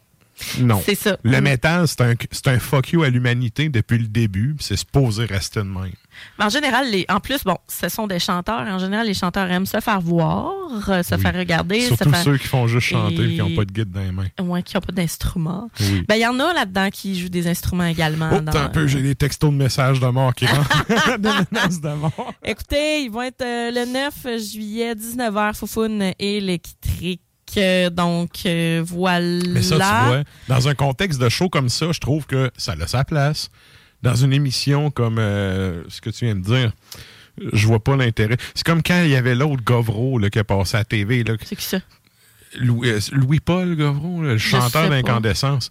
Non. 0.60 0.80
C'est 0.84 0.94
ça. 0.94 1.16
Le 1.22 1.40
Mm. 1.40 1.44
métal, 1.44 1.88
c'est 1.88 2.00
un, 2.00 2.14
un 2.46 2.58
fuck 2.58 2.90
you 2.92 3.02
à 3.02 3.10
l'humanité 3.10 3.68
depuis 3.68 3.98
le 3.98 4.08
début. 4.08 4.56
C'est 4.60 4.76
supposé 4.76 5.24
rester 5.26 5.60
de 5.60 5.66
même. 5.66 5.92
Mais 6.38 6.44
en 6.44 6.48
général, 6.48 6.90
les, 6.90 7.04
en 7.08 7.20
plus, 7.20 7.42
bon, 7.44 7.56
ce 7.68 7.88
sont 7.88 8.06
des 8.06 8.18
chanteurs. 8.18 8.60
En 8.66 8.78
général, 8.78 9.06
les 9.06 9.14
chanteurs 9.14 9.50
aiment 9.50 9.66
se 9.66 9.80
faire 9.80 10.00
voir, 10.00 10.52
euh, 10.88 11.02
se 11.02 11.16
faire 11.16 11.34
regarder. 11.34 11.80
Surtout 11.82 12.04
se 12.04 12.08
faire... 12.10 12.22
ceux 12.22 12.38
qui 12.38 12.48
font 12.48 12.66
juste 12.66 12.88
chanter 12.88 13.14
et 13.22 13.24
Et- 13.26 13.30
qui 13.34 13.38
n'ont 13.38 13.54
pas 13.54 13.64
de 13.64 13.72
guide 13.72 13.90
dans 13.90 14.00
les 14.00 14.10
mains. 14.12 14.26
Ouais, 14.42 14.62
qui 14.62 14.74
n'ont 14.76 14.80
pas 14.80 14.92
d'instruments. 14.92 15.70
Oui. 15.80 16.04
Ben, 16.08 16.16
il 16.16 16.20
y 16.22 16.26
en 16.26 16.38
a 16.40 16.52
là-dedans 16.52 16.88
qui 16.90 17.18
jouent 17.18 17.28
des 17.28 17.46
instruments 17.46 17.86
également. 17.86 18.30
Oh, 18.34 18.40
dans- 18.40 18.52
un 18.56 18.68
peu, 18.68 18.86
j'ai 18.86 19.00
des 19.02 19.14
textos 19.14 19.50
de 19.50 19.56
messages 19.56 20.00
de 20.00 20.06
mort 20.08 20.34
qui 20.34 20.46
rentrent. 20.46 20.86
de 21.18 21.28
menaces 21.28 21.80
de 21.80 21.88
mort. 21.94 22.34
Écoutez, 22.44 23.02
ils 23.04 23.10
vont 23.10 23.22
être 23.22 23.42
euh, 23.42 23.70
le 23.70 23.86
9 23.92 24.40
juillet, 24.52 24.94
19h, 24.94 25.54
Foufoune 25.54 26.12
électrique. 26.18 27.22
Euh, 27.56 27.90
Donc, 27.90 28.30
euh, 28.46 28.82
voilà. 28.86 29.42
Mais 29.48 29.62
ça, 29.62 29.76
tu 29.76 30.06
vois, 30.08 30.22
dans 30.48 30.68
un 30.68 30.74
contexte 30.74 31.20
de 31.20 31.28
show 31.28 31.48
comme 31.48 31.68
ça, 31.68 31.92
je 31.92 32.00
trouve 32.00 32.26
que 32.26 32.50
ça 32.56 32.74
a 32.80 32.86
sa 32.86 33.04
place. 33.04 33.48
Dans 34.02 34.16
une 34.16 34.32
émission 34.32 34.90
comme 34.90 35.18
euh, 35.18 35.82
ce 35.88 36.00
que 36.00 36.10
tu 36.10 36.24
viens 36.24 36.34
de 36.34 36.40
dire, 36.40 36.72
je 37.52 37.66
vois 37.66 37.78
pas 37.82 37.94
l'intérêt. 37.96 38.36
C'est 38.54 38.64
comme 38.66 38.82
quand 38.82 39.02
il 39.04 39.10
y 39.10 39.16
avait 39.16 39.34
l'autre 39.34 39.62
Govro 39.64 40.18
là, 40.18 40.28
qui 40.28 40.38
a 40.40 40.44
passé 40.44 40.76
à 40.76 40.80
la 40.80 40.84
TV. 40.84 41.24
C'est 41.44 41.56
qui 41.56 41.64
ça? 41.64 41.78
Louis, 42.58 42.90
euh, 42.90 43.00
Louis-Paul 43.12 43.76
Govro, 43.76 44.22
là, 44.22 44.32
le 44.32 44.38
chanteur 44.38 44.90
d'incandescence. 44.90 45.70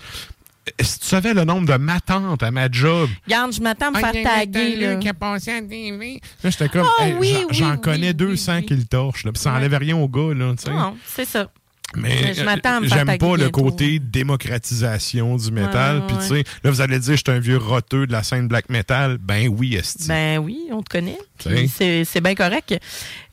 Si 0.80 1.00
tu 1.00 1.06
savais 1.08 1.34
le 1.34 1.44
nombre 1.44 1.68
de 1.68 1.76
ma 1.78 2.00
tante 2.00 2.42
à 2.44 2.52
ma 2.52 2.72
job, 2.72 3.10
Regarde, 3.26 3.52
je 3.52 3.62
m'attends 3.62 3.88
à 3.88 3.92
me 3.92 3.98
Ah, 3.98 4.12
faire 4.14 4.24
taguer. 4.24 4.76
Là. 4.78 4.96
qui 4.96 5.10
a 5.10 5.14
passé 5.14 5.52
à 5.52 5.56
la 5.56 5.62
TV. 5.68 6.22
Là, 6.44 6.50
j'étais 6.52 6.70
comme, 6.70 6.88
Ah, 7.00 7.08
hey, 7.08 7.16
oui, 7.20 7.36
j'en- 7.52 7.66
oui, 7.72 7.72
oui, 7.76 7.82
connais 7.82 8.08
oui, 8.10 8.14
200 8.14 8.62
qui 8.62 8.76
le 8.76 8.86
torchent. 8.86 9.24
puis 9.24 9.32
ça 9.36 9.54
enlève 9.54 9.74
rien 9.74 9.98
au 9.98 10.08
gars. 10.08 10.34
Là. 10.34 10.54
Non, 10.70 10.96
c'est 11.06 11.26
ça. 11.26 11.52
Mais 11.96 12.36
euh, 12.38 12.84
j'aime 12.84 13.18
pas 13.18 13.38
le 13.38 13.50
côté 13.50 14.00
démocratisation 14.00 15.36
du 15.36 15.52
métal. 15.52 16.04
Puis 16.08 16.18
tu 16.18 16.24
sais, 16.24 16.44
là 16.64 16.72
vous 16.72 16.82
allez 16.82 17.00
dire 17.00 17.16
je 17.16 17.24
suis 17.26 17.38
un 17.38 17.40
vieux 17.40 17.58
roteux 17.58 18.08
de 18.08 18.12
la 18.12 18.24
scène 18.24 18.48
black 18.48 18.70
metal. 18.70 19.18
Ben 19.18 19.48
oui, 19.48 19.76
esti. 19.76 20.08
Ben 20.08 20.38
oui, 20.40 20.68
on 20.72 20.82
te 20.82 20.90
connaît. 20.90 21.18
C'est 21.40 22.22
bien 22.22 22.36
correct. 22.36 22.78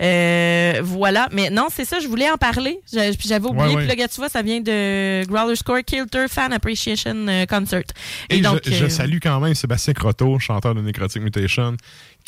Euh, 0.03 0.81
voilà. 0.83 1.29
Mais 1.33 1.51
non, 1.51 1.69
c'est 1.73 1.85
ça, 1.85 2.01
je 2.01 2.09
voulais 2.09 2.31
en 2.31 2.37
parler. 2.37 2.81
Puis 2.91 3.29
j'avais 3.29 3.47
oublié. 3.47 3.77
Puis 3.77 3.87
là, 3.87 4.09
tu 4.09 4.17
vois, 4.17 4.29
ça 4.29 4.43
vient 4.43 4.61
de 4.61 5.25
Growler 5.27 5.57
Score 5.57 5.85
Kilter 5.85 6.27
Fan 6.29 6.53
Appreciation 6.53 7.27
euh, 7.29 7.47
Concert. 7.47 7.83
Et, 8.31 8.41
donc, 8.41 8.61
je, 8.65 8.73
je 8.73 8.85
euh, 8.85 8.89
salue 8.89 9.19
quand 9.23 9.41
même 9.41 9.55
Sébastien 9.55 9.95
Croteau, 9.95 10.39
chanteur 10.39 10.75
de 10.75 10.81
Necrotic 10.81 11.23
Mutation, 11.23 11.77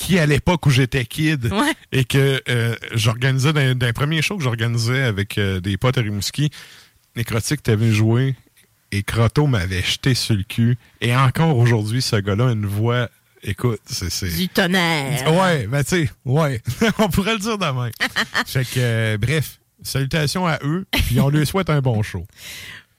qui 0.01 0.19
à 0.19 0.27
l'époque 0.27 0.65
où 0.67 0.71
j'étais 0.71 1.05
kid 1.05 1.53
Ouais. 1.53 1.73
et 1.93 2.05
que 2.05 2.41
euh, 2.49 2.75
j'organisais 2.95 3.53
d'un, 3.53 3.75
d'un 3.75 3.93
premier 3.93 4.23
show 4.23 4.37
que 4.37 4.43
j'organisais 4.43 5.03
avec 5.03 5.37
euh, 5.37 5.61
des 5.61 5.77
potes 5.77 5.99
à 5.99 6.01
Rimouski, 6.01 6.51
Necrotic 7.17 7.63
t'avais 7.63 7.93
joué 7.93 8.35
et 8.93 9.03
Croteau 9.03 9.47
m'avait 9.47 9.83
jeté 9.83 10.15
sur 10.15 10.35
le 10.35 10.43
cul. 10.43 10.79
Et 11.01 11.15
encore 11.15 11.57
aujourd'hui, 11.57 12.03
ce 12.03 12.17
gars-là 12.17 12.49
a 12.49 12.53
une 12.53 12.67
voix. 12.67 13.09
Écoute, 13.43 13.81
c'est. 13.87 14.11
c'est... 14.11 14.29
Du 14.29 14.49
tonnerre. 14.49 15.33
Ouais, 15.33 15.67
ben 15.67 15.83
tu 15.85 15.91
sais, 16.07 16.11
ouais. 16.25 16.61
on 16.99 17.09
pourrait 17.09 17.35
le 17.35 17.39
dire 17.39 17.59
demain. 17.59 17.91
fait 18.47 18.65
que, 18.65 18.79
euh, 18.79 19.19
bref, 19.19 19.61
salutations 19.83 20.47
à 20.47 20.59
eux, 20.63 20.87
puis 20.93 21.21
on 21.21 21.29
leur 21.29 21.47
souhaite 21.47 21.71
un 21.71 21.81
bon 21.81 22.03
show. 22.03 22.27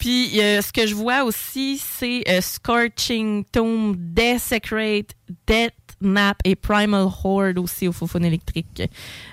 Puis 0.01 0.41
euh, 0.41 0.63
ce 0.63 0.73
que 0.73 0.87
je 0.87 0.95
vois 0.95 1.23
aussi, 1.23 1.77
c'est 1.77 2.23
euh, 2.27 2.41
Scorching 2.41 3.43
Tomb, 3.51 3.95
Desecrate, 3.97 5.11
Death 5.45 5.73
Nap 6.01 6.37
et 6.43 6.55
Primal 6.55 7.07
Horde 7.23 7.57
aussi 7.57 7.87
au 7.87 7.91
Fofone 7.91 8.25
électrique. 8.25 8.83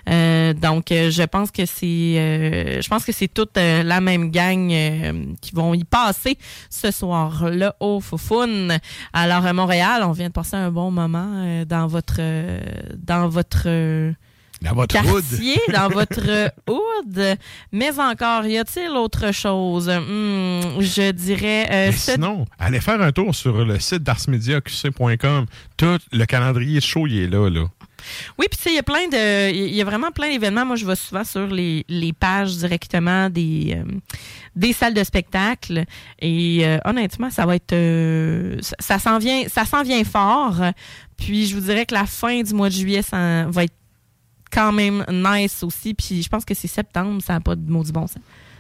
Euh, 0.08 0.52
donc 0.54 0.92
euh, 0.92 1.10
je 1.10 1.22
pense 1.22 1.50
que 1.50 1.66
c'est 1.66 1.86
euh, 1.86 2.80
je 2.80 2.88
pense 2.88 3.04
que 3.04 3.12
c'est 3.12 3.28
toute 3.28 3.56
la 3.56 4.00
même 4.00 4.30
gang 4.30 4.68
qui 5.40 5.54
vont 5.54 5.74
y 5.74 5.84
passer 5.84 6.38
ce 6.70 6.90
soir-là 6.90 7.74
au 7.80 8.00
Fofone. 8.00 8.78
Alors 9.12 9.44
à 9.44 9.52
Montréal, 9.52 10.02
on 10.04 10.12
vient 10.12 10.28
de 10.28 10.32
passer 10.32 10.56
un 10.56 10.70
bon 10.70 10.90
moment 10.90 11.64
dans 11.66 11.86
votre 11.86 12.20
dans 12.96 13.28
votre 13.28 13.68
Dans 14.62 14.74
votre 14.74 14.93
quartier, 14.94 15.59
hood. 15.68 15.74
dans 15.74 15.89
votre 15.89 16.51
hood. 16.68 17.36
Mais 17.72 17.90
encore, 17.98 18.44
y 18.47 18.59
a-t-il 18.59 18.90
autre 18.90 19.32
chose? 19.32 19.89
Hmm, 19.89 20.80
je 20.80 21.12
dirais... 21.12 21.68
euh, 21.70 21.93
ce- 21.93 22.12
sinon, 22.12 22.44
allez 22.59 22.80
faire 22.80 23.01
un 23.01 23.12
tour 23.12 23.35
sur 23.35 23.64
le 23.64 23.78
site 23.78 24.02
d'arsmediaqc.com. 24.02 25.47
Tout 25.76 25.98
le 26.12 26.24
calendrier 26.26 26.80
show, 26.80 27.06
il 27.06 27.18
est 27.20 27.26
là, 27.28 27.48
là. 27.48 27.64
Oui, 28.39 28.47
puis 28.48 28.56
tu 28.56 28.62
sais, 28.64 28.70
il 28.70 28.76
y 28.76 28.78
a 28.78 28.82
plein 28.85 29.06
de... 29.09 29.52
Il 29.52 29.74
y 29.74 29.80
a 29.80 29.85
vraiment 29.85 30.10
plein 30.12 30.30
d'événements. 30.30 30.64
Moi, 30.64 30.76
je 30.76 30.86
vais 30.86 30.94
souvent 30.97 31.24
sur 31.24 31.47
les, 31.48 31.85
les 31.89 32.12
pages 32.12 32.56
directement 32.56 33.28
des, 33.28 33.76
euh, 33.76 33.85
des 34.56 34.72
salles 34.72 34.94
de 34.94 35.02
spectacle. 35.05 35.85
Et 36.20 36.60
euh, 36.64 36.78
honnêtement, 36.85 37.28
ça 37.30 37.44
va 37.44 37.56
être... 37.56 37.72
euh, 37.72 38.56
ça 38.60 38.76
ça 38.80 38.98
s'en 38.98 39.18
vient, 39.18 39.43
ça 39.48 39.64
s'en 39.64 39.82
vient 39.82 40.02
fort. 40.05 40.56
Puis 41.16 41.47
je 41.47 41.55
vous 41.56 41.60
dirais 41.60 41.86
que 41.86 41.94
la 41.94 42.06
fin 42.06 42.40
du 42.43 42.55
mois 42.55 42.68
de 42.68 42.74
juillet, 42.74 43.02
ça 43.02 43.47
va 43.48 43.64
être 43.64 43.74
quand 44.52 44.72
même 44.72 45.04
nice 45.10 45.62
aussi. 45.62 45.94
Puis 45.94 46.22
je 46.22 46.28
pense 46.28 46.44
que 46.44 46.54
c'est 46.54 46.68
septembre, 46.68 47.20
ça 47.22 47.34
n'a 47.34 47.40
pas 47.40 47.54
de 47.56 47.60
du 47.62 47.70
bon 47.72 47.84
sens. 48.06 48.14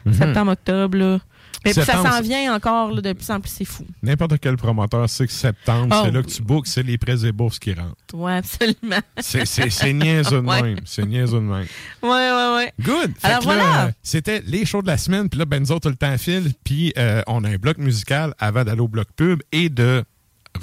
Mhm. 0.04 0.12
Septembre, 0.14 0.52
octobre, 0.52 0.96
là. 0.96 1.18
Mais 1.64 1.72
puis 1.72 1.82
ça 1.82 1.92
s'en 2.00 2.20
vient 2.22 2.54
encore, 2.54 2.92
là, 2.92 3.00
de 3.00 3.12
plus 3.14 3.28
en 3.30 3.40
plus, 3.40 3.50
c'est 3.50 3.64
fou. 3.64 3.84
N'importe 4.00 4.38
quel 4.40 4.56
promoteur 4.56 5.08
sait 5.10 5.26
que 5.26 5.32
septembre, 5.32 5.92
Oh, 5.98 6.02
c'est 6.04 6.12
là 6.12 6.20
oui. 6.20 6.24
que 6.26 6.30
tu 6.30 6.40
bookes, 6.42 6.68
c'est 6.68 6.84
les 6.84 6.96
prêts 6.98 7.24
et 7.26 7.32
bourses 7.32 7.58
qui 7.58 7.74
rentrent. 7.74 7.96
Ouais, 8.14 8.36
absolument. 8.36 9.00
C'est- 9.18 9.92
niaiseux 9.92 10.40
de 10.40 10.46
Ouais. 10.46 10.62
même. 10.62 10.78
C'est 10.84 11.04
niaiseux 11.04 11.38
de 11.38 11.42
même. 11.42 11.66
Ouais, 12.02 12.08
ouais, 12.10 12.54
ouais. 12.56 12.72
Good. 12.80 13.12
Fait 13.18 13.26
Alors 13.26 13.40
là, 13.48 13.54
voilà. 13.54 13.90
C'était 14.04 14.40
les 14.46 14.64
shows 14.64 14.82
de 14.82 14.86
la 14.86 14.98
semaine. 14.98 15.28
Puis 15.28 15.38
là, 15.40 15.46
ben, 15.46 15.60
nous 15.60 15.72
autres, 15.72 15.90
le 15.90 15.96
temps 15.96 16.16
file. 16.16 16.52
Puis 16.62 16.92
euh, 16.96 17.22
on 17.26 17.42
a 17.42 17.48
un 17.48 17.56
bloc 17.56 17.78
musical 17.78 18.34
avant 18.38 18.62
d'aller 18.62 18.80
au 18.80 18.88
bloc 18.88 19.08
pub 19.16 19.42
et 19.50 19.68
de 19.68 20.04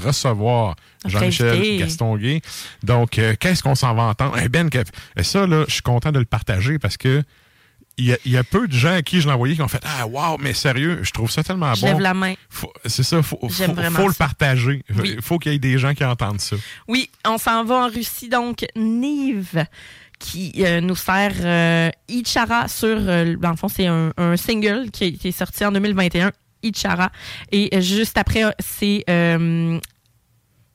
recevoir 0.02 0.76
Jean-Michel. 1.06 1.78
Gastonguay. 1.80 2.42
Donc, 2.84 3.20
euh, 3.20 3.36
qu'est-ce 3.40 3.64
qu'on 3.64 3.76
s'en 3.76 3.94
va 3.94 4.04
entendre? 4.04 4.38
Eh 4.44 4.50
ben, 4.50 4.70
ça, 5.22 5.48
là, 5.48 5.66
je 5.68 5.74
suis 5.74 5.82
content 5.82 6.12
de 6.12 6.20
le 6.20 6.26
partager 6.26 6.80
parce 6.80 6.98
que 6.98 7.24
il 7.98 8.08
y, 8.08 8.14
a, 8.14 8.18
il 8.26 8.34
y 8.34 8.38
a 8.38 8.44
peu 8.44 8.68
de 8.68 8.74
gens 8.74 8.94
à 8.94 9.02
qui 9.02 9.22
je 9.22 9.28
l'ai 9.28 9.34
envoyé 9.34 9.56
qui 9.56 9.62
ont 9.62 9.70
fait 9.70 9.82
Ah, 9.86 10.06
wow, 10.06 10.38
mais 10.38 10.54
sérieux, 10.54 11.00
je 11.02 11.12
trouve 11.12 11.32
ça 11.32 11.44
tellement 11.44 11.74
Je 11.76 11.82
bon. 11.82 11.88
lève 11.88 12.00
la 12.02 12.14
main. 12.14 12.34
C'est 12.86 13.04
ça, 13.04 13.22
faut, 13.24 13.40
faut, 13.48 13.48
le 13.48 14.14
partager. 14.18 14.84
Il 14.90 15.02
Oui. 15.02 15.18
faut 15.22 15.40
qu'il 15.40 15.54
y 15.54 15.56
ait 15.56 15.60
des 15.60 15.78
gens 15.78 15.94
qui 15.94 16.04
entendent 16.04 16.42
ça. 16.42 16.58
Oui, 16.90 17.10
on 17.26 17.38
s'en 17.38 17.64
va 17.64 17.86
en 17.86 17.88
Russie, 17.88 18.28
donc 18.28 18.66
Nive 18.76 19.66
qui 20.20 20.54
euh, 20.60 20.82
nous 20.82 20.96
sert 20.96 21.34
euh, 21.42 21.90
Ichara 22.08 22.68
sur, 22.68 22.88
euh, 22.88 23.36
dans 23.36 23.52
le 23.52 23.56
fond, 23.58 23.68
c'est 23.68 23.88
un, 23.88 24.12
un 24.18 24.38
single 24.38 24.90
qui, 24.92 25.18
qui 25.18 25.30
est 25.30 25.32
sorti 25.32 25.66
en 25.66 25.72
2021, 25.72 26.32
Ichara. 26.66 27.12
Et 27.52 27.70
euh, 27.74 27.82
juste 27.82 28.18
après, 28.18 28.44
c'est 28.60 29.04
euh, 29.10 29.80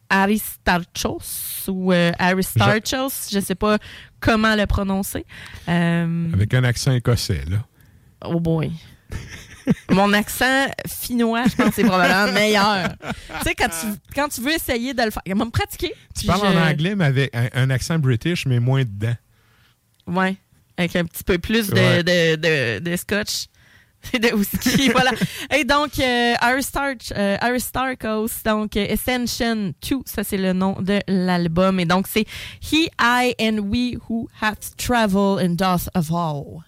Aristarchos 0.08 1.68
ou 1.68 1.92
euh, 1.92 2.10
Aristarchos, 2.18 3.28
je 3.32 3.40
sais 3.40 3.54
pas 3.54 3.78
comment 4.20 4.54
le 4.56 4.66
prononcer. 4.66 5.24
Euh, 5.68 6.32
Avec 6.32 6.52
un 6.54 6.64
accent 6.64 6.92
écossais, 6.92 7.42
là. 7.48 7.58
Oh 8.24 8.40
boy. 8.40 8.72
Mon 9.90 10.12
accent 10.14 10.66
finnois, 10.86 11.44
je 11.48 11.54
pense 11.56 11.68
que 11.68 11.74
c'est 11.76 11.84
probablement 11.84 12.32
meilleur. 12.40 12.88
tu 12.98 13.44
sais, 13.44 13.54
quand 13.54 13.68
tu, 13.68 13.86
quand 14.14 14.28
tu 14.28 14.40
veux 14.40 14.52
essayer 14.52 14.94
de 14.94 15.02
le 15.02 15.10
faire, 15.10 15.22
me 15.36 15.50
pratiquer. 15.50 15.92
Tu 16.18 16.26
parles 16.26 16.46
en 16.56 16.60
anglais, 16.70 16.96
mais 16.96 17.04
avec 17.04 17.34
un, 17.34 17.48
un 17.54 17.70
accent 17.70 17.98
british, 17.98 18.46
mais 18.46 18.58
moins 18.58 18.82
dedans. 18.82 19.14
Ouais. 20.06 20.36
Avec 20.76 20.96
un 20.96 21.04
petit 21.04 21.22
peu 21.24 21.38
plus 21.38 21.68
de, 21.68 21.74
Ouais. 21.74 22.02
de, 22.02 22.36
de, 22.36 22.78
de 22.90 22.96
scotch. 22.96 23.46
de 24.12 24.34
whisky, 24.34 24.88
voilà. 24.92 25.12
Et 25.54 25.64
donc, 25.64 25.98
euh, 25.98 26.34
Aristarch- 26.40 27.12
euh, 27.16 27.36
Aristarchos, 27.40 28.42
donc 28.44 28.76
euh, 28.76 28.86
Ascension 28.92 29.72
2, 29.88 29.96
ça 30.06 30.24
c'est 30.24 30.38
le 30.38 30.52
nom 30.52 30.76
de 30.80 31.00
l'album. 31.06 31.78
Et 31.80 31.84
donc, 31.84 32.06
c'est 32.08 32.26
He, 32.62 32.88
I 33.00 33.34
and 33.40 33.58
We 33.70 33.96
Who 34.08 34.28
Have 34.40 34.56
Traveled 34.76 35.38
in 35.40 35.54
Doth 35.54 35.88
of 35.94 36.10
All. 36.12 36.64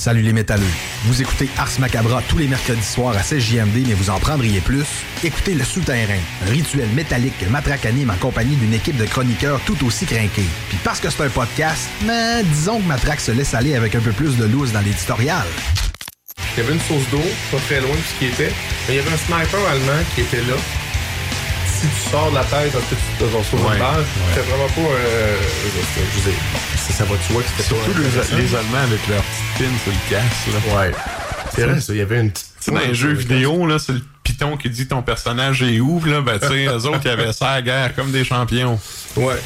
Salut 0.00 0.22
les 0.22 0.32
métalleux. 0.32 0.64
Vous 1.04 1.20
écoutez 1.20 1.46
Ars 1.58 1.68
Macabra 1.78 2.22
tous 2.26 2.38
les 2.38 2.48
mercredis 2.48 2.82
soirs 2.82 3.14
à 3.14 3.22
16 3.22 3.38
JMD, 3.42 3.86
mais 3.86 3.92
vous 3.92 4.08
en 4.08 4.18
prendriez 4.18 4.60
plus? 4.60 4.86
Écoutez 5.22 5.52
Le 5.52 5.62
Souterrain, 5.62 6.16
un 6.46 6.50
rituel 6.50 6.88
métallique 6.94 7.36
que 7.38 7.44
Matraque 7.44 7.84
anime 7.84 8.08
en 8.08 8.14
compagnie 8.16 8.56
d'une 8.56 8.72
équipe 8.72 8.96
de 8.96 9.04
chroniqueurs 9.04 9.60
tout 9.66 9.76
aussi 9.86 10.06
crinqués. 10.06 10.46
Puis 10.70 10.78
parce 10.82 11.00
que 11.00 11.10
c'est 11.10 11.22
un 11.22 11.28
podcast, 11.28 11.82
mais 12.06 12.42
disons 12.44 12.80
que 12.80 12.86
Matraque 12.86 13.20
se 13.20 13.32
laisse 13.32 13.52
aller 13.52 13.74
avec 13.76 13.94
un 13.94 14.00
peu 14.00 14.12
plus 14.12 14.38
de 14.38 14.46
loose 14.46 14.72
dans 14.72 14.80
l'éditorial. 14.80 15.44
Il 16.56 16.62
y 16.62 16.66
avait 16.66 16.72
une 16.72 16.80
source 16.80 17.06
d'eau, 17.10 17.22
pas 17.52 17.58
très 17.66 17.82
loin 17.82 17.90
de 17.90 18.02
ce 18.02 18.18
qui 18.18 18.24
était. 18.32 18.52
Mais 18.88 18.94
il 18.94 18.96
y 18.96 18.98
avait 19.00 19.12
un 19.12 19.18
sniper 19.18 19.60
allemand 19.70 20.02
qui 20.14 20.22
était 20.22 20.40
là. 20.48 20.56
Si 21.78 21.86
tu 21.86 22.10
sors 22.10 22.30
de 22.30 22.36
la 22.36 22.44
tête, 22.44 22.72
peu 22.72 22.78
tu 22.88 23.24
te 23.24 23.44
sauver 23.44 23.62
Ouais, 23.64 23.72
une 23.74 23.78
balle. 23.78 24.00
ouais. 24.00 24.04
C'était 24.34 24.48
vraiment 24.48 24.68
pas. 24.68 24.94
Euh, 24.94 25.36
je 25.64 26.20
veux 26.20 26.30
dire, 26.30 26.40
bon, 26.52 26.58
ça, 26.76 26.92
ça 26.92 27.04
va, 27.04 27.14
tu 27.26 27.32
vois 27.32 27.42
que 27.42 27.48
c'était 27.48 27.68
Surtout 27.68 27.92
pas. 27.92 28.36
les, 28.36 28.42
les 28.42 28.54
Allemands 28.54 28.84
avec 28.84 29.06
leur 29.08 29.22
pin 29.60 29.78
sur 29.84 29.92
le 29.92 30.10
casque. 30.10 30.46
Là. 30.46 30.76
Ouais. 30.76 30.92
C'est 31.54 31.66
vrai, 31.66 31.80
ça. 31.80 31.92
Il 31.92 31.98
y 31.98 32.00
avait 32.00 32.20
une 32.20 32.30
petite. 32.30 32.46
Tu 32.60 32.64
sais, 32.64 32.70
dans 32.72 32.80
les 32.80 32.94
jeux 32.94 33.12
vidéo, 33.12 33.66
là, 33.66 33.78
c'est 33.78 33.92
le 33.92 34.02
piton 34.22 34.56
qui 34.56 34.70
dit 34.70 34.86
ton 34.86 35.02
personnage 35.02 35.62
est 35.62 35.80
où, 35.80 36.02
là, 36.04 36.20
ben, 36.20 36.38
tu 36.38 36.48
sais, 36.48 36.66
eux 36.66 36.86
autres, 36.86 37.00
ils 37.04 37.10
avaient 37.10 37.32
ça 37.32 37.50
à 37.50 37.54
la 37.56 37.62
guerre 37.62 37.94
comme 37.94 38.10
des 38.10 38.24
champions. 38.24 38.78
Ouais. 39.16 39.40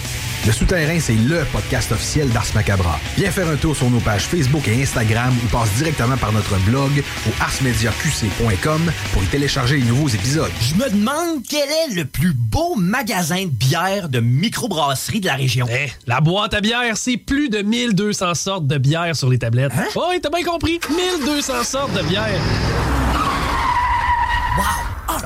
Le 0.47 0.53
Souterrain, 0.53 1.01
c'est 1.01 1.15
LE 1.15 1.43
podcast 1.53 1.91
officiel 1.93 2.29
d'Ars 2.29 2.45
Macabra. 2.55 3.01
Viens 3.17 3.31
faire 3.31 3.49
un 3.49 3.57
tour 3.57 3.75
sur 3.75 3.89
nos 3.89 3.99
pages 4.01 4.25
Facebook 4.25 4.69
et 4.69 4.83
Instagram 4.83 5.35
ou 5.43 5.49
passe 5.49 5.73
directement 5.77 6.19
par 6.19 6.33
notre 6.33 6.59
blog 6.67 7.03
au 7.27 7.43
arsmediaqc.com 7.43 8.93
pour 9.15 9.25
y 9.25 9.27
télécharger 9.29 9.79
les 9.79 9.85
nouveaux 9.85 10.09
épisodes. 10.09 10.51
Je 10.61 10.75
me 10.75 10.91
demande 10.91 11.43
quel 11.49 11.67
est 11.71 11.95
le 11.95 12.05
plus 12.05 12.35
beau 12.35 12.75
magasin 12.77 13.45
de 13.45 13.51
bière 13.51 14.11
de 14.11 14.21
microbrasserie 14.21 15.21
de 15.21 15.27
la 15.27 15.37
région. 15.37 15.67
Eh, 15.71 15.91
la 16.07 16.21
boîte 16.21 16.53
à 16.53 16.61
bière, 16.61 16.99
c'est 16.99 17.17
plus 17.17 17.49
de 17.49 17.63
1200 17.63 18.35
sortes 18.35 18.67
de 18.67 18.77
bière 18.77 19.17
sur 19.17 19.31
les 19.31 19.39
tablettes. 19.39 19.73
Hein? 19.75 19.87
Oh, 19.95 20.05
oui, 20.11 20.21
t'as 20.21 20.29
bien 20.29 20.45
compris. 20.45 20.79
1200 20.91 21.65
sortes 21.65 21.95
de 21.95 22.03
bière. 22.03 22.29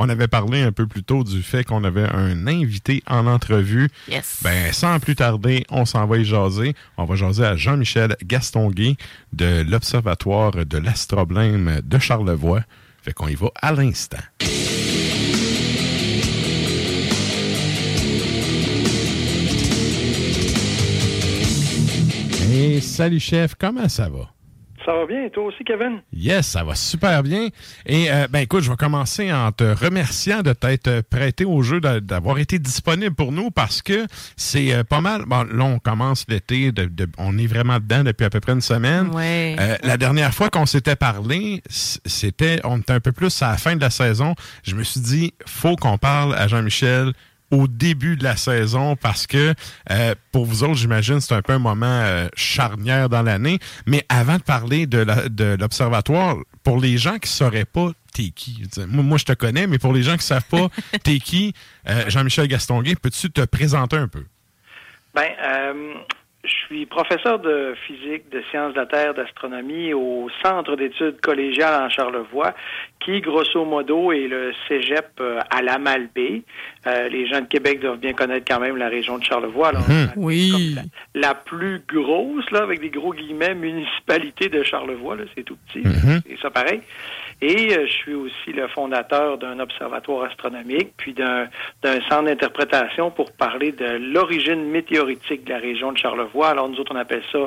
on 0.00 0.08
avait 0.08 0.28
parlé 0.28 0.62
un 0.62 0.72
peu 0.72 0.86
plus 0.86 1.02
tôt 1.02 1.24
du 1.24 1.42
fait 1.42 1.62
qu'on 1.62 1.84
avait 1.84 2.08
un 2.08 2.46
invité 2.46 3.02
en 3.06 3.26
entrevue. 3.26 3.90
Yes. 4.08 4.38
Ben, 4.42 4.72
sans 4.72 4.98
plus 4.98 5.14
tarder, 5.14 5.66
on 5.68 5.84
s'en 5.84 6.06
va 6.06 6.16
y 6.16 6.24
jaser. 6.24 6.74
On 6.96 7.04
va 7.04 7.16
jaser 7.16 7.44
à 7.44 7.54
Jean-Michel 7.54 8.16
Gastonguay 8.24 8.96
de 9.34 9.62
l'Observatoire 9.68 10.52
de 10.52 10.78
l'astroblème 10.78 11.82
de 11.84 11.98
Charlevoix. 11.98 12.62
Fait 13.02 13.12
qu'on 13.12 13.28
y 13.28 13.34
va 13.34 13.48
à 13.60 13.72
l'instant. 13.72 14.16
Et 22.50 22.80
salut 22.80 23.20
chef, 23.20 23.54
comment 23.54 23.88
ça 23.90 24.08
va? 24.08 24.39
Ça 24.90 24.96
va 24.96 25.06
bien, 25.06 25.24
et 25.24 25.30
toi 25.30 25.44
aussi, 25.44 25.62
Kevin? 25.62 26.00
Yes, 26.12 26.48
ça 26.48 26.64
va 26.64 26.74
super 26.74 27.22
bien. 27.22 27.46
Et 27.86 28.10
euh, 28.10 28.26
ben 28.28 28.40
écoute, 28.40 28.64
je 28.64 28.70
vais 28.70 28.76
commencer 28.76 29.32
en 29.32 29.52
te 29.52 29.62
remerciant 29.62 30.42
de 30.42 30.52
t'être 30.52 31.02
prêté 31.02 31.44
au 31.44 31.62
jeu, 31.62 31.80
d'a- 31.80 32.00
d'avoir 32.00 32.38
été 32.40 32.58
disponible 32.58 33.14
pour 33.14 33.30
nous 33.30 33.52
parce 33.52 33.82
que 33.82 34.04
c'est 34.36 34.74
euh, 34.74 34.82
pas 34.82 35.00
mal. 35.00 35.26
Bon, 35.26 35.44
là, 35.44 35.62
on 35.64 35.78
commence 35.78 36.24
l'été, 36.28 36.72
de- 36.72 36.86
de- 36.86 37.08
on 37.18 37.38
est 37.38 37.46
vraiment 37.46 37.76
dedans 37.78 38.02
depuis 38.02 38.24
à 38.24 38.30
peu 38.30 38.40
près 38.40 38.50
une 38.52 38.60
semaine. 38.60 39.14
Ouais. 39.14 39.54
Euh, 39.60 39.76
la 39.84 39.96
dernière 39.96 40.34
fois 40.34 40.50
qu'on 40.50 40.66
s'était 40.66 40.96
parlé, 40.96 41.62
c'était, 41.68 42.58
on 42.64 42.78
était 42.78 42.94
un 42.94 43.00
peu 43.00 43.12
plus 43.12 43.40
à 43.42 43.52
la 43.52 43.58
fin 43.58 43.76
de 43.76 43.80
la 43.80 43.90
saison. 43.90 44.34
Je 44.64 44.74
me 44.74 44.82
suis 44.82 45.00
dit, 45.00 45.34
faut 45.46 45.76
qu'on 45.76 45.98
parle 45.98 46.34
à 46.34 46.48
Jean-Michel 46.48 47.12
au 47.50 47.66
début 47.66 48.16
de 48.16 48.24
la 48.24 48.36
saison 48.36 48.96
parce 48.96 49.26
que 49.26 49.54
euh, 49.90 50.14
pour 50.32 50.44
vous 50.46 50.62
autres, 50.62 50.76
j'imagine, 50.76 51.20
c'est 51.20 51.34
un 51.34 51.42
peu 51.42 51.52
un 51.52 51.58
moment 51.58 51.86
euh, 51.86 52.28
charnière 52.36 53.08
dans 53.08 53.22
l'année. 53.22 53.58
Mais 53.86 54.04
avant 54.08 54.36
de 54.36 54.42
parler 54.42 54.86
de 54.86 54.98
la- 54.98 55.28
de 55.28 55.56
l'observatoire, 55.58 56.36
pour 56.62 56.78
les 56.80 56.96
gens 56.98 57.14
qui 57.18 57.28
ne 57.28 57.34
sauraient 57.34 57.64
pas 57.64 57.90
t'es 58.12 58.30
qui, 58.30 58.62
moi, 58.88 59.04
moi, 59.04 59.18
je 59.18 59.24
te 59.24 59.32
connais, 59.32 59.66
mais 59.68 59.78
pour 59.78 59.92
les 59.92 60.02
gens 60.02 60.12
qui 60.12 60.18
ne 60.18 60.22
savent 60.22 60.44
pas 60.50 60.68
t'es 61.04 61.18
qui, 61.20 61.54
euh, 61.88 62.04
Jean-Michel 62.08 62.48
Gastonguay, 62.48 62.96
peux-tu 62.96 63.30
te 63.30 63.42
présenter 63.42 63.96
un 63.96 64.08
peu? 64.08 64.24
Ben, 65.14 65.30
je 66.50 66.56
suis 66.66 66.86
professeur 66.86 67.38
de 67.38 67.74
physique, 67.86 68.28
de 68.30 68.42
sciences 68.50 68.72
de 68.74 68.78
la 68.80 68.86
Terre, 68.86 69.14
d'astronomie 69.14 69.92
au 69.94 70.28
Centre 70.42 70.74
d'études 70.76 71.20
collégiales 71.20 71.82
en 71.82 71.88
Charlevoix, 71.88 72.54
qui, 72.98 73.20
grosso 73.20 73.64
modo, 73.64 74.10
est 74.12 74.26
le 74.26 74.52
cégep 74.68 75.06
euh, 75.20 75.38
à 75.50 75.62
la 75.62 75.78
Malbaie. 75.78 76.42
Euh, 76.86 77.08
les 77.08 77.26
gens 77.28 77.40
de 77.40 77.46
Québec 77.46 77.80
doivent 77.80 77.98
bien 77.98 78.12
connaître 78.14 78.44
quand 78.48 78.60
même 78.60 78.76
la 78.76 78.88
région 78.88 79.18
de 79.18 79.24
Charlevoix. 79.24 79.68
Alors, 79.68 79.84
Oui. 80.16 80.74
la 81.14 81.34
plus 81.34 81.80
grosse, 81.88 82.50
là, 82.50 82.62
avec 82.62 82.80
des 82.80 82.90
gros 82.90 83.12
guillemets, 83.14 83.54
municipalité 83.54 84.48
de 84.48 84.62
Charlevoix, 84.62 85.16
là, 85.16 85.24
c'est 85.36 85.44
tout 85.44 85.56
petit, 85.68 85.80
Mhm. 85.86 86.20
c'est 86.26 86.38
ça 86.40 86.50
pareil. 86.50 86.80
Et 87.42 87.74
euh, 87.74 87.86
je 87.86 87.92
suis 87.92 88.14
aussi 88.14 88.52
le 88.54 88.68
fondateur 88.68 89.38
d'un 89.38 89.58
observatoire 89.60 90.24
astronomique, 90.24 90.92
puis 90.96 91.14
d'un 91.14 91.48
centre 92.08 92.24
d'interprétation 92.24 93.10
pour 93.10 93.32
parler 93.32 93.72
de 93.72 94.12
l'origine 94.12 94.70
météoritique 94.70 95.44
de 95.44 95.50
la 95.50 95.58
région 95.58 95.92
de 95.92 95.98
Charlevoix. 95.98 96.48
Alors 96.50 96.68
nous 96.68 96.78
autres, 96.78 96.92
on 96.94 96.98
appelle 96.98 97.22
ça 97.32 97.38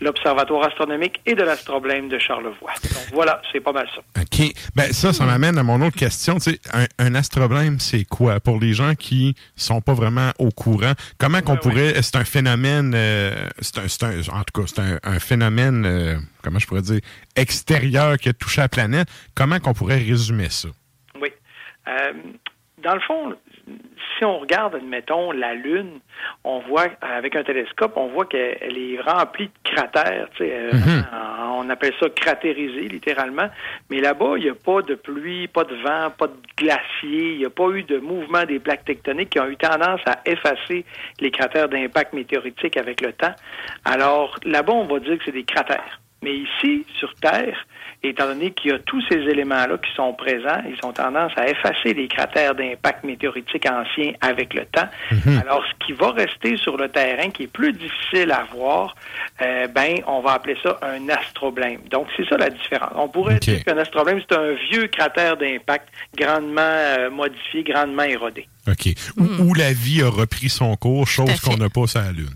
l'observatoire 0.00 0.66
astronomique 0.66 1.20
et 1.26 1.34
de 1.34 1.42
l'astroblème 1.42 2.08
de 2.08 2.18
Charlevoix. 2.18 2.72
Donc 2.82 3.04
voilà, 3.12 3.42
c'est 3.52 3.60
pas 3.60 3.72
mal 3.72 3.86
ça. 3.94 4.00
OK. 4.20 4.52
Ben, 4.74 4.92
ça, 4.92 5.12
ça 5.12 5.24
m'amène 5.24 5.58
à 5.58 5.62
mon 5.62 5.80
autre 5.82 5.96
question. 5.96 6.34
Tu 6.36 6.52
sais, 6.52 6.58
un, 6.72 6.86
un 6.98 7.14
astroblème, 7.14 7.78
c'est 7.78 8.04
quoi? 8.04 8.40
Pour 8.40 8.58
les 8.58 8.72
gens 8.72 8.94
qui 8.94 9.34
sont 9.56 9.80
pas 9.80 9.92
vraiment 9.94 10.30
au 10.38 10.50
courant, 10.50 10.92
comment 11.18 11.40
qu'on 11.42 11.56
pourrait... 11.56 12.00
C'est 12.02 12.16
un 12.16 12.24
phénomène... 12.24 12.94
euh, 12.94 13.34
c'est 13.60 13.78
un, 13.78 14.08
un- 14.08 14.38
en 14.40 14.44
tout 14.44 14.62
cas, 14.62 14.66
c'est 14.66 14.80
un, 14.80 14.98
un 15.02 15.18
phénomène, 15.18 15.84
euh, 15.84 16.16
comment 16.42 16.58
je 16.58 16.66
pourrais 16.66 16.82
dire, 16.82 17.00
extérieur 17.36 18.16
qui 18.18 18.28
a 18.28 18.32
touché 18.32 18.60
la 18.60 18.68
planète. 18.68 19.08
Comment 19.34 19.58
qu'on 19.58 19.74
pourrait 19.74 19.98
résumer 19.98 20.48
ça? 20.50 20.68
Oui. 21.20 21.28
Euh, 21.88 22.12
dans 22.82 22.94
le 22.94 23.00
fond, 23.00 23.34
si 24.18 24.24
on 24.24 24.38
regarde, 24.40 24.74
admettons, 24.74 25.30
la 25.30 25.54
Lune, 25.54 26.00
on 26.44 26.60
voit, 26.60 26.88
avec 27.00 27.36
un 27.36 27.44
télescope, 27.44 27.92
on 27.96 28.08
voit 28.08 28.26
qu'elle 28.26 28.58
elle 28.60 28.76
est 28.76 29.00
remplie 29.00 29.46
de 29.46 29.70
cratères. 29.70 30.28
tu 30.36 30.44
sais, 30.44 30.52
euh, 30.52 30.70
Mhm. 30.72 31.06
On 31.54 31.70
appelle 31.70 31.92
ça 32.00 32.08
cratérisé, 32.08 32.88
littéralement. 32.88 33.48
Mais 33.88 34.00
là-bas, 34.00 34.34
il 34.36 34.44
n'y 34.44 34.50
a 34.50 34.54
pas 34.54 34.82
de 34.82 34.96
pluie, 34.96 35.46
pas 35.46 35.62
de 35.62 35.76
vent, 35.76 36.10
pas 36.10 36.26
de 36.26 36.36
glacier. 36.56 37.34
Il 37.34 37.38
n'y 37.38 37.44
a 37.44 37.50
pas 37.50 37.68
eu 37.70 37.84
de 37.84 37.98
mouvement 37.98 38.44
des 38.44 38.58
plaques 38.58 38.84
tectoniques 38.84 39.30
qui 39.30 39.38
ont 39.38 39.46
eu 39.48 39.56
tendance 39.56 40.00
à 40.06 40.20
effacer 40.24 40.84
les 41.20 41.30
cratères 41.30 41.68
d'impact 41.68 42.14
météoritique 42.14 42.76
avec 42.76 43.00
le 43.00 43.12
temps. 43.12 43.34
Alors, 43.84 44.36
là-bas, 44.44 44.72
on 44.72 44.86
va 44.86 44.98
dire 44.98 45.18
que 45.18 45.24
c'est 45.24 45.32
des 45.32 45.44
cratères. 45.44 46.00
Mais 46.22 46.36
ici, 46.36 46.84
sur 46.98 47.12
Terre, 47.14 47.66
étant 48.02 48.26
donné 48.26 48.50
qu'il 48.50 48.70
y 48.70 48.74
a 48.74 48.78
tous 48.80 49.02
ces 49.08 49.16
éléments-là 49.16 49.78
qui 49.78 49.92
sont 49.94 50.12
présents, 50.12 50.62
ils 50.66 50.86
ont 50.86 50.92
tendance 50.92 51.32
à 51.36 51.48
effacer 51.48 51.94
les 51.94 52.08
cratères 52.08 52.54
d'impact 52.54 53.04
météoritique 53.04 53.66
anciens 53.66 54.12
avec 54.20 54.54
le 54.54 54.64
temps. 54.66 54.88
Mhm. 55.10 55.38
Alors, 55.38 55.62
ce 55.64 55.86
qui 55.86 55.92
va 55.92 56.10
rester 56.10 56.56
sur 56.56 56.76
le 56.76 56.88
terrain, 56.88 57.30
qui 57.30 57.44
est 57.44 57.52
plus 57.52 57.72
difficile 57.72 58.32
à 58.32 58.46
voir, 58.54 58.96
euh, 59.40 59.68
ben, 59.68 59.98
on 60.06 60.20
va 60.20 60.32
appeler 60.32 60.56
ça 60.62 60.78
un 60.82 61.08
astroblème. 61.08 61.80
Donc, 61.90 62.08
c'est 62.16 62.28
ça 62.28 62.36
la 62.36 62.50
différence. 62.50 62.92
On 62.96 63.08
pourrait 63.08 63.38
dire 63.38 63.64
qu'un 63.64 63.78
astroblème, 63.78 64.20
c'est 64.28 64.36
un 64.36 64.52
vieux 64.70 64.88
cratère 64.88 65.36
d'impact 65.36 65.88
grandement 66.16 66.60
euh, 66.60 67.10
modifié, 67.10 67.62
grandement 67.62 68.02
érodé. 68.02 68.48
OK. 68.68 68.94
Où, 69.16 69.44
où 69.44 69.54
la 69.54 69.72
vie 69.72 70.02
a 70.02 70.08
repris 70.08 70.48
son 70.48 70.76
cours, 70.76 71.06
chose 71.06 71.40
qu'on 71.40 71.56
n'a 71.56 71.68
pas 71.68 71.86
sur 71.86 72.00
la 72.00 72.12
Lune. 72.12 72.28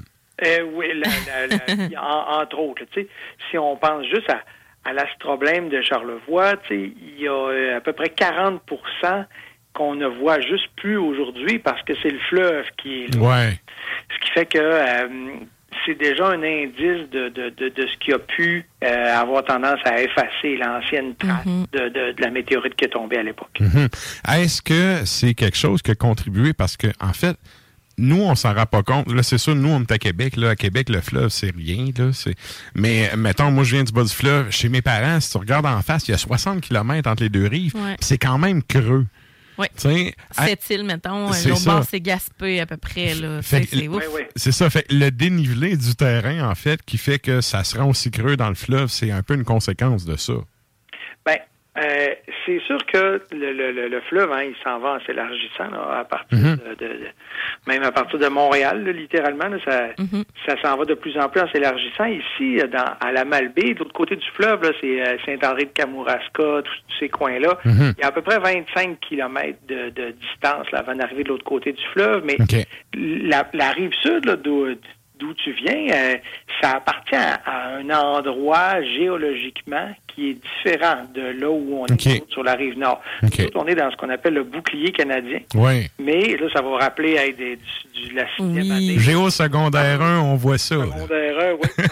Euh, 0.44 0.62
oui, 0.74 0.86
la- 0.94 1.46
la- 1.46 1.86
la- 1.88 2.02
en- 2.02 2.42
entre 2.42 2.58
autres. 2.58 2.82
tu 2.92 3.02
sais, 3.02 3.08
si 3.50 3.58
on 3.58 3.76
pense 3.76 4.04
juste 4.06 4.28
à, 4.30 4.40
à 4.88 4.92
l'astroblème 4.92 5.68
de 5.68 5.80
Charlevoix, 5.82 6.56
tu 6.58 6.68
sais, 6.68 6.92
il 7.00 7.20
y 7.22 7.26
a 7.28 7.32
euh, 7.32 7.76
à 7.78 7.80
peu 7.80 7.92
près 7.92 8.08
40% 8.08 9.24
qu'on 9.72 9.94
ne 9.94 10.06
voit 10.06 10.40
juste 10.40 10.68
plus 10.76 10.96
aujourd'hui 10.96 11.58
parce 11.58 11.82
que 11.82 11.92
c'est 12.02 12.10
le 12.10 12.18
fleuve 12.28 12.64
qui 12.78 13.04
est 13.04 13.14
là. 13.14 13.20
Ouais. 13.20 13.60
Ce 14.14 14.18
qui 14.26 14.30
fait 14.32 14.46
que 14.46 14.58
euh, 14.58 15.08
c'est 15.84 15.96
déjà 15.98 16.28
un 16.28 16.42
indice 16.42 17.08
de, 17.10 17.28
de, 17.28 17.50
de, 17.50 17.68
de 17.68 17.86
ce 17.86 17.96
qui 17.98 18.12
a 18.12 18.18
pu 18.18 18.64
euh, 18.82 19.14
avoir 19.14 19.44
tendance 19.44 19.80
à 19.84 20.00
effacer 20.00 20.56
l'ancienne 20.56 21.14
trace 21.16 21.44
de, 21.72 21.88
de, 21.88 22.12
de 22.12 22.22
la 22.22 22.30
météorite 22.30 22.74
qui 22.74 22.86
est 22.86 22.88
tombée 22.88 23.18
à 23.18 23.22
l'époque. 23.22 23.58
Mhm. 23.60 23.88
Est-ce 24.34 24.62
que 24.62 25.04
c'est 25.04 25.34
quelque 25.34 25.56
chose 25.58 25.82
qui 25.82 25.90
a 25.90 25.94
contribué? 25.94 26.52
Parce 26.54 26.76
que, 26.78 26.86
en 27.00 27.12
fait, 27.12 27.36
nous, 27.98 28.20
on 28.22 28.34
s'en 28.34 28.54
rend 28.54 28.66
pas 28.66 28.82
compte. 28.82 29.10
Là, 29.12 29.22
c'est 29.22 29.38
sûr, 29.38 29.54
nous, 29.54 29.68
on 29.70 29.80
est 29.80 29.90
à 29.92 29.98
Québec. 29.98 30.36
Là, 30.36 30.50
à 30.50 30.56
Québec, 30.56 30.88
le 30.88 31.00
fleuve, 31.00 31.28
c'est 31.30 31.54
rien. 31.56 31.86
Là, 31.96 32.10
c'est... 32.12 32.34
Mais 32.74 33.10
mettons, 33.16 33.50
moi, 33.50 33.64
je 33.64 33.74
viens 33.76 33.84
du 33.84 33.92
bas 33.92 34.02
du 34.04 34.10
fleuve. 34.12 34.50
Chez 34.50 34.68
mes 34.68 34.82
parents, 34.82 35.20
si 35.20 35.30
tu 35.30 35.38
regardes 35.38 35.66
en 35.66 35.80
face, 35.82 36.06
il 36.08 36.10
y 36.10 36.14
a 36.14 36.18
60 36.18 36.60
km 36.60 37.08
entre 37.10 37.22
les 37.22 37.28
deux 37.30 37.46
rives. 37.46 37.74
Ouais. 37.74 37.96
C'est 38.00 38.18
quand 38.18 38.38
même 38.38 38.62
creux. 38.62 39.06
Oui. 39.58 39.66
Tu 39.74 39.80
sais, 39.88 40.14
à- 40.36 40.46
Cette 40.48 40.68
île, 40.68 40.84
mettons, 40.84 41.32
C'est 41.32 41.48
l'autre 41.48 41.64
bord, 41.64 41.84
c'est 41.90 42.00
Gaspé 42.00 42.60
à 42.60 42.66
peu 42.66 42.76
près. 42.76 43.14
Là. 43.14 43.40
Fait 43.40 43.66
C'est 43.70 43.88
ouf. 43.88 44.02
C'est 44.36 44.52
ça. 44.52 44.68
Fait 44.68 44.82
que 44.82 44.94
le 44.94 45.10
dénivelé 45.10 45.76
du 45.78 45.94
terrain, 45.94 46.50
en 46.50 46.54
fait, 46.54 46.82
qui 46.84 46.98
fait 46.98 47.18
que 47.18 47.40
ça 47.40 47.64
se 47.64 47.78
rend 47.78 47.88
aussi 47.88 48.10
creux 48.10 48.36
dans 48.36 48.50
le 48.50 48.54
fleuve, 48.54 48.88
c'est 48.90 49.10
un 49.10 49.22
peu 49.22 49.32
une 49.34 49.44
conséquence 49.44 50.04
de 50.04 50.16
ça. 50.16 50.34
Euh, 51.78 52.14
c'est 52.44 52.60
sûr 52.60 52.78
que 52.86 53.20
le, 53.32 53.52
le, 53.52 53.72
le, 53.72 53.88
le 53.88 54.00
fleuve, 54.02 54.32
hein, 54.32 54.44
il 54.44 54.54
s'en 54.64 54.78
va 54.78 54.94
en 54.94 55.00
s'élargissant 55.06 55.70
là, 55.70 55.98
à 56.00 56.04
partir 56.04 56.38
Mhm. 56.38 56.56
de, 56.56 56.74
de- 56.86 56.92
de- 56.92 57.06
même 57.66 57.82
à 57.82 57.92
partir 57.92 58.18
de 58.18 58.28
Montréal, 58.28 58.84
là, 58.84 58.92
littéralement, 58.92 59.48
là, 59.48 59.58
ça, 59.64 59.88
ça 60.46 60.60
s'en 60.62 60.76
va 60.76 60.84
de 60.84 60.94
plus 60.94 61.18
en 61.18 61.28
plus 61.28 61.40
en 61.42 61.48
s'élargissant. 61.48 62.06
Ici, 62.06 62.58
dans, 62.72 62.94
à 63.00 63.12
la 63.12 63.24
Malbaie, 63.24 63.74
de 63.74 63.78
l'autre 63.80 63.92
côté 63.92 64.16
du 64.16 64.26
fleuve, 64.34 64.62
là, 64.62 64.70
c'est 64.80 65.06
euh, 65.06 65.16
Saint-André 65.26 65.64
de 65.64 65.70
Kamouraska, 65.70 66.62
tous 66.64 66.94
ces 66.98 67.08
coins-là. 67.08 67.58
Mhm. 67.64 67.92
Il 67.98 68.00
y 68.00 68.04
a 68.04 68.08
à 68.08 68.12
peu 68.12 68.22
près 68.22 68.38
25 68.38 68.98
kilomètres 69.00 69.58
de, 69.68 69.90
de 69.90 70.10
distance 70.12 70.70
là, 70.72 70.78
avant 70.80 70.94
d'arriver 70.94 71.24
de 71.24 71.28
l'autre 71.28 71.44
côté 71.44 71.72
du 71.72 71.82
fleuve, 71.92 72.22
mais 72.24 72.36
la, 72.94 73.46
la 73.52 73.70
rive 73.72 73.92
sud, 74.02 74.24
là, 74.24 74.36
d'où 74.36 74.66
d'où 75.18 75.32
tu 75.34 75.52
viens, 75.52 75.86
euh, 75.94 76.14
ça 76.60 76.72
appartient 76.76 77.14
à, 77.16 77.34
à 77.44 77.76
un 77.76 77.88
endroit 77.90 78.82
géologiquement 78.82 79.94
qui 80.08 80.30
est 80.30 80.34
différent 80.34 81.02
de 81.14 81.20
là 81.40 81.50
où 81.50 81.78
on 81.82 81.86
est 81.86 82.30
sur 82.30 82.42
la 82.42 82.54
rive 82.54 82.78
nord. 82.78 83.02
Nous 83.22 83.28
on 83.54 83.66
est 83.66 83.74
dans 83.74 83.90
ce 83.90 83.96
qu'on 83.96 84.08
appelle 84.10 84.34
le 84.34 84.44
bouclier 84.44 84.92
canadien. 84.92 85.40
Oui. 85.54 85.88
Mais 85.98 86.36
là, 86.36 86.46
ça 86.52 86.62
va 86.62 86.76
rappeler 86.78 87.12
hey, 87.16 87.34
des- 87.34 87.56
du, 87.56 88.08
du- 88.08 88.14
la 88.14 88.26
sixième 88.36 88.70
année. 88.70 88.98
Géo 88.98 89.28
secondaire 89.30 90.00
1, 90.02 90.20
on 90.20 90.36
voit 90.36 90.58
ça. 90.58 90.76
là. 90.76 90.84
Secondaire 90.84 91.38
un, 91.38 91.52
oui, 91.54 91.84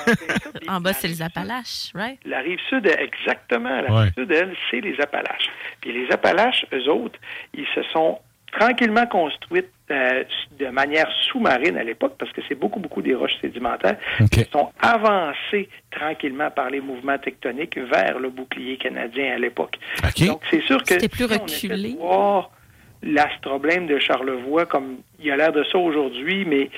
En 0.68 0.80
bas, 0.80 0.92
c'est 0.94 1.08
les 1.08 1.20
Appalaches, 1.20 1.90
right? 1.94 2.18
La 2.24 2.38
rive 2.40 2.58
sud, 2.70 2.86
exactement. 2.86 3.80
La 3.82 3.92
Ouais. 3.92 4.02
rive 4.04 4.12
sud, 4.16 4.30
elle, 4.32 4.54
c'est 4.70 4.80
les 4.80 4.98
Appalaches. 5.00 5.48
Puis 5.80 5.92
les 5.92 6.10
Appalaches, 6.12 6.64
eux 6.72 6.88
autres, 6.90 7.18
ils 7.52 7.66
se 7.74 7.82
sont 7.92 8.18
tranquillement 8.58 9.06
construites 9.06 9.70
euh, 9.90 10.24
de 10.58 10.66
manière 10.68 11.08
sous-marine 11.28 11.76
à 11.76 11.84
l'époque, 11.84 12.14
parce 12.18 12.32
que 12.32 12.40
c'est 12.48 12.54
beaucoup, 12.54 12.80
beaucoup 12.80 13.02
des 13.02 13.14
roches 13.14 13.38
sédimentaires, 13.40 13.96
qui 14.30 14.44
sont 14.44 14.70
avancées 14.80 15.68
tranquillement 15.90 16.50
par 16.50 16.70
les 16.70 16.80
mouvements 16.80 17.18
tectoniques 17.18 17.76
vers 17.78 18.18
le 18.18 18.30
bouclier 18.30 18.76
canadien 18.78 19.34
à 19.34 19.38
l'époque. 19.38 19.76
Donc, 20.26 20.40
c'est 20.50 20.62
sûr 20.62 20.82
que 20.82 20.94
C'était 20.94 21.08
plus 21.08 21.26
si 21.48 21.68
reculé. 21.68 21.96
voir 21.98 22.50
l'astroblème 23.02 23.86
de 23.86 23.98
Charlevoix 23.98 24.64
comme 24.64 24.98
il 25.20 25.30
a 25.30 25.36
l'air 25.36 25.52
de 25.52 25.62
ça 25.64 25.76
aujourd'hui, 25.76 26.46
mais 26.46 26.70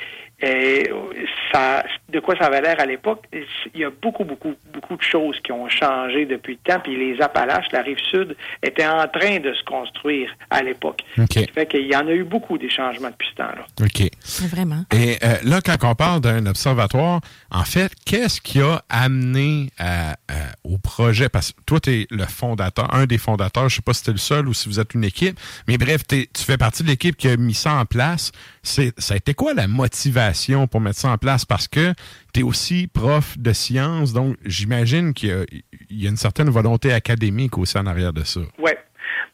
ça, 1.52 1.84
de 2.12 2.20
quoi 2.20 2.36
ça 2.36 2.46
avait 2.46 2.60
l'air 2.60 2.78
à 2.80 2.86
l'époque, 2.86 3.24
il 3.32 3.80
y 3.80 3.84
a 3.84 3.90
beaucoup, 3.90 4.24
beaucoup, 4.24 4.54
beaucoup 4.72 4.96
de 4.96 5.02
choses 5.02 5.36
qui 5.42 5.52
ont 5.52 5.68
changé 5.68 6.26
depuis 6.26 6.58
le 6.64 6.72
temps, 6.72 6.80
puis 6.80 6.96
les 6.96 7.20
Appalaches, 7.22 7.66
la 7.72 7.82
rive 7.82 7.98
sud, 8.10 8.36
étaient 8.62 8.86
en 8.86 9.06
train 9.08 9.38
de 9.40 9.52
se 9.54 9.62
construire 9.64 10.30
à 10.50 10.62
l'époque. 10.62 11.00
OK. 11.18 11.32
Ça 11.34 11.40
fait 11.54 11.66
qu'il 11.66 11.86
y 11.86 11.96
en 11.96 12.06
a 12.06 12.12
eu 12.12 12.24
beaucoup 12.24 12.58
des 12.58 12.70
changements 12.70 13.10
depuis 13.10 13.28
ce 13.30 13.36
temps-là. 13.36 13.66
OK. 13.80 14.10
Vraiment. 14.50 14.84
Et 14.94 15.16
euh, 15.24 15.36
là, 15.44 15.60
quand 15.64 15.76
on 15.82 15.94
parle 15.94 16.20
d'un 16.20 16.44
observatoire, 16.46 17.20
en 17.50 17.64
fait, 17.64 17.92
qu'est-ce 18.04 18.40
qui 18.40 18.60
a 18.60 18.82
amené 18.88 19.70
à- 19.78 20.12
à- 20.12 20.16
au 20.64 20.78
projet? 20.78 21.28
Parce 21.28 21.52
que 21.52 21.60
toi, 21.66 21.80
tu 21.80 21.90
es 21.90 22.06
le 22.10 22.24
fondateur, 22.24 22.92
un 22.94 23.06
des 23.06 23.18
fondateurs, 23.18 23.68
je 23.68 23.76
sais 23.76 23.82
pas 23.82 23.94
si 23.94 24.02
tu 24.04 24.10
es 24.10 24.12
le 24.12 24.18
seul 24.18 24.48
ou 24.48 24.54
si 24.54 24.68
vous 24.68 24.80
êtes 24.80 24.94
une 24.94 25.04
équipe, 25.04 25.38
mais 25.66 25.78
bref, 25.78 26.06
t'es- 26.06 26.28
tu 26.32 26.42
fais 26.44 26.58
partie 26.58 26.82
de 26.82 26.88
l'équipe 26.88 27.16
qui 27.16 27.28
a 27.28 27.36
mis 27.36 27.54
ça 27.54 27.74
en 27.74 27.84
place. 27.84 28.32
C'est, 28.62 28.92
ça 29.00 29.14
a 29.14 29.16
été 29.16 29.32
quoi 29.34 29.54
la 29.54 29.66
motivation 29.68 30.25
pour 30.70 30.80
mettre 30.80 30.98
ça 30.98 31.10
en 31.10 31.18
place? 31.18 31.44
Parce 31.44 31.68
que 31.68 31.92
tu 32.32 32.40
es 32.40 32.42
aussi 32.42 32.86
prof 32.86 33.36
de 33.38 33.52
sciences, 33.52 34.12
donc 34.12 34.36
j'imagine 34.44 35.14
qu'il 35.14 35.28
y 35.28 35.32
a, 35.32 35.44
il 35.90 36.02
y 36.02 36.06
a 36.06 36.10
une 36.10 36.16
certaine 36.16 36.50
volonté 36.50 36.92
académique 36.92 37.58
aussi 37.58 37.78
en 37.78 37.86
arrière 37.86 38.12
de 38.12 38.24
ça. 38.24 38.40
Oui. 38.58 38.72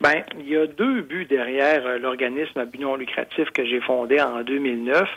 Ben, 0.03 0.25
il 0.41 0.49
y 0.49 0.57
a 0.57 0.67
deux 0.67 1.03
buts 1.03 1.27
derrière 1.27 1.87
euh, 1.87 1.99
l'organisme 1.99 2.59
à 2.59 2.65
but 2.65 2.81
non 2.81 2.97
lucratif 2.97 3.51
que 3.51 3.65
j'ai 3.65 3.81
fondé 3.81 4.21
en 4.21 4.43
2009. 4.43 5.09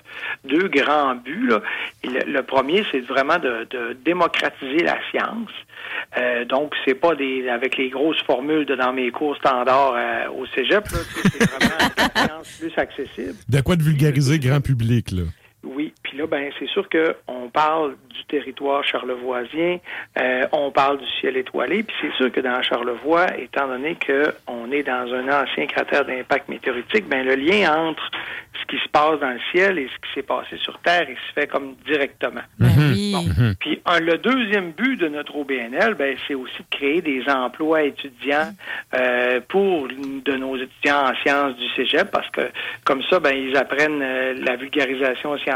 Deux 0.43 0.67
grands 0.67 1.15
buts. 1.15 1.47
Là. 1.47 1.61
Le, 2.03 2.31
le 2.31 2.43
premier, 2.43 2.85
c'est 2.91 2.99
vraiment 2.99 3.39
de, 3.39 3.65
de 3.71 3.97
démocratiser 4.05 4.83
la 4.83 4.97
science. 5.09 5.49
Euh, 6.19 6.45
donc, 6.45 6.75
c'est 6.85 6.93
pas 6.93 7.15
des 7.15 7.49
avec 7.49 7.77
les 7.77 7.89
grosses 7.89 8.21
formules 8.27 8.65
de 8.65 8.75
dans 8.75 8.93
mes 8.93 9.09
cours 9.09 9.35
standards 9.37 9.95
euh, 9.95 10.29
au 10.29 10.45
cégep. 10.47 10.85
C'est 10.87 11.49
vraiment 11.49 11.91
la 11.97 12.27
science 12.27 12.57
plus 12.59 12.77
accessible. 12.77 13.33
De 13.49 13.61
quoi 13.61 13.77
de 13.77 13.83
vulgariser 13.83 14.37
grand 14.37 14.61
public, 14.61 15.11
là? 15.11 15.23
Oui, 15.65 15.93
puis 16.03 16.17
là, 16.17 16.27
ben, 16.27 16.51
c'est 16.59 16.67
sûr 16.69 16.87
que 16.89 17.15
on 17.27 17.49
parle 17.49 17.95
du 18.13 18.23
territoire 18.25 18.83
charlevoisien, 18.83 19.79
euh, 20.19 20.45
on 20.51 20.71
parle 20.71 20.99
du 20.99 21.07
ciel 21.19 21.37
étoilé, 21.37 21.83
puis 21.83 21.95
c'est 22.01 22.13
sûr 22.13 22.31
que 22.31 22.39
dans 22.39 22.61
Charlevoix, 22.61 23.27
étant 23.37 23.67
donné 23.67 23.95
que 23.95 24.33
on 24.47 24.71
est 24.71 24.83
dans 24.83 25.11
un 25.13 25.27
ancien 25.43 25.65
cratère 25.65 26.05
d'impact 26.05 26.49
météoritique, 26.49 27.05
ben 27.07 27.25
le 27.25 27.35
lien 27.35 27.73
entre 27.89 28.09
ce 28.61 28.65
qui 28.67 28.81
se 28.81 28.87
passe 28.89 29.19
dans 29.19 29.31
le 29.31 29.39
ciel 29.51 29.77
et 29.77 29.87
ce 29.87 29.95
qui 30.07 30.13
s'est 30.15 30.23
passé 30.23 30.55
sur 30.57 30.79
Terre, 30.79 31.05
il 31.09 31.17
se 31.17 31.33
fait 31.33 31.45
comme 31.47 31.75
directement. 31.85 32.41
Bon. 33.13 33.25
Puis 33.59 33.81
un- 33.85 33.99
le 33.99 34.17
deuxième 34.17 34.71
but 34.71 34.95
de 34.97 35.07
notre 35.09 35.35
OBNL, 35.35 35.93
ben, 35.95 36.15
c'est 36.27 36.35
aussi 36.35 36.57
de 36.59 36.75
créer 36.77 37.01
des 37.01 37.21
emplois 37.29 37.83
étudiants 37.83 38.49
euh, 38.93 39.41
pour 39.49 39.87
de 39.89 40.31
nos 40.37 40.55
étudiants 40.55 41.03
en 41.09 41.15
sciences 41.21 41.55
du 41.57 41.67
Cégep, 41.75 42.09
parce 42.11 42.29
que 42.29 42.41
comme 42.85 43.03
ça, 43.09 43.19
ben, 43.19 43.35
ils 43.35 43.57
apprennent 43.57 44.01
euh, 44.01 44.33
la 44.39 44.55
vulgarisation 44.55 45.37
scientifique, 45.39 45.54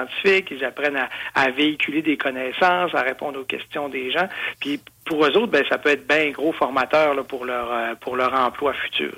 ils 0.51 0.63
apprennent 0.63 0.97
à, 0.97 1.09
à 1.35 1.49
véhiculer 1.51 2.01
des 2.01 2.17
connaissances, 2.17 2.93
à 2.93 3.01
répondre 3.01 3.39
aux 3.39 3.43
questions 3.43 3.89
des 3.89 4.11
gens. 4.11 4.27
Puis 4.59 4.80
pour 5.05 5.26
eux 5.26 5.38
autres, 5.38 5.51
ben, 5.51 5.63
ça 5.67 5.77
peut 5.77 5.89
être 5.89 6.07
bien 6.07 6.30
gros 6.31 6.51
formateur 6.53 7.15
là, 7.15 7.23
pour 7.23 7.45
leur 7.45 7.71
euh, 7.71 7.95
pour 7.99 8.15
leur 8.15 8.34
emploi 8.34 8.73
futur. 8.73 9.11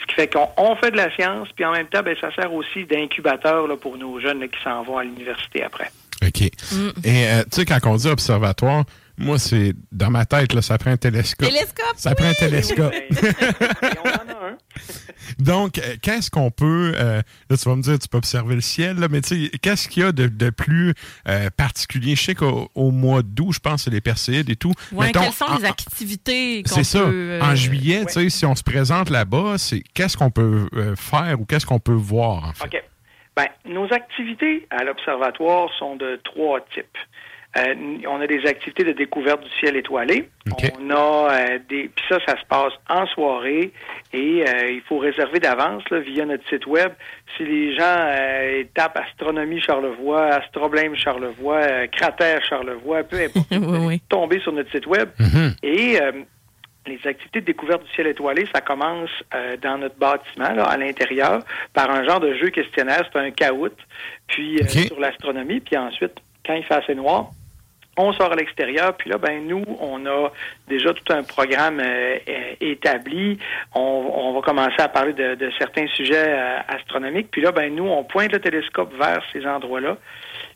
Ce 0.00 0.06
qui 0.06 0.14
fait 0.14 0.32
qu'on 0.32 0.48
on 0.56 0.76
fait 0.76 0.90
de 0.90 0.96
la 0.96 1.14
science, 1.14 1.48
puis 1.54 1.64
en 1.64 1.72
même 1.72 1.88
temps, 1.88 2.02
ben, 2.02 2.16
ça 2.20 2.32
sert 2.34 2.52
aussi 2.52 2.84
d'incubateur 2.84 3.66
pour 3.78 3.98
nos 3.98 4.20
jeunes 4.20 4.40
là, 4.40 4.48
qui 4.48 4.62
s'en 4.62 4.82
vont 4.82 4.98
à 4.98 5.04
l'université 5.04 5.64
après. 5.64 5.90
OK. 6.24 6.42
Et 6.42 6.50
euh, 7.06 7.42
tu 7.50 7.60
sais, 7.60 7.64
quand 7.64 7.78
on 7.84 7.96
dit 7.96 8.08
observatoire, 8.08 8.84
moi, 9.22 9.38
c'est 9.38 9.72
dans 9.90 10.10
ma 10.10 10.24
tête, 10.26 10.52
là, 10.52 10.62
ça 10.62 10.76
prend 10.78 10.90
un 10.90 10.96
télescope. 10.96 11.48
Télescope, 11.48 11.94
Ça 11.96 12.14
prend 12.14 12.26
un 12.28 12.34
télescope. 12.34 12.92
un. 12.94 14.56
Donc, 15.38 15.78
euh, 15.78 15.96
qu'est-ce 16.02 16.30
qu'on 16.30 16.50
peut. 16.50 16.92
euh, 16.98 17.22
là, 17.48 17.56
tu 17.56 17.68
vas 17.68 17.76
me 17.76 17.82
dire, 17.82 17.98
tu 17.98 18.08
peux 18.08 18.18
observer 18.18 18.54
le 18.54 18.60
ciel, 18.60 18.96
là, 18.98 19.08
mais 19.08 19.20
tu 19.20 19.46
sais, 19.46 19.50
qu'est-ce 19.58 19.88
qu'il 19.88 20.02
y 20.02 20.06
a 20.06 20.12
de, 20.12 20.26
de 20.26 20.50
plus 20.50 20.94
euh, 21.28 21.48
particulier? 21.56 22.16
Je 22.16 22.22
sais 22.22 22.34
qu'au 22.34 22.68
au 22.74 22.90
mois 22.90 23.22
d'août, 23.22 23.52
je 23.52 23.60
pense, 23.60 23.84
c'est 23.84 23.90
les 23.90 24.00
Perséides 24.00 24.50
et 24.50 24.56
tout. 24.56 24.72
Mettons, 24.92 25.20
quelles 25.20 25.32
sont 25.32 25.44
en- 25.44 25.58
les 25.58 25.64
activités 25.64 26.62
qu'on 26.64 26.74
C'est 26.74 26.84
ça. 26.84 27.00
peut, 27.00 27.10
euh, 27.12 27.40
En 27.42 27.54
juillet, 27.54 28.04
tu 28.06 28.12
sais, 28.14 28.30
si 28.30 28.44
on 28.46 28.54
se 28.54 28.62
présente 28.62 29.10
là-bas, 29.10 29.54
c'est 29.58 29.82
qu'est-ce 29.94 30.16
qu'on 30.16 30.30
peut 30.30 30.68
euh, 30.74 30.96
faire 30.96 31.40
ou 31.40 31.44
qu'est-ce 31.44 31.66
qu'on 31.66 31.78
peut 31.80 31.92
voir, 31.92 32.44
en 32.44 32.52
fait? 32.52 32.64
OK. 32.64 32.82
Ben, 33.36 33.46
nos 33.64 33.90
activités 33.92 34.66
à 34.70 34.84
l'Observatoire 34.84 35.68
sont 35.78 35.96
de 35.96 36.20
trois 36.24 36.60
types. 36.74 36.98
Euh, 37.58 37.74
on 38.08 38.20
a 38.20 38.26
des 38.26 38.46
activités 38.46 38.84
de 38.84 38.92
découverte 38.92 39.42
du 39.42 39.50
ciel 39.60 39.76
étoilé. 39.76 40.28
On 40.78 40.90
a 40.90 41.28
euh, 41.30 41.58
des. 41.68 41.90
Puis 41.94 42.04
ça, 42.08 42.18
ça 42.26 42.40
se 42.40 42.46
passe 42.46 42.72
en 42.88 43.06
soirée 43.06 43.72
et 44.12 44.44
euh, 44.46 44.70
il 44.70 44.80
faut 44.88 44.98
réserver 44.98 45.38
d'avance 45.38 45.82
via 45.90 46.24
notre 46.24 46.48
site 46.48 46.66
web. 46.66 46.92
Si 47.36 47.44
les 47.44 47.74
gens 47.76 47.84
euh, 47.84 48.64
tapent 48.74 48.98
Astronomie 48.98 49.60
Charlevoix, 49.60 50.26
Astroblème 50.26 50.96
Charlevoix, 50.96 51.88
Cratère 51.88 52.42
Charlevoix, 52.44 53.02
peu 53.02 53.16
importe, 53.24 53.46
oui, 53.86 54.00
tomber 54.08 54.40
sur 54.40 54.52
notre 54.52 54.70
site 54.70 54.86
web. 54.86 55.10
Et 55.62 56.00
euh, 56.00 56.12
les 56.86 56.98
activités 57.06 57.40
de 57.40 57.46
découverte 57.46 57.84
du 57.84 57.90
ciel 57.92 58.06
étoilé, 58.08 58.46
ça 58.52 58.60
commence 58.60 59.10
euh, 59.34 59.56
dans 59.56 59.78
notre 59.78 59.96
bâtiment, 59.96 60.52
là, 60.52 60.64
à 60.64 60.76
l'intérieur, 60.76 61.42
par 61.72 61.90
un 61.90 62.04
genre 62.04 62.20
de 62.20 62.34
jeu 62.34 62.50
questionnaire. 62.50 63.08
C'est 63.12 63.18
un 63.18 63.30
caout, 63.30 63.74
puis 64.26 64.58
euh, 64.60 64.66
sur 64.66 64.98
l'astronomie. 64.98 65.60
Puis 65.60 65.76
ensuite, 65.76 66.14
quand 66.44 66.54
il 66.54 66.64
fait 66.64 66.74
assez 66.74 66.94
noir, 66.94 67.30
on 67.98 68.12
sort 68.14 68.32
à 68.32 68.36
l'extérieur, 68.36 68.96
puis 68.96 69.10
là, 69.10 69.18
ben 69.18 69.46
nous, 69.46 69.62
on 69.80 70.06
a 70.06 70.30
déjà 70.66 70.94
tout 70.94 71.12
un 71.12 71.22
programme 71.22 71.78
euh, 71.84 72.16
établi. 72.60 73.38
On, 73.74 73.80
on 74.14 74.32
va 74.32 74.40
commencer 74.40 74.80
à 74.80 74.88
parler 74.88 75.12
de, 75.12 75.34
de 75.34 75.50
certains 75.58 75.86
sujets 75.88 76.14
euh, 76.28 76.58
astronomiques. 76.68 77.28
Puis 77.30 77.42
là, 77.42 77.52
ben 77.52 77.74
nous, 77.74 77.84
on 77.86 78.02
pointe 78.04 78.32
le 78.32 78.40
télescope 78.40 78.94
vers 78.96 79.22
ces 79.32 79.46
endroits-là. 79.46 79.98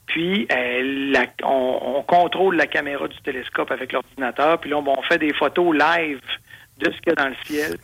Puis 0.07 0.47
euh, 0.51 1.11
la- 1.13 1.27
on, 1.47 1.97
on 1.97 2.03
contrôle 2.03 2.57
la 2.57 2.67
caméra 2.67 3.07
du 3.09 3.19
télescope 3.23 3.71
avec 3.71 3.93
l'ordinateur. 3.93 4.59
Puis 4.59 4.71
là, 4.71 4.79
on, 4.79 4.85
on 4.89 5.03
fait 5.03 5.19
des 5.19 5.35
photos 5.35 5.75
live 5.77 6.21
de 6.79 6.87
ce 6.93 6.97
qu'il 7.01 7.09
y 7.09 7.11
a 7.11 7.15
dans 7.17 7.29
le 7.29 7.37
ciel. 7.45 7.77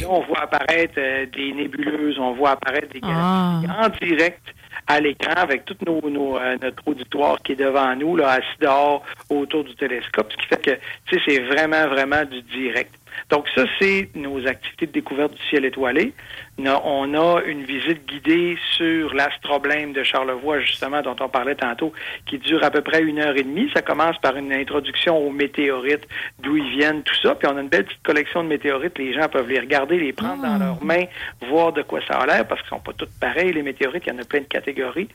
Là, 0.00 0.06
on 0.10 0.20
voit 0.20 0.42
apparaître 0.42 0.94
euh, 0.98 1.26
des 1.26 1.52
nébuleuses, 1.52 2.18
on 2.18 2.32
voit 2.32 2.52
apparaître 2.52 2.88
des 2.92 3.00
galaxies 3.00 3.68
en 3.70 3.88
direct 4.06 4.42
à 4.86 5.00
l'écran 5.00 5.34
avec 5.36 5.64
tout 5.64 5.76
nos, 5.86 6.00
nos, 6.10 6.38
euh, 6.38 6.56
notre 6.60 6.86
auditoire 6.86 7.40
qui 7.42 7.52
est 7.52 7.56
devant 7.56 7.94
nous, 7.96 8.16
là, 8.16 8.32
assis 8.32 8.58
dehors 8.60 9.02
autour 9.30 9.64
du 9.64 9.74
télescope, 9.74 10.32
ce 10.32 10.36
qui 10.36 10.46
fait 10.46 10.62
que 10.62 11.20
c'est 11.26 11.40
vraiment, 11.40 11.88
vraiment 11.88 12.24
du 12.24 12.42
direct. 12.42 12.94
Donc 13.30 13.46
ça, 13.54 13.64
c'est 13.78 14.08
nos 14.14 14.46
activités 14.46 14.86
de 14.86 14.92
découverte 14.92 15.32
du 15.34 15.42
ciel 15.48 15.64
étoilé. 15.64 16.12
On 16.58 17.14
a 17.14 17.42
une 17.46 17.64
visite 17.64 18.06
guidée 18.06 18.56
sur 18.76 19.14
l'astroblème 19.14 19.92
de 19.92 20.02
Charlevoix, 20.02 20.60
justement, 20.60 21.02
dont 21.02 21.16
on 21.20 21.28
parlait 21.28 21.54
tantôt, 21.54 21.92
qui 22.26 22.38
dure 22.38 22.62
à 22.62 22.70
peu 22.70 22.80
près 22.80 23.02
une 23.02 23.18
heure 23.18 23.36
et 23.36 23.42
demie. 23.42 23.70
Ça 23.74 23.82
commence 23.82 24.18
par 24.18 24.36
une 24.36 24.52
introduction 24.52 25.16
aux 25.16 25.30
météorites, 25.30 26.06
d'où 26.40 26.56
ils 26.56 26.70
viennent, 26.70 27.02
tout 27.02 27.14
ça. 27.22 27.34
Puis 27.34 27.48
on 27.50 27.56
a 27.56 27.60
une 27.60 27.68
belle 27.68 27.84
petite 27.84 28.02
collection 28.02 28.44
de 28.44 28.48
météorites. 28.48 28.98
Les 28.98 29.14
gens 29.14 29.28
peuvent 29.28 29.48
les 29.48 29.60
regarder, 29.60 29.98
les 29.98 30.12
prendre 30.12 30.42
dans 30.42 30.58
leurs 30.58 30.84
mains, 30.84 31.04
voir 31.48 31.72
de 31.72 31.82
quoi 31.82 32.00
ça 32.06 32.14
a 32.14 32.26
l'air, 32.26 32.46
parce 32.46 32.60
qu'ils 32.62 32.70
sont 32.70 32.80
pas 32.80 32.92
toutes 32.92 33.18
pareilles, 33.20 33.52
les 33.52 33.62
météorites. 33.62 34.04
Il 34.06 34.12
y 34.12 34.16
en 34.16 34.20
a 34.20 34.24
plein 34.24 34.40
de 34.40 34.44
catégories. 34.44 35.08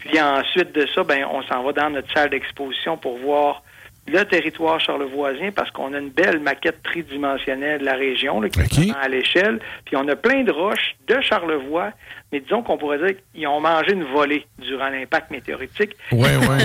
Puis 0.00 0.20
ensuite 0.20 0.72
de 0.72 0.86
ça, 0.94 1.04
ben, 1.04 1.26
on 1.30 1.42
s'en 1.42 1.62
va 1.62 1.72
dans 1.72 1.90
notre 1.90 2.12
salle 2.12 2.30
d'exposition 2.30 2.96
pour 2.96 3.18
voir 3.18 3.62
le 4.06 4.24
territoire 4.24 4.80
charlevoisien 4.80 5.50
parce 5.52 5.70
qu'on 5.70 5.92
a 5.92 5.98
une 5.98 6.10
belle 6.10 6.40
maquette 6.40 6.82
tridimensionnelle 6.82 7.80
de 7.80 7.84
la 7.84 7.94
région 7.94 8.40
là, 8.40 8.48
qui 8.48 8.88
est 8.88 8.94
à 8.94 9.08
l'échelle. 9.08 9.60
Puis 9.84 9.96
on 9.96 10.06
a 10.08 10.16
plein 10.16 10.44
de 10.44 10.52
roches 10.52 10.96
de 11.08 11.20
Charlevoix, 11.20 11.92
mais 12.32 12.40
disons 12.40 12.62
qu'on 12.62 12.78
pourrait 12.78 12.98
dire 12.98 13.16
qu'ils 13.34 13.46
ont 13.46 13.60
mangé 13.60 13.92
une 13.92 14.04
volée 14.04 14.46
durant 14.58 14.88
l'impact 14.88 15.30
météoritique. 15.30 15.96
Ouais, 16.12 16.36
ouais. 16.36 16.58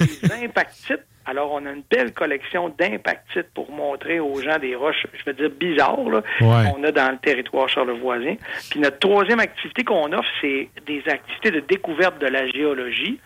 les 0.00 0.44
impactites. 0.44 1.04
Alors, 1.26 1.52
on 1.52 1.64
a 1.64 1.70
une 1.70 1.82
belle 1.90 2.12
collection 2.12 2.68
d'impactites 2.78 3.48
pour 3.54 3.70
montrer 3.72 4.20
aux 4.20 4.40
gens 4.42 4.58
des 4.58 4.74
roches, 4.74 5.06
je 5.14 5.24
veux 5.24 5.32
dire, 5.32 5.50
bizarres, 5.58 6.08
là, 6.10 6.22
Ouais. 6.40 6.70
qu'on 6.70 6.84
a 6.84 6.92
dans 6.92 7.10
le 7.12 7.18
territoire 7.18 7.68
charlevoisien. 7.68 8.36
Puis 8.70 8.80
notre 8.80 8.98
troisième 8.98 9.40
activité 9.40 9.84
qu'on 9.84 10.12
offre, 10.12 10.28
c'est 10.40 10.68
des 10.86 11.02
activités 11.08 11.50
de 11.50 11.60
découverte 11.60 12.20
de 12.20 12.26
la 12.26 12.46
géologie. 12.48 13.18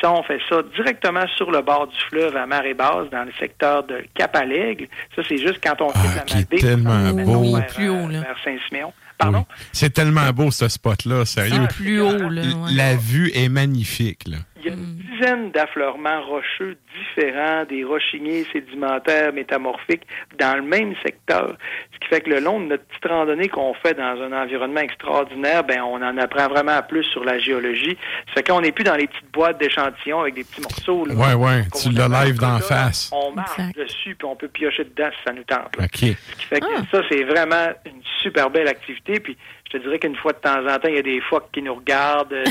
Ça, 0.00 0.12
on 0.12 0.22
fait 0.24 0.40
ça 0.48 0.62
directement 0.74 1.26
sur 1.36 1.50
le 1.50 1.60
bord 1.62 1.86
du 1.86 1.98
fleuve 2.10 2.36
à 2.36 2.46
marée 2.46 2.74
basse, 2.74 3.08
dans 3.10 3.24
le 3.24 3.32
secteur 3.38 3.84
de 3.84 4.04
Cap-à-l'Aigle. 4.14 4.88
Ça, 5.14 5.22
c'est 5.28 5.38
juste 5.38 5.60
quand 5.62 5.80
on 5.80 5.88
quitte 5.92 6.16
la 6.16 6.22
Ah, 6.22 6.24
qui 6.24 6.34
est 6.38 6.50
Malbaie, 6.52 6.56
tellement 6.58 7.10
beau. 7.24 7.56
vers, 7.56 7.66
Plus 7.68 7.90
euh, 7.90 8.20
vers 8.20 8.36
Saint-Siméon. 8.44 8.92
Pardon? 9.16 9.46
C'est 9.72 9.90
tellement 9.92 10.28
beau, 10.32 10.50
ce 10.50 10.68
spot-là, 10.68 11.24
sérieux. 11.24 11.68
plus 11.70 12.00
haut, 12.00 12.28
là. 12.28 12.42
La 12.74 12.96
vue 12.96 13.30
est 13.34 13.48
magnifique, 13.48 14.26
là. 14.26 14.38
Il 14.64 14.70
y 14.70 14.72
a 14.72 14.76
une 14.76 14.94
dizaine 14.96 15.50
d'affleurements 15.50 16.22
rocheux 16.22 16.76
différents, 16.98 17.64
des 17.64 17.84
rochiniers 17.84 18.44
sédimentaires 18.52 19.32
métamorphiques 19.32 20.06
dans 20.38 20.56
le 20.56 20.62
même 20.62 20.94
secteur. 21.04 21.56
Ce 21.92 21.98
qui 21.98 22.08
fait 22.08 22.22
que 22.22 22.30
le 22.30 22.40
long 22.40 22.60
de 22.60 22.66
notre 22.66 22.84
petite 22.84 23.04
randonnée 23.06 23.48
qu'on 23.48 23.74
fait 23.74 23.94
dans 23.94 24.22
un 24.22 24.32
environnement 24.32 24.80
extraordinaire, 24.80 25.64
ben 25.64 25.82
on 25.82 26.02
en 26.02 26.16
apprend 26.16 26.48
vraiment 26.48 26.80
plus 26.82 27.04
sur 27.04 27.24
la 27.24 27.38
géologie. 27.38 27.98
Ça 28.28 28.34
fait 28.36 28.48
qu'on 28.48 28.62
n'est 28.62 28.72
plus 28.72 28.84
dans 28.84 28.96
les 28.96 29.06
petites 29.06 29.30
boîtes 29.32 29.58
d'échantillons 29.58 30.20
avec 30.20 30.34
des 30.34 30.44
petits 30.44 30.62
morceaux. 30.62 31.04
là. 31.04 31.14
Ouais, 31.14 31.34
ouais, 31.34 31.62
tu 31.80 31.88
appelle 31.88 32.26
live 32.28 32.38
d'en 32.38 32.58
face. 32.60 33.10
On 33.12 33.32
marche 33.32 33.58
dessus 33.76 34.14
puis 34.14 34.26
on 34.26 34.36
peut 34.36 34.48
piocher 34.48 34.84
dedans 34.84 35.10
si 35.10 35.22
ça 35.24 35.32
nous 35.32 35.44
tente. 35.44 35.76
là. 35.76 35.84
OK. 35.84 35.98
Ce 35.98 36.36
qui 36.36 36.46
fait 36.46 36.60
que 36.60 36.66
ça, 36.90 37.02
c'est 37.10 37.22
vraiment 37.24 37.68
une 37.84 38.00
super 38.22 38.48
belle 38.48 38.68
activité. 38.68 39.20
Puis 39.20 39.36
je 39.66 39.78
te 39.78 39.82
dirais 39.82 39.98
qu'une 39.98 40.14
fois 40.16 40.32
de 40.32 40.38
temps 40.38 40.60
en 40.66 40.78
temps, 40.78 40.88
il 40.88 40.94
y 40.94 40.98
a 40.98 41.02
des 41.02 41.20
phoques 41.22 41.48
qui 41.52 41.62
nous 41.62 41.74
regardent. 41.74 42.32
Euh, 42.32 42.44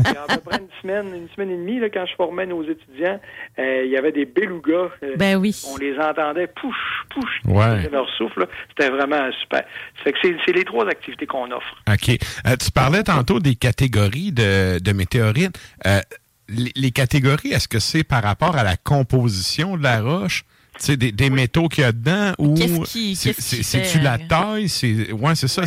Il 0.00 0.12
y 0.12 0.16
a 0.16 0.22
à 0.22 0.26
peu 0.36 0.40
près 0.40 0.58
une 0.58 0.68
semaine, 0.82 1.14
une 1.14 1.28
semaine 1.34 1.50
et 1.50 1.56
demie, 1.56 1.78
là, 1.80 1.88
quand 1.88 2.04
je 2.06 2.14
formais 2.14 2.46
nos 2.46 2.62
étudiants, 2.62 3.20
euh, 3.58 3.82
il 3.84 3.90
y 3.90 3.96
avait 3.96 4.12
des 4.12 4.24
belugas. 4.26 4.90
euh, 5.02 5.14
Ben 5.16 5.36
oui. 5.36 5.54
On 5.72 5.76
les 5.76 5.96
entendait 5.98 6.46
pouche, 6.48 7.04
pouche, 7.10 7.40
Ouais. 7.46 7.82
c'était 7.82 7.92
leur 7.92 8.08
souffle. 8.16 8.46
C'était 8.70 8.90
vraiment 8.90 9.30
super. 9.40 9.64
Fait 10.04 10.12
que 10.12 10.18
c'est 10.22 10.36
c'est 10.44 10.52
les 10.52 10.64
trois 10.64 10.86
activités 10.88 11.26
qu'on 11.26 11.50
offre. 11.50 11.74
OK. 11.88 12.10
Euh, 12.46 12.56
tu 12.56 12.70
parlais 12.70 13.02
tantôt 13.02 13.38
des 13.40 13.54
catégories 13.54 14.32
de, 14.32 14.78
de 14.80 14.92
météorites. 14.92 15.58
Euh, 15.86 16.00
les, 16.48 16.72
les 16.74 16.90
catégories, 16.90 17.52
est-ce 17.52 17.68
que 17.68 17.78
c'est 17.78 18.04
par 18.04 18.22
rapport 18.22 18.56
à 18.56 18.62
la 18.64 18.76
composition 18.76 19.76
de 19.76 19.82
la 19.82 20.00
roche? 20.00 20.44
Sais, 20.78 20.96
des, 20.96 21.12
des 21.12 21.28
métaux 21.30 21.68
qu'il 21.68 21.82
y 21.82 21.86
a 21.86 21.92
dedans 21.92 22.32
ou 22.38 22.54
c'est-tu 22.56 23.98
la 24.00 24.14
euh, 24.14 24.18
taille? 24.28 24.68
C'est 24.68 25.12
ouais, 25.12 25.34
c'est 25.34 25.48
ça. 25.48 25.62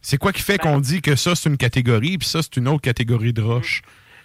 c'est 0.00 0.16
quoi 0.18 0.32
qui 0.32 0.42
fait 0.42 0.58
qu'on 0.58 0.80
dit 0.80 1.00
que 1.02 1.16
ça 1.16 1.34
c'est 1.34 1.48
une 1.48 1.56
catégorie 1.56 2.18
puis 2.18 2.28
ça 2.28 2.40
c'est 2.42 2.56
une 2.56 2.68
autre 2.68 2.82
catégorie 2.82 3.32
de 3.32 3.42
roche? 3.42 3.82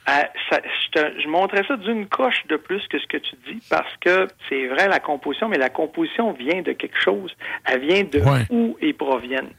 Euh, 0.07 0.11
ça- 0.51 0.61
je, 0.63 0.91
te- 1.01 1.19
je 1.23 1.27
montrais 1.27 1.63
ça 1.67 1.77
d'une 1.77 2.05
coche 2.07 2.35
de 2.47 2.57
plus 2.57 2.81
que 2.89 2.99
ce 2.99 3.07
que 3.07 3.17
tu 3.17 3.35
dis 3.47 3.59
parce 3.71 3.91
que 4.01 4.27
c'est 4.47 4.67
vrai 4.67 4.87
la 4.87 4.99
composition, 4.99 5.49
mais 5.49 5.57
la 5.57 5.69
composition 5.69 6.31
vient 6.33 6.61
de 6.61 6.73
quelque 6.73 7.01
chose. 7.01 7.31
Elle 7.65 7.81
vient 7.87 8.03
de 8.03 8.19
Ouais. 8.19 8.45
où 8.51 8.77
ils 8.83 8.93
proviennent. 8.93 9.49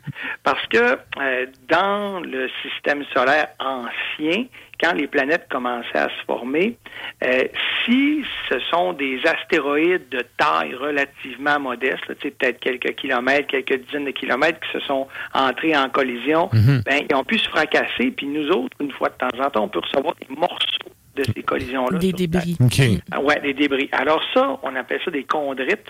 Parce 0.44 0.64
que 0.68 0.76
euh, 1.20 1.46
dans 1.68 2.20
le 2.20 2.48
système 2.62 3.02
solaire 3.12 3.48
ancien, 3.58 4.44
quand 4.80 4.92
les 4.92 5.06
planètes 5.06 5.46
commençaient 5.50 5.98
à 5.98 6.08
se 6.08 6.24
former, 6.26 6.76
euh, 7.24 7.44
si 7.84 8.24
ce 8.48 8.58
sont 8.70 8.92
des 8.92 9.20
astéroïdes 9.26 10.08
de 10.10 10.22
taille 10.36 10.74
relativement 10.74 11.58
modeste, 11.60 12.06
là, 12.08 12.14
tu 12.14 12.28
sais, 12.28 12.30
peut-être 12.30 12.60
quelques 12.60 12.94
kilomètres, 12.96 13.46
quelques 13.48 13.84
dizaines 13.84 14.04
de 14.06 14.10
kilomètres 14.10 14.60
qui 14.60 14.72
se 14.78 14.80
sont 14.80 15.06
entrés 15.34 15.76
en 15.76 15.88
collision, 15.88 16.48
Mhm. 16.52 16.82
ben, 16.84 17.06
ils 17.08 17.14
ont 17.16 17.24
pu 17.24 17.38
se 17.38 17.48
fracasser, 17.48 18.10
puis 18.10 18.26
nous 18.26 18.48
autres, 18.50 18.76
une 18.80 18.92
fois 18.92 19.08
de 19.08 19.14
temps 19.14 19.40
en 19.44 19.50
temps, 19.50 19.64
on 19.64 19.68
peut 19.68 19.80
recevoir 19.80 20.14
des 20.16 20.34
morceaux 20.34 20.56
de 21.16 21.24
ces 21.24 21.42
collisions-là. 21.42 21.98
Des 21.98 22.12
débris. 22.12 22.56
Ah 23.10 23.20
Ouais, 23.20 23.40
des 23.40 23.54
débris. 23.54 23.88
Alors 23.92 24.22
ça, 24.34 24.58
on 24.62 24.76
appelle 24.76 25.00
ça 25.04 25.10
des 25.10 25.26
chondrites. 25.28 25.86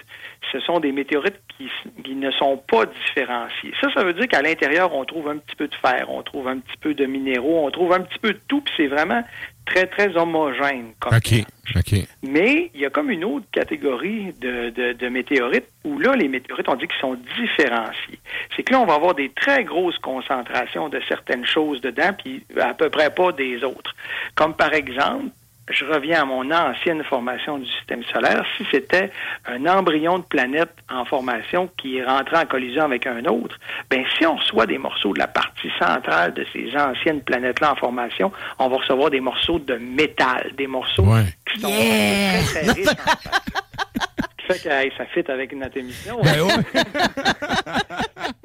Ce 0.53 0.61
sont 0.61 0.81
des 0.81 0.93
météorites 0.93 1.41
qui, 1.57 1.69
qui 2.03 2.15
ne 2.15 2.31
sont 2.31 2.57
pas 2.57 2.85
différenciés. 2.87 3.73
Ça, 3.81 3.89
ça 3.95 4.05
veut 4.05 4.15
dire 4.15 4.29
qu'à 4.29 4.43
l'intérieur, 4.43 4.95
on 4.95 5.05
trouve 5.05 5.29
un 5.29 5.39
petit 5.39 5.57
peu 5.57 5.69
de 5.69 5.75
fer, 5.75 6.07
on 6.09 6.23
trouve 6.23 6.49
un 6.49 6.59
petit 6.59 6.77
peu 6.81 6.95
de 6.95 7.05
minéraux, 7.05 7.67
on 7.67 7.71
trouve 7.71 7.93
un 7.93 8.01
petit 8.01 8.19
peu 8.19 8.33
de 8.33 8.41
tout, 8.49 8.61
puis 8.61 8.73
c'est 8.77 8.87
vraiment 8.87 9.23
très, 9.67 9.87
très 9.87 10.17
homogène. 10.17 10.93
Comme 11.01 11.15
OK. 11.15 11.45
OK. 11.75 12.01
mais 12.23 12.71
il 12.75 12.81
y 12.81 12.87
a 12.87 12.91
comme 12.91 13.11
une 13.11 13.25
autre 13.25 13.47
catégorie 13.51 14.33
de, 14.41 14.71
de, 14.71 14.93
de 14.93 15.09
météorites 15.09 15.67
où 15.85 15.99
là, 15.99 16.15
les 16.15 16.29
météorites, 16.29 16.69
on 16.69 16.77
dit 16.77 16.87
qu'ils 16.87 17.01
sont 17.01 17.19
différenciés. 17.39 18.21
C'est 18.55 18.63
que 18.63 18.73
là, 18.73 18.81
on 18.81 18.87
va 18.87 18.95
avoir 18.95 19.15
des 19.15 19.31
très 19.31 19.65
grosses 19.65 19.99
concentrations 19.99 20.89
de 20.89 21.01
certaines 21.09 21.45
choses 21.45 21.81
dedans, 21.81 22.13
puis 22.17 22.45
à 22.61 22.73
peu 22.73 22.89
près 22.89 23.11
pas 23.11 23.33
des 23.33 23.65
autres. 23.65 23.95
Comme 24.37 24.55
par 24.55 24.73
exemple, 24.73 25.31
je 25.69 25.85
reviens 25.85 26.23
à 26.23 26.25
mon 26.25 26.51
ancienne 26.51 27.03
formation 27.05 27.59
du 27.59 27.67
système 27.67 28.03
solaire, 28.05 28.45
si 28.57 28.65
c'était 28.71 29.11
un 29.47 29.67
embryon 29.67 30.19
de 30.19 30.25
planète 30.25 30.71
en 30.89 31.05
formation 31.05 31.69
qui 31.77 31.99
est 31.99 32.05
rentré 32.05 32.37
en 32.37 32.47
collision 32.47 32.85
avec 32.85 33.07
un 33.07 33.25
autre, 33.25 33.59
ben 33.91 34.05
si 34.17 34.25
on 34.27 34.37
reçoit 34.37 34.67
des 34.67 34.79
morceaux 34.79 35.13
de 35.13 35.19
la 35.19 35.27
partie 35.27 35.71
centrale 35.79 36.35
de 36.35 36.47
ces 36.53 36.77
anciennes 36.77 37.21
planètes-là 37.21 37.73
en 37.73 37.77
formation, 37.77 38.31
on 38.59 38.69
va 38.69 38.77
recevoir 38.77 39.11
des 39.11 39.21
morceaux 39.21 39.59
de 39.59 39.75
métal, 39.75 40.53
des 40.57 40.69
morceaux 40.69 41.07
qui 41.53 41.61
sont 41.61 41.69
très, 41.69 42.43
très 42.43 42.73
riches 42.73 42.89
en 42.89 44.23
qui 44.47 44.53
fait 44.63 44.69
que 44.69 44.75
hey, 44.75 44.93
ça 44.97 45.05
fit 45.07 45.25
avec 45.31 45.53
notre 45.55 45.77
émission. 45.77 46.21
Ben 46.23 46.43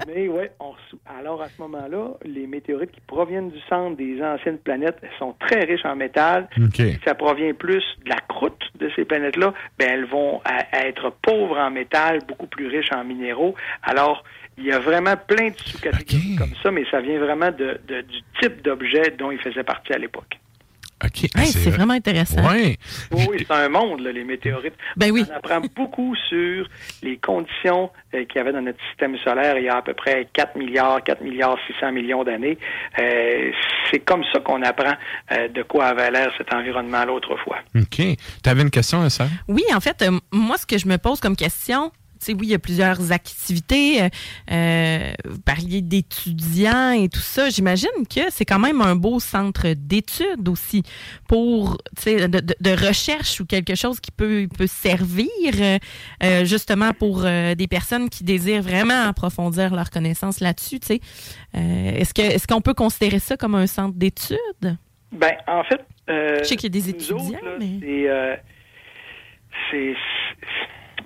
Mais 0.07 0.27
ouais, 0.27 0.51
on 0.59 0.71
reçoit- 0.71 0.99
alors 1.19 1.41
à 1.41 1.47
ce 1.49 1.61
moment-là, 1.61 2.09
les 2.25 2.47
météorites 2.47 2.91
qui 2.91 3.01
proviennent 3.01 3.49
du 3.49 3.59
centre 3.69 3.95
des 3.97 4.21
anciennes 4.21 4.57
planètes 4.57 4.97
sont 5.19 5.33
très 5.39 5.63
riches 5.63 5.85
en 5.85 5.95
métal. 5.95 6.47
Si 6.93 6.99
ça 7.05 7.15
provient 7.15 7.53
plus 7.53 7.83
de 8.03 8.09
la 8.09 8.17
croûte 8.27 8.61
de 8.79 8.89
ces 8.95 9.05
planètes-là, 9.05 9.53
ben 9.79 9.89
elles 9.89 10.05
vont 10.05 10.41
à- 10.43 10.65
à 10.77 10.85
être 10.87 11.11
pauvres 11.21 11.57
en 11.57 11.71
métal, 11.71 12.19
beaucoup 12.27 12.47
plus 12.47 12.67
riches 12.67 12.91
en 12.93 13.03
minéraux. 13.03 13.55
Alors, 13.83 14.23
il 14.57 14.65
y 14.65 14.71
a 14.71 14.79
vraiment 14.79 15.15
plein 15.15 15.49
de 15.49 15.57
sous-catégories 15.57 16.35
comme 16.37 16.53
ça, 16.61 16.71
mais 16.71 16.83
ça 16.91 16.99
vient 16.99 17.19
vraiment 17.19 17.51
de, 17.51 17.79
de- 17.87 18.01
du 18.01 18.19
type 18.41 18.61
d'objet 18.63 19.11
dont 19.17 19.31
ils 19.31 19.39
faisaient 19.39 19.63
partie 19.63 19.93
à 19.93 19.97
l'époque. 19.97 20.39
OK. 21.03 21.23
Hey, 21.35 21.47
c'est 21.47 21.69
vraiment 21.69 21.93
intéressant. 21.93 22.41
Ouais. 22.47 22.77
Oui, 23.11 23.25
oui, 23.29 23.45
c'est 23.47 23.53
un 23.53 23.69
monde, 23.69 24.01
là, 24.01 24.11
les 24.11 24.23
météorites. 24.23 24.75
Ben 24.95 25.11
oui. 25.11 25.25
On 25.29 25.35
apprend 25.35 25.61
beaucoup 25.75 26.15
sur 26.29 26.67
les 27.01 27.17
conditions 27.17 27.89
euh, 28.13 28.25
qu'il 28.25 28.35
y 28.35 28.39
avait 28.39 28.51
dans 28.51 28.61
notre 28.61 28.79
système 28.89 29.17
solaire 29.17 29.57
il 29.57 29.65
y 29.65 29.69
a 29.69 29.77
à 29.77 29.81
peu 29.81 29.93
près 29.93 30.27
4 30.33 30.57
milliards, 30.57 31.03
4 31.03 31.21
milliards 31.21 31.57
600 31.67 31.91
millions 31.91 32.23
d'années. 32.23 32.57
Euh, 32.99 33.51
c'est 33.89 33.99
comme 33.99 34.23
ça 34.31 34.39
qu'on 34.39 34.61
apprend 34.63 34.93
euh, 35.31 35.47
de 35.47 35.63
quoi 35.63 35.87
avait 35.87 36.11
l'air 36.11 36.31
cet 36.37 36.53
environnement 36.53 37.05
l'autre 37.05 37.35
fois. 37.43 37.57
OK. 37.75 37.95
Tu 37.95 38.49
avais 38.49 38.61
une 38.61 38.69
question, 38.69 39.07
ça? 39.09 39.27
Oui, 39.47 39.63
en 39.73 39.79
fait, 39.79 40.01
euh, 40.01 40.11
moi, 40.31 40.57
ce 40.57 40.65
que 40.65 40.77
je 40.77 40.87
me 40.87 40.97
pose 40.97 41.19
comme 41.19 41.35
question, 41.35 41.91
oui, 42.29 42.39
il 42.43 42.49
y 42.49 42.53
a 42.53 42.59
plusieurs 42.59 43.11
activités. 43.11 44.03
euh, 44.03 44.09
euh, 44.51 45.13
vous 45.27 45.39
parliez 45.41 45.81
d'étudiants 45.81 46.91
et 46.91 47.09
tout 47.09 47.19
ça. 47.19 47.49
J'imagine 47.49 47.89
que 48.09 48.21
c'est 48.29 48.45
quand 48.45 48.59
même 48.59 48.81
un 48.81 48.95
beau 48.95 49.19
centre 49.19 49.73
d'études 49.75 50.47
aussi 50.47 50.83
pour, 51.27 51.77
tu 51.97 52.03
sais, 52.03 52.27
de, 52.27 52.39
de- 52.39 52.55
de 52.59 52.71
recherche 52.87 53.39
ou 53.39 53.45
quelque 53.45 53.75
chose 53.75 53.99
qui 53.99 54.11
peut, 54.11 54.47
peut 54.57 54.67
servir 54.67 55.27
euh, 56.23 56.45
justement 56.45 56.91
pour 56.93 57.23
euh, 57.25 57.55
des 57.55 57.67
personnes 57.67 58.09
qui 58.09 58.23
désirent 58.23 58.61
vraiment 58.61 59.07
approfondir 59.07 59.73
leurs 59.75 59.89
connaissances 59.89 60.39
là-dessus. 60.39 60.79
Tu 60.79 60.87
sais, 60.87 61.01
est-ce 61.53 62.13
que 62.13 62.21
est-ce 62.21 62.47
qu'on 62.47 62.61
peut 62.61 62.73
considérer 62.73 63.19
ça 63.19 63.35
comme 63.37 63.55
un 63.55 63.67
centre 63.67 63.95
d'études? 63.97 64.37
Ben, 65.11 65.33
en 65.47 65.63
fait, 65.63 65.81
Je 66.07 66.43
sais 66.43 66.55
qu'il 66.55 66.73
y 66.73 66.77
a 66.77 66.81
des 66.81 66.89
étudiants, 66.89 67.17
autres, 67.17 67.43
là, 67.45 67.57
mais- 67.59 67.79
c'est, 69.69 69.93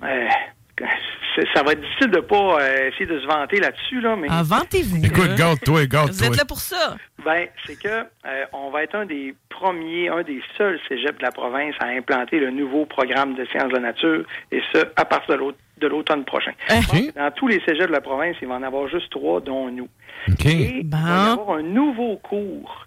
ça 1.54 1.62
va 1.62 1.72
être 1.72 1.80
difficile 1.80 2.10
de 2.10 2.20
pas 2.20 2.60
euh, 2.60 2.88
essayer 2.88 3.06
de 3.06 3.20
se 3.20 3.26
vanter 3.26 3.58
là-dessus, 3.60 4.00
là, 4.00 4.16
mais 4.16 4.28
Ah, 4.30 4.42
vantez-vous. 4.44 5.04
Écoute, 5.04 5.34
garde-toi, 5.36 5.82
Vous 5.82 5.88
garde-toi. 5.88 6.26
êtes 6.28 6.36
là 6.36 6.44
pour 6.44 6.60
ça. 6.60 6.96
Ben, 7.24 7.46
c'est 7.66 7.78
que 7.80 7.88
euh, 7.88 8.44
on 8.52 8.70
va 8.70 8.84
être 8.84 8.94
un 8.94 9.04
des 9.06 9.34
premiers, 9.48 10.08
un 10.08 10.22
des 10.22 10.40
seuls 10.56 10.78
cégeps 10.88 11.18
de 11.18 11.22
la 11.22 11.32
province 11.32 11.74
à 11.80 11.86
implanter 11.86 12.38
le 12.38 12.50
nouveau 12.50 12.86
programme 12.86 13.34
de 13.34 13.44
sciences 13.46 13.68
de 13.68 13.74
la 13.74 13.80
nature, 13.80 14.24
et 14.52 14.62
ce, 14.72 14.78
à 14.96 15.04
partir 15.04 15.36
de 15.78 15.86
l'automne 15.86 16.24
prochain. 16.24 16.52
Dans 17.16 17.30
tous 17.32 17.48
les 17.48 17.60
cégeps 17.66 17.88
de 17.88 17.92
la 17.92 18.00
province, 18.00 18.36
il 18.40 18.48
va 18.48 18.54
en 18.54 18.62
avoir 18.62 18.88
juste 18.88 19.10
trois, 19.10 19.40
dont 19.40 19.70
nous. 19.70 19.88
Et 20.44 20.80
il 20.80 20.88
va 20.90 20.98
y 20.98 21.30
avoir 21.32 21.58
un 21.58 21.62
nouveau 21.62 22.16
cours 22.16 22.86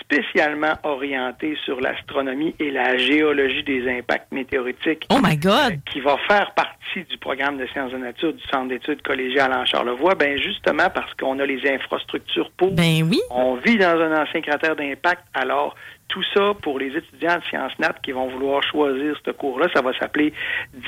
spécialement 0.00 0.74
orienté 0.82 1.56
sur 1.64 1.80
l'astronomie 1.80 2.54
et 2.58 2.70
la 2.70 2.96
géologie 2.96 3.62
des 3.62 3.88
impacts 3.90 4.30
météoritiques. 4.32 5.06
Oh 5.10 5.18
my 5.22 5.36
God! 5.36 5.72
euh, 5.72 5.76
qui 5.90 6.00
va 6.00 6.16
faire 6.28 6.52
partie 6.54 7.04
du 7.08 7.18
programme 7.18 7.58
de 7.58 7.66
sciences 7.66 7.92
de 7.92 7.98
nature 7.98 8.32
du 8.32 8.42
Centre 8.50 8.68
d'études 8.68 9.02
collégiales 9.02 9.52
en 9.52 9.64
Charlevoix, 9.64 10.14
ben 10.14 10.38
justement 10.38 10.90
parce 10.92 11.12
qu'on 11.14 11.38
a 11.38 11.46
les 11.46 11.60
infrastructures 11.70 12.50
pour. 12.56 12.72
Ben 12.72 13.08
oui. 13.08 13.20
On 13.30 13.56
vit 13.56 13.76
dans 13.76 13.98
un 14.00 14.22
ancien 14.22 14.40
cratère 14.40 14.76
d'impact, 14.76 15.22
alors 15.34 15.74
tout 16.10 16.22
ça 16.34 16.52
pour 16.60 16.78
les 16.78 16.88
étudiants 16.88 17.38
de 17.38 17.44
sciences 17.44 17.72
nat 17.78 17.94
qui 18.02 18.12
vont 18.12 18.28
vouloir 18.28 18.62
choisir 18.62 19.14
ce 19.24 19.30
cours-là, 19.30 19.68
ça 19.74 19.80
va 19.80 19.96
s'appeler 19.98 20.32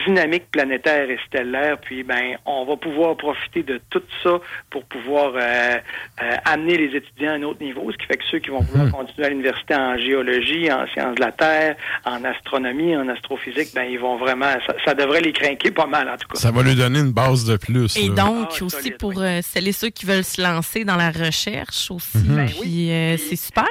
dynamique 0.06 0.50
planétaire 0.50 1.08
et 1.08 1.18
stellaire. 1.26 1.78
Puis 1.78 2.02
ben, 2.02 2.36
on 2.44 2.64
va 2.64 2.76
pouvoir 2.76 3.16
profiter 3.16 3.62
de 3.62 3.80
tout 3.90 4.02
ça 4.22 4.40
pour 4.70 4.84
pouvoir 4.84 5.32
euh, 5.34 5.78
euh, 6.22 6.36
amener 6.44 6.76
les 6.76 6.96
étudiants 6.96 7.32
à 7.32 7.34
un 7.34 7.42
autre 7.42 7.62
niveau, 7.62 7.90
ce 7.92 7.96
qui 7.96 8.06
fait 8.06 8.16
que 8.16 8.24
ceux 8.30 8.38
qui 8.40 8.50
vont 8.50 8.60
vouloir 8.60 8.90
continuer 8.90 9.26
à 9.26 9.30
l'université 9.30 9.74
en 9.74 9.96
géologie, 9.96 10.70
en 10.70 10.86
sciences 10.88 11.14
de 11.14 11.20
la 11.20 11.32
Terre, 11.32 11.76
en 12.04 12.24
astronomie, 12.24 12.96
en 12.96 13.08
astrophysique, 13.08 13.68
ben 13.74 13.84
ils 13.84 13.98
vont 13.98 14.16
vraiment, 14.16 14.52
ça, 14.66 14.74
ça 14.84 14.94
devrait 14.94 15.20
les 15.20 15.32
craquer 15.32 15.70
pas 15.70 15.86
mal 15.86 16.08
en 16.08 16.16
tout 16.16 16.28
cas. 16.28 16.38
Ça 16.38 16.50
va 16.50 16.62
lui 16.62 16.74
donner 16.74 16.98
une 16.98 17.12
base 17.12 17.44
de 17.44 17.56
plus. 17.56 17.96
Et 17.96 18.08
là. 18.08 18.14
donc, 18.14 18.48
aussi 18.60 18.90
pour 18.92 19.20
euh, 19.20 19.40
celles 19.42 19.68
et 19.68 19.72
ceux 19.72 19.90
qui 19.90 20.06
veulent 20.06 20.24
se 20.24 20.42
lancer 20.42 20.84
dans 20.84 20.96
la 20.96 21.10
recherche 21.10 21.90
aussi. 21.90 22.18
Mhm. 22.18 22.36
Ben 22.36 22.46
Puis, 22.46 22.90
euh, 22.90 23.16
c'est 23.16 23.36
super. 23.36 23.64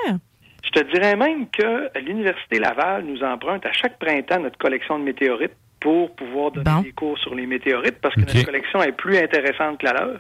Je 0.74 0.80
te 0.80 0.92
dirais 0.94 1.16
même 1.16 1.50
que 1.50 1.90
l'Université 2.00 2.60
Laval 2.60 3.04
nous 3.06 3.24
emprunte 3.24 3.66
à 3.66 3.74
chaque 3.74 4.00
printemps 4.00 4.40
notre 4.40 4.58
collection 4.58 5.00
de 5.00 5.04
météorites 5.04 5.56
pour 5.82 6.16
pouvoir 6.16 6.52
donner 6.52 6.84
des 6.84 6.92
cours 6.92 7.18
sur 7.18 7.34
les 7.34 7.48
météorites 7.48 8.00
parce 8.02 8.14
que 8.14 8.22
notre 8.22 8.46
collection 8.46 8.82
est 8.84 8.92
plus 8.92 9.18
intéressante 9.18 9.80
que 9.80 9.86
la 9.88 9.94
leur. 9.94 10.20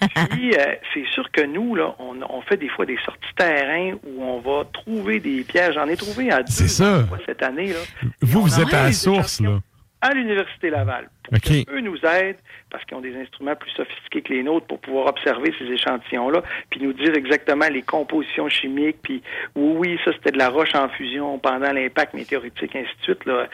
Puis, 0.30 0.52
euh, 0.54 0.74
c'est 0.92 1.06
sûr 1.14 1.28
que 1.32 1.40
nous, 1.46 1.74
là, 1.74 1.94
on, 1.98 2.20
on 2.28 2.42
fait 2.42 2.58
des 2.58 2.68
fois 2.68 2.84
des 2.84 2.98
sorties 3.04 3.34
terrain 3.34 3.94
où 4.06 4.22
on 4.22 4.38
va 4.40 4.64
trouver 4.70 5.18
des 5.18 5.42
pièges. 5.44 5.74
J'en 5.74 5.88
ai 5.88 5.96
trouvé 5.96 6.30
à 6.30 6.42
deux 6.42 6.52
ça. 6.52 7.04
cette 7.26 7.42
année. 7.42 7.68
Là. 7.68 7.80
Vous, 8.20 8.42
vous 8.42 8.60
êtes 8.60 8.72
à 8.74 8.84
la 8.84 8.92
source, 8.92 9.40
là. 9.40 9.58
à 10.02 10.12
l'Université 10.12 10.68
Laval. 10.68 11.08
OK. 11.32 11.50
Eux 11.70 11.80
nous 11.80 11.98
aident 12.04 12.36
parce 12.70 12.84
qu'ils 12.84 12.96
ont 12.96 13.00
des 13.00 13.16
instruments 13.16 13.56
plus 13.56 13.70
sophistiqués 13.70 14.22
que 14.22 14.32
les 14.32 14.42
nôtres 14.42 14.66
pour 14.66 14.78
pouvoir 14.80 15.06
observer 15.06 15.52
ces 15.58 15.64
échantillons-là, 15.64 16.42
puis 16.70 16.80
nous 16.82 16.92
dire 16.92 17.14
exactement 17.14 17.66
les 17.68 17.82
compositions 17.82 18.48
chimiques, 18.48 18.98
puis 19.02 19.22
oui, 19.56 19.74
oui, 19.78 19.98
ça 20.04 20.12
c'était 20.12 20.32
de 20.32 20.38
la 20.38 20.50
roche 20.50 20.74
en 20.74 20.88
fusion 20.90 21.38
pendant 21.38 21.72
l'impact 21.72 22.14
météoritique, 22.14 22.74
ainsi 22.76 22.90
de 23.00 23.02
suite. 23.02 23.24
Là. 23.24 23.46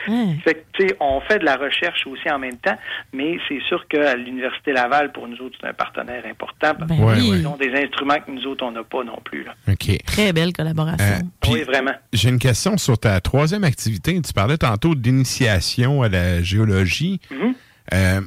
Fait 0.45 0.55
que, 0.55 0.61
tu 0.73 0.89
sais, 0.89 0.97
on 1.01 1.21
fait 1.21 1.39
de 1.39 1.45
la 1.45 1.57
recherche 1.57 2.07
aussi 2.07 2.29
en 2.31 2.39
même 2.39 2.57
temps, 2.57 2.77
mais 3.13 3.39
c'est 3.49 3.61
sûr 3.69 3.87
qu'à 3.89 4.15
l'Université 4.17 4.73
Laval, 4.73 5.13
pour 5.13 5.29
nous 5.29 5.37
autres, 5.39 5.57
c'est 5.61 5.69
un 5.69 5.73
partenaire 5.73 6.25
important 6.27 6.75
parce 6.75 6.89
Ben 6.89 7.15
qu'ils 7.15 7.47
ont 7.47 7.57
des 7.57 7.73
instruments 7.75 8.19
que 8.19 8.31
nous 8.31 8.47
autres, 8.47 8.65
on 8.65 8.73
n'a 8.73 8.85
pas 8.85 9.05
non 9.05 9.19
plus. 9.25 9.45
Là. 9.45 9.55
Très 10.07 10.33
belle 10.33 10.53
collaboration. 10.53 11.05
Euh, 11.05 11.51
oui, 11.51 11.63
vraiment. 11.63 11.93
J'ai 12.13 12.29
une 12.29 12.39
question 12.39 12.77
sur 12.79 12.99
ta 12.99 13.21
troisième 13.21 13.65
activité. 13.65 14.21
Tu 14.21 14.33
parlais 14.33 14.57
tantôt 14.57 14.95
d'initiation 14.95 16.03
à 16.03 16.09
la 16.09 16.43
géologie. 16.43 17.21
Mhm. 17.31 17.55
Euh, 17.93 18.21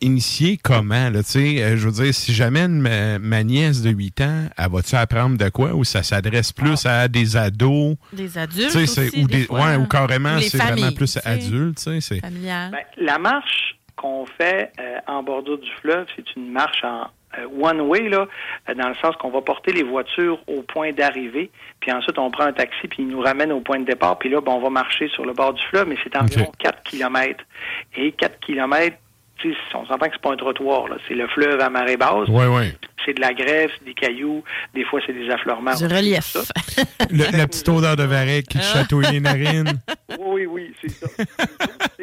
initier 0.00 0.58
comment? 0.62 1.10
Là, 1.10 1.22
tu 1.22 1.30
sais, 1.30 1.62
euh, 1.62 1.76
je 1.76 1.86
veux 1.88 2.04
dire, 2.04 2.12
si 2.14 2.34
j'amène 2.34 2.80
ma, 2.80 3.18
ma 3.20 3.44
nièce 3.44 3.82
de 3.82 3.90
8 3.90 4.20
ans, 4.20 4.48
elle 4.58 4.70
va-tu 4.70 4.96
apprendre 4.96 5.38
de 5.38 5.48
quoi? 5.48 5.74
Ou 5.74 5.84
ça 5.84 6.02
s'adresse 6.02 6.52
plus 6.52 6.84
à 6.86 7.06
des 7.08 7.36
ados? 7.36 7.96
Des 8.12 8.36
adultes 8.36 8.74
aussi, 8.74 9.00
ou, 9.20 9.26
des 9.28 9.38
des, 9.38 9.44
fois. 9.44 9.64
ouais, 9.64 9.76
ou 9.76 9.86
carrément, 9.86 10.40
c'est 10.40 10.58
vraiment 10.58 10.92
plus 10.92 11.18
adulte. 11.24 11.76
tu 11.78 11.82
sais, 11.84 12.00
c'est- 12.00 12.20
Familial. 12.20 12.72
Ben, 12.72 12.80
la 13.04 13.18
marche 13.18 13.76
qu'on 13.96 14.26
fait 14.26 14.72
euh, 14.80 14.98
en 15.06 15.22
bordure 15.22 15.58
du 15.58 15.70
fleuve, 15.80 16.06
c'est 16.16 16.24
une 16.36 16.50
marche 16.50 16.82
en 16.82 17.06
euh, 17.38 17.46
one 17.60 17.80
way, 17.82 18.08
là, 18.08 18.26
euh, 18.68 18.74
dans 18.74 18.88
le 18.88 18.94
sens 18.96 19.16
qu'on 19.16 19.30
va 19.30 19.40
porter 19.40 19.72
les 19.72 19.82
voitures 19.82 20.38
au 20.46 20.62
point 20.62 20.92
d'arrivée, 20.92 21.50
puis 21.80 21.92
ensuite 21.92 22.18
on 22.18 22.30
prend 22.30 22.44
un 22.44 22.52
taxi, 22.52 22.88
puis 22.88 23.02
il 23.02 23.08
nous 23.08 23.20
ramène 23.20 23.52
au 23.52 23.60
point 23.60 23.78
de 23.78 23.84
départ, 23.84 24.18
puis 24.18 24.28
là, 24.28 24.40
ben, 24.40 24.52
on 24.52 24.60
va 24.60 24.70
marcher 24.70 25.08
sur 25.08 25.24
le 25.24 25.32
bord 25.32 25.52
du 25.54 25.62
fleuve, 25.64 25.88
mais 25.88 25.96
c'est 26.04 26.16
environ 26.16 26.50
4 26.58 26.82
kilomètres. 26.82 27.44
Et 27.96 28.12
4 28.12 28.38
kilomètres, 28.40 28.96
tu 29.38 29.52
sais, 29.52 29.58
on 29.74 29.84
s'entend 29.86 30.06
que 30.06 30.12
c'est 30.12 30.22
pas 30.22 30.32
un 30.32 30.36
trottoir, 30.36 30.88
là. 30.88 30.96
c'est 31.08 31.14
le 31.14 31.26
fleuve 31.28 31.60
à 31.60 31.68
marée 31.70 31.96
basse. 31.96 32.28
Ouais, 32.28 32.46
ouais. 32.46 32.74
C'est 33.04 33.14
de 33.14 33.20
la 33.20 33.32
grève, 33.34 33.70
c'est 33.76 33.84
des 33.84 33.94
cailloux, 33.94 34.44
des 34.74 34.84
fois 34.84 35.00
c'est 35.04 35.12
des 35.12 35.28
affleurements. 35.30 35.74
Du 35.74 35.86
relief. 35.86 36.36
Le- 37.10 37.36
la 37.36 37.46
petite 37.48 37.68
odeur 37.68 37.96
de 37.96 38.04
varech 38.04 38.44
qui 38.44 38.58
te 38.58 38.62
chatouille 38.72 39.06
les 39.10 39.20
narines. 39.20 39.80
Oui, 40.20 40.46
oui, 40.46 40.72
c'est 40.80 40.90
ça. 40.90 41.06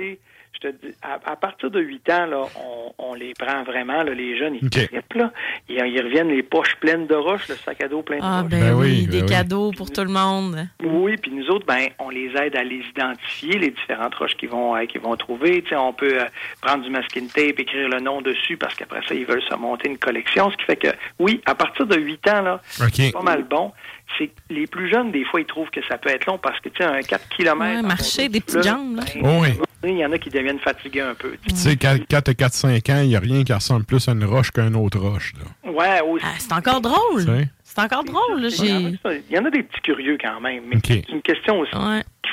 Je 0.61 0.67
te 0.67 0.85
dis, 0.87 0.93
à, 1.01 1.19
à 1.31 1.35
partir 1.37 1.71
de 1.71 1.79
8 1.79 2.09
ans, 2.09 2.25
là, 2.25 2.43
on, 2.57 2.93
on 3.11 3.13
les 3.13 3.33
prend 3.33 3.63
vraiment, 3.63 4.03
là, 4.03 4.13
les 4.13 4.37
jeunes, 4.37 4.55
ils 4.61 4.65
OK. 4.65 4.71
trippent, 4.87 5.13
là. 5.13 5.31
Ils, 5.69 5.75
ils 5.77 6.01
reviennent 6.01 6.27
les 6.29 6.43
poches 6.43 6.75
pleines 6.81 7.07
de 7.07 7.15
roches, 7.15 7.47
le 7.47 7.55
sac 7.55 7.81
à 7.81 7.87
dos 7.87 8.01
plein 8.01 8.17
de 8.17 8.21
Ah, 8.25 8.41
roches. 8.41 8.51
ben, 8.51 8.73
oui, 8.73 9.07
des 9.07 9.25
cadeaux 9.25 9.71
pour 9.71 9.89
tout 9.89 10.01
le 10.03 10.09
monde. 10.11 10.67
Oui, 10.83 11.15
puis 11.15 11.31
nous 11.31 11.47
autres, 11.49 11.65
ben, 11.65 11.87
on 11.99 12.09
les 12.09 12.31
aide 12.35 12.57
à 12.57 12.63
les 12.63 12.83
identifier, 12.89 13.57
les 13.57 13.69
différentes 13.71 14.15
roches 14.15 14.35
qu'ils 14.35 14.49
vont, 14.49 14.75
euh, 14.75 14.85
qu'ils 14.85 14.99
vont 15.01 15.15
trouver. 15.15 15.61
Tu 15.61 15.69
sais, 15.69 15.75
on 15.77 15.93
peut 15.93 16.19
euh, 16.21 16.25
prendre 16.61 16.83
du 16.83 16.89
masking 16.89 17.27
tape, 17.29 17.57
écrire 17.59 17.87
le 17.87 17.99
nom 18.01 18.21
dessus, 18.21 18.57
parce 18.57 18.75
qu'après 18.75 18.99
ça, 19.07 19.15
ils 19.15 19.25
veulent 19.25 19.41
se 19.43 19.55
monter 19.55 19.87
une 19.87 19.97
collection. 19.97 20.51
Ce 20.51 20.57
qui 20.57 20.63
fait 20.65 20.75
que, 20.75 20.89
oui, 21.19 21.41
à 21.45 21.55
partir 21.55 21.85
de 21.85 21.95
8 21.97 22.27
ans, 22.27 22.41
là, 22.41 22.61
c'est 22.65 23.13
pas 23.13 23.21
mal 23.21 23.43
bon. 23.43 23.71
C'est 24.17 24.31
les 24.49 24.67
plus 24.67 24.89
jeunes, 24.89 25.11
des 25.11 25.23
fois, 25.25 25.39
ils 25.39 25.45
trouvent 25.45 25.69
que 25.69 25.81
ça 25.87 25.97
peut 25.97 26.09
être 26.09 26.25
long 26.25 26.37
parce 26.37 26.59
que, 26.59 26.69
tu 26.69 26.77
sais, 26.77 26.83
un 26.83 27.01
4 27.01 27.29
km. 27.29 27.59
Ouais, 27.59 27.81
marcher, 27.81 28.27
des 28.29 28.41
petites 28.41 28.63
jambes, 28.63 28.97
là. 28.97 29.03
Oh, 29.23 29.41
oui. 29.41 29.49
Il 29.83 29.97
y 29.97 30.05
en 30.05 30.11
a 30.11 30.17
qui 30.17 30.29
deviennent 30.29 30.59
fatigués 30.59 31.01
un 31.01 31.13
peu. 31.13 31.37
Puis, 31.41 31.53
tu 31.53 31.55
sais, 31.57 31.77
quand, 31.77 31.95
quand 32.09 32.21
t'as 32.21 32.33
4-5 32.33 32.91
ans, 32.91 33.01
il 33.01 33.09
n'y 33.09 33.15
a 33.15 33.19
rien 33.19 33.43
qui 33.45 33.53
ressemble 33.53 33.85
plus 33.85 34.09
à 34.09 34.11
une 34.11 34.25
roche 34.25 34.51
qu'une 34.51 34.75
autre 34.75 34.99
roche. 34.99 35.33
Là. 35.37 35.71
Ouais, 35.71 36.01
aussi. 36.01 36.25
Ah, 36.27 36.33
c'est 36.37 36.51
encore 36.51 36.81
drôle. 36.81 37.47
C'est 37.63 37.79
encore 37.79 38.03
drôle. 38.03 38.41
là, 38.41 38.49
Il 38.49 38.65
y, 38.65 38.73
en 38.73 38.85
a, 38.87 39.13
il 39.13 39.35
y 39.35 39.39
en 39.39 39.45
a 39.45 39.49
des 39.51 39.63
petits 39.63 39.81
curieux 39.81 40.17
quand 40.19 40.41
même, 40.41 40.63
mais 40.67 40.77
OK. 40.77 40.85
c'est 40.87 41.09
une 41.09 41.21
question 41.21 41.59
aussi 41.59 41.71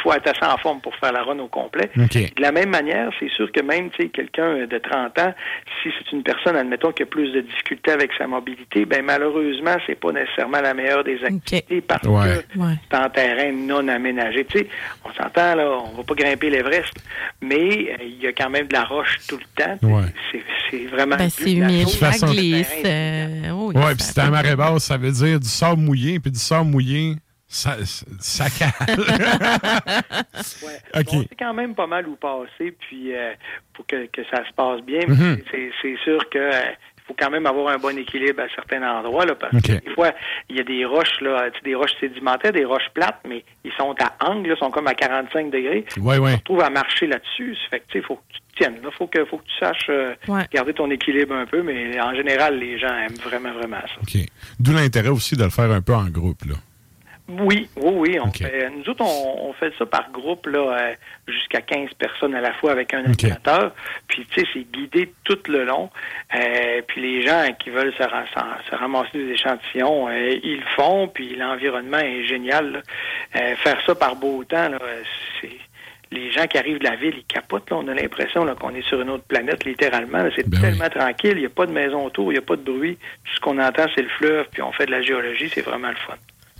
qu'il 0.02 0.10
faut 0.10 0.12
être 0.12 0.26
assez 0.28 0.44
en 0.52 0.56
forme 0.58 0.80
pour 0.80 0.94
faire 0.96 1.12
la 1.12 1.22
run 1.22 1.38
au 1.38 1.48
complet. 1.48 1.90
De 1.96 2.42
la 2.42 2.52
même 2.52 2.70
manière, 2.70 3.10
c'est 3.18 3.30
sûr 3.30 3.50
que 3.50 3.60
même 3.62 3.90
quelqu'un 3.90 4.66
de 4.66 4.78
30 4.78 5.18
ans, 5.18 5.34
si 5.82 5.88
c'est 5.98 6.12
une 6.14 6.22
personne, 6.22 6.56
admettons, 6.56 6.92
qui 6.92 7.02
a 7.02 7.06
plus 7.06 7.32
de 7.32 7.40
difficultés 7.40 7.90
avec 7.92 8.10
sa 8.18 8.26
mobilité, 8.26 8.84
ben 8.84 9.04
malheureusement, 9.04 9.76
c'est 9.86 9.98
pas 9.98 10.12
nécessairement 10.12 10.60
la 10.60 10.74
meilleure 10.74 11.04
des 11.04 11.22
activités 11.24 11.80
parce 11.80 12.06
Ouais. 12.06 12.42
que 12.54 12.58
c'est 12.90 12.96
en 12.96 13.08
terrain 13.10 13.52
non 13.52 13.86
aménagé. 13.88 14.44
Tu 14.44 14.58
sais, 14.58 14.68
on 15.04 15.12
s'entend 15.12 15.54
là, 15.54 15.68
on 15.84 15.96
va 15.96 16.02
pas 16.04 16.14
grimper 16.14 16.50
l'Everest, 16.50 16.94
mais 17.40 17.56
euh, 17.92 18.04
il 18.04 18.22
y 18.22 18.26
a 18.26 18.32
quand 18.32 18.50
même 18.50 18.66
de 18.68 18.72
la 18.74 18.84
roche 18.84 19.18
tout 19.28 19.38
le 19.38 19.62
temps. 19.64 19.76
Ouais. 19.82 20.04
C'est, 20.30 20.42
c'est 20.70 20.84
vraiment 20.86 21.16
Ben, 21.16 21.28
c'est 21.30 21.44
but 21.44 21.56
de 21.56 21.60
la 21.62 21.68
humide, 21.68 21.88
ça 21.88 22.10
glisse. 22.26 22.72
euh, 22.84 23.50
oui, 23.52 23.74
puis 23.94 24.02
si 24.02 24.14
t'es 24.14 24.20
à 24.20 24.30
marée 24.30 24.56
basse, 24.56 24.84
ça 24.84 24.96
veut 24.96 25.10
dire 25.12 25.40
du 25.40 25.48
sable 25.48 25.80
mouillé, 25.80 26.18
puis 26.20 26.30
du 26.30 26.38
sable 26.38 26.70
mouillé, 26.70 27.14
ça, 27.48 27.76
ça 28.20 28.46
cale. 28.50 28.96
Ouais. 30.62 31.00
OK. 31.00 31.04
Bon, 31.12 31.24
c'est 31.28 31.36
quand 31.38 31.54
même 31.54 31.74
pas 31.74 31.86
mal 31.86 32.06
où 32.08 32.16
passer, 32.16 32.72
puis 32.72 33.14
euh, 33.14 33.32
pour 33.74 33.86
que, 33.86 34.06
que 34.06 34.22
ça 34.30 34.44
se 34.46 34.52
passe 34.54 34.80
bien. 34.82 35.06
Mhm. 35.06 35.38
C'est 35.50 35.70
c'est 35.82 35.96
sûr 36.04 36.18
que 36.30 36.38
euh, 36.38 36.60
faut 37.06 37.14
quand 37.16 37.30
même 37.30 37.46
avoir 37.46 37.68
un 37.72 37.78
bon 37.78 37.96
équilibre 37.96 38.42
à 38.42 38.48
certains 38.54 38.82
endroits, 38.82 39.24
là, 39.24 39.36
parce 39.36 39.52
que 39.62 39.72
des 39.78 39.94
fois, 39.94 40.10
il 40.50 40.56
y 40.56 40.60
a 40.60 40.64
des 40.64 40.84
roches, 40.84 41.20
là, 41.20 41.50
des 41.64 41.76
roches 41.76 41.94
sédimentaires, 42.00 42.52
des 42.52 42.64
roches 42.64 42.88
plates, 42.94 43.20
mais 43.28 43.44
ils 43.64 43.70
sont 43.78 43.94
à 44.02 44.28
angle, 44.28 44.48
là, 44.50 44.56
sont 44.56 44.72
comme 44.72 44.88
à 44.88 44.94
45 44.94 45.50
degrés. 45.52 45.84
Ouais, 45.98 46.18
ouais. 46.18 46.32
Tu 46.32 46.38
te 46.42 46.52
retrouves 46.52 46.62
à 46.64 46.70
marcher 46.70 47.06
là-dessus. 47.06 47.56
Fait 47.70 47.78
que, 47.78 47.84
tu 47.92 48.00
sais, 48.00 48.04
faut 48.04 48.16
que 48.16 48.22
tu 48.32 48.40
te 48.40 48.56
tiennes, 48.56 48.82
là. 48.82 48.90
Faut 48.90 49.06
que, 49.06 49.24
faut 49.24 49.38
que 49.38 49.44
tu 49.44 49.56
saches 49.60 49.86
euh, 49.88 50.14
Ouais. 50.26 50.46
garder 50.52 50.72
ton 50.74 50.90
équilibre 50.90 51.32
un 51.36 51.46
peu, 51.46 51.62
mais 51.62 52.00
en 52.00 52.12
général, 52.12 52.58
les 52.58 52.76
gens 52.76 52.88
aiment 52.98 53.14
vraiment, 53.22 53.52
vraiment 53.52 53.76
ça. 53.82 54.00
OK. 54.02 54.26
D'où 54.58 54.72
l'intérêt 54.72 55.10
aussi 55.10 55.36
de 55.36 55.44
le 55.44 55.50
faire 55.50 55.70
un 55.70 55.82
peu 55.82 55.94
en 55.94 56.06
groupe. 56.06 56.44
Là. 56.44 56.54
Oui, 57.28 57.68
oui, 57.76 57.92
oui. 57.96 58.18
On 58.20 58.30
fait, 58.30 58.70
nous 58.70 58.88
autres, 58.88 59.04
on, 59.04 59.48
on 59.48 59.52
fait 59.54 59.72
ça 59.76 59.84
par 59.84 60.10
groupe, 60.12 60.46
là, 60.46 60.78
euh, 60.78 60.94
jusqu'à 61.26 61.60
15 61.60 61.90
personnes 61.98 62.36
à 62.36 62.40
la 62.40 62.52
fois 62.52 62.70
avec 62.70 62.94
un 62.94 63.04
animateur. 63.04 63.72
Puis, 64.06 64.24
tu 64.30 64.40
sais, 64.40 64.46
c'est 64.52 64.70
guidé 64.70 65.12
tout 65.24 65.38
le 65.48 65.64
long. 65.64 65.90
Euh, 66.34 66.82
puis 66.86 67.00
les 67.00 67.26
gens 67.26 67.42
qui 67.58 67.70
veulent 67.70 67.92
se, 67.94 68.76
ramasser 68.76 69.18
des 69.18 69.32
échantillons, 69.32 70.08
euh, 70.08 70.38
ils 70.42 70.58
le 70.58 70.66
font. 70.76 71.08
Puis 71.08 71.34
l'environnement 71.34 71.98
est 71.98 72.24
génial. 72.24 72.82
Euh, 73.34 73.56
faire 73.56 73.78
ça 73.84 73.94
par 73.96 74.16
beau 74.16 74.44
temps, 74.44 74.68
là, 74.68 74.78
c'est... 75.40 75.50
Les 76.12 76.30
gens 76.30 76.46
qui 76.46 76.56
arrivent 76.56 76.78
de 76.78 76.84
la 76.84 76.94
ville, 76.94 77.16
ils 77.18 77.24
capotent. 77.24 77.68
Là. 77.68 77.78
On 77.78 77.88
a 77.88 77.92
l'impression 77.92 78.46
qu'on 78.54 78.72
est 78.76 78.86
sur 78.86 79.00
une 79.00 79.10
autre 79.10 79.24
planète, 79.24 79.64
littéralement. 79.64 80.24
C'est 80.36 80.48
tellement 80.48 80.88
tranquille. 80.88 81.32
Il 81.32 81.40
n'y 81.40 81.46
a 81.46 81.50
pas 81.50 81.66
de 81.66 81.72
maison 81.72 82.04
autour, 82.04 82.30
il 82.30 82.36
n'y 82.36 82.38
a 82.38 82.46
pas 82.46 82.54
de 82.54 82.62
bruit. 82.62 82.96
Tout 83.24 83.34
ce 83.34 83.40
qu'on 83.40 83.58
entend, 83.58 83.86
c'est 83.92 84.02
le 84.02 84.08
fleuve. 84.10 84.46
Puis 84.52 84.62
on 84.62 84.70
fait 84.70 84.86
de 84.86 84.92
la 84.92 85.02
géologie. 85.02 85.50
C'est 85.52 85.62
vraiment 85.62 85.88
le 85.88 85.96
fun. 85.96 86.14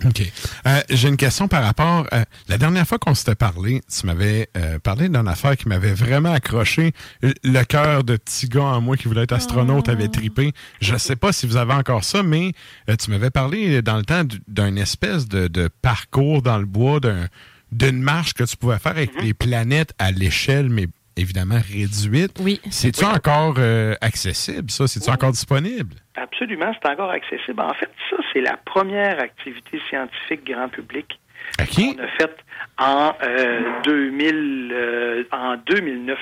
OK. 0.05 0.21
Euh, 0.67 0.81
J'ai 0.91 1.07
une 1.09 1.17
question 1.17 1.47
par 1.47 1.63
rapport. 1.63 2.05
euh, 2.13 2.23
la 2.47 2.57
dernière 2.59 2.87
fois 2.87 2.99
qu'on 2.99 3.15
s'était 3.15 3.33
parlé, 3.35 3.81
tu 3.91 4.05
m'avais 4.05 4.47
euh, 4.55 4.77
parlé 4.77 5.09
d'une 5.09 5.27
affaire 5.27 5.57
qui 5.57 5.67
m'avait 5.67 5.93
vraiment 5.93 6.31
accroché. 6.33 6.93
Le- 7.21 7.33
Le 7.43 7.63
cœur 7.63 8.03
de 8.03 8.15
petit 8.17 8.47
gars 8.47 8.61
en 8.63 8.81
moi 8.81 8.95
qui 8.95 9.07
voulait 9.07 9.23
être 9.23 9.33
astronaute 9.33 9.89
avait 9.89 10.07
tripé. 10.07 10.51
Je 10.81 10.93
ne 10.93 10.97
sais 10.99 11.15
pas 11.15 11.31
si 11.33 11.47
vous 11.47 11.57
avez 11.57 11.73
encore 11.73 12.03
ça, 12.03 12.21
mais 12.21 12.51
euh, 12.89 12.95
tu 12.95 13.09
m'avais 13.09 13.31
parlé 13.31 13.81
dans 13.81 13.97
le 13.97 14.03
temps 14.05 14.23
du- 14.23 14.39
d'un 14.47 14.75
espèce 14.75 15.27
de, 15.27 15.47
de 15.47 15.67
parcours 15.81 16.43
dans 16.43 16.59
le 16.59 16.65
bois, 16.65 16.99
d'un- 16.99 17.27
d'une 17.71 17.99
marche 18.01 18.33
que 18.33 18.43
tu 18.43 18.55
pouvais 18.55 18.77
faire 18.79 18.91
avec 18.93 19.11
les 19.21 19.33
planètes 19.33 19.93
à 19.97 20.11
l'échelle, 20.11 20.69
mais 20.69 20.87
évidemment 21.17 21.59
réduite. 21.71 22.39
Oui. 22.41 22.59
C'est-tu 22.69 23.03
encore 23.05 23.55
euh, 23.57 23.93
accessible, 24.01 24.69
ça? 24.69 24.87
C'est-tu 24.87 25.09
encore 25.09 25.31
disponible? 25.31 25.95
Absolument, 26.15 26.71
c'est 26.81 26.89
encore 26.89 27.11
accessible. 27.11 27.61
En 27.61 27.73
fait, 27.73 27.89
ça, 28.09 28.17
c'est 28.33 28.41
la 28.41 28.57
première 28.57 29.19
activité 29.19 29.79
scientifique 29.89 30.45
grand 30.45 30.69
public 30.69 31.19
qu'on 31.57 31.97
a 32.03 32.07
faite 32.19 32.37
en, 32.79 33.13
euh, 33.23 33.61
2000, 33.83 34.69
euh, 34.73 35.23
en 35.31 35.55
2009. 35.57 36.17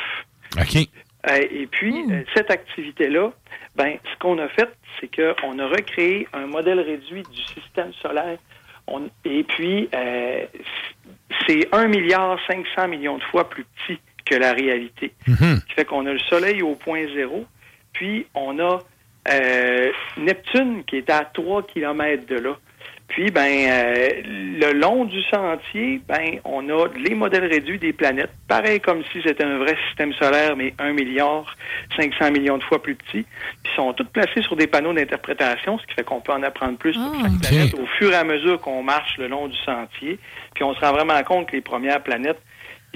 OK. 0.60 0.76
Euh, 1.30 1.38
et 1.52 1.68
puis, 1.68 2.06
euh, 2.12 2.24
cette 2.36 2.52
activité-là, 2.52 3.32
ben, 3.76 3.98
ce 4.14 4.20
qu'on 4.20 4.38
a 4.38 4.48
fait, 4.50 4.70
c'est 5.00 5.10
qu'on 5.14 5.58
a 5.60 5.68
recréé 5.68 6.28
un 6.34 6.46
modèle 6.46 6.80
réduit 6.80 7.24
du 7.24 7.42
système 7.42 7.92
solaire. 8.02 8.38
On- 8.88 9.10
et 9.26 9.44
puis, 9.44 9.90
euh, 9.96 10.46
c'est 11.48 11.68
1 11.74 11.88
milliard 11.88 12.38
500 12.48 12.88
millions 12.88 13.18
de 13.18 13.24
fois 13.24 13.50
plus 13.50 13.66
petit 13.66 14.00
que 14.26 14.36
la 14.36 14.54
réalité. 14.54 15.14
Mhm. 15.28 15.38
Ce 15.38 15.66
qui 15.66 15.74
fait 15.74 15.86
qu'on 15.86 16.06
a 16.06 16.14
le 16.14 16.20
Soleil 16.20 16.62
au 16.62 16.76
point 16.76 17.06
zéro, 17.14 17.46
puis 17.94 18.28
on 18.34 18.60
a 18.60 18.80
euh, 19.32 19.92
Neptune 20.18 20.84
qui 20.86 20.98
est 20.98 21.10
à 21.10 21.26
3 21.26 21.64
km 21.64 22.26
de 22.28 22.36
là. 22.36 22.58
Puis, 23.08 23.30
ben, 23.30 23.70
euh, 23.70 24.10
le 24.26 24.74
long 24.74 25.06
du 25.06 25.22
sentier, 25.24 26.02
ben, 26.08 26.40
on 26.44 26.68
a 26.70 26.88
les 26.98 27.14
modèles 27.14 27.46
réduits 27.46 27.78
des 27.78 27.94
planètes, 27.94 28.32
pareil 28.48 28.80
comme 28.80 29.04
si 29.12 29.22
c'était 29.24 29.44
un 29.44 29.60
vrai 29.60 29.78
système 29.88 30.12
solaire, 30.14 30.56
mais 30.58 30.74
1 30.80 30.94
milliard 30.94 31.56
500 31.96 32.32
millions 32.32 32.58
de 32.58 32.64
fois 32.64 32.82
plus 32.82 32.96
petit. 32.96 33.22
Puis, 33.22 33.72
ils 33.72 33.76
sont 33.76 33.94
toutes 33.94 34.10
placés 34.10 34.42
sur 34.42 34.56
des 34.56 34.66
panneaux 34.66 34.92
d'interprétation, 34.92 35.78
ce 35.78 35.86
qui 35.86 35.94
fait 35.94 36.04
qu'on 36.04 36.20
peut 36.20 36.34
en 36.34 36.42
apprendre 36.42 36.78
plus 36.78 36.94
sur 36.94 37.14
chaque 37.22 37.40
planète 37.42 37.74
au 37.76 37.86
fur 37.86 38.12
et 38.12 38.16
à 38.16 38.24
mesure 38.24 38.60
qu'on 38.60 38.82
marche 38.82 39.18
le 39.20 39.28
long 39.28 39.48
du 39.48 39.58
sentier. 39.60 40.18
Puis, 40.56 40.64
on 40.64 40.74
se 40.74 40.80
rend 40.80 40.92
vraiment 40.92 41.22
compte 41.24 41.48
que 41.48 41.56
les 41.56 41.62
premières 41.62 42.02
planètes, 42.02 42.42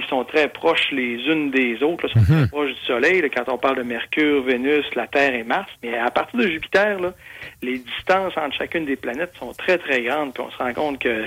ils 0.02 0.10
sont 0.10 0.24
très 0.24 0.48
proches 0.50 0.88
les 0.92 1.16
unes 1.28 1.52
des 1.52 1.82
autres, 1.84 2.08
là, 2.08 2.14
sont 2.14 2.20
Mhm. 2.34 2.40
très 2.42 2.48
proches 2.48 2.70
du 2.72 2.86
Soleil, 2.86 3.22
là, 3.22 3.28
quand 3.30 3.52
on 3.54 3.58
parle 3.58 3.78
de 3.78 3.84
Mercure, 3.84 4.44
Vénus, 4.44 4.86
la 4.96 5.08
Terre 5.08 5.34
et 5.36 5.44
Mars. 5.44 5.70
Mais 5.84 5.98
à 5.98 6.10
partir 6.12 6.40
de 6.40 6.48
Jupiter, 6.48 7.00
là, 7.00 7.14
les 7.62 7.80
distances 7.80 8.34
entre 8.38 8.56
chacune 8.58 8.86
des 8.86 8.96
planètes 8.96 9.34
sont 9.40 9.54
très, 9.54 9.78
très 9.78 10.02
grandes. 10.04 10.34
Puis 10.34 10.44
on 10.46 10.52
se 10.52 10.58
rend 10.58 10.74
compte 10.74 11.00
que 11.00 11.24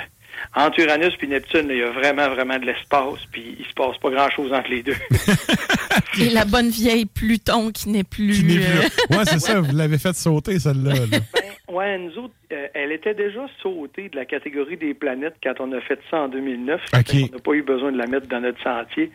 entre 0.57 0.81
Uranus 0.81 1.13
et 1.23 1.27
Neptune, 1.27 1.67
il 1.71 1.77
y 1.77 1.83
a 1.83 1.91
vraiment, 1.91 2.29
vraiment 2.31 2.59
de 2.59 2.65
l'espace. 2.67 3.21
Puis 3.31 3.57
il 3.59 3.65
se 3.67 3.73
passe 3.75 3.99
pas 3.99 4.11
grand-chose 4.11 4.53
entre 4.53 4.71
les 4.71 4.83
deux. 4.83 4.97
Et 6.21 6.31
la 6.31 6.45
bonne 6.45 6.69
vieille 6.71 7.07
Pluton 7.07 7.71
qui 7.71 7.89
n'est 7.91 8.05
plus. 8.05 8.33
Qui 8.35 8.45
n'est 8.45 8.55
plus 8.59 8.65
euh. 8.65 9.17
Ouais, 9.19 9.25
c'est 9.25 9.39
ça, 9.41 9.61
vous 9.61 9.75
l'avez 9.75 9.99
fait 9.99 10.15
sauter, 10.15 10.59
celle-là. 10.59 10.93
là. 11.11 11.19
Ouais, 11.69 11.97
nous 11.99 12.11
autres, 12.25 12.35
euh, 12.53 12.67
elle 12.75 12.93
était 12.93 13.15
déjà 13.15 13.47
sautée 13.63 14.09
de 14.09 14.17
la 14.17 14.25
catégorie 14.25 14.77
des 14.77 14.95
planètes 14.95 15.35
quand 15.43 15.55
on 15.61 15.73
a 15.73 15.81
fait 15.81 15.99
ça 16.11 16.23
en 16.23 16.29
2009. 16.29 16.81
OK. 16.95 17.01
On 17.15 17.37
n'a 17.37 17.43
pas 17.43 17.53
eu 17.53 17.63
besoin 17.63 17.93
de 17.93 17.99
la 17.99 18.07
mettre 18.07 18.27
dans 18.29 18.41
notre 18.41 18.63
sentier. 18.63 19.11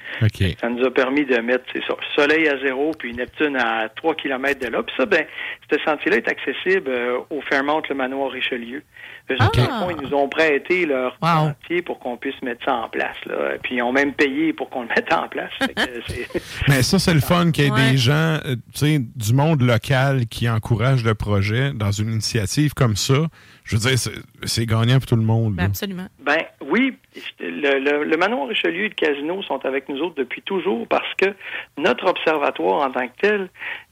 Ça 0.59 0.69
nous 0.69 0.83
a 0.85 0.91
permis 0.91 1.25
de 1.25 1.37
mettre, 1.37 1.63
c'est 1.73 1.83
ça, 1.85 1.95
Soleil 2.15 2.47
à 2.47 2.57
zéro, 2.59 2.91
puis 2.97 3.13
Neptune 3.13 3.55
à 3.57 3.89
3 3.95 4.15
km 4.15 4.59
de 4.59 4.67
là. 4.71 4.83
Puis 4.83 4.95
ça, 4.97 5.05
ben, 5.05 5.25
ce 5.71 5.77
sentier-là 5.83 6.17
est 6.17 6.27
accessible 6.27 6.89
euh, 6.89 7.19
au 7.29 7.41
Fairmont, 7.41 7.81
le 7.89 7.95
manoir 7.95 8.31
Richelieu. 8.31 8.83
Eux 9.29 9.35
autres, 9.35 9.59
Ah. 9.69 9.87
ils 9.89 10.07
nous 10.07 10.13
ont 10.15 10.29
prêté 10.29 10.85
leur 10.85 11.17
sentier 11.21 11.81
pour 11.81 11.99
qu'on 11.99 12.15
puisse 12.15 12.41
mettre 12.41 12.63
ça 12.63 12.73
en 12.75 12.87
place. 12.89 13.17
Là. 13.25 13.57
Puis 13.61 13.75
ils 13.75 13.81
ont 13.81 13.91
même 13.91 14.13
payé 14.13 14.53
pour 14.53 14.69
qu'on 14.69 14.83
le 14.83 14.87
mette 14.87 15.11
en 15.13 15.27
place. 15.27 15.51
Mais 16.67 16.81
ça, 16.81 16.97
c'est 16.99 17.13
le 17.13 17.19
fun 17.19 17.51
qu'il 17.51 17.65
y 17.65 17.67
ait 17.67 17.71
Ouais. 17.71 17.91
des 17.91 17.97
gens, 17.97 18.37
euh, 18.45 18.55
tu 18.73 18.79
sais, 18.79 18.99
du 18.99 19.33
monde 19.33 19.61
local 19.61 20.25
qui 20.27 20.47
encouragent 20.49 21.03
le 21.03 21.13
projet 21.13 21.71
dans 21.73 21.91
une 21.91 22.11
initiative 22.13 22.73
comme 22.73 22.95
ça. 22.95 23.26
Je 23.63 23.75
veux 23.75 23.89
dire, 23.89 23.97
c'est- 24.43 24.65
gagnant 24.65 24.97
pour 24.97 25.05
tout 25.07 25.15
le 25.15 25.21
monde. 25.21 25.57
là. 25.57 25.63
Absolument. 25.63 26.07
Ben 26.19 26.43
oui, 26.65 26.93
le, 27.39 27.79
le, 27.79 28.03
le 28.03 28.17
manoir 28.17 28.47
Richelieu 28.47 28.85
et 28.85 28.89
le 28.89 28.95
casino 28.95 29.41
sont 29.43 29.65
avec 29.65 29.87
nous 29.89 29.99
autres 30.01 30.15
depuis 30.15 30.41
toujours 30.41 30.87
parce 30.87 31.13
que 31.15 31.33
notre 31.77 32.05
observatoire 32.07 32.87
en 32.87 32.91
tant 32.91 33.07
que 33.07 33.13
tel, 33.21 33.49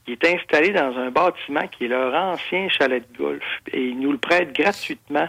il 0.08 0.12
est 0.14 0.24
installé 0.34 0.70
dans 0.70 0.96
un 0.96 1.10
bâtiment 1.10 1.66
qui 1.68 1.84
est 1.84 1.88
leur 1.88 2.14
ancien 2.14 2.68
chalet 2.68 3.02
de 3.12 3.18
golf 3.18 3.42
et 3.72 3.86
ils 3.88 3.98
nous 3.98 4.12
le 4.12 4.18
prêtent 4.18 4.54
gratuitement 4.54 5.28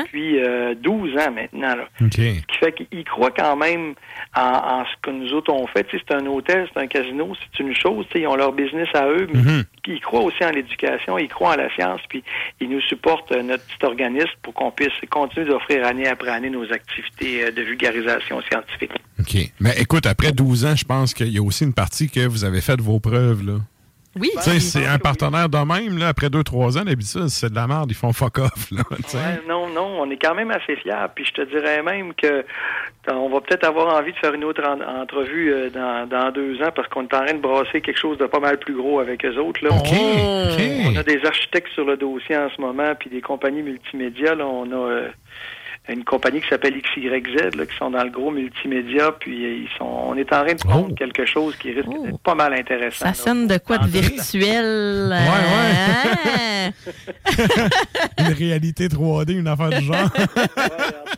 depuis 0.00 0.42
euh, 0.42 0.74
12 0.74 1.16
ans 1.18 1.32
maintenant. 1.32 1.74
Là. 1.76 1.88
OK. 2.00 2.12
Ce 2.14 2.18
qui 2.46 2.58
fait 2.60 2.72
qu'ils 2.72 3.04
croient 3.04 3.30
quand 3.30 3.56
même 3.56 3.94
en, 4.36 4.40
en 4.42 4.84
ce 4.84 4.90
que 5.02 5.10
nous 5.10 5.32
autres 5.32 5.52
on 5.52 5.66
fait. 5.66 5.84
Tu 5.84 5.98
sais, 5.98 6.04
C'est 6.08 6.14
un 6.14 6.26
hôtel, 6.26 6.68
c'est 6.72 6.80
un 6.80 6.86
casino, 6.86 7.32
c'est 7.40 7.62
une 7.62 7.74
chose. 7.74 8.06
tu 8.06 8.12
sais, 8.12 8.20
Ils 8.22 8.26
ont 8.28 8.36
leur 8.36 8.52
business 8.52 8.88
à 8.94 9.06
eux, 9.08 9.26
mais 9.32 9.40
Mhm. 9.40 9.64
ils 9.88 10.00
croient 10.00 10.22
aussi 10.22 10.44
en 10.44 10.50
l'éducation, 10.50 11.18
ils 11.18 11.28
croient 11.28 11.54
en 11.54 11.56
la 11.56 11.68
science, 11.74 12.00
puis 12.08 12.22
ils 12.60 12.68
nous 12.70 12.80
supportent, 12.82 13.32
euh, 13.32 13.42
notre 13.42 13.64
petit 13.64 13.84
organisme, 13.84 14.30
pour 14.42 14.54
qu'on 14.54 14.70
puisse 14.70 14.92
continuer 15.10 15.46
d'offrir 15.46 15.84
année 15.86 16.06
après 16.06 16.30
année 16.30 16.50
nos 16.50 16.70
activités 16.72 17.44
euh, 17.44 17.50
de 17.50 17.62
vulgarisation 17.62 18.40
scientifique. 18.42 18.92
OK. 19.20 19.36
Mais 19.60 19.74
écoute, 19.78 20.06
après 20.06 20.32
12 20.32 20.64
ans, 20.66 20.76
je 20.76 20.84
pense 20.84 21.12
qu'il 21.14 21.28
y 21.28 21.38
a 21.38 21.42
aussi 21.42 21.64
une 21.64 21.74
partie 21.74 22.08
que 22.10 22.26
vous 22.26 22.44
avez 22.44 22.60
fait 22.60 22.80
vos 22.80 23.00
preuves. 23.00 23.44
Là. 23.46 23.54
Oui. 24.16 24.30
Tu 24.34 24.40
sais, 24.42 24.60
c'est 24.60 24.86
un 24.86 24.98
partenaire 24.98 25.48
de 25.48 25.58
même, 25.58 25.98
là, 25.98 26.08
après 26.08 26.28
2-3 26.28 26.78
ans, 26.78 26.84
d'habitude, 26.84 27.28
c'est 27.28 27.50
de 27.50 27.54
la 27.56 27.66
merde, 27.66 27.90
ils 27.90 27.94
font 27.96 28.12
fuck 28.12 28.38
off. 28.38 28.70
Là. 28.70 28.82
Ouais, 28.90 29.40
non, 29.48 29.68
non, 29.68 30.00
on 30.02 30.10
est 30.10 30.16
quand 30.16 30.34
même 30.34 30.50
assez 30.50 30.76
fiers. 30.76 30.94
Puis 31.14 31.24
je 31.26 31.32
te 31.32 31.42
dirais 31.42 31.82
même 31.82 32.14
que 32.14 32.26
euh, 32.26 32.42
on 33.12 33.28
va 33.28 33.40
peut-être 33.40 33.64
avoir 33.64 33.94
envie 33.96 34.12
de 34.12 34.18
faire 34.18 34.32
une 34.34 34.44
autre 34.44 34.62
en- 34.66 35.02
entrevue 35.02 35.52
euh, 35.52 35.70
dans, 35.70 36.08
dans 36.08 36.30
deux 36.30 36.62
ans 36.62 36.70
parce 36.74 36.88
qu'on 36.88 37.02
est 37.02 37.14
en 37.14 37.24
train 37.24 37.34
de 37.34 37.40
brasser 37.40 37.80
quelque 37.80 37.98
chose 38.00 38.16
de 38.18 38.26
pas 38.26 38.40
mal 38.40 38.58
plus 38.58 38.74
gros 38.74 39.00
avec 39.00 39.24
eux 39.24 39.36
autres. 39.38 39.62
Là. 39.64 39.70
On, 39.72 40.92
on 40.92 40.96
a 40.96 41.02
des 41.02 41.20
architectes 41.24 41.72
sur 41.74 41.84
le 41.84 41.96
dossier 41.96 42.36
en 42.36 42.48
ce 42.54 42.60
moment, 42.60 42.94
puis 42.98 43.10
des 43.10 43.20
compagnies 43.20 43.62
multimédia. 43.62 44.34
Là, 44.34 44.46
on 44.46 44.70
a 44.70 44.90
euh, 44.90 45.08
une 45.88 46.02
compagnie 46.04 46.40
qui 46.40 46.48
s'appelle 46.48 46.74
XYZ, 46.80 47.56
là, 47.56 47.66
qui 47.66 47.76
sont 47.76 47.90
dans 47.90 48.02
le 48.04 48.10
gros 48.10 48.30
multimédia, 48.30 49.12
puis 49.12 49.64
ils 49.64 49.68
sont, 49.78 49.84
on 49.84 50.16
est 50.16 50.32
en 50.32 50.44
train 50.44 50.54
de 50.54 50.58
prendre 50.60 50.94
quelque 50.94 51.26
chose 51.26 51.54
qui 51.56 51.72
risque 51.72 51.88
d'être 51.88 52.18
pas 52.22 52.34
mal 52.34 52.54
intéressant. 52.54 53.06
Ça 53.06 53.14
sonne 53.14 53.46
de 53.46 53.58
quoi 53.58 53.78
de 53.78 53.88
virtuel? 53.88 55.12
euh, 55.12 56.70
une 58.18 58.32
réalité 58.34 58.88
3D, 58.88 59.38
une 59.38 59.48
affaire 59.48 59.70
du 59.70 59.84
genre. 59.84 59.96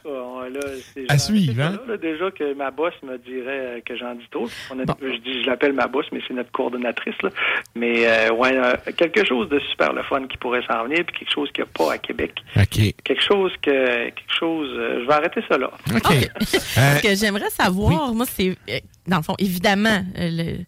Ouais, 0.38 0.50
là, 0.52 0.60
c'est 0.94 1.10
À 1.10 1.18
suivre, 1.18 1.60
hein? 1.60 1.76
là, 1.88 1.96
déjà 1.96 2.30
que 2.30 2.54
ma 2.54 2.70
boss 2.70 2.92
me 3.02 3.18
dirait 3.18 3.78
euh, 3.78 3.80
que 3.84 3.96
j'en 3.96 4.14
dis 4.14 4.28
trop. 4.30 4.48
On 4.70 4.78
a- 4.78 4.84
Je 5.02 5.16
dis, 5.18 5.42
je 5.42 5.46
l'appelle 5.48 5.72
ma 5.72 5.88
boss, 5.88 6.06
mais 6.12 6.20
c'est 6.28 6.34
notre 6.34 6.52
coordonnatrice. 6.52 7.16
Là. 7.22 7.30
Mais 7.74 8.06
euh, 8.06 8.30
ouais, 8.32 8.56
euh, 8.56 8.74
quelque 8.96 9.26
chose 9.26 9.48
de 9.48 9.58
super 9.70 9.92
le 9.92 10.04
fun 10.04 10.24
qui 10.28 10.36
pourrait 10.36 10.62
s'en 10.70 10.84
venir, 10.84 11.02
puis 11.04 11.18
quelque 11.18 11.32
chose 11.32 11.50
qu'il 11.52 11.64
n'y 11.64 11.70
a 11.70 11.72
pas 11.76 11.94
à 11.94 11.98
Québec. 11.98 12.32
OK. 12.56 12.94
Quelque 13.02 13.22
chose 13.22 13.52
que 13.60 14.04
quelque 14.04 14.34
chose. 14.38 14.55
Euh, 14.62 15.00
je 15.02 15.06
vais 15.06 15.12
arrêter 15.14 15.40
ça 15.48 15.58
là. 15.58 15.70
OK. 15.94 16.30
Ce 16.44 17.02
que 17.02 17.14
j'aimerais 17.14 17.50
savoir, 17.50 18.14
moi, 18.14 18.26
c'est, 18.26 18.56
euh, 18.70 18.78
dans 19.06 19.18
le 19.18 19.22
fond, 19.22 19.34
évidemment, 19.38 20.04
euh, 20.18 20.30
le- 20.30 20.64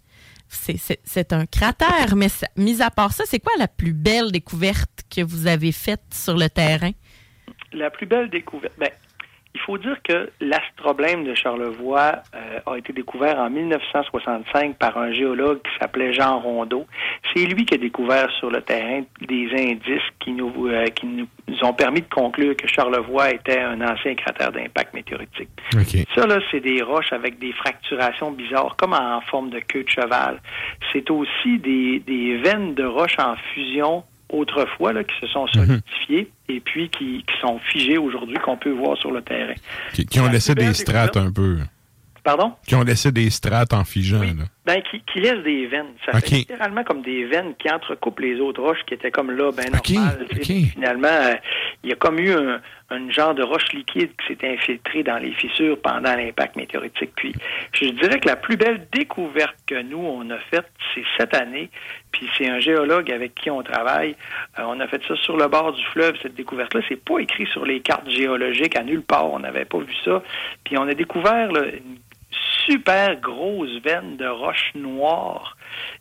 c'est- 0.48 0.78
c'est 0.78 1.00
c'est 1.04 1.32
un 1.32 1.46
cratère, 1.46 2.16
mais 2.16 2.28
ça- 2.28 2.48
mis 2.56 2.80
à 2.82 2.90
part 2.90 3.12
ça, 3.12 3.24
c'est 3.26 3.38
quoi 3.40 3.52
la 3.58 3.68
plus 3.68 3.92
belle 3.92 4.32
découverte 4.32 5.02
que 5.14 5.22
vous 5.22 5.46
avez 5.46 5.72
faite 5.72 6.02
sur 6.12 6.36
le 6.36 6.48
terrain? 6.48 6.90
La 7.72 7.90
plus 7.90 8.06
belle 8.06 8.30
découverte. 8.30 8.72
Ben, 8.78 8.88
il 9.54 9.60
faut 9.60 9.78
dire 9.78 9.96
que 10.02 10.30
l'astroblème 10.40 11.24
de 11.24 11.34
Charlevoix 11.34 12.22
euh, 12.34 12.60
a 12.66 12.76
été 12.76 12.92
découvert 12.92 13.38
en 13.38 13.50
1965 13.50 14.76
par 14.76 14.96
un 14.98 15.12
géologue 15.12 15.60
qui 15.62 15.70
s'appelait 15.80 16.12
Jean 16.12 16.38
Rondeau. 16.38 16.86
C'est 17.34 17.44
lui 17.44 17.64
qui 17.64 17.74
a 17.74 17.78
découvert 17.78 18.30
sur 18.38 18.50
le 18.50 18.60
terrain 18.62 19.02
des 19.26 19.48
indices 19.52 20.02
qui 20.20 20.32
nous, 20.32 20.68
euh, 20.68 20.86
qui 20.86 21.06
nous 21.06 21.26
ont 21.62 21.72
permis 21.72 22.02
de 22.02 22.08
conclure 22.08 22.56
que 22.56 22.68
Charlevoix 22.68 23.30
était 23.30 23.60
un 23.60 23.80
ancien 23.80 24.14
cratère 24.14 24.52
d'impact 24.52 24.94
météoritique. 24.94 25.48
OK. 25.74 26.06
Ça, 26.14 26.26
là, 26.26 26.38
c'est 26.50 26.60
des 26.60 26.82
roches 26.82 27.12
avec 27.12 27.38
des 27.38 27.52
fracturations 27.52 28.30
bizarres, 28.30 28.76
comme 28.76 28.92
en 28.92 29.20
forme 29.22 29.50
de 29.50 29.60
queue 29.60 29.84
de 29.84 29.88
cheval. 29.88 30.40
C'est 30.92 31.10
aussi 31.10 31.58
des, 31.58 32.00
des 32.00 32.36
veines 32.36 32.74
de 32.74 32.84
roches 32.84 33.18
en 33.18 33.34
fusion 33.54 34.04
autrefois 34.30 34.92
là, 34.92 35.04
qui 35.04 35.14
se 35.20 35.26
sont 35.26 35.46
solidifiées 35.46 36.30
et 36.48 36.60
puis 36.60 36.88
qui, 36.90 37.24
qui 37.26 37.40
sont 37.40 37.58
figées 37.70 37.98
aujourd'hui, 37.98 38.36
qu'on 38.38 38.56
peut 38.56 38.70
voir 38.72 38.96
sur 38.98 39.10
le 39.10 39.22
terrain. 39.22 39.54
Qui, 39.94 40.06
qui 40.06 40.20
ont 40.20 40.28
laissé 40.28 40.54
des 40.54 40.74
strates 40.74 41.16
un 41.16 41.32
peu. 41.32 41.58
Pardon? 42.24 42.52
Qui 42.66 42.74
ont 42.74 42.82
laissé 42.82 43.10
des 43.10 43.30
strates 43.30 43.72
en 43.72 43.84
figeant. 43.84 44.20
là. 44.20 44.44
Ben, 44.66 44.82
qui, 44.90 45.00
qui 45.10 45.20
laisse 45.20 45.42
des 45.44 45.66
veines. 45.66 45.94
Ça 46.04 46.20
fait 46.20 46.30
littéralement 46.36 46.84
comme 46.84 47.00
des 47.00 47.24
veines 47.24 47.54
qui 47.58 47.70
entrecoupent 47.70 48.20
les 48.20 48.38
autres 48.38 48.62
roches 48.62 48.84
qui 48.86 48.92
étaient 48.92 49.10
comme 49.10 49.30
là, 49.30 49.50
ben 49.50 49.70
normal. 49.70 50.26
Finalement, 50.42 51.08
euh, 51.08 51.34
il 51.82 51.90
y 51.90 51.92
a 51.94 51.96
comme 51.96 52.18
eu 52.18 52.32
un, 52.32 52.60
un 52.90 53.10
genre 53.10 53.34
de 53.34 53.42
roche 53.42 53.72
liquide 53.72 54.10
qui 54.18 54.34
s'est 54.34 54.46
infiltré 54.46 55.02
dans 55.02 55.16
les 55.16 55.32
fissures 55.32 55.80
pendant 55.80 56.14
l'impact 56.14 56.56
météoritique. 56.56 57.12
Puis, 57.16 57.34
je 57.72 57.88
dirais 57.88 58.20
que 58.20 58.28
la 58.28 58.36
plus 58.36 58.56
belle 58.58 58.86
découverte 58.92 59.56
que 59.66 59.80
nous, 59.80 59.98
on 59.98 60.28
a 60.28 60.38
faite, 60.50 60.70
c'est 60.94 61.04
cette 61.16 61.34
année. 61.34 61.70
Puis, 62.12 62.28
c'est 62.36 62.48
un 62.48 62.60
géologue 62.60 63.10
avec 63.10 63.34
qui 63.34 63.50
on 63.50 63.62
travaille. 63.62 64.16
Euh, 64.58 64.62
on 64.66 64.80
a 64.80 64.86
fait 64.86 65.02
ça 65.06 65.14
sur 65.16 65.36
le 65.36 65.46
bord 65.48 65.72
du 65.72 65.84
fleuve, 65.86 66.16
cette 66.22 66.34
découverte-là. 66.34 66.80
C'est 66.88 67.02
pas 67.02 67.18
écrit 67.18 67.46
sur 67.46 67.64
les 67.64 67.80
cartes 67.80 68.08
géologiques 68.08 68.76
à 68.76 68.82
nulle 68.82 69.02
part. 69.02 69.30
On 69.32 69.40
n'avait 69.40 69.64
pas 69.64 69.78
vu 69.78 69.94
ça. 70.04 70.22
Puis, 70.64 70.76
on 70.78 70.88
a 70.88 70.94
découvert 70.94 71.52
là, 71.52 71.64
une 71.66 71.98
super 72.66 73.16
grosse 73.16 73.80
veine 73.82 74.16
de 74.16 74.26
roches 74.26 74.72
noires 74.74 75.56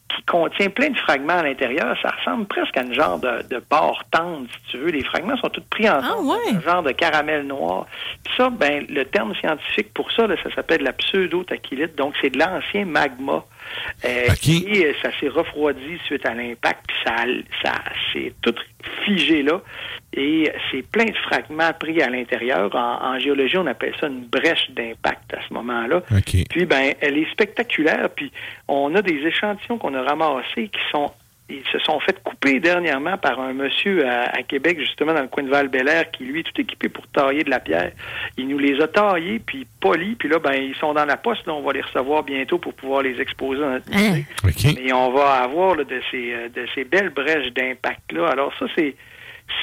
qui 0.09 0.23
contient 0.23 0.69
plein 0.69 0.89
de 0.89 0.97
fragments 0.97 1.39
à 1.39 1.43
l'intérieur. 1.43 1.97
Ça 2.01 2.09
ressemble 2.09 2.45
presque 2.45 2.75
à 2.77 2.81
une 2.81 2.93
genre 2.93 3.19
de, 3.19 3.43
de 3.49 3.61
barre 3.69 4.03
tendre, 4.11 4.47
si 4.49 4.71
tu 4.71 4.77
veux. 4.77 4.89
Les 4.89 5.03
fragments 5.03 5.37
sont 5.37 5.49
tous 5.49 5.63
pris 5.69 5.89
ensemble, 5.89 6.31
un 6.53 6.61
genre 6.61 6.83
de 6.83 6.91
caramel 6.91 7.45
noir. 7.45 7.85
Puis 8.23 8.33
ça, 8.37 8.49
ben, 8.49 8.85
le 8.89 9.05
terme 9.05 9.35
scientifique 9.35 9.93
pour 9.93 10.11
ça, 10.11 10.27
là, 10.27 10.35
ça 10.43 10.53
s'appelle 10.55 10.83
la 10.83 10.93
pseudo-tachylite. 10.93 11.95
Donc, 11.95 12.15
c'est 12.21 12.29
de 12.29 12.39
l'ancien 12.39 12.85
magma. 12.85 13.43
Euh, 14.05 14.27
Et 14.67 14.85
euh, 14.85 14.93
ça 15.01 15.09
s'est 15.19 15.27
refroidi 15.27 15.97
suite 16.05 16.25
à 16.25 16.33
l'impact, 16.33 16.85
puis 16.87 16.97
ça, 17.05 17.15
ça 17.63 17.73
c'est 18.13 18.33
tout 18.41 18.55
figé 19.05 19.43
là. 19.43 19.61
Et 20.13 20.51
c'est 20.71 20.81
plein 20.81 21.05
de 21.05 21.15
fragments 21.17 21.71
pris 21.79 22.01
à 22.01 22.09
l'intérieur. 22.09 22.73
En, 22.75 23.13
en 23.15 23.19
géologie, 23.19 23.57
on 23.57 23.67
appelle 23.67 23.93
ça 23.99 24.07
une 24.07 24.25
brèche 24.25 24.71
d'impact 24.71 25.33
à 25.33 25.39
ce 25.47 25.53
moment-là. 25.53 26.01
Puis, 26.49 26.65
ben, 26.65 26.93
elle 27.01 27.17
est 27.17 27.29
spectaculaire. 27.31 28.09
Puis, 28.15 28.31
on 28.67 28.95
a 28.95 29.01
des 29.01 29.19
échantillons 29.27 29.77
qu'on 29.77 29.93
a 29.93 30.01
ramassés 30.01 30.69
qui 30.69 30.79
sont 30.91 31.11
ils 31.49 31.63
se 31.71 31.79
sont 31.79 31.99
fait 32.01 32.21
couper 32.23 32.59
dernièrement 32.59 33.17
par 33.17 33.39
un 33.39 33.53
monsieur 33.53 34.05
à, 34.05 34.23
à 34.37 34.43
Québec, 34.43 34.79
justement 34.79 35.13
dans 35.13 35.21
le 35.21 35.27
coin 35.29 35.43
de 35.43 35.49
val 35.49 35.69
air 35.87 36.11
qui 36.11 36.25
lui 36.25 36.41
est 36.41 36.43
tout 36.43 36.59
équipé 36.59 36.89
pour 36.89 37.07
tailler 37.07 37.43
de 37.43 37.49
la 37.49 37.59
pierre. 37.59 37.91
Il 38.37 38.47
nous 38.49 38.57
les 38.59 38.81
a 38.81 38.87
taillés, 38.87 39.39
puis 39.39 39.65
polis, 39.79 40.15
puis 40.17 40.27
là, 40.27 40.39
ben, 40.39 40.53
ils 40.53 40.75
sont 40.75 40.93
dans 40.93 41.05
la 41.05 41.15
poste. 41.17 41.45
Là, 41.47 41.53
on 41.53 41.61
va 41.61 41.71
les 41.73 41.81
recevoir 41.81 42.23
bientôt 42.23 42.57
pour 42.57 42.73
pouvoir 42.73 43.01
les 43.01 43.19
exposer 43.21 43.61
dans 43.61 43.69
notre 43.69 43.89
musée. 43.89 44.25
Et 44.85 44.91
on 44.91 45.11
va 45.11 45.35
avoir 45.43 45.75
là, 45.75 45.83
de, 45.85 46.01
ces, 46.11 46.33
euh, 46.33 46.49
de 46.49 46.65
ces 46.75 46.83
belles 46.83 47.09
brèches 47.11 47.53
d'impact-là. 47.53 48.27
Alors 48.29 48.53
ça, 48.59 48.65
c'est 48.75 48.95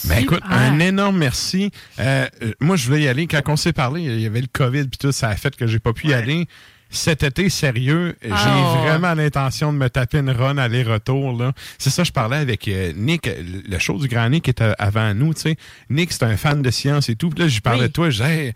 Ben 0.08 0.18
écoute, 0.22 0.42
un 0.48 0.78
énorme 0.80 1.18
merci. 1.18 1.70
Euh, 1.98 2.26
moi, 2.60 2.76
je 2.76 2.86
voulais 2.86 3.02
y 3.02 3.08
aller. 3.08 3.26
Quand 3.26 3.40
on 3.48 3.56
s'est 3.56 3.72
parlé, 3.72 4.02
il 4.02 4.20
y 4.20 4.26
avait 4.26 4.40
le 4.40 4.48
COVID 4.50 4.88
puis 4.88 4.98
tout, 4.98 5.12
ça 5.12 5.28
a 5.28 5.36
fait 5.36 5.54
que 5.54 5.66
j'ai 5.66 5.78
pas 5.78 5.92
pu 5.92 6.08
y 6.08 6.14
aller. 6.14 6.46
Cet 6.94 7.22
été, 7.22 7.48
sérieux, 7.48 8.16
j'ai 8.22 8.30
Oh. 8.32 8.78
vraiment 8.84 9.14
l'intention 9.14 9.72
de 9.72 9.78
me 9.78 9.88
taper 9.90 10.18
une 10.18 10.30
run 10.30 10.56
aller-retour. 10.58 11.36
là. 11.36 11.52
C'est 11.78 11.90
ça, 11.90 12.04
je 12.04 12.12
parlais 12.12 12.36
avec 12.36 12.68
euh, 12.68 12.92
Nick, 12.96 13.26
le 13.26 13.62
le 13.68 13.78
show 13.78 13.98
du 13.98 14.08
Grand 14.08 14.28
Nick 14.28 14.48
était 14.48 14.72
avant 14.78 15.12
nous. 15.14 15.34
tu 15.34 15.40
sais. 15.40 15.56
Nick, 15.90 16.12
c'est 16.12 16.22
un 16.24 16.36
fan 16.36 16.62
de 16.62 16.70
science 16.70 17.08
et 17.08 17.16
tout. 17.16 17.30
Puis 17.30 17.40
là, 17.40 17.48
je 17.48 17.60
parlais 17.60 17.88
de 17.88 17.92
toi, 17.92 18.10
je 18.10 18.22
disais, 18.22 18.46
Hey, 18.46 18.52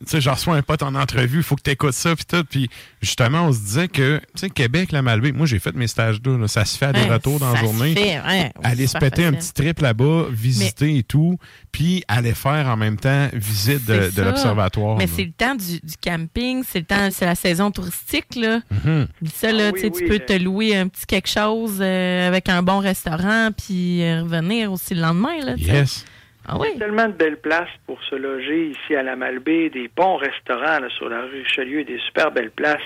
tu 0.00 0.06
sais, 0.06 0.20
j'en 0.20 0.32
reçois 0.32 0.56
un 0.56 0.62
pote 0.62 0.82
en 0.82 0.94
entrevue, 0.94 1.42
faut 1.42 1.56
que 1.56 1.62
tu 1.62 1.70
écoutes 1.70 1.92
ça, 1.92 2.16
puis 2.16 2.24
tout. 2.24 2.42
Puis 2.48 2.70
justement, 3.02 3.46
on 3.46 3.52
se 3.52 3.58
disait 3.60 3.88
que, 3.88 4.18
tu 4.18 4.40
sais, 4.40 4.50
Québec, 4.50 4.92
la 4.92 5.02
Malbaie, 5.02 5.32
moi, 5.32 5.46
j'ai 5.46 5.58
fait 5.58 5.74
mes 5.74 5.86
stages 5.88 6.20
là, 6.24 6.38
là, 6.38 6.48
ça 6.48 6.64
se 6.64 6.78
fait 6.78 6.86
à 6.86 6.92
des 6.92 7.00
Ouais, 7.00 7.12
retours 7.12 7.38
dans 7.38 7.52
la 7.52 7.56
ça 7.56 7.60
se 7.60 7.64
journée. 7.66 7.94
fait, 7.94 8.20
ouais, 8.20 8.52
aller 8.62 8.86
se 8.86 8.96
péter 8.96 9.24
un 9.26 9.32
petit 9.32 9.52
trip 9.52 9.80
là-bas, 9.80 10.26
visiter 10.30 10.96
et 10.98 11.02
tout, 11.02 11.38
puis 11.70 12.02
aller 12.08 12.32
faire 12.34 12.66
en 12.68 12.76
même 12.76 12.96
temps 12.96 13.28
visite 13.32 13.84
de, 13.86 14.22
l'observatoire. 14.22 14.96
Mais 14.96 15.06
c'est 15.06 15.24
le 15.24 15.32
temps 15.32 15.54
du, 15.54 15.80
du 15.80 15.94
camping, 16.02 16.64
c'est 16.66 16.80
le 16.80 16.84
temps, 16.86 17.08
c'est 17.10 17.26
la 17.26 17.34
saison 17.34 17.70
touristique, 17.70 18.36
là. 18.36 18.60
Mhm. 18.70 19.06
Puis 19.22 19.32
ça, 19.34 19.52
là, 19.52 19.68
Ah 19.68 19.72
tu 19.72 19.80
sais, 19.80 19.86
oui, 19.86 19.92
tu 19.98 20.02
oui, 20.04 20.08
peux 20.08 20.22
euh. 20.22 20.26
te 20.38 20.42
louer 20.42 20.76
un 20.76 20.88
petit 20.88 21.06
quelque 21.06 21.28
chose 21.28 21.78
euh, 21.80 22.26
avec 22.26 22.48
un 22.48 22.62
bon 22.62 22.78
restaurant, 22.78 23.50
puis 23.56 24.02
euh, 24.02 24.22
revenir 24.22 24.72
aussi 24.72 24.94
le 24.94 25.02
lendemain, 25.02 25.38
là. 25.44 25.54
Yes. 25.56 26.04
Ah 26.46 26.56
oui? 26.58 26.68
Il 26.74 26.78
y 26.78 26.82
a 26.82 26.86
tellement 26.86 27.08
de 27.08 27.12
belles 27.12 27.40
places 27.40 27.68
pour 27.86 28.02
se 28.04 28.14
loger 28.14 28.70
ici 28.70 28.94
à 28.94 29.02
la 29.02 29.16
Malbaie, 29.16 29.70
des 29.70 29.88
bons 29.94 30.16
restaurants 30.16 30.88
sur 30.96 31.08
la 31.08 31.22
rue 31.22 31.42
Richelieu, 31.42 31.84
des 31.84 31.98
super 31.98 32.30
belles 32.32 32.50
places. 32.50 32.82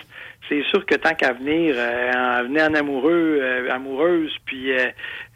C'est 0.49 0.63
sûr 0.71 0.85
que 0.85 0.95
tant 0.95 1.15
qu'à 1.15 1.33
venir, 1.33 1.75
euh, 1.77 2.13
en, 2.13 2.45
venez 2.45 2.63
en 2.63 2.75
amoureux, 2.75 3.39
euh, 3.41 3.71
amoureuse, 3.71 4.33
puis 4.45 4.73
euh, 4.73 4.87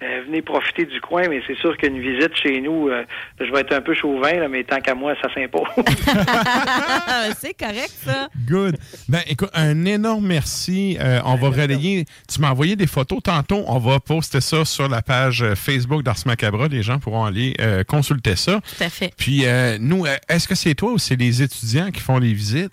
euh, 0.02 0.22
venez 0.26 0.42
profiter 0.42 0.84
du 0.84 1.00
coin, 1.00 1.28
mais 1.28 1.42
c'est 1.46 1.56
sûr 1.56 1.76
qu'une 1.76 1.98
visite 1.98 2.36
chez 2.36 2.60
nous, 2.60 2.88
euh, 2.88 3.04
je 3.40 3.50
vais 3.50 3.60
être 3.60 3.72
un 3.72 3.80
peu 3.80 3.94
chauvin, 3.94 4.34
là, 4.34 4.48
mais 4.48 4.62
tant 4.64 4.80
qu'à 4.80 4.94
moi, 4.94 5.14
ça 5.20 5.32
s'impose. 5.34 5.66
c'est 7.38 7.54
correct, 7.54 7.92
ça. 8.04 8.28
Good. 8.46 8.76
Ben, 9.08 9.20
écoute, 9.26 9.50
un 9.54 9.84
énorme 9.86 10.26
merci. 10.26 10.96
Euh, 11.00 11.20
on 11.24 11.36
va 11.36 11.48
relayer. 11.48 12.04
Tu 12.32 12.40
m'as 12.40 12.50
envoyé 12.50 12.76
des 12.76 12.86
photos 12.86 13.20
tantôt. 13.22 13.64
On 13.66 13.78
va 13.78 13.98
poster 13.98 14.40
ça 14.40 14.64
sur 14.64 14.88
la 14.88 15.02
page 15.02 15.44
Facebook 15.54 16.02
d'Ars 16.02 16.16
Macabra. 16.26 16.68
Les 16.68 16.82
gens 16.82 16.98
pourront 16.98 17.24
aller 17.24 17.54
euh, 17.60 17.82
consulter 17.82 18.36
ça. 18.36 18.60
Tout 18.60 18.84
à 18.84 18.88
fait. 18.88 19.12
Puis, 19.16 19.46
euh, 19.46 19.78
nous, 19.80 20.04
est-ce 20.28 20.46
que 20.46 20.54
c'est 20.54 20.74
toi 20.74 20.92
ou 20.92 20.98
c'est 20.98 21.16
les 21.16 21.42
étudiants 21.42 21.90
qui 21.90 22.00
font 22.00 22.18
les 22.18 22.32
visites? 22.32 22.72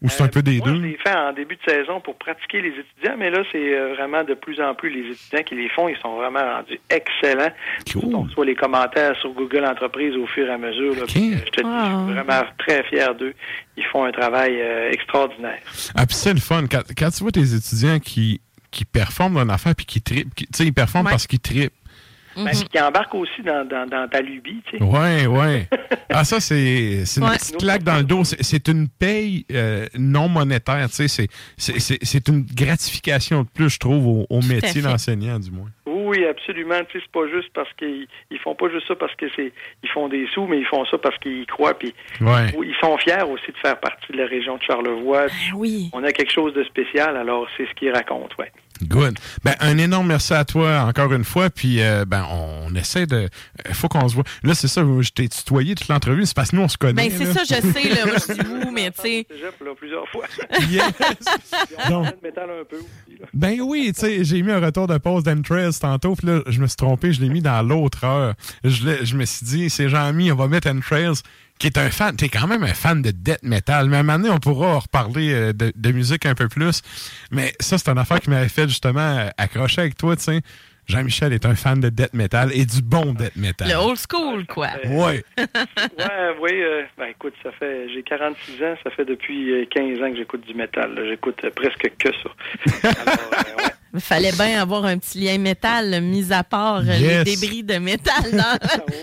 Ou 0.00 0.08
c'est 0.08 0.22
un 0.22 0.28
peu 0.28 0.42
des 0.42 0.58
Moi, 0.58 0.68
je 0.68 0.72
deux? 0.74 0.80
l'ai 0.80 0.96
fait 0.96 1.12
en 1.12 1.32
début 1.32 1.56
de 1.56 1.70
saison 1.70 2.00
pour 2.00 2.16
pratiquer 2.18 2.60
les 2.60 2.68
étudiants, 2.68 3.16
mais 3.18 3.30
là, 3.30 3.42
c'est 3.50 3.74
euh, 3.76 3.94
vraiment 3.94 4.22
de 4.22 4.34
plus 4.34 4.60
en 4.60 4.72
plus 4.74 4.90
les 4.90 5.10
étudiants 5.10 5.42
qui 5.42 5.56
les 5.56 5.68
font. 5.70 5.88
Ils 5.88 5.96
sont 5.98 6.14
vraiment 6.16 6.38
rendus 6.38 6.78
excellents. 6.88 7.50
On 8.14 8.22
reçoit 8.22 8.44
les 8.44 8.54
commentaires 8.54 9.16
sur 9.20 9.32
Google 9.32 9.64
Entreprise 9.64 10.14
au 10.14 10.26
fur 10.28 10.46
et 10.46 10.52
à 10.52 10.58
mesure. 10.58 10.94
là. 10.94 11.02
Puis, 11.08 11.34
euh, 11.34 11.38
Je 11.44 11.50
te 11.50 11.62
dis, 11.62 11.68
je 11.68 11.86
suis 12.04 12.14
vraiment 12.14 12.46
très 12.58 12.82
fier 12.84 13.12
d'eux. 13.16 13.34
Ils 13.76 13.84
font 13.86 14.04
un 14.04 14.12
travail 14.12 14.60
euh, 14.60 14.90
extraordinaire. 14.92 15.58
Ah, 15.96 16.06
puis 16.06 16.14
c'est 16.14 16.32
le 16.34 16.40
fun. 16.40 16.64
Quand, 16.70 16.82
quand 16.96 17.10
tu 17.10 17.22
vois 17.24 17.32
tes 17.32 17.54
étudiants 17.54 17.98
qui, 17.98 18.40
qui 18.70 18.84
performent 18.84 19.34
dans 19.34 19.42
une 19.42 19.50
affaire 19.50 19.74
puis 19.74 19.86
qui 19.86 20.00
trippent, 20.00 20.32
qui- 20.34 20.46
tu 20.46 20.50
sais, 20.58 20.64
ils 20.64 20.72
performent 20.72 21.06
Ouais. 21.06 21.12
parce 21.12 21.26
qu'ils 21.26 21.40
trippent. 22.46 22.70
Ben, 22.70 22.78
qui 22.78 22.80
embarquent 22.80 23.14
aussi 23.14 23.42
dans, 23.42 23.64
dans, 23.66 23.86
dans 23.86 24.08
ta 24.08 24.20
lubie. 24.20 24.62
tu 24.70 24.78
sais. 24.78 24.82
Ouais, 24.84 25.26
ouais. 25.26 25.68
Ah, 26.10 26.24
ça, 26.24 26.40
c'est 26.40 27.04
c'est 27.04 27.20
une 27.20 27.26
Ouais. 27.28 27.36
petite 27.36 27.58
claque 27.58 27.82
dans 27.82 27.98
le 27.98 28.02
dos. 28.02 28.24
C'est- 28.24 28.66
une 28.68 28.88
paye 28.88 29.44
euh, 29.52 29.86
non 29.98 30.26
monétaire. 30.28 30.88
Tu 30.88 30.94
sais, 30.94 31.08
c'est- 31.08 31.28
c'est 31.58 31.78
c'est- 31.80 31.98
c'est 32.02 32.28
une 32.28 32.44
gratification 32.44 33.42
de 33.42 33.48
plus, 33.48 33.68
je 33.70 33.78
trouve, 33.78 34.06
au, 34.06 34.26
au 34.30 34.40
métier 34.42 34.80
d'enseignant, 34.82 35.38
du 35.38 35.50
moins. 35.50 35.68
Oui, 35.86 36.24
absolument. 36.24 36.78
Tu 36.88 36.98
sais, 36.98 37.04
c'est 37.04 37.12
pas 37.12 37.28
juste 37.28 37.50
parce 37.54 37.68
qu'ils 37.74 38.06
ils 38.30 38.38
font 38.38 38.54
pas 38.54 38.70
juste 38.70 38.88
ça 38.88 38.96
parce 38.96 39.14
que 39.16 39.26
c'est 39.36 39.52
ils 39.82 39.88
font 39.90 40.08
des 40.08 40.26
sous, 40.32 40.46
mais 40.46 40.58
ils 40.58 40.66
font 40.66 40.84
ça 40.86 40.96
parce 40.96 41.16
qu'ils 41.18 41.42
y 41.42 41.46
croient. 41.46 41.78
Puis 41.78 41.92
Ouais. 42.22 42.46
ils 42.64 42.74
sont 42.80 42.96
fiers 42.98 43.22
aussi 43.30 43.52
de 43.52 43.56
faire 43.62 43.78
partie 43.78 44.12
de 44.12 44.16
la 44.18 44.26
région 44.26 44.56
de 44.56 44.62
Charlevoix. 44.62 45.26
oui. 45.54 45.90
On 45.92 46.02
a 46.04 46.12
quelque 46.12 46.32
chose 46.32 46.54
de 46.54 46.64
spécial, 46.64 47.16
alors 47.16 47.46
c'est 47.56 47.66
ce 47.66 47.74
qu'ils 47.74 47.92
racontent, 47.92 48.34
ouais. 48.38 48.50
Good. 48.82 49.18
Ben, 49.44 49.54
un 49.60 49.76
énorme 49.78 50.06
merci 50.08 50.34
à 50.34 50.44
toi 50.44 50.82
encore 50.82 51.12
une 51.12 51.24
fois. 51.24 51.50
Puis, 51.50 51.80
euh, 51.82 52.04
ben, 52.06 52.26
on 52.30 52.74
essaie 52.74 53.06
de. 53.06 53.16
euh, 53.16 53.72
faut 53.72 53.88
qu'on 53.88 54.08
se 54.08 54.14
voit. 54.14 54.24
Là, 54.42 54.54
c'est 54.54 54.68
ça, 54.68 54.82
je 55.00 55.10
t'ai 55.10 55.28
tutoyé 55.28 55.74
toute 55.74 55.88
l'entrevue. 55.88 56.26
C'est 56.26 56.34
parce 56.36 56.50
que 56.50 56.56
nous, 56.56 56.62
on 56.62 56.68
se 56.68 56.76
connaît. 56.78 57.08
Ben, 57.08 57.12
c'est 57.16 57.32
ça, 57.32 57.40
je 57.42 57.54
sais, 57.72 57.88
là. 57.88 58.06
Moi, 58.06 58.14
je 58.28 58.32
dis 58.34 58.40
vous, 58.64 58.70
mais 58.70 58.90
tu 58.90 59.02
sais. 59.02 59.26
Là, 59.42 59.70
plusieurs 59.76 60.08
fois. 60.08 60.26
Donc- 61.88 62.06
On 62.20 62.24
métal 62.26 62.48
un 62.50 62.64
peu 62.68 62.76
aussi, 62.76 63.18
là. 63.20 63.26
Ben 63.34 63.60
oui, 63.60 63.92
tu 63.94 64.00
sais, 64.00 64.24
j'ai 64.24 64.42
mis 64.42 64.52
un 64.52 64.60
retour 64.60 64.86
de 64.86 64.98
pause 64.98 65.22
d'Entrails 65.24 65.72
tantôt, 65.80 66.14
puis 66.14 66.26
là, 66.26 66.40
je 66.46 66.60
me 66.60 66.66
suis 66.66 66.76
trompé, 66.76 67.12
je 67.12 67.20
l'ai 67.20 67.28
mis 67.28 67.40
dans 67.42 67.62
l'autre 67.62 68.04
heure. 68.04 68.34
Je, 68.64 68.84
l'ai- 68.86 69.04
je 69.06 69.16
me 69.16 69.24
suis 69.24 69.44
dit, 69.46 69.70
c'est 69.70 69.88
Jean-Mi, 69.88 70.30
on 70.32 70.36
va 70.36 70.48
mettre 70.48 70.68
Entrails, 70.68 71.14
qui 71.58 71.66
est 71.66 71.78
un 71.78 71.90
fan, 71.90 72.16
t'es 72.16 72.28
quand 72.28 72.46
même 72.46 72.62
un 72.64 72.74
fan 72.74 73.02
de 73.02 73.10
death 73.10 73.42
metal, 73.42 73.88
mais 73.88 73.96
à 73.96 74.00
un 74.00 74.02
moment 74.02 74.18
donné, 74.18 74.30
on 74.30 74.38
pourra 74.38 74.76
en 74.76 74.78
reparler 74.78 75.32
euh, 75.32 75.52
de, 75.52 75.72
de 75.74 75.92
musique 75.92 76.24
un 76.26 76.34
peu 76.34 76.48
plus. 76.48 76.82
Mais 77.30 77.52
ça, 77.60 77.78
c'est 77.78 77.88
une 77.90 77.98
affaire 77.98 78.20
qui 78.20 78.30
m'avait 78.30 78.48
fait 78.48 78.68
justement 78.68 79.00
euh, 79.00 79.28
accrocher 79.36 79.80
avec 79.82 79.96
toi, 79.96 80.16
tu 80.16 80.22
sais. 80.22 80.40
Jean-Michel 80.86 81.34
est 81.34 81.44
un 81.44 81.54
fan 81.54 81.80
de 81.80 81.90
death 81.90 82.14
metal 82.14 82.50
et 82.54 82.64
du 82.64 82.80
bon 82.80 83.12
death 83.12 83.36
metal. 83.36 83.68
Le 83.68 83.74
old 83.76 83.98
school, 84.10 84.46
quoi. 84.46 84.68
Ouais. 84.86 85.22
Ouais, 85.98 86.34
oui, 86.40 86.50
euh, 86.62 86.82
ben 86.96 87.06
écoute, 87.10 87.34
ça 87.42 87.50
fait 87.52 87.88
j'ai 87.92 88.02
46 88.02 88.62
ans, 88.64 88.74
ça 88.82 88.90
fait 88.90 89.04
depuis 89.04 89.50
euh, 89.52 89.66
15 89.70 90.00
ans 90.02 90.10
que 90.10 90.16
j'écoute 90.16 90.46
du 90.46 90.54
métal. 90.54 90.98
J'écoute 91.08 91.38
euh, 91.44 91.50
presque 91.54 91.92
que 91.98 92.08
ça. 92.08 92.88
Alors, 93.02 93.30
euh, 93.34 93.62
ouais. 93.64 93.70
Il 93.94 94.00
fallait 94.00 94.32
bien 94.32 94.62
avoir 94.62 94.84
un 94.86 94.96
petit 94.98 95.18
lien 95.20 95.36
métal, 95.38 96.00
mis 96.02 96.32
à 96.32 96.42
part 96.44 96.78
euh, 96.78 96.84
Yes. 96.84 97.24
les 97.26 97.36
débris 97.36 97.62
de 97.64 97.78
métal. 97.78 98.22
Dans... 98.32 98.58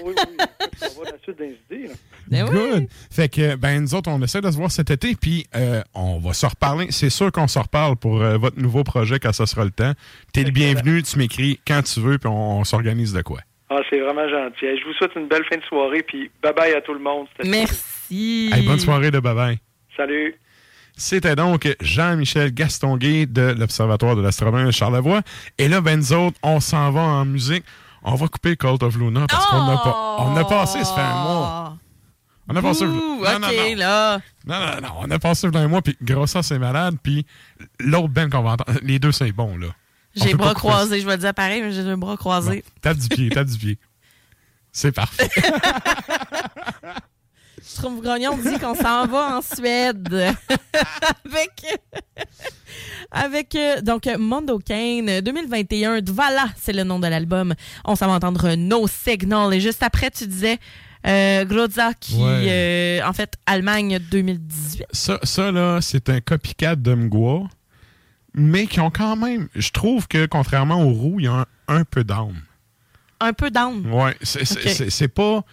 oui, 0.06 0.14
oui. 0.18 0.36
On 0.82 1.00
va 1.04 1.06
dans 1.06 1.12
la 1.12 1.20
suite 1.24 1.38
des 1.38 1.58
idées. 1.70 1.90
Oui. 2.32 2.40
Good. 2.42 2.88
Fait 3.12 3.30
que, 3.30 3.56
ben, 3.56 3.82
nous 3.82 3.96
autres, 3.96 4.10
on 4.10 4.22
essaie 4.22 4.42
de 4.42 4.50
se 4.50 4.58
voir 4.58 4.72
cet 4.72 4.90
été, 4.92 5.16
puis 5.16 5.46
euh, 5.56 5.82
on 5.94 6.20
va 6.20 6.34
se 6.34 6.46
reparler. 6.46 6.88
C'est 6.92 7.10
sûr 7.10 7.32
qu'on 7.32 7.48
se 7.48 7.60
reparle 7.60 7.96
pour 7.96 8.22
euh, 8.22 8.38
votre 8.38 8.60
nouveau 8.60 8.84
projet 8.84 9.20
quand 9.20 9.34
ça 9.34 9.46
sera 9.46 9.64
le 9.66 9.72
temps. 9.72 9.94
T'es 10.34 10.44
le 10.44 10.52
bienvenu, 10.52 11.04
tu 11.04 11.18
m'écris 11.18 11.60
quand 11.68 11.82
tu 11.84 12.00
veux, 12.00 12.18
puis 12.18 12.30
on, 12.30 12.60
on 12.60 12.64
s'organise 12.64 13.14
de 13.14 13.22
quoi. 13.22 13.40
Ah, 13.70 13.80
c'est 13.90 14.00
vraiment 14.00 14.30
gentil. 14.30 14.78
Je 14.80 14.86
vous 14.86 14.94
souhaite 14.94 15.16
une 15.16 15.28
belle 15.28 15.44
fin 15.50 15.58
de 15.58 15.64
soirée, 15.64 16.04
puis 16.04 16.30
bye-bye 16.44 16.76
à 16.76 16.82
tout 16.82 16.94
le 16.94 17.00
monde. 17.00 17.28
C'était 17.36 17.50
Merci. 17.50 18.52
Hey, 18.54 18.66
bonne 18.66 18.80
soirée 18.80 19.12
de 19.12 19.20
bye-bye. 19.20 19.58
Salut. 19.98 20.36
C'était 20.98 21.36
donc 21.36 21.68
Jean-Michel 21.82 22.54
Gastonguay 22.54 23.26
de 23.26 23.54
l'Observatoire 23.58 24.16
de 24.16 24.22
l'astronomie 24.22 24.68
de 24.68 24.72
Charlevoix. 24.72 25.22
Et 25.58 25.68
là, 25.68 25.82
ben, 25.82 25.98
nous 25.98 26.14
autres, 26.14 26.38
on 26.42 26.60
s'en 26.60 26.92
va 26.92 27.02
en 27.02 27.26
musique. 27.26 27.66
On 28.04 28.16
va 28.16 28.28
couper 28.28 28.56
Cult 28.56 28.84
of 28.84 28.96
Luna 28.98 29.26
parce 29.28 29.46
qu'on 29.48 29.58
a 29.58 29.78
pas. 29.78 30.18
On 30.20 30.38
a 30.38 30.46
passé, 30.46 30.84
ça 30.84 30.94
fait 30.94 31.02
un 31.02 31.24
mois. 31.24 31.78
On 32.48 32.56
a 32.56 32.62
passé. 32.62 32.86
Ouh, 32.86 32.90
non, 32.92 33.22
OK, 33.22 33.26
non, 33.26 33.40
non. 33.40 33.76
là. 33.76 34.20
Non, 34.46 34.60
non, 34.60 34.82
non, 34.82 34.94
on 35.00 35.12
a 35.12 35.20
passé 35.20 35.48
un 35.54 35.68
mois, 35.68 35.82
puis 35.82 35.98
Grossa, 36.02 36.44
c'est 36.44 36.60
malade, 36.60 36.98
puis 37.02 37.26
l'autre 37.80 38.10
Ben 38.10 38.30
qu'on 38.30 38.44
va 38.44 38.52
entendre, 38.52 38.80
les 38.84 39.00
deux, 39.00 39.12
c'est 39.12 39.32
bon, 39.32 39.58
là. 39.58 39.68
J'ai 40.16 40.32
peut 40.32 40.38
bras 40.38 40.54
croisés. 40.54 41.02
Je 41.02 41.06
vais 41.06 41.14
le 41.14 41.22
dire 41.22 41.34
pareil, 41.34 41.62
mais 41.62 41.72
j'ai 41.72 41.84
le 41.84 41.96
bras 41.98 42.16
croisé. 42.16 42.64
Tape 42.82 42.98
du 42.98 43.10
pied, 43.10 43.30
tape 43.30 43.48
du 43.48 43.58
pied. 43.58 43.78
C'est 44.72 44.92
parfait. 44.92 45.30
Je 47.68 47.82
trouve 47.82 48.02
Grognon 48.02 48.38
dit 48.38 48.60
qu'on 48.60 48.76
s'en 48.76 49.08
va 49.08 49.38
en 49.38 49.42
Suède 49.42 50.08
avec 51.26 51.66
avec 53.12 53.56
euh, 53.56 53.82
donc 53.82 54.08
Mondo 54.20 54.60
Kane 54.60 55.20
2021 55.22 56.02
voilà 56.14 56.46
c'est 56.56 56.74
le 56.74 56.84
nom 56.84 57.00
de 57.00 57.08
l'album 57.08 57.56
on 57.84 57.96
s'en 57.96 58.08
va 58.08 58.14
entendre 58.14 58.54
No 58.56 58.88
Signal 58.88 59.54
et 59.54 59.60
juste 59.60 59.82
après 59.84 60.12
tu 60.12 60.28
disais 60.28 60.60
euh, 61.06 61.46
Groza 61.46 61.94
qui 62.00 62.16
Ouais. 62.16 62.48
euh, 62.50 63.02
en 63.08 63.14
fait 63.14 63.36
Allemagne 63.46 64.00
2018 64.12 64.86
ça, 64.92 65.20
ça, 65.24 65.52
là, 65.52 65.80
c'est 65.82 66.10
un 66.10 66.22
copycat 66.22 66.76
de 66.76 66.94
Mgwa, 66.94 67.44
mais 68.34 68.68
qui 68.68 68.80
ont 68.80 68.92
quand 68.92 69.16
même, 69.16 69.48
je 69.56 69.70
trouve 69.72 70.08
que 70.08 70.26
contrairement 70.26 70.82
aux 70.84 70.92
roues, 70.94 71.20
il 71.20 71.26
y 71.26 71.28
a 71.28 71.34
un, 71.34 71.46
un 71.68 71.84
peu 71.84 72.04
d'âme. 72.04 72.42
un 73.20 73.34
peu 73.34 73.50
down 73.50 73.86
Ouais, 73.92 74.16
c'est 74.22 75.08
pas. 75.08 75.44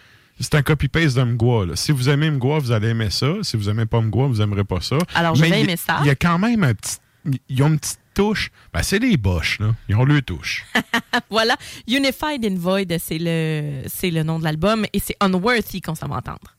C'est 0.40 0.54
un 0.56 0.62
copy-paste 0.62 1.16
de 1.16 1.22
Mgwa. 1.22 1.66
là. 1.66 1.76
Si 1.76 1.92
vous 1.92 2.08
aimez 2.08 2.28
Mgwa, 2.30 2.58
vous 2.58 2.72
allez 2.72 2.88
aimer 2.88 3.10
ça. 3.10 3.28
Si 3.42 3.56
vous 3.56 3.68
aimez 3.68 3.86
pas 3.86 4.00
Mgwa, 4.00 4.26
vous 4.26 4.40
aimerez 4.40 4.64
pas 4.64 4.80
ça. 4.80 4.96
Alors, 5.14 5.36
je 5.36 5.42
Mais 5.42 5.50
vais 5.50 5.60
aimer 5.60 5.76
ça. 5.76 5.98
Il 6.00 6.06
y 6.06 6.10
a 6.10 6.16
quand 6.16 6.38
même 6.38 6.64
un 6.64 6.74
petit. 6.74 6.96
Ils 7.48 7.62
ont 7.62 7.68
une 7.68 7.78
petite 7.78 8.00
touche. 8.12 8.51
Ben, 8.72 8.82
c'est 8.82 8.98
des 8.98 9.16
boches, 9.16 9.59
là. 9.60 9.74
Ils 9.89 9.97
ont 9.97 10.05
leur 10.05 10.22
touche. 10.22 10.64
voilà 11.30 11.56
Unified 11.86 12.44
in 12.44 12.56
Void 12.56 12.98
c'est 12.98 13.18
le 13.18 13.82
c'est 13.86 14.10
le 14.10 14.22
nom 14.22 14.39
de 14.39 14.44
l'album 14.44 14.86
et 14.93 14.98
c'est 14.98 15.16
Unworthy 15.20 15.80
qu'on 15.80 15.94
s'en 15.94 16.09
va 16.09 16.16
entendre 16.16 16.56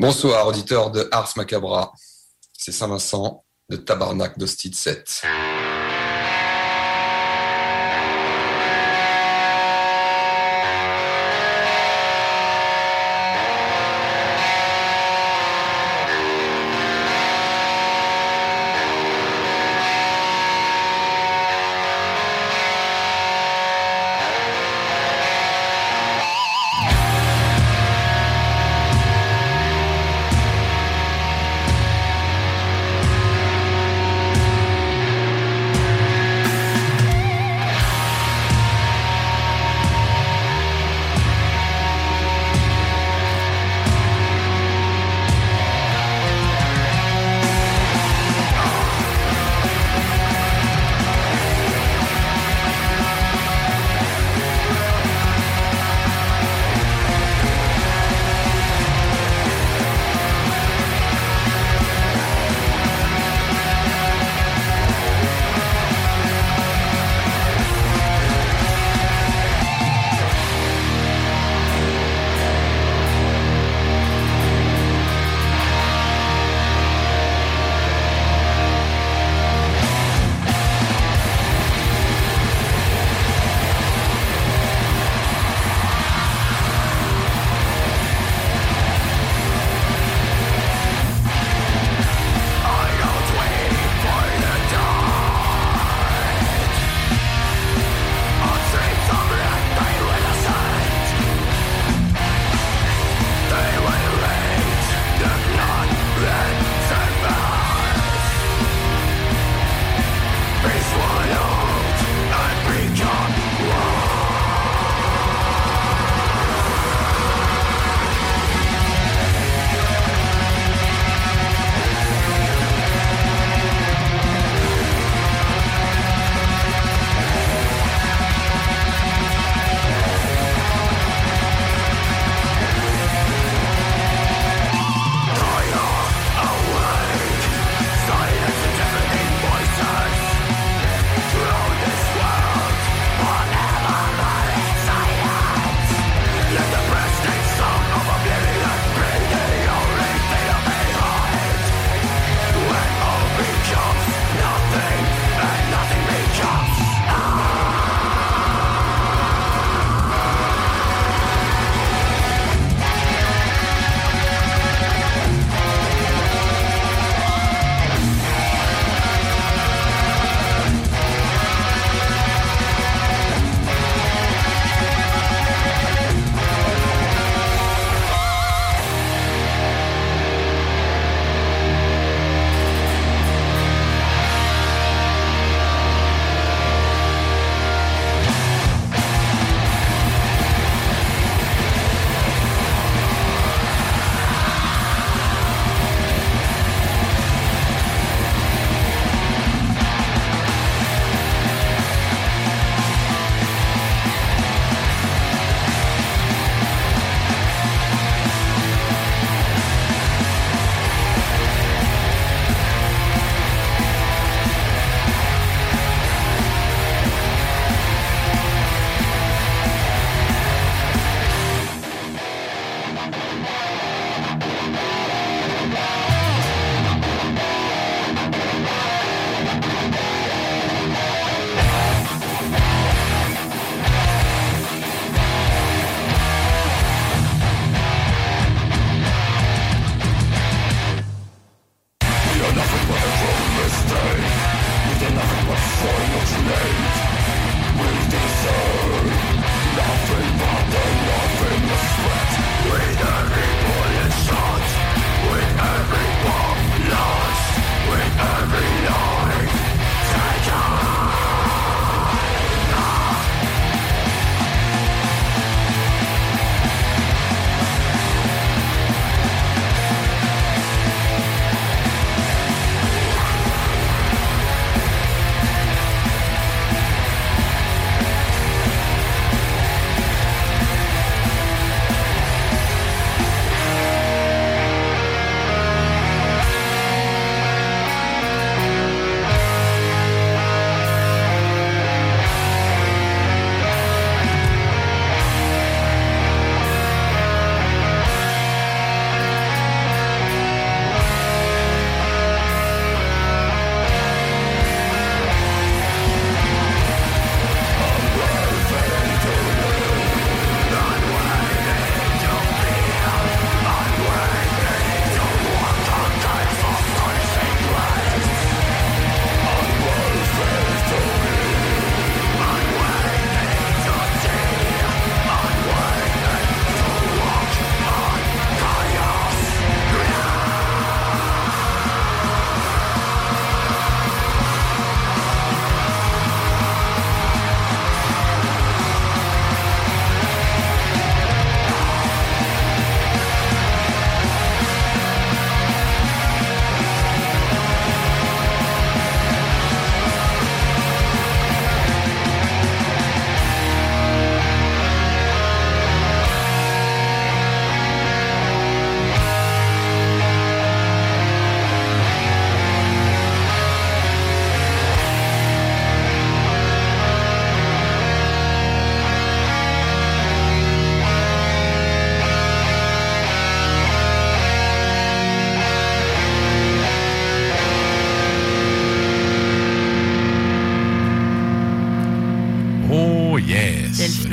Bonsoir, 0.00 0.46
auditeur 0.46 0.90
de 0.90 1.06
Ars 1.12 1.30
Macabra. 1.36 1.92
C'est 2.56 2.72
Saint-Vincent 2.72 3.44
de 3.68 3.76
Tabarnak 3.76 4.38
d'Hostie 4.38 4.72
7. 4.72 5.24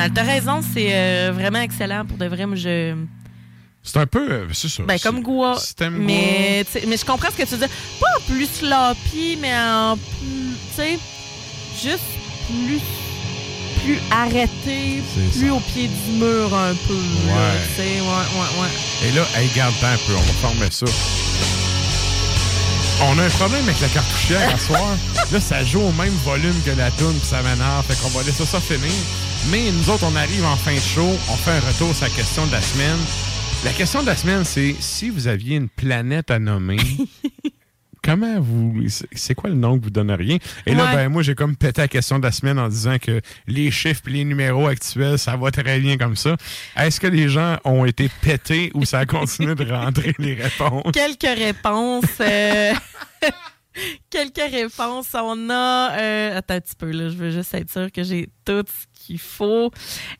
Mal. 0.07 0.11
T'as 0.13 0.23
raison, 0.23 0.61
c'est 0.73 0.89
euh, 0.91 1.31
vraiment 1.33 1.59
excellent 1.59 2.05
pour 2.05 2.17
de 2.17 2.25
vrai. 2.25 2.45
Moi, 2.45 2.55
je. 2.55 2.95
C'est 3.83 3.97
un 3.99 4.05
peu. 4.05 4.29
euh, 4.31 4.47
c'est 4.53 4.67
ça. 4.69 4.83
Ben, 4.83 4.97
comme 4.99 5.21
Goua. 5.21 5.57
Mais, 5.91 6.65
mais 6.87 6.97
je 6.97 7.05
comprends 7.05 7.29
ce 7.31 7.37
que 7.41 7.47
tu 7.47 7.55
dire. 7.57 7.69
Pas 7.99 8.07
en 8.17 8.21
plus 8.33 8.45
sloppy, 8.47 9.37
mais 9.39 9.53
en 9.57 9.95
plus. 9.97 10.57
Tu 10.75 10.75
sais, 10.75 10.99
juste 11.81 12.03
plus. 12.47 12.81
Plus 13.85 13.99
arrêté, 14.11 15.01
plus 15.37 15.49
au 15.49 15.59
pied 15.61 15.87
du 15.87 16.11
mur 16.17 16.53
un 16.53 16.73
peu. 16.87 16.93
là, 17.27 17.33
Ouais. 17.33 17.59
Tu 17.69 17.75
sais, 17.81 18.01
ouais, 18.01 18.07
ouais, 18.07 18.61
ouais. 18.61 19.07
Et 19.07 19.11
là, 19.13 19.21
hey, 19.37 19.49
garde 19.55 19.73
un 19.81 19.95
peu, 20.05 20.13
on 20.13 20.19
va 20.19 20.33
former 20.41 20.67
ça. 20.71 20.85
On 23.03 23.17
a 23.19 23.23
un 23.23 23.29
problème 23.29 23.63
avec 23.63 23.79
la 23.79 23.87
cartouchière 23.87 24.53
à 24.53 24.57
soir. 24.67 24.97
Là, 25.31 25.39
ça 25.39 25.63
joue 25.63 25.81
au 25.81 25.91
même 25.93 26.13
volume 26.25 26.55
que 26.65 26.71
la 26.71 26.91
toune, 26.91 27.13
puis 27.17 27.27
ça 27.27 27.41
m'énerve. 27.43 27.85
Fait 27.87 27.95
qu'on 28.01 28.09
va 28.09 28.23
laisser 28.25 28.45
ça 28.45 28.59
finir. 28.59 28.91
Mais 29.51 29.71
nous 29.71 29.89
autres, 29.89 30.03
on 30.05 30.15
arrive 30.15 30.43
en 30.45 30.55
fin 30.57 30.73
de 30.75 30.79
show, 30.79 31.07
on 31.07 31.35
fait 31.37 31.51
un 31.51 31.59
retour 31.59 31.93
sur 31.95 32.05
la 32.05 32.13
question 32.13 32.45
de 32.47 32.51
la 32.51 32.61
semaine. 32.61 32.97
La 33.63 33.71
question 33.71 34.01
de 34.01 34.07
la 34.07 34.15
semaine, 34.15 34.43
c'est 34.43 34.75
si 34.79 35.09
vous 35.09 35.27
aviez 35.27 35.55
une 35.55 35.69
planète 35.69 36.29
à 36.31 36.37
nommer, 36.39 36.77
comment 38.03 38.39
vous. 38.41 38.75
c'est- 39.13 39.35
quoi 39.35 39.49
le 39.49 39.55
nom 39.55 39.77
que 39.79 39.85
vous 39.85 39.89
donneriez? 39.89 40.39
Et 40.65 40.75
là, 40.75 40.85
Ouais. 40.87 40.95
ben, 40.95 41.09
moi, 41.09 41.23
j'ai 41.23 41.33
comme 41.33 41.55
pété 41.55 41.81
la 41.81 41.87
question 41.87 42.19
de 42.19 42.23
la 42.23 42.31
semaine 42.33 42.59
en 42.59 42.67
disant 42.67 42.97
que 42.99 43.21
les 43.47 43.71
chiffres 43.71 44.01
et 44.07 44.11
les 44.11 44.25
numéros 44.25 44.67
actuels, 44.67 45.17
ça 45.17 45.37
va 45.37 45.49
très 45.49 45.79
bien 45.79 45.97
comme 45.97 46.15
ça. 46.17 46.35
Est-ce 46.75 46.99
que 46.99 47.07
les 47.07 47.29
gens 47.29 47.57
ont 47.63 47.85
été 47.85 48.09
pétés 48.21 48.71
ou 48.73 48.83
ça 48.85 48.99
a 48.99 49.05
continué 49.05 49.55
de 49.55 49.71
rentrer 49.71 50.13
les 50.19 50.33
réponses? 50.35 50.91
Quelques 50.93 51.37
réponses. 51.39 52.03
euh, 52.19 52.73
Quelques 54.09 54.51
réponses. 54.51 55.09
On 55.13 55.49
a. 55.51 55.97
euh, 55.99 56.37
Attends 56.37 56.55
un 56.55 56.59
petit 56.61 56.75
peu, 56.75 56.91
là. 56.91 57.09
Je 57.09 57.15
veux 57.15 57.31
juste 57.31 57.53
être 57.53 57.71
sûr 57.71 57.91
que 57.91 58.03
j'ai 58.03 58.27
tout 58.43 58.63
ce 58.67 58.85
qu'il 59.07 59.19
faut. 59.19 59.71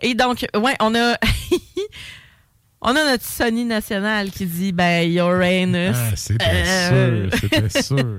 Et 0.02 0.14
donc, 0.16 0.46
ouais, 0.56 0.76
on 0.80 0.96
a. 0.96 1.16
on 2.82 2.96
a 2.96 3.04
notre 3.12 3.24
Sony 3.26 3.66
national 3.66 4.32
qui 4.32 4.46
dit 4.46 4.72
ben, 4.72 5.12
Uranus. 5.12 5.96
Ah, 5.96 6.16
c'était 6.16 6.46
Euh, 6.46 7.30
sûr, 7.30 7.40
c'était 7.40 7.82
sûr. 7.84 8.18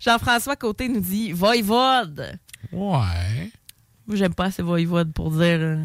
Jean-François 0.00 0.56
Côté 0.56 0.88
nous 0.88 1.00
dit 1.00 1.32
Voivode. 1.32 2.38
Ouais. 2.72 3.50
Moi, 4.06 4.16
j'aime 4.16 4.34
pas 4.34 4.46
assez 4.46 4.62
Voivode 4.62 5.12
pour 5.12 5.30
dire. 5.30 5.40
euh, 5.60 5.82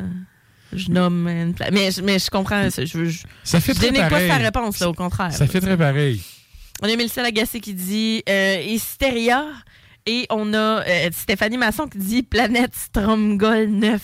je 0.72 0.90
nomme 0.90 1.27
une 1.27 1.53
pla- 1.53 1.69
mais, 1.72 1.92
je- 1.92 2.02
mais 2.02 2.18
je 2.19 2.30
comprends. 2.30 2.69
Je, 2.69 2.85
je, 2.85 3.24
Ça 3.43 3.60
fait 3.60 3.74
je 3.74 3.80
très 3.80 3.92
pareil. 3.92 4.10
pas 4.27 4.35
sa 4.38 4.42
réponse, 4.42 4.80
là, 4.80 4.90
au 4.90 4.93
contraire. 4.93 5.32
Ça 5.34 5.45
là, 5.45 5.52
fait 5.52 5.61
très 5.61 5.77
pareil. 5.77 6.22
on 6.82 6.85
a 6.92 6.95
Mélissa 6.95 7.22
Lagacé 7.22 7.60
qui 7.60 7.74
dit 7.74 8.24
euh, 8.30 8.61
Hystéria. 8.66 9.45
Et 10.06 10.28
on 10.30 10.54
a 10.54 10.84
euh, 10.86 11.10
Stéphanie 11.12 11.58
Masson 11.58 11.88
qui 11.88 11.98
dit 11.98 12.24
Planète 12.24 12.76
Stromgol 12.76 13.68
9. 13.68 14.02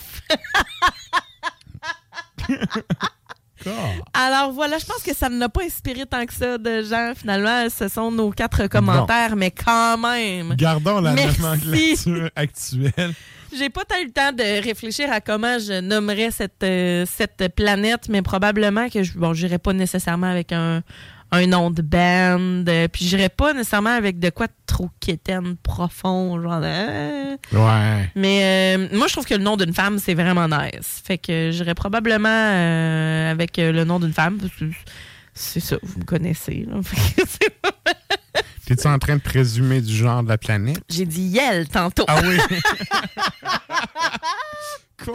Alors 4.14 4.54
voilà, 4.54 4.78
je 4.78 4.86
pense 4.86 5.04
que 5.04 5.14
ça 5.14 5.28
ne 5.30 5.38
l'a 5.38 5.50
pas 5.50 5.64
inspiré 5.64 6.06
tant 6.06 6.26
que 6.26 6.34
ça 6.34 6.58
de 6.58 6.82
gens. 6.84 7.14
Finalement, 7.16 7.68
ce 7.70 7.88
sont 7.90 8.12
nos 8.12 8.32
quatre 8.32 8.68
commentaires, 8.68 9.36
mais 9.36 9.52
quand 9.52 9.98
même. 9.98 10.56
Gardons 10.56 11.02
la 11.02 11.14
Merci. 11.14 11.42
nomenclature 11.42 12.30
actuelle. 12.36 13.14
J'ai 13.52 13.70
pas 13.70 13.82
eu 14.02 14.06
le 14.06 14.12
temps 14.12 14.32
de 14.32 14.64
réfléchir 14.64 15.12
à 15.12 15.22
comment 15.22 15.58
je 15.58 15.82
nommerais 15.82 16.30
cette, 16.30 16.64
euh, 16.64 17.06
cette 17.08 17.56
planète, 17.56 18.08
mais 18.08 18.22
probablement 18.22 18.90
que 18.90 19.02
je 19.02 19.18
bon, 19.18 19.34
j'irai 19.34 19.58
pas 19.58 19.74
nécessairement 19.74 20.28
avec 20.30 20.52
un, 20.52 20.84
un 21.32 21.46
nom 21.48 21.70
de 21.70 21.82
band, 21.84 22.64
euh, 22.68 22.88
puis 22.88 23.06
j'irai 23.06 23.30
pas 23.30 23.54
nécessairement 23.54 23.92
avec 23.96 24.18
de 24.20 24.30
quoi 24.32 24.48
de 24.48 24.54
trop 24.66 24.90
quétaine 25.00 25.56
profond, 25.62 26.42
genre. 26.42 26.62
euh. 26.64 27.36
Ouais. 27.54 28.10
Mais 28.16 28.78
euh, 28.78 28.88
moi, 28.98 29.08
je 29.08 29.14
trouve 29.14 29.26
que 29.26 29.36
le 29.36 29.44
nom 29.44 29.56
d'une 29.58 29.74
femme, 29.74 30.00
c'est 30.00 30.16
vraiment 30.16 30.48
nice. 30.48 31.02
Fait 31.06 31.18
que 31.18 31.52
j'irai 31.52 31.76
probablement 31.76 32.30
euh, 32.30 33.32
avec 33.32 33.60
euh, 33.60 33.72
le 33.72 33.84
nom 33.84 34.00
d'une 34.00 34.14
femme, 34.14 34.38
parce 34.38 34.54
que 34.56 34.66
c'est 35.34 35.60
ça, 35.60 35.78
vous 35.84 36.00
me 36.00 36.06
connaissez. 36.06 36.66
là. 36.70 36.78
T'es-tu 38.70 38.88
en 38.88 39.00
train 39.00 39.16
de 39.16 39.22
présumer 39.22 39.82
du 39.82 39.92
genre 39.92 40.22
de 40.22 40.30
la 40.30 40.38
planète? 40.38 40.78
J'ai 40.90 41.08
dit 41.08 41.24
Yel 41.24 41.68
tantôt. 41.68 42.06
Ah 42.08 42.22
oui? 42.24 42.38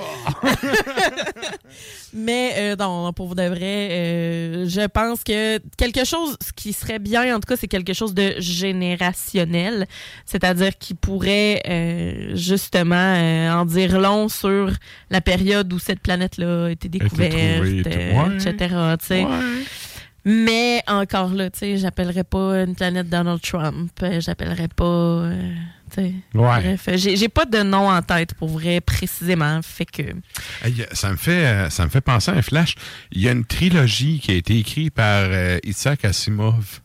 Mais 2.15 2.55
euh, 2.57 2.75
non, 2.75 3.13
pour 3.13 3.29
vous 3.29 3.37
de 3.37 3.43
vrai, 3.47 3.89
euh, 3.93 4.67
je 4.69 4.85
pense 4.89 5.23
que 5.23 5.59
quelque 5.77 6.05
chose 6.05 6.37
ce 6.45 6.53
qui 6.53 6.73
serait 6.73 6.99
bien, 6.99 7.33
en 7.37 7.39
tout 7.39 7.47
cas, 7.47 7.55
c'est 7.57 7.69
quelque 7.69 7.93
chose 7.93 8.13
de 8.13 8.35
générationnel. 8.39 9.87
C'est-à-dire 10.27 10.77
qui 10.77 10.95
pourrait 10.95 11.63
euh, 11.69 12.35
justement 12.35 12.97
euh, 12.97 13.53
en 13.53 13.65
dire 13.67 14.01
long 14.01 14.29
sur 14.29 14.73
la 15.11 15.21
période 15.21 15.73
où 15.73 15.79
cette 15.79 16.01
planète-là 16.01 16.65
a 16.67 16.71
été 16.71 16.89
découverte, 16.89 17.63
Ouais. 17.63 18.37
etc. 18.37 18.75
Mais 20.25 20.83
encore 20.87 21.35
là, 21.35 21.51
tu 21.51 21.59
sais, 21.61 21.77
j'appellerais 21.77 22.25
pas 22.25 22.63
une 22.63 22.75
planète 22.75 23.09
Donald 23.09 23.41
Trump. 23.43 23.91
euh, 24.03 24.21
J'appellerais 24.21 24.69
pas. 24.69 24.85
euh, 24.85 25.53
tu 25.91 25.97
sais. 25.97 26.15
Ouais. 26.35 26.77
Bref, 26.77 26.89
j'ai 26.97 27.29
pas 27.29 27.45
de 27.45 27.63
nom 27.63 27.91
en 27.91 28.01
tête 28.01 28.35
pour 28.35 28.49
vrai 28.49 28.81
précisément. 28.81 29.61
Fait 29.63 29.85
que. 29.85 30.03
Ça, 30.93 31.11
me 31.11 31.17
fait, 31.17 31.45
euh, 31.47 31.71
ça 31.71 31.85
me 31.85 31.91
fait 31.91 32.01
penser 32.01 32.31
à 32.31 32.35
un 32.35 32.43
flash. 32.43 32.75
Il 33.13 33.21
y 33.21 33.29
a 33.29 33.33
une 33.33 33.45
trilogie 33.45 34.19
qui 34.21 34.31
a 34.31 34.35
été 34.35 34.59
écrite 34.59 34.95
par 34.95 35.25
euh, 35.29 35.59
Isaac 35.65 36.05
Asimov. 36.05 36.81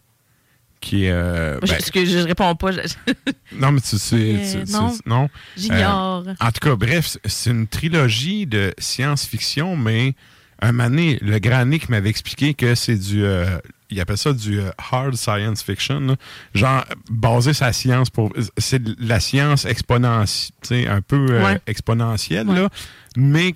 Qui 0.81 1.05
est. 1.05 1.11
euh, 1.11 1.59
Je- 1.63 1.91
ben, 1.93 2.05
je 2.05 2.17
réponds 2.19 2.55
pas. 2.55 2.71
je- 2.71 2.79
Non, 3.57 3.71
mais 3.73 3.81
tu 3.81 3.97
sais. 3.97 4.37
Euh, 4.55 4.65
non. 4.69 4.97
non. 5.05 5.29
J'ignore. 5.57 6.23
Euh, 6.27 6.33
en 6.39 6.51
tout 6.51 6.59
cas, 6.69 6.75
bref, 6.75 7.17
c'est 7.25 7.49
une 7.51 7.67
trilogie 7.67 8.45
de 8.47 8.73
science-fiction, 8.77 9.75
mais 9.75 10.13
un 10.67 10.71
moment 10.73 10.89
donné, 10.89 11.17
le 11.21 11.39
grand 11.39 11.65
Nick 11.65 11.89
m'avait 11.89 12.09
expliqué 12.09 12.53
que 12.53 12.75
c'est 12.75 12.97
du. 12.97 13.23
euh, 13.23 13.57
il 13.89 13.99
appelle 14.01 14.17
ça 14.17 14.33
du 14.33 14.59
euh, 14.59 14.69
hard 14.91 15.15
science 15.15 15.63
fiction, 15.63 15.99
là. 16.01 16.15
genre 16.53 16.85
basé 17.09 17.51
la 17.61 17.73
science 17.73 18.09
pour. 18.09 18.31
C'est 18.57 18.83
de 18.83 18.95
la 18.99 19.19
science 19.19 19.65
exponentielle, 19.65 20.87
un 20.89 21.01
peu 21.01 21.25
euh, 21.31 21.43
Ouais. 21.45 21.61
exponentielle, 21.65 22.47
là, 22.47 22.69
mais 23.17 23.55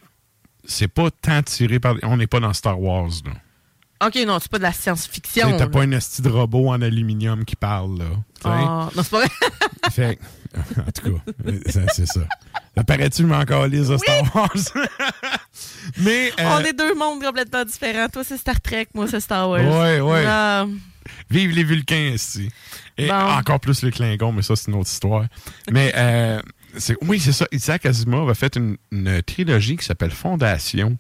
c'est 0.66 0.88
pas 0.88 1.10
tant 1.12 1.42
tiré 1.44 1.80
par. 1.80 1.96
On 2.04 2.18
n'est 2.18 2.28
pas 2.28 2.40
dans 2.40 2.54
Star 2.54 2.80
Wars, 2.82 3.10
là. 3.26 3.32
Ok, 4.08 4.16
non, 4.28 4.38
c'est 4.40 4.52
pas 4.52 4.58
de 4.58 4.64
la 4.64 4.74
science-fiction. 4.74 5.58
T'as 5.58 5.68
pas 5.68 5.82
un 5.84 5.92
esti 5.92 6.22
de 6.22 6.30
robot 6.30 6.70
en 6.70 6.82
aluminium 6.82 7.46
qui 7.46 7.56
parle, 7.56 8.00
là. 8.00 8.06
Ah, 8.44 8.90
non, 8.96 9.04
c'est 9.04 9.10
pas 9.12 9.20
vrai. 9.20 9.30
Fait 9.92 10.20
en 10.78 10.92
tout 10.92 11.16
cas, 11.16 11.52
c'est 11.66 12.06
ça. 12.06 12.22
Ça 12.78 12.84
paraît-tu 12.84 13.24
mais 13.24 13.36
encore 13.36 13.66
lise 13.68 13.90
de 13.90 13.98
Star 13.98 14.36
Wars? 14.36 14.52
mais. 15.98 16.32
euh, 16.40 16.44
On 16.58 16.60
est 16.64 16.74
deux 16.74 16.94
mondes 16.96 17.24
complètement 17.24 17.64
différents. 17.66 18.08
Toi, 18.10 18.24
c'est 18.24 18.38
Star 18.38 18.60
Trek, 18.62 18.88
moi, 18.94 19.08
c'est 19.08 19.20
Star 19.20 19.50
Wars. 19.50 19.62
Ouais, 19.62 20.00
ouais. 20.00 20.26
Ah, 20.28 20.66
Vive 21.30 21.52
les 21.52 21.64
Vulcains 21.64 22.12
ici. 22.16 22.50
Et 22.98 23.08
Bon. 23.08 23.14
encore 23.16 23.60
plus 23.60 23.82
les 23.84 23.92
Klingons, 23.92 24.32
mais 24.32 24.42
ça, 24.42 24.56
c'est 24.56 24.70
une 24.72 24.78
autre 24.78 24.90
histoire. 24.90 25.26
mais 25.72 25.92
euh, 25.96 26.42
oui, 27.02 27.20
c'est 27.20 27.34
ça. 27.34 27.46
Isaac 27.52 27.86
Asimov 27.86 28.30
a 28.30 28.34
fait 28.34 28.56
une, 28.56 28.78
une 28.92 29.22
trilogie 29.24 29.76
qui 29.78 29.86
s'appelle 29.86 30.12
Fondation, 30.12 30.98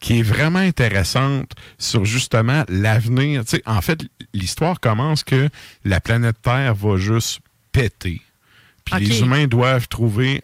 qui 0.00 0.20
est 0.20 0.22
vraiment 0.22 0.58
intéressante 0.58 1.52
sur 1.78 2.04
justement 2.04 2.64
l'avenir. 2.68 3.44
Tu 3.44 3.56
sais, 3.56 3.62
en 3.66 3.80
fait, 3.82 4.00
l'histoire 4.32 4.80
commence 4.80 5.22
que 5.24 5.48
la 5.84 6.00
planète 6.00 6.36
Terre 6.42 6.74
va 6.74 6.96
juste 6.96 7.40
péter. 7.70 8.22
Puis 8.84 9.04
les 9.04 9.20
humains 9.20 9.46
doivent 9.46 9.88
trouver 9.88 10.42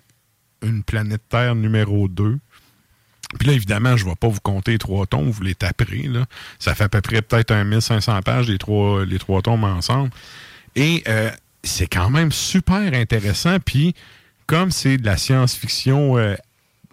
une 0.62 0.82
planète 0.82 1.22
Terre 1.28 1.54
numéro 1.54 2.06
2. 2.06 2.38
Puis 3.38 3.48
là, 3.48 3.54
évidemment, 3.54 3.96
je 3.96 4.04
ne 4.04 4.10
vais 4.10 4.16
pas 4.16 4.28
vous 4.28 4.40
compter 4.40 4.72
les 4.72 4.78
trois 4.78 5.06
tombes, 5.06 5.28
vous 5.28 5.42
les 5.42 5.54
taperez. 5.54 6.02
Là. 6.02 6.26
Ça 6.58 6.74
fait 6.74 6.84
à 6.84 6.88
peu 6.88 7.00
près 7.00 7.22
peut-être 7.22 7.50
un 7.50 7.64
1500 7.64 8.22
pages, 8.22 8.48
les 8.48 8.58
trois, 8.58 9.04
les 9.04 9.18
trois 9.18 9.42
tombes 9.42 9.64
ensemble. 9.64 10.10
Et 10.76 11.02
euh, 11.08 11.30
c'est 11.64 11.88
quand 11.88 12.10
même 12.10 12.30
super 12.30 12.94
intéressant. 12.94 13.58
Puis, 13.58 13.94
comme 14.46 14.70
c'est 14.70 14.96
de 14.96 15.04
la 15.04 15.16
science-fiction, 15.16 16.18
euh, 16.18 16.36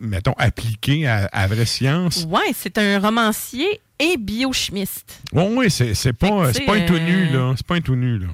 mettons, 0.03 0.33
appliquée 0.37 1.07
à, 1.07 1.25
à 1.31 1.47
vraie 1.47 1.65
science, 1.65 2.25
Ouais, 2.29 2.51
c'est 2.53 2.77
un 2.77 2.99
romancier 2.99 3.81
et 3.99 4.17
biochimiste. 4.17 5.21
oui, 5.33 5.43
oui, 5.55 5.71
c'est 5.71 6.13
pas, 6.13 6.53
c'est 6.53 6.65
pas 6.65 6.75
un 6.75 6.85
tout 6.85 6.99
nu, 6.99 7.27
euh, 7.29 7.33
là. 7.49 7.53
C'est 7.57 7.65
pas 7.65 7.75
un 7.75 7.81
tout 7.81 7.95
nu, 7.95 8.19
là. 8.19 8.27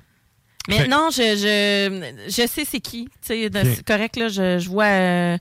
Mais 0.67 0.87
non, 0.87 1.09
je, 1.11 1.21
je, 1.21 2.27
je 2.27 2.47
sais 2.47 2.65
c'est 2.65 2.79
qui. 2.79 3.07
C'est 3.21 3.49
correct, 3.85 4.17
là. 4.17 4.27
Je, 4.29 4.59
je 4.59 4.69
vois 4.69 4.85
euh, 4.85 5.37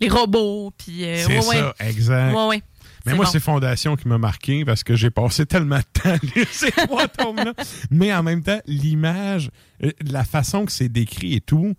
les 0.00 0.08
robots. 0.08 0.72
Puis, 0.76 1.04
euh, 1.04 1.16
C'est 1.24 1.36
ouais, 1.36 1.42
ça, 1.42 1.66
ouais. 1.68 1.88
exact. 1.88 2.34
Ouais, 2.34 2.46
ouais. 2.48 2.62
Mais 3.06 3.14
moi, 3.14 3.24
bon. 3.24 3.30
c'est 3.30 3.40
Fondation 3.40 3.96
qui 3.96 4.06
m'a 4.08 4.18
marqué 4.18 4.64
parce 4.64 4.82
que 4.84 4.94
j'ai 4.96 5.10
passé 5.10 5.44
tellement 5.46 5.78
de 5.78 6.00
temps 6.00 6.10
à 6.10 6.18
lire 6.36 6.46
ces 6.50 6.70
trois 6.86 7.06
tomes-là. 7.08 7.52
Mais 7.90 8.12
en 8.14 8.22
même 8.22 8.42
temps, 8.42 8.60
l'image, 8.66 9.50
euh, 9.84 9.90
la 10.08 10.24
façon 10.24 10.64
que 10.64 10.72
c'est 10.72 10.88
décrit 10.88 11.34
et 11.34 11.40
tout. 11.40 11.74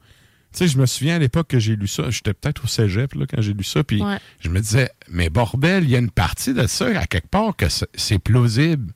Sais, 0.54 0.68
je 0.68 0.78
me 0.78 0.86
souviens 0.86 1.16
à 1.16 1.20
l'époque 1.20 1.48
que 1.48 1.60
j'ai 1.60 1.76
lu 1.76 1.88
ça, 1.88 2.10
j'étais 2.10 2.34
peut-être 2.34 2.64
au 2.64 2.68
cégep 2.68 3.16
là, 3.16 3.26
quand 3.28 3.42
j'ai 3.42 3.54
lu 3.54 3.64
ça, 3.64 3.84
puis 3.84 4.02
Ouais. 4.04 4.18
je 4.40 4.50
me 4.50 4.60
disais, 4.60 4.90
mais 5.10 5.30
bordel, 5.30 5.84
il 5.84 5.90
y 5.90 5.96
a 5.96 6.00
une 6.00 6.12
partie 6.12 6.54
de 6.54 6.68
ça 6.68 6.86
à 7.00 7.06
quelque 7.08 7.28
part 7.30 7.56
que 7.56 7.66
c'est- 7.70 8.20
plausible. 8.20 8.94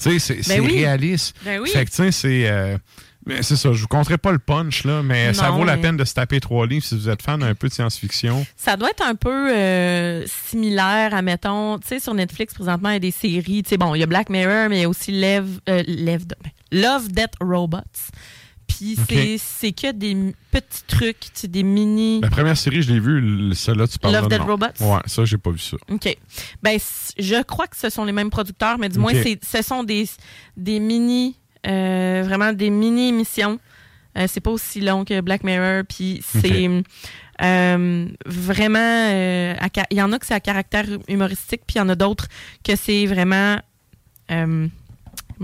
Tu 0.00 0.18
sais, 0.20 0.42
c'est 0.42 0.48
Ben 0.56 0.60
oui. 0.60 0.72
réaliste. 0.80 1.34
Ben 1.44 1.60
oui. 1.60 1.70
Fait 1.70 1.84
que, 1.86 1.90
tu 1.90 1.96
sais, 1.96 2.12
c'est. 2.12 2.48
euh, 2.50 2.76
Mais 3.28 3.42
c'est 3.42 3.56
ça, 3.56 3.72
je 3.72 3.80
vous 3.80 3.88
compterai 3.88 4.18
pas 4.18 4.30
le 4.30 4.38
punch, 4.38 4.84
là, 4.84 5.02
mais 5.02 5.34
ça 5.34 5.50
vaut 5.50 5.64
la 5.64 5.76
peine 5.78 5.96
de 5.96 6.04
se 6.04 6.14
taper 6.14 6.38
trois 6.38 6.64
livres 6.64 6.84
si 6.84 6.94
vous 6.96 7.08
êtes 7.08 7.22
fan 7.22 7.42
un 7.42 7.56
peu 7.56 7.66
de 7.66 7.72
science-fiction. 7.72 8.46
Ça 8.56 8.76
doit 8.76 8.90
être 8.90 9.02
un 9.02 9.16
peu 9.16 9.52
euh, 9.52 10.24
similaire 10.28 11.12
à, 11.12 11.22
mettons, 11.22 11.76
tu 11.80 11.88
sais, 11.88 11.98
sur 11.98 12.14
Netflix, 12.14 12.54
présentement, 12.54 12.90
il 12.90 12.92
y 12.92 12.96
a 12.96 13.00
des 13.00 13.10
séries. 13.10 13.64
Tu 13.64 13.70
sais, 13.70 13.78
bon, 13.78 13.96
il 13.96 13.98
y 13.98 14.04
a 14.04 14.06
Black 14.06 14.30
Mirror, 14.30 14.68
mais 14.68 14.78
il 14.78 14.82
y 14.82 14.84
a 14.84 14.88
aussi 14.88 15.10
Lev, 15.10 15.58
euh, 15.68 15.82
Lev- 15.88 16.24
ben, 16.26 16.50
Love, 16.70 17.08
Death, 17.08 17.32
Robots. 17.40 17.80
Puis 18.66 18.96
c'est- 19.38 19.72
que 19.72 19.92
des 19.92 20.34
petits 20.50 20.82
trucs, 20.86 21.28
des 21.44 21.62
mini... 21.62 22.20
La 22.20 22.30
première 22.30 22.56
série, 22.56 22.82
je 22.82 22.92
l'ai 22.92 23.00
vue, 23.00 23.20
le- 23.20 23.54
celle-là, 23.54 23.86
tu 23.86 23.98
parles 23.98 24.14
Love, 24.14 24.24
de 24.24 24.28
Death, 24.30 24.40
non. 24.40 24.46
Robots? 24.46 24.66
Ouais, 24.80 25.00
ça, 25.06 25.24
j'ai 25.24 25.38
pas 25.38 25.50
vu 25.50 25.58
ça. 25.58 25.76
OK. 25.90 26.16
Ben, 26.62 26.78
je 27.18 27.42
crois 27.42 27.68
que 27.68 27.76
ce 27.76 27.88
sont 27.90 28.04
les 28.04 28.12
mêmes 28.12 28.30
producteurs, 28.30 28.76
mais 28.78 28.88
du 28.88 28.98
moins, 28.98 29.12
ce 29.14 29.62
sont 29.62 29.84
des, 29.84 30.08
des 30.56 30.80
mini, 30.80 31.36
euh, 31.66 32.22
vraiment 32.24 32.52
des 32.52 32.70
mini-émissions. 32.70 33.58
Euh, 34.18 34.26
c'est 34.28 34.40
pas 34.40 34.50
aussi 34.50 34.80
long 34.80 35.04
que 35.04 35.20
Black 35.20 35.44
Mirror, 35.44 35.82
puis 35.88 36.22
c'est 36.22 36.68
euh, 37.42 38.08
vraiment... 38.26 38.78
euh, 38.78 39.54
il 39.90 39.96
y 39.98 40.02
en 40.02 40.12
a 40.12 40.18
que 40.18 40.26
c'est 40.26 40.34
à 40.34 40.40
caractère 40.40 40.86
humoristique, 41.08 41.62
puis 41.66 41.76
il 41.76 41.78
y 41.78 41.82
en 41.82 41.88
a 41.88 41.94
d'autres 41.94 42.26
que 42.64 42.76
c'est 42.76 43.06
vraiment... 43.06 43.58
comment 44.28 44.68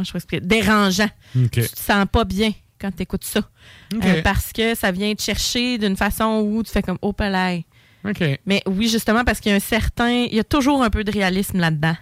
je 0.02 0.10
peux 0.12 0.16
expliquer? 0.18 0.40
Dérangeant. 0.44 1.10
Tu 1.34 1.48
te 1.50 1.78
sens 1.78 2.06
pas 2.10 2.24
bien 2.24 2.52
quand 2.82 2.94
tu 2.94 3.02
écoutes 3.04 3.24
ça. 3.24 3.40
Euh, 3.94 4.22
parce 4.22 4.52
que 4.52 4.74
ça 4.74 4.90
vient 4.90 5.14
te 5.14 5.22
chercher 5.22 5.78
d'une 5.78 5.96
façon 5.96 6.44
où 6.44 6.62
tu 6.62 6.70
fais 6.70 6.82
comme 6.82 6.98
«Oh, 7.02 7.12
palais». 7.12 7.64
Mais 8.46 8.62
oui, 8.66 8.88
justement, 8.88 9.24
parce 9.24 9.40
qu'il 9.40 9.50
y 9.50 9.52
a 9.52 9.56
un 9.56 9.60
certain. 9.60 10.10
Il 10.10 10.34
y 10.34 10.40
a 10.40 10.44
toujours 10.44 10.82
un 10.82 10.90
peu 10.90 11.04
de 11.04 11.12
réalisme 11.12 11.58
là-dedans. 11.58 11.96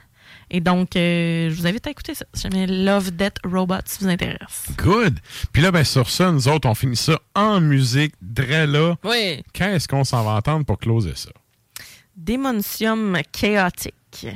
Et 0.50 0.60
donc, 0.60 0.96
euh, 0.96 1.50
je 1.50 1.54
vous 1.54 1.66
invite 1.66 1.86
à 1.86 1.90
écouter 1.90 2.14
ça. 2.14 2.24
Si 2.34 2.42
jamais 2.42 2.66
Love, 2.66 3.12
Death, 3.12 3.36
Robots 3.44 3.76
vous 4.00 4.08
intéresse. 4.08 4.66
Good. 4.76 5.20
Puis 5.52 5.62
là, 5.62 5.70
ben, 5.70 5.84
sur 5.84 6.10
ça, 6.10 6.32
nous 6.32 6.48
autres, 6.48 6.68
on 6.68 6.74
finit 6.74 6.96
ça 6.96 7.20
en 7.36 7.60
musique, 7.60 8.14
dre 8.20 8.66
là. 8.66 8.96
Oui. 9.04 9.44
Qu'est-ce 9.52 9.86
qu'on 9.86 10.02
s'en 10.02 10.24
va 10.24 10.32
entendre 10.32 10.64
pour 10.64 10.78
closer 10.78 11.12
ça? 11.14 11.30
Démontium 12.16 13.18
chaotique. 13.30 14.26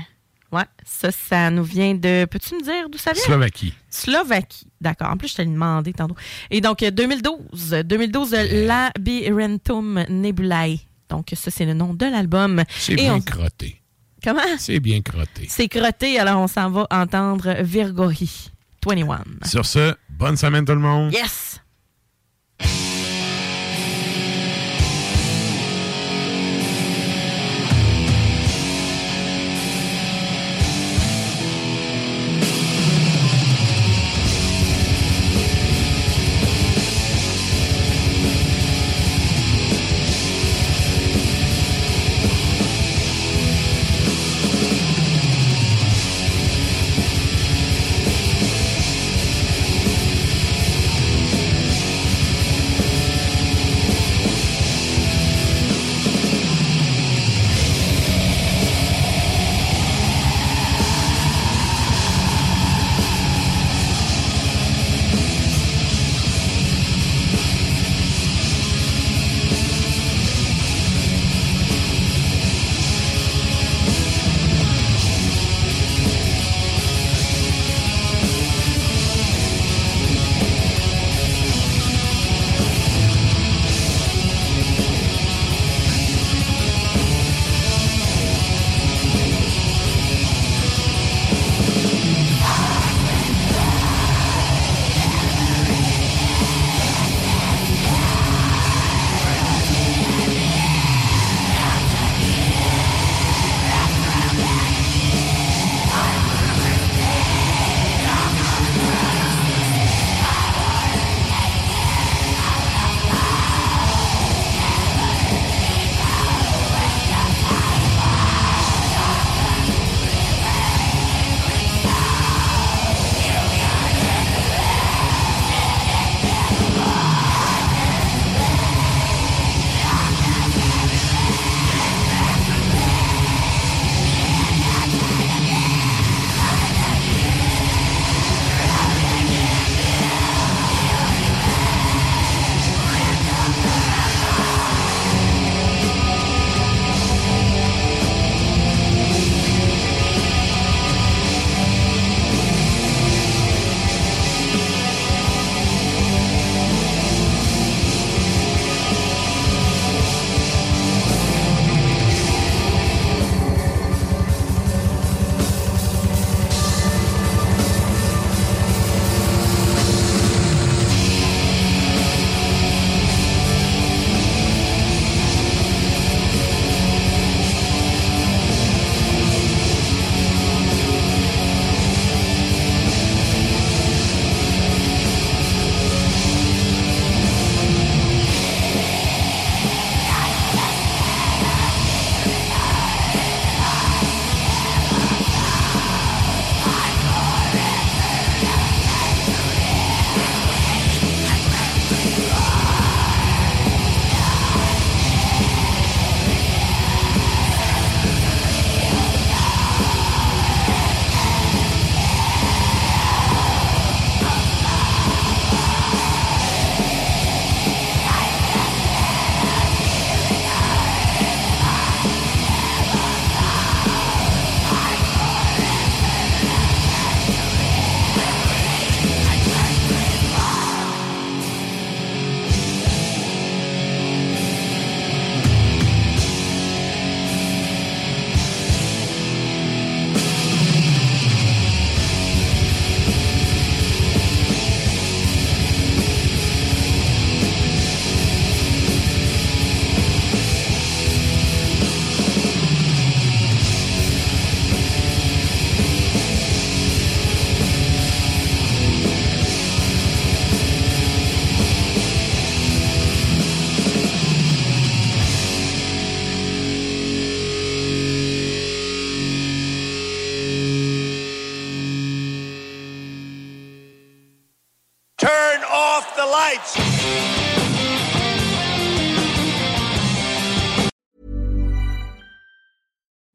Ouais, 0.55 0.63
ça, 0.85 1.11
ça 1.11 1.51
nous 1.51 1.65
vient 1.65 1.95
de. 1.95 2.27
Peux-tu 2.27 2.55
me 2.55 2.63
dire 2.63 2.89
d'où 2.89 2.97
ça 2.99 3.13
vient? 3.13 3.23
Slovaquie. 3.25 3.75
Slovaquie. 3.91 4.67
D'accord. 4.81 5.09
En 5.11 5.17
plus, 5.17 5.29
je 5.29 5.35
te 5.35 5.43
l'ai 5.43 5.49
demandé 5.49 5.93
tantôt. 5.93 6.15
Et 6.51 6.61
donc, 6.61 6.83
euh, 6.83 6.91
2012. 6.93 7.83
2012, 7.85 8.35
euh, 8.35 8.67
Labyrinthum 8.67 10.05
Nebulae. 10.09 10.79
Donc, 11.09 11.27
ça, 11.35 11.51
c'est 11.51 11.65
le 11.65 11.75
nom 11.75 11.95
de 11.95 12.07
l'album. 12.07 12.63
C'est 12.69 12.95
bien 12.95 13.15
on- 13.17 13.21
crotté. 13.21 13.81
Comment? 14.23 14.41
C'est 14.59 14.81
bien 14.81 15.01
crotté. 15.03 15.47
C'est 15.51 15.69
crotté, 15.69 16.19
alors 16.19 16.41
on 16.41 16.47
s'en 16.49 16.71
va 16.71 16.87
entendre 16.91 17.57
Virgori 17.61 18.51
21. 18.87 19.23
Sur 19.45 19.67
ce, 19.67 19.95
bonne 20.09 20.37
semaine 20.37 20.65
tout 20.65 20.73
le 20.73 20.79
monde. 20.79 21.13
Yes! 21.13 21.54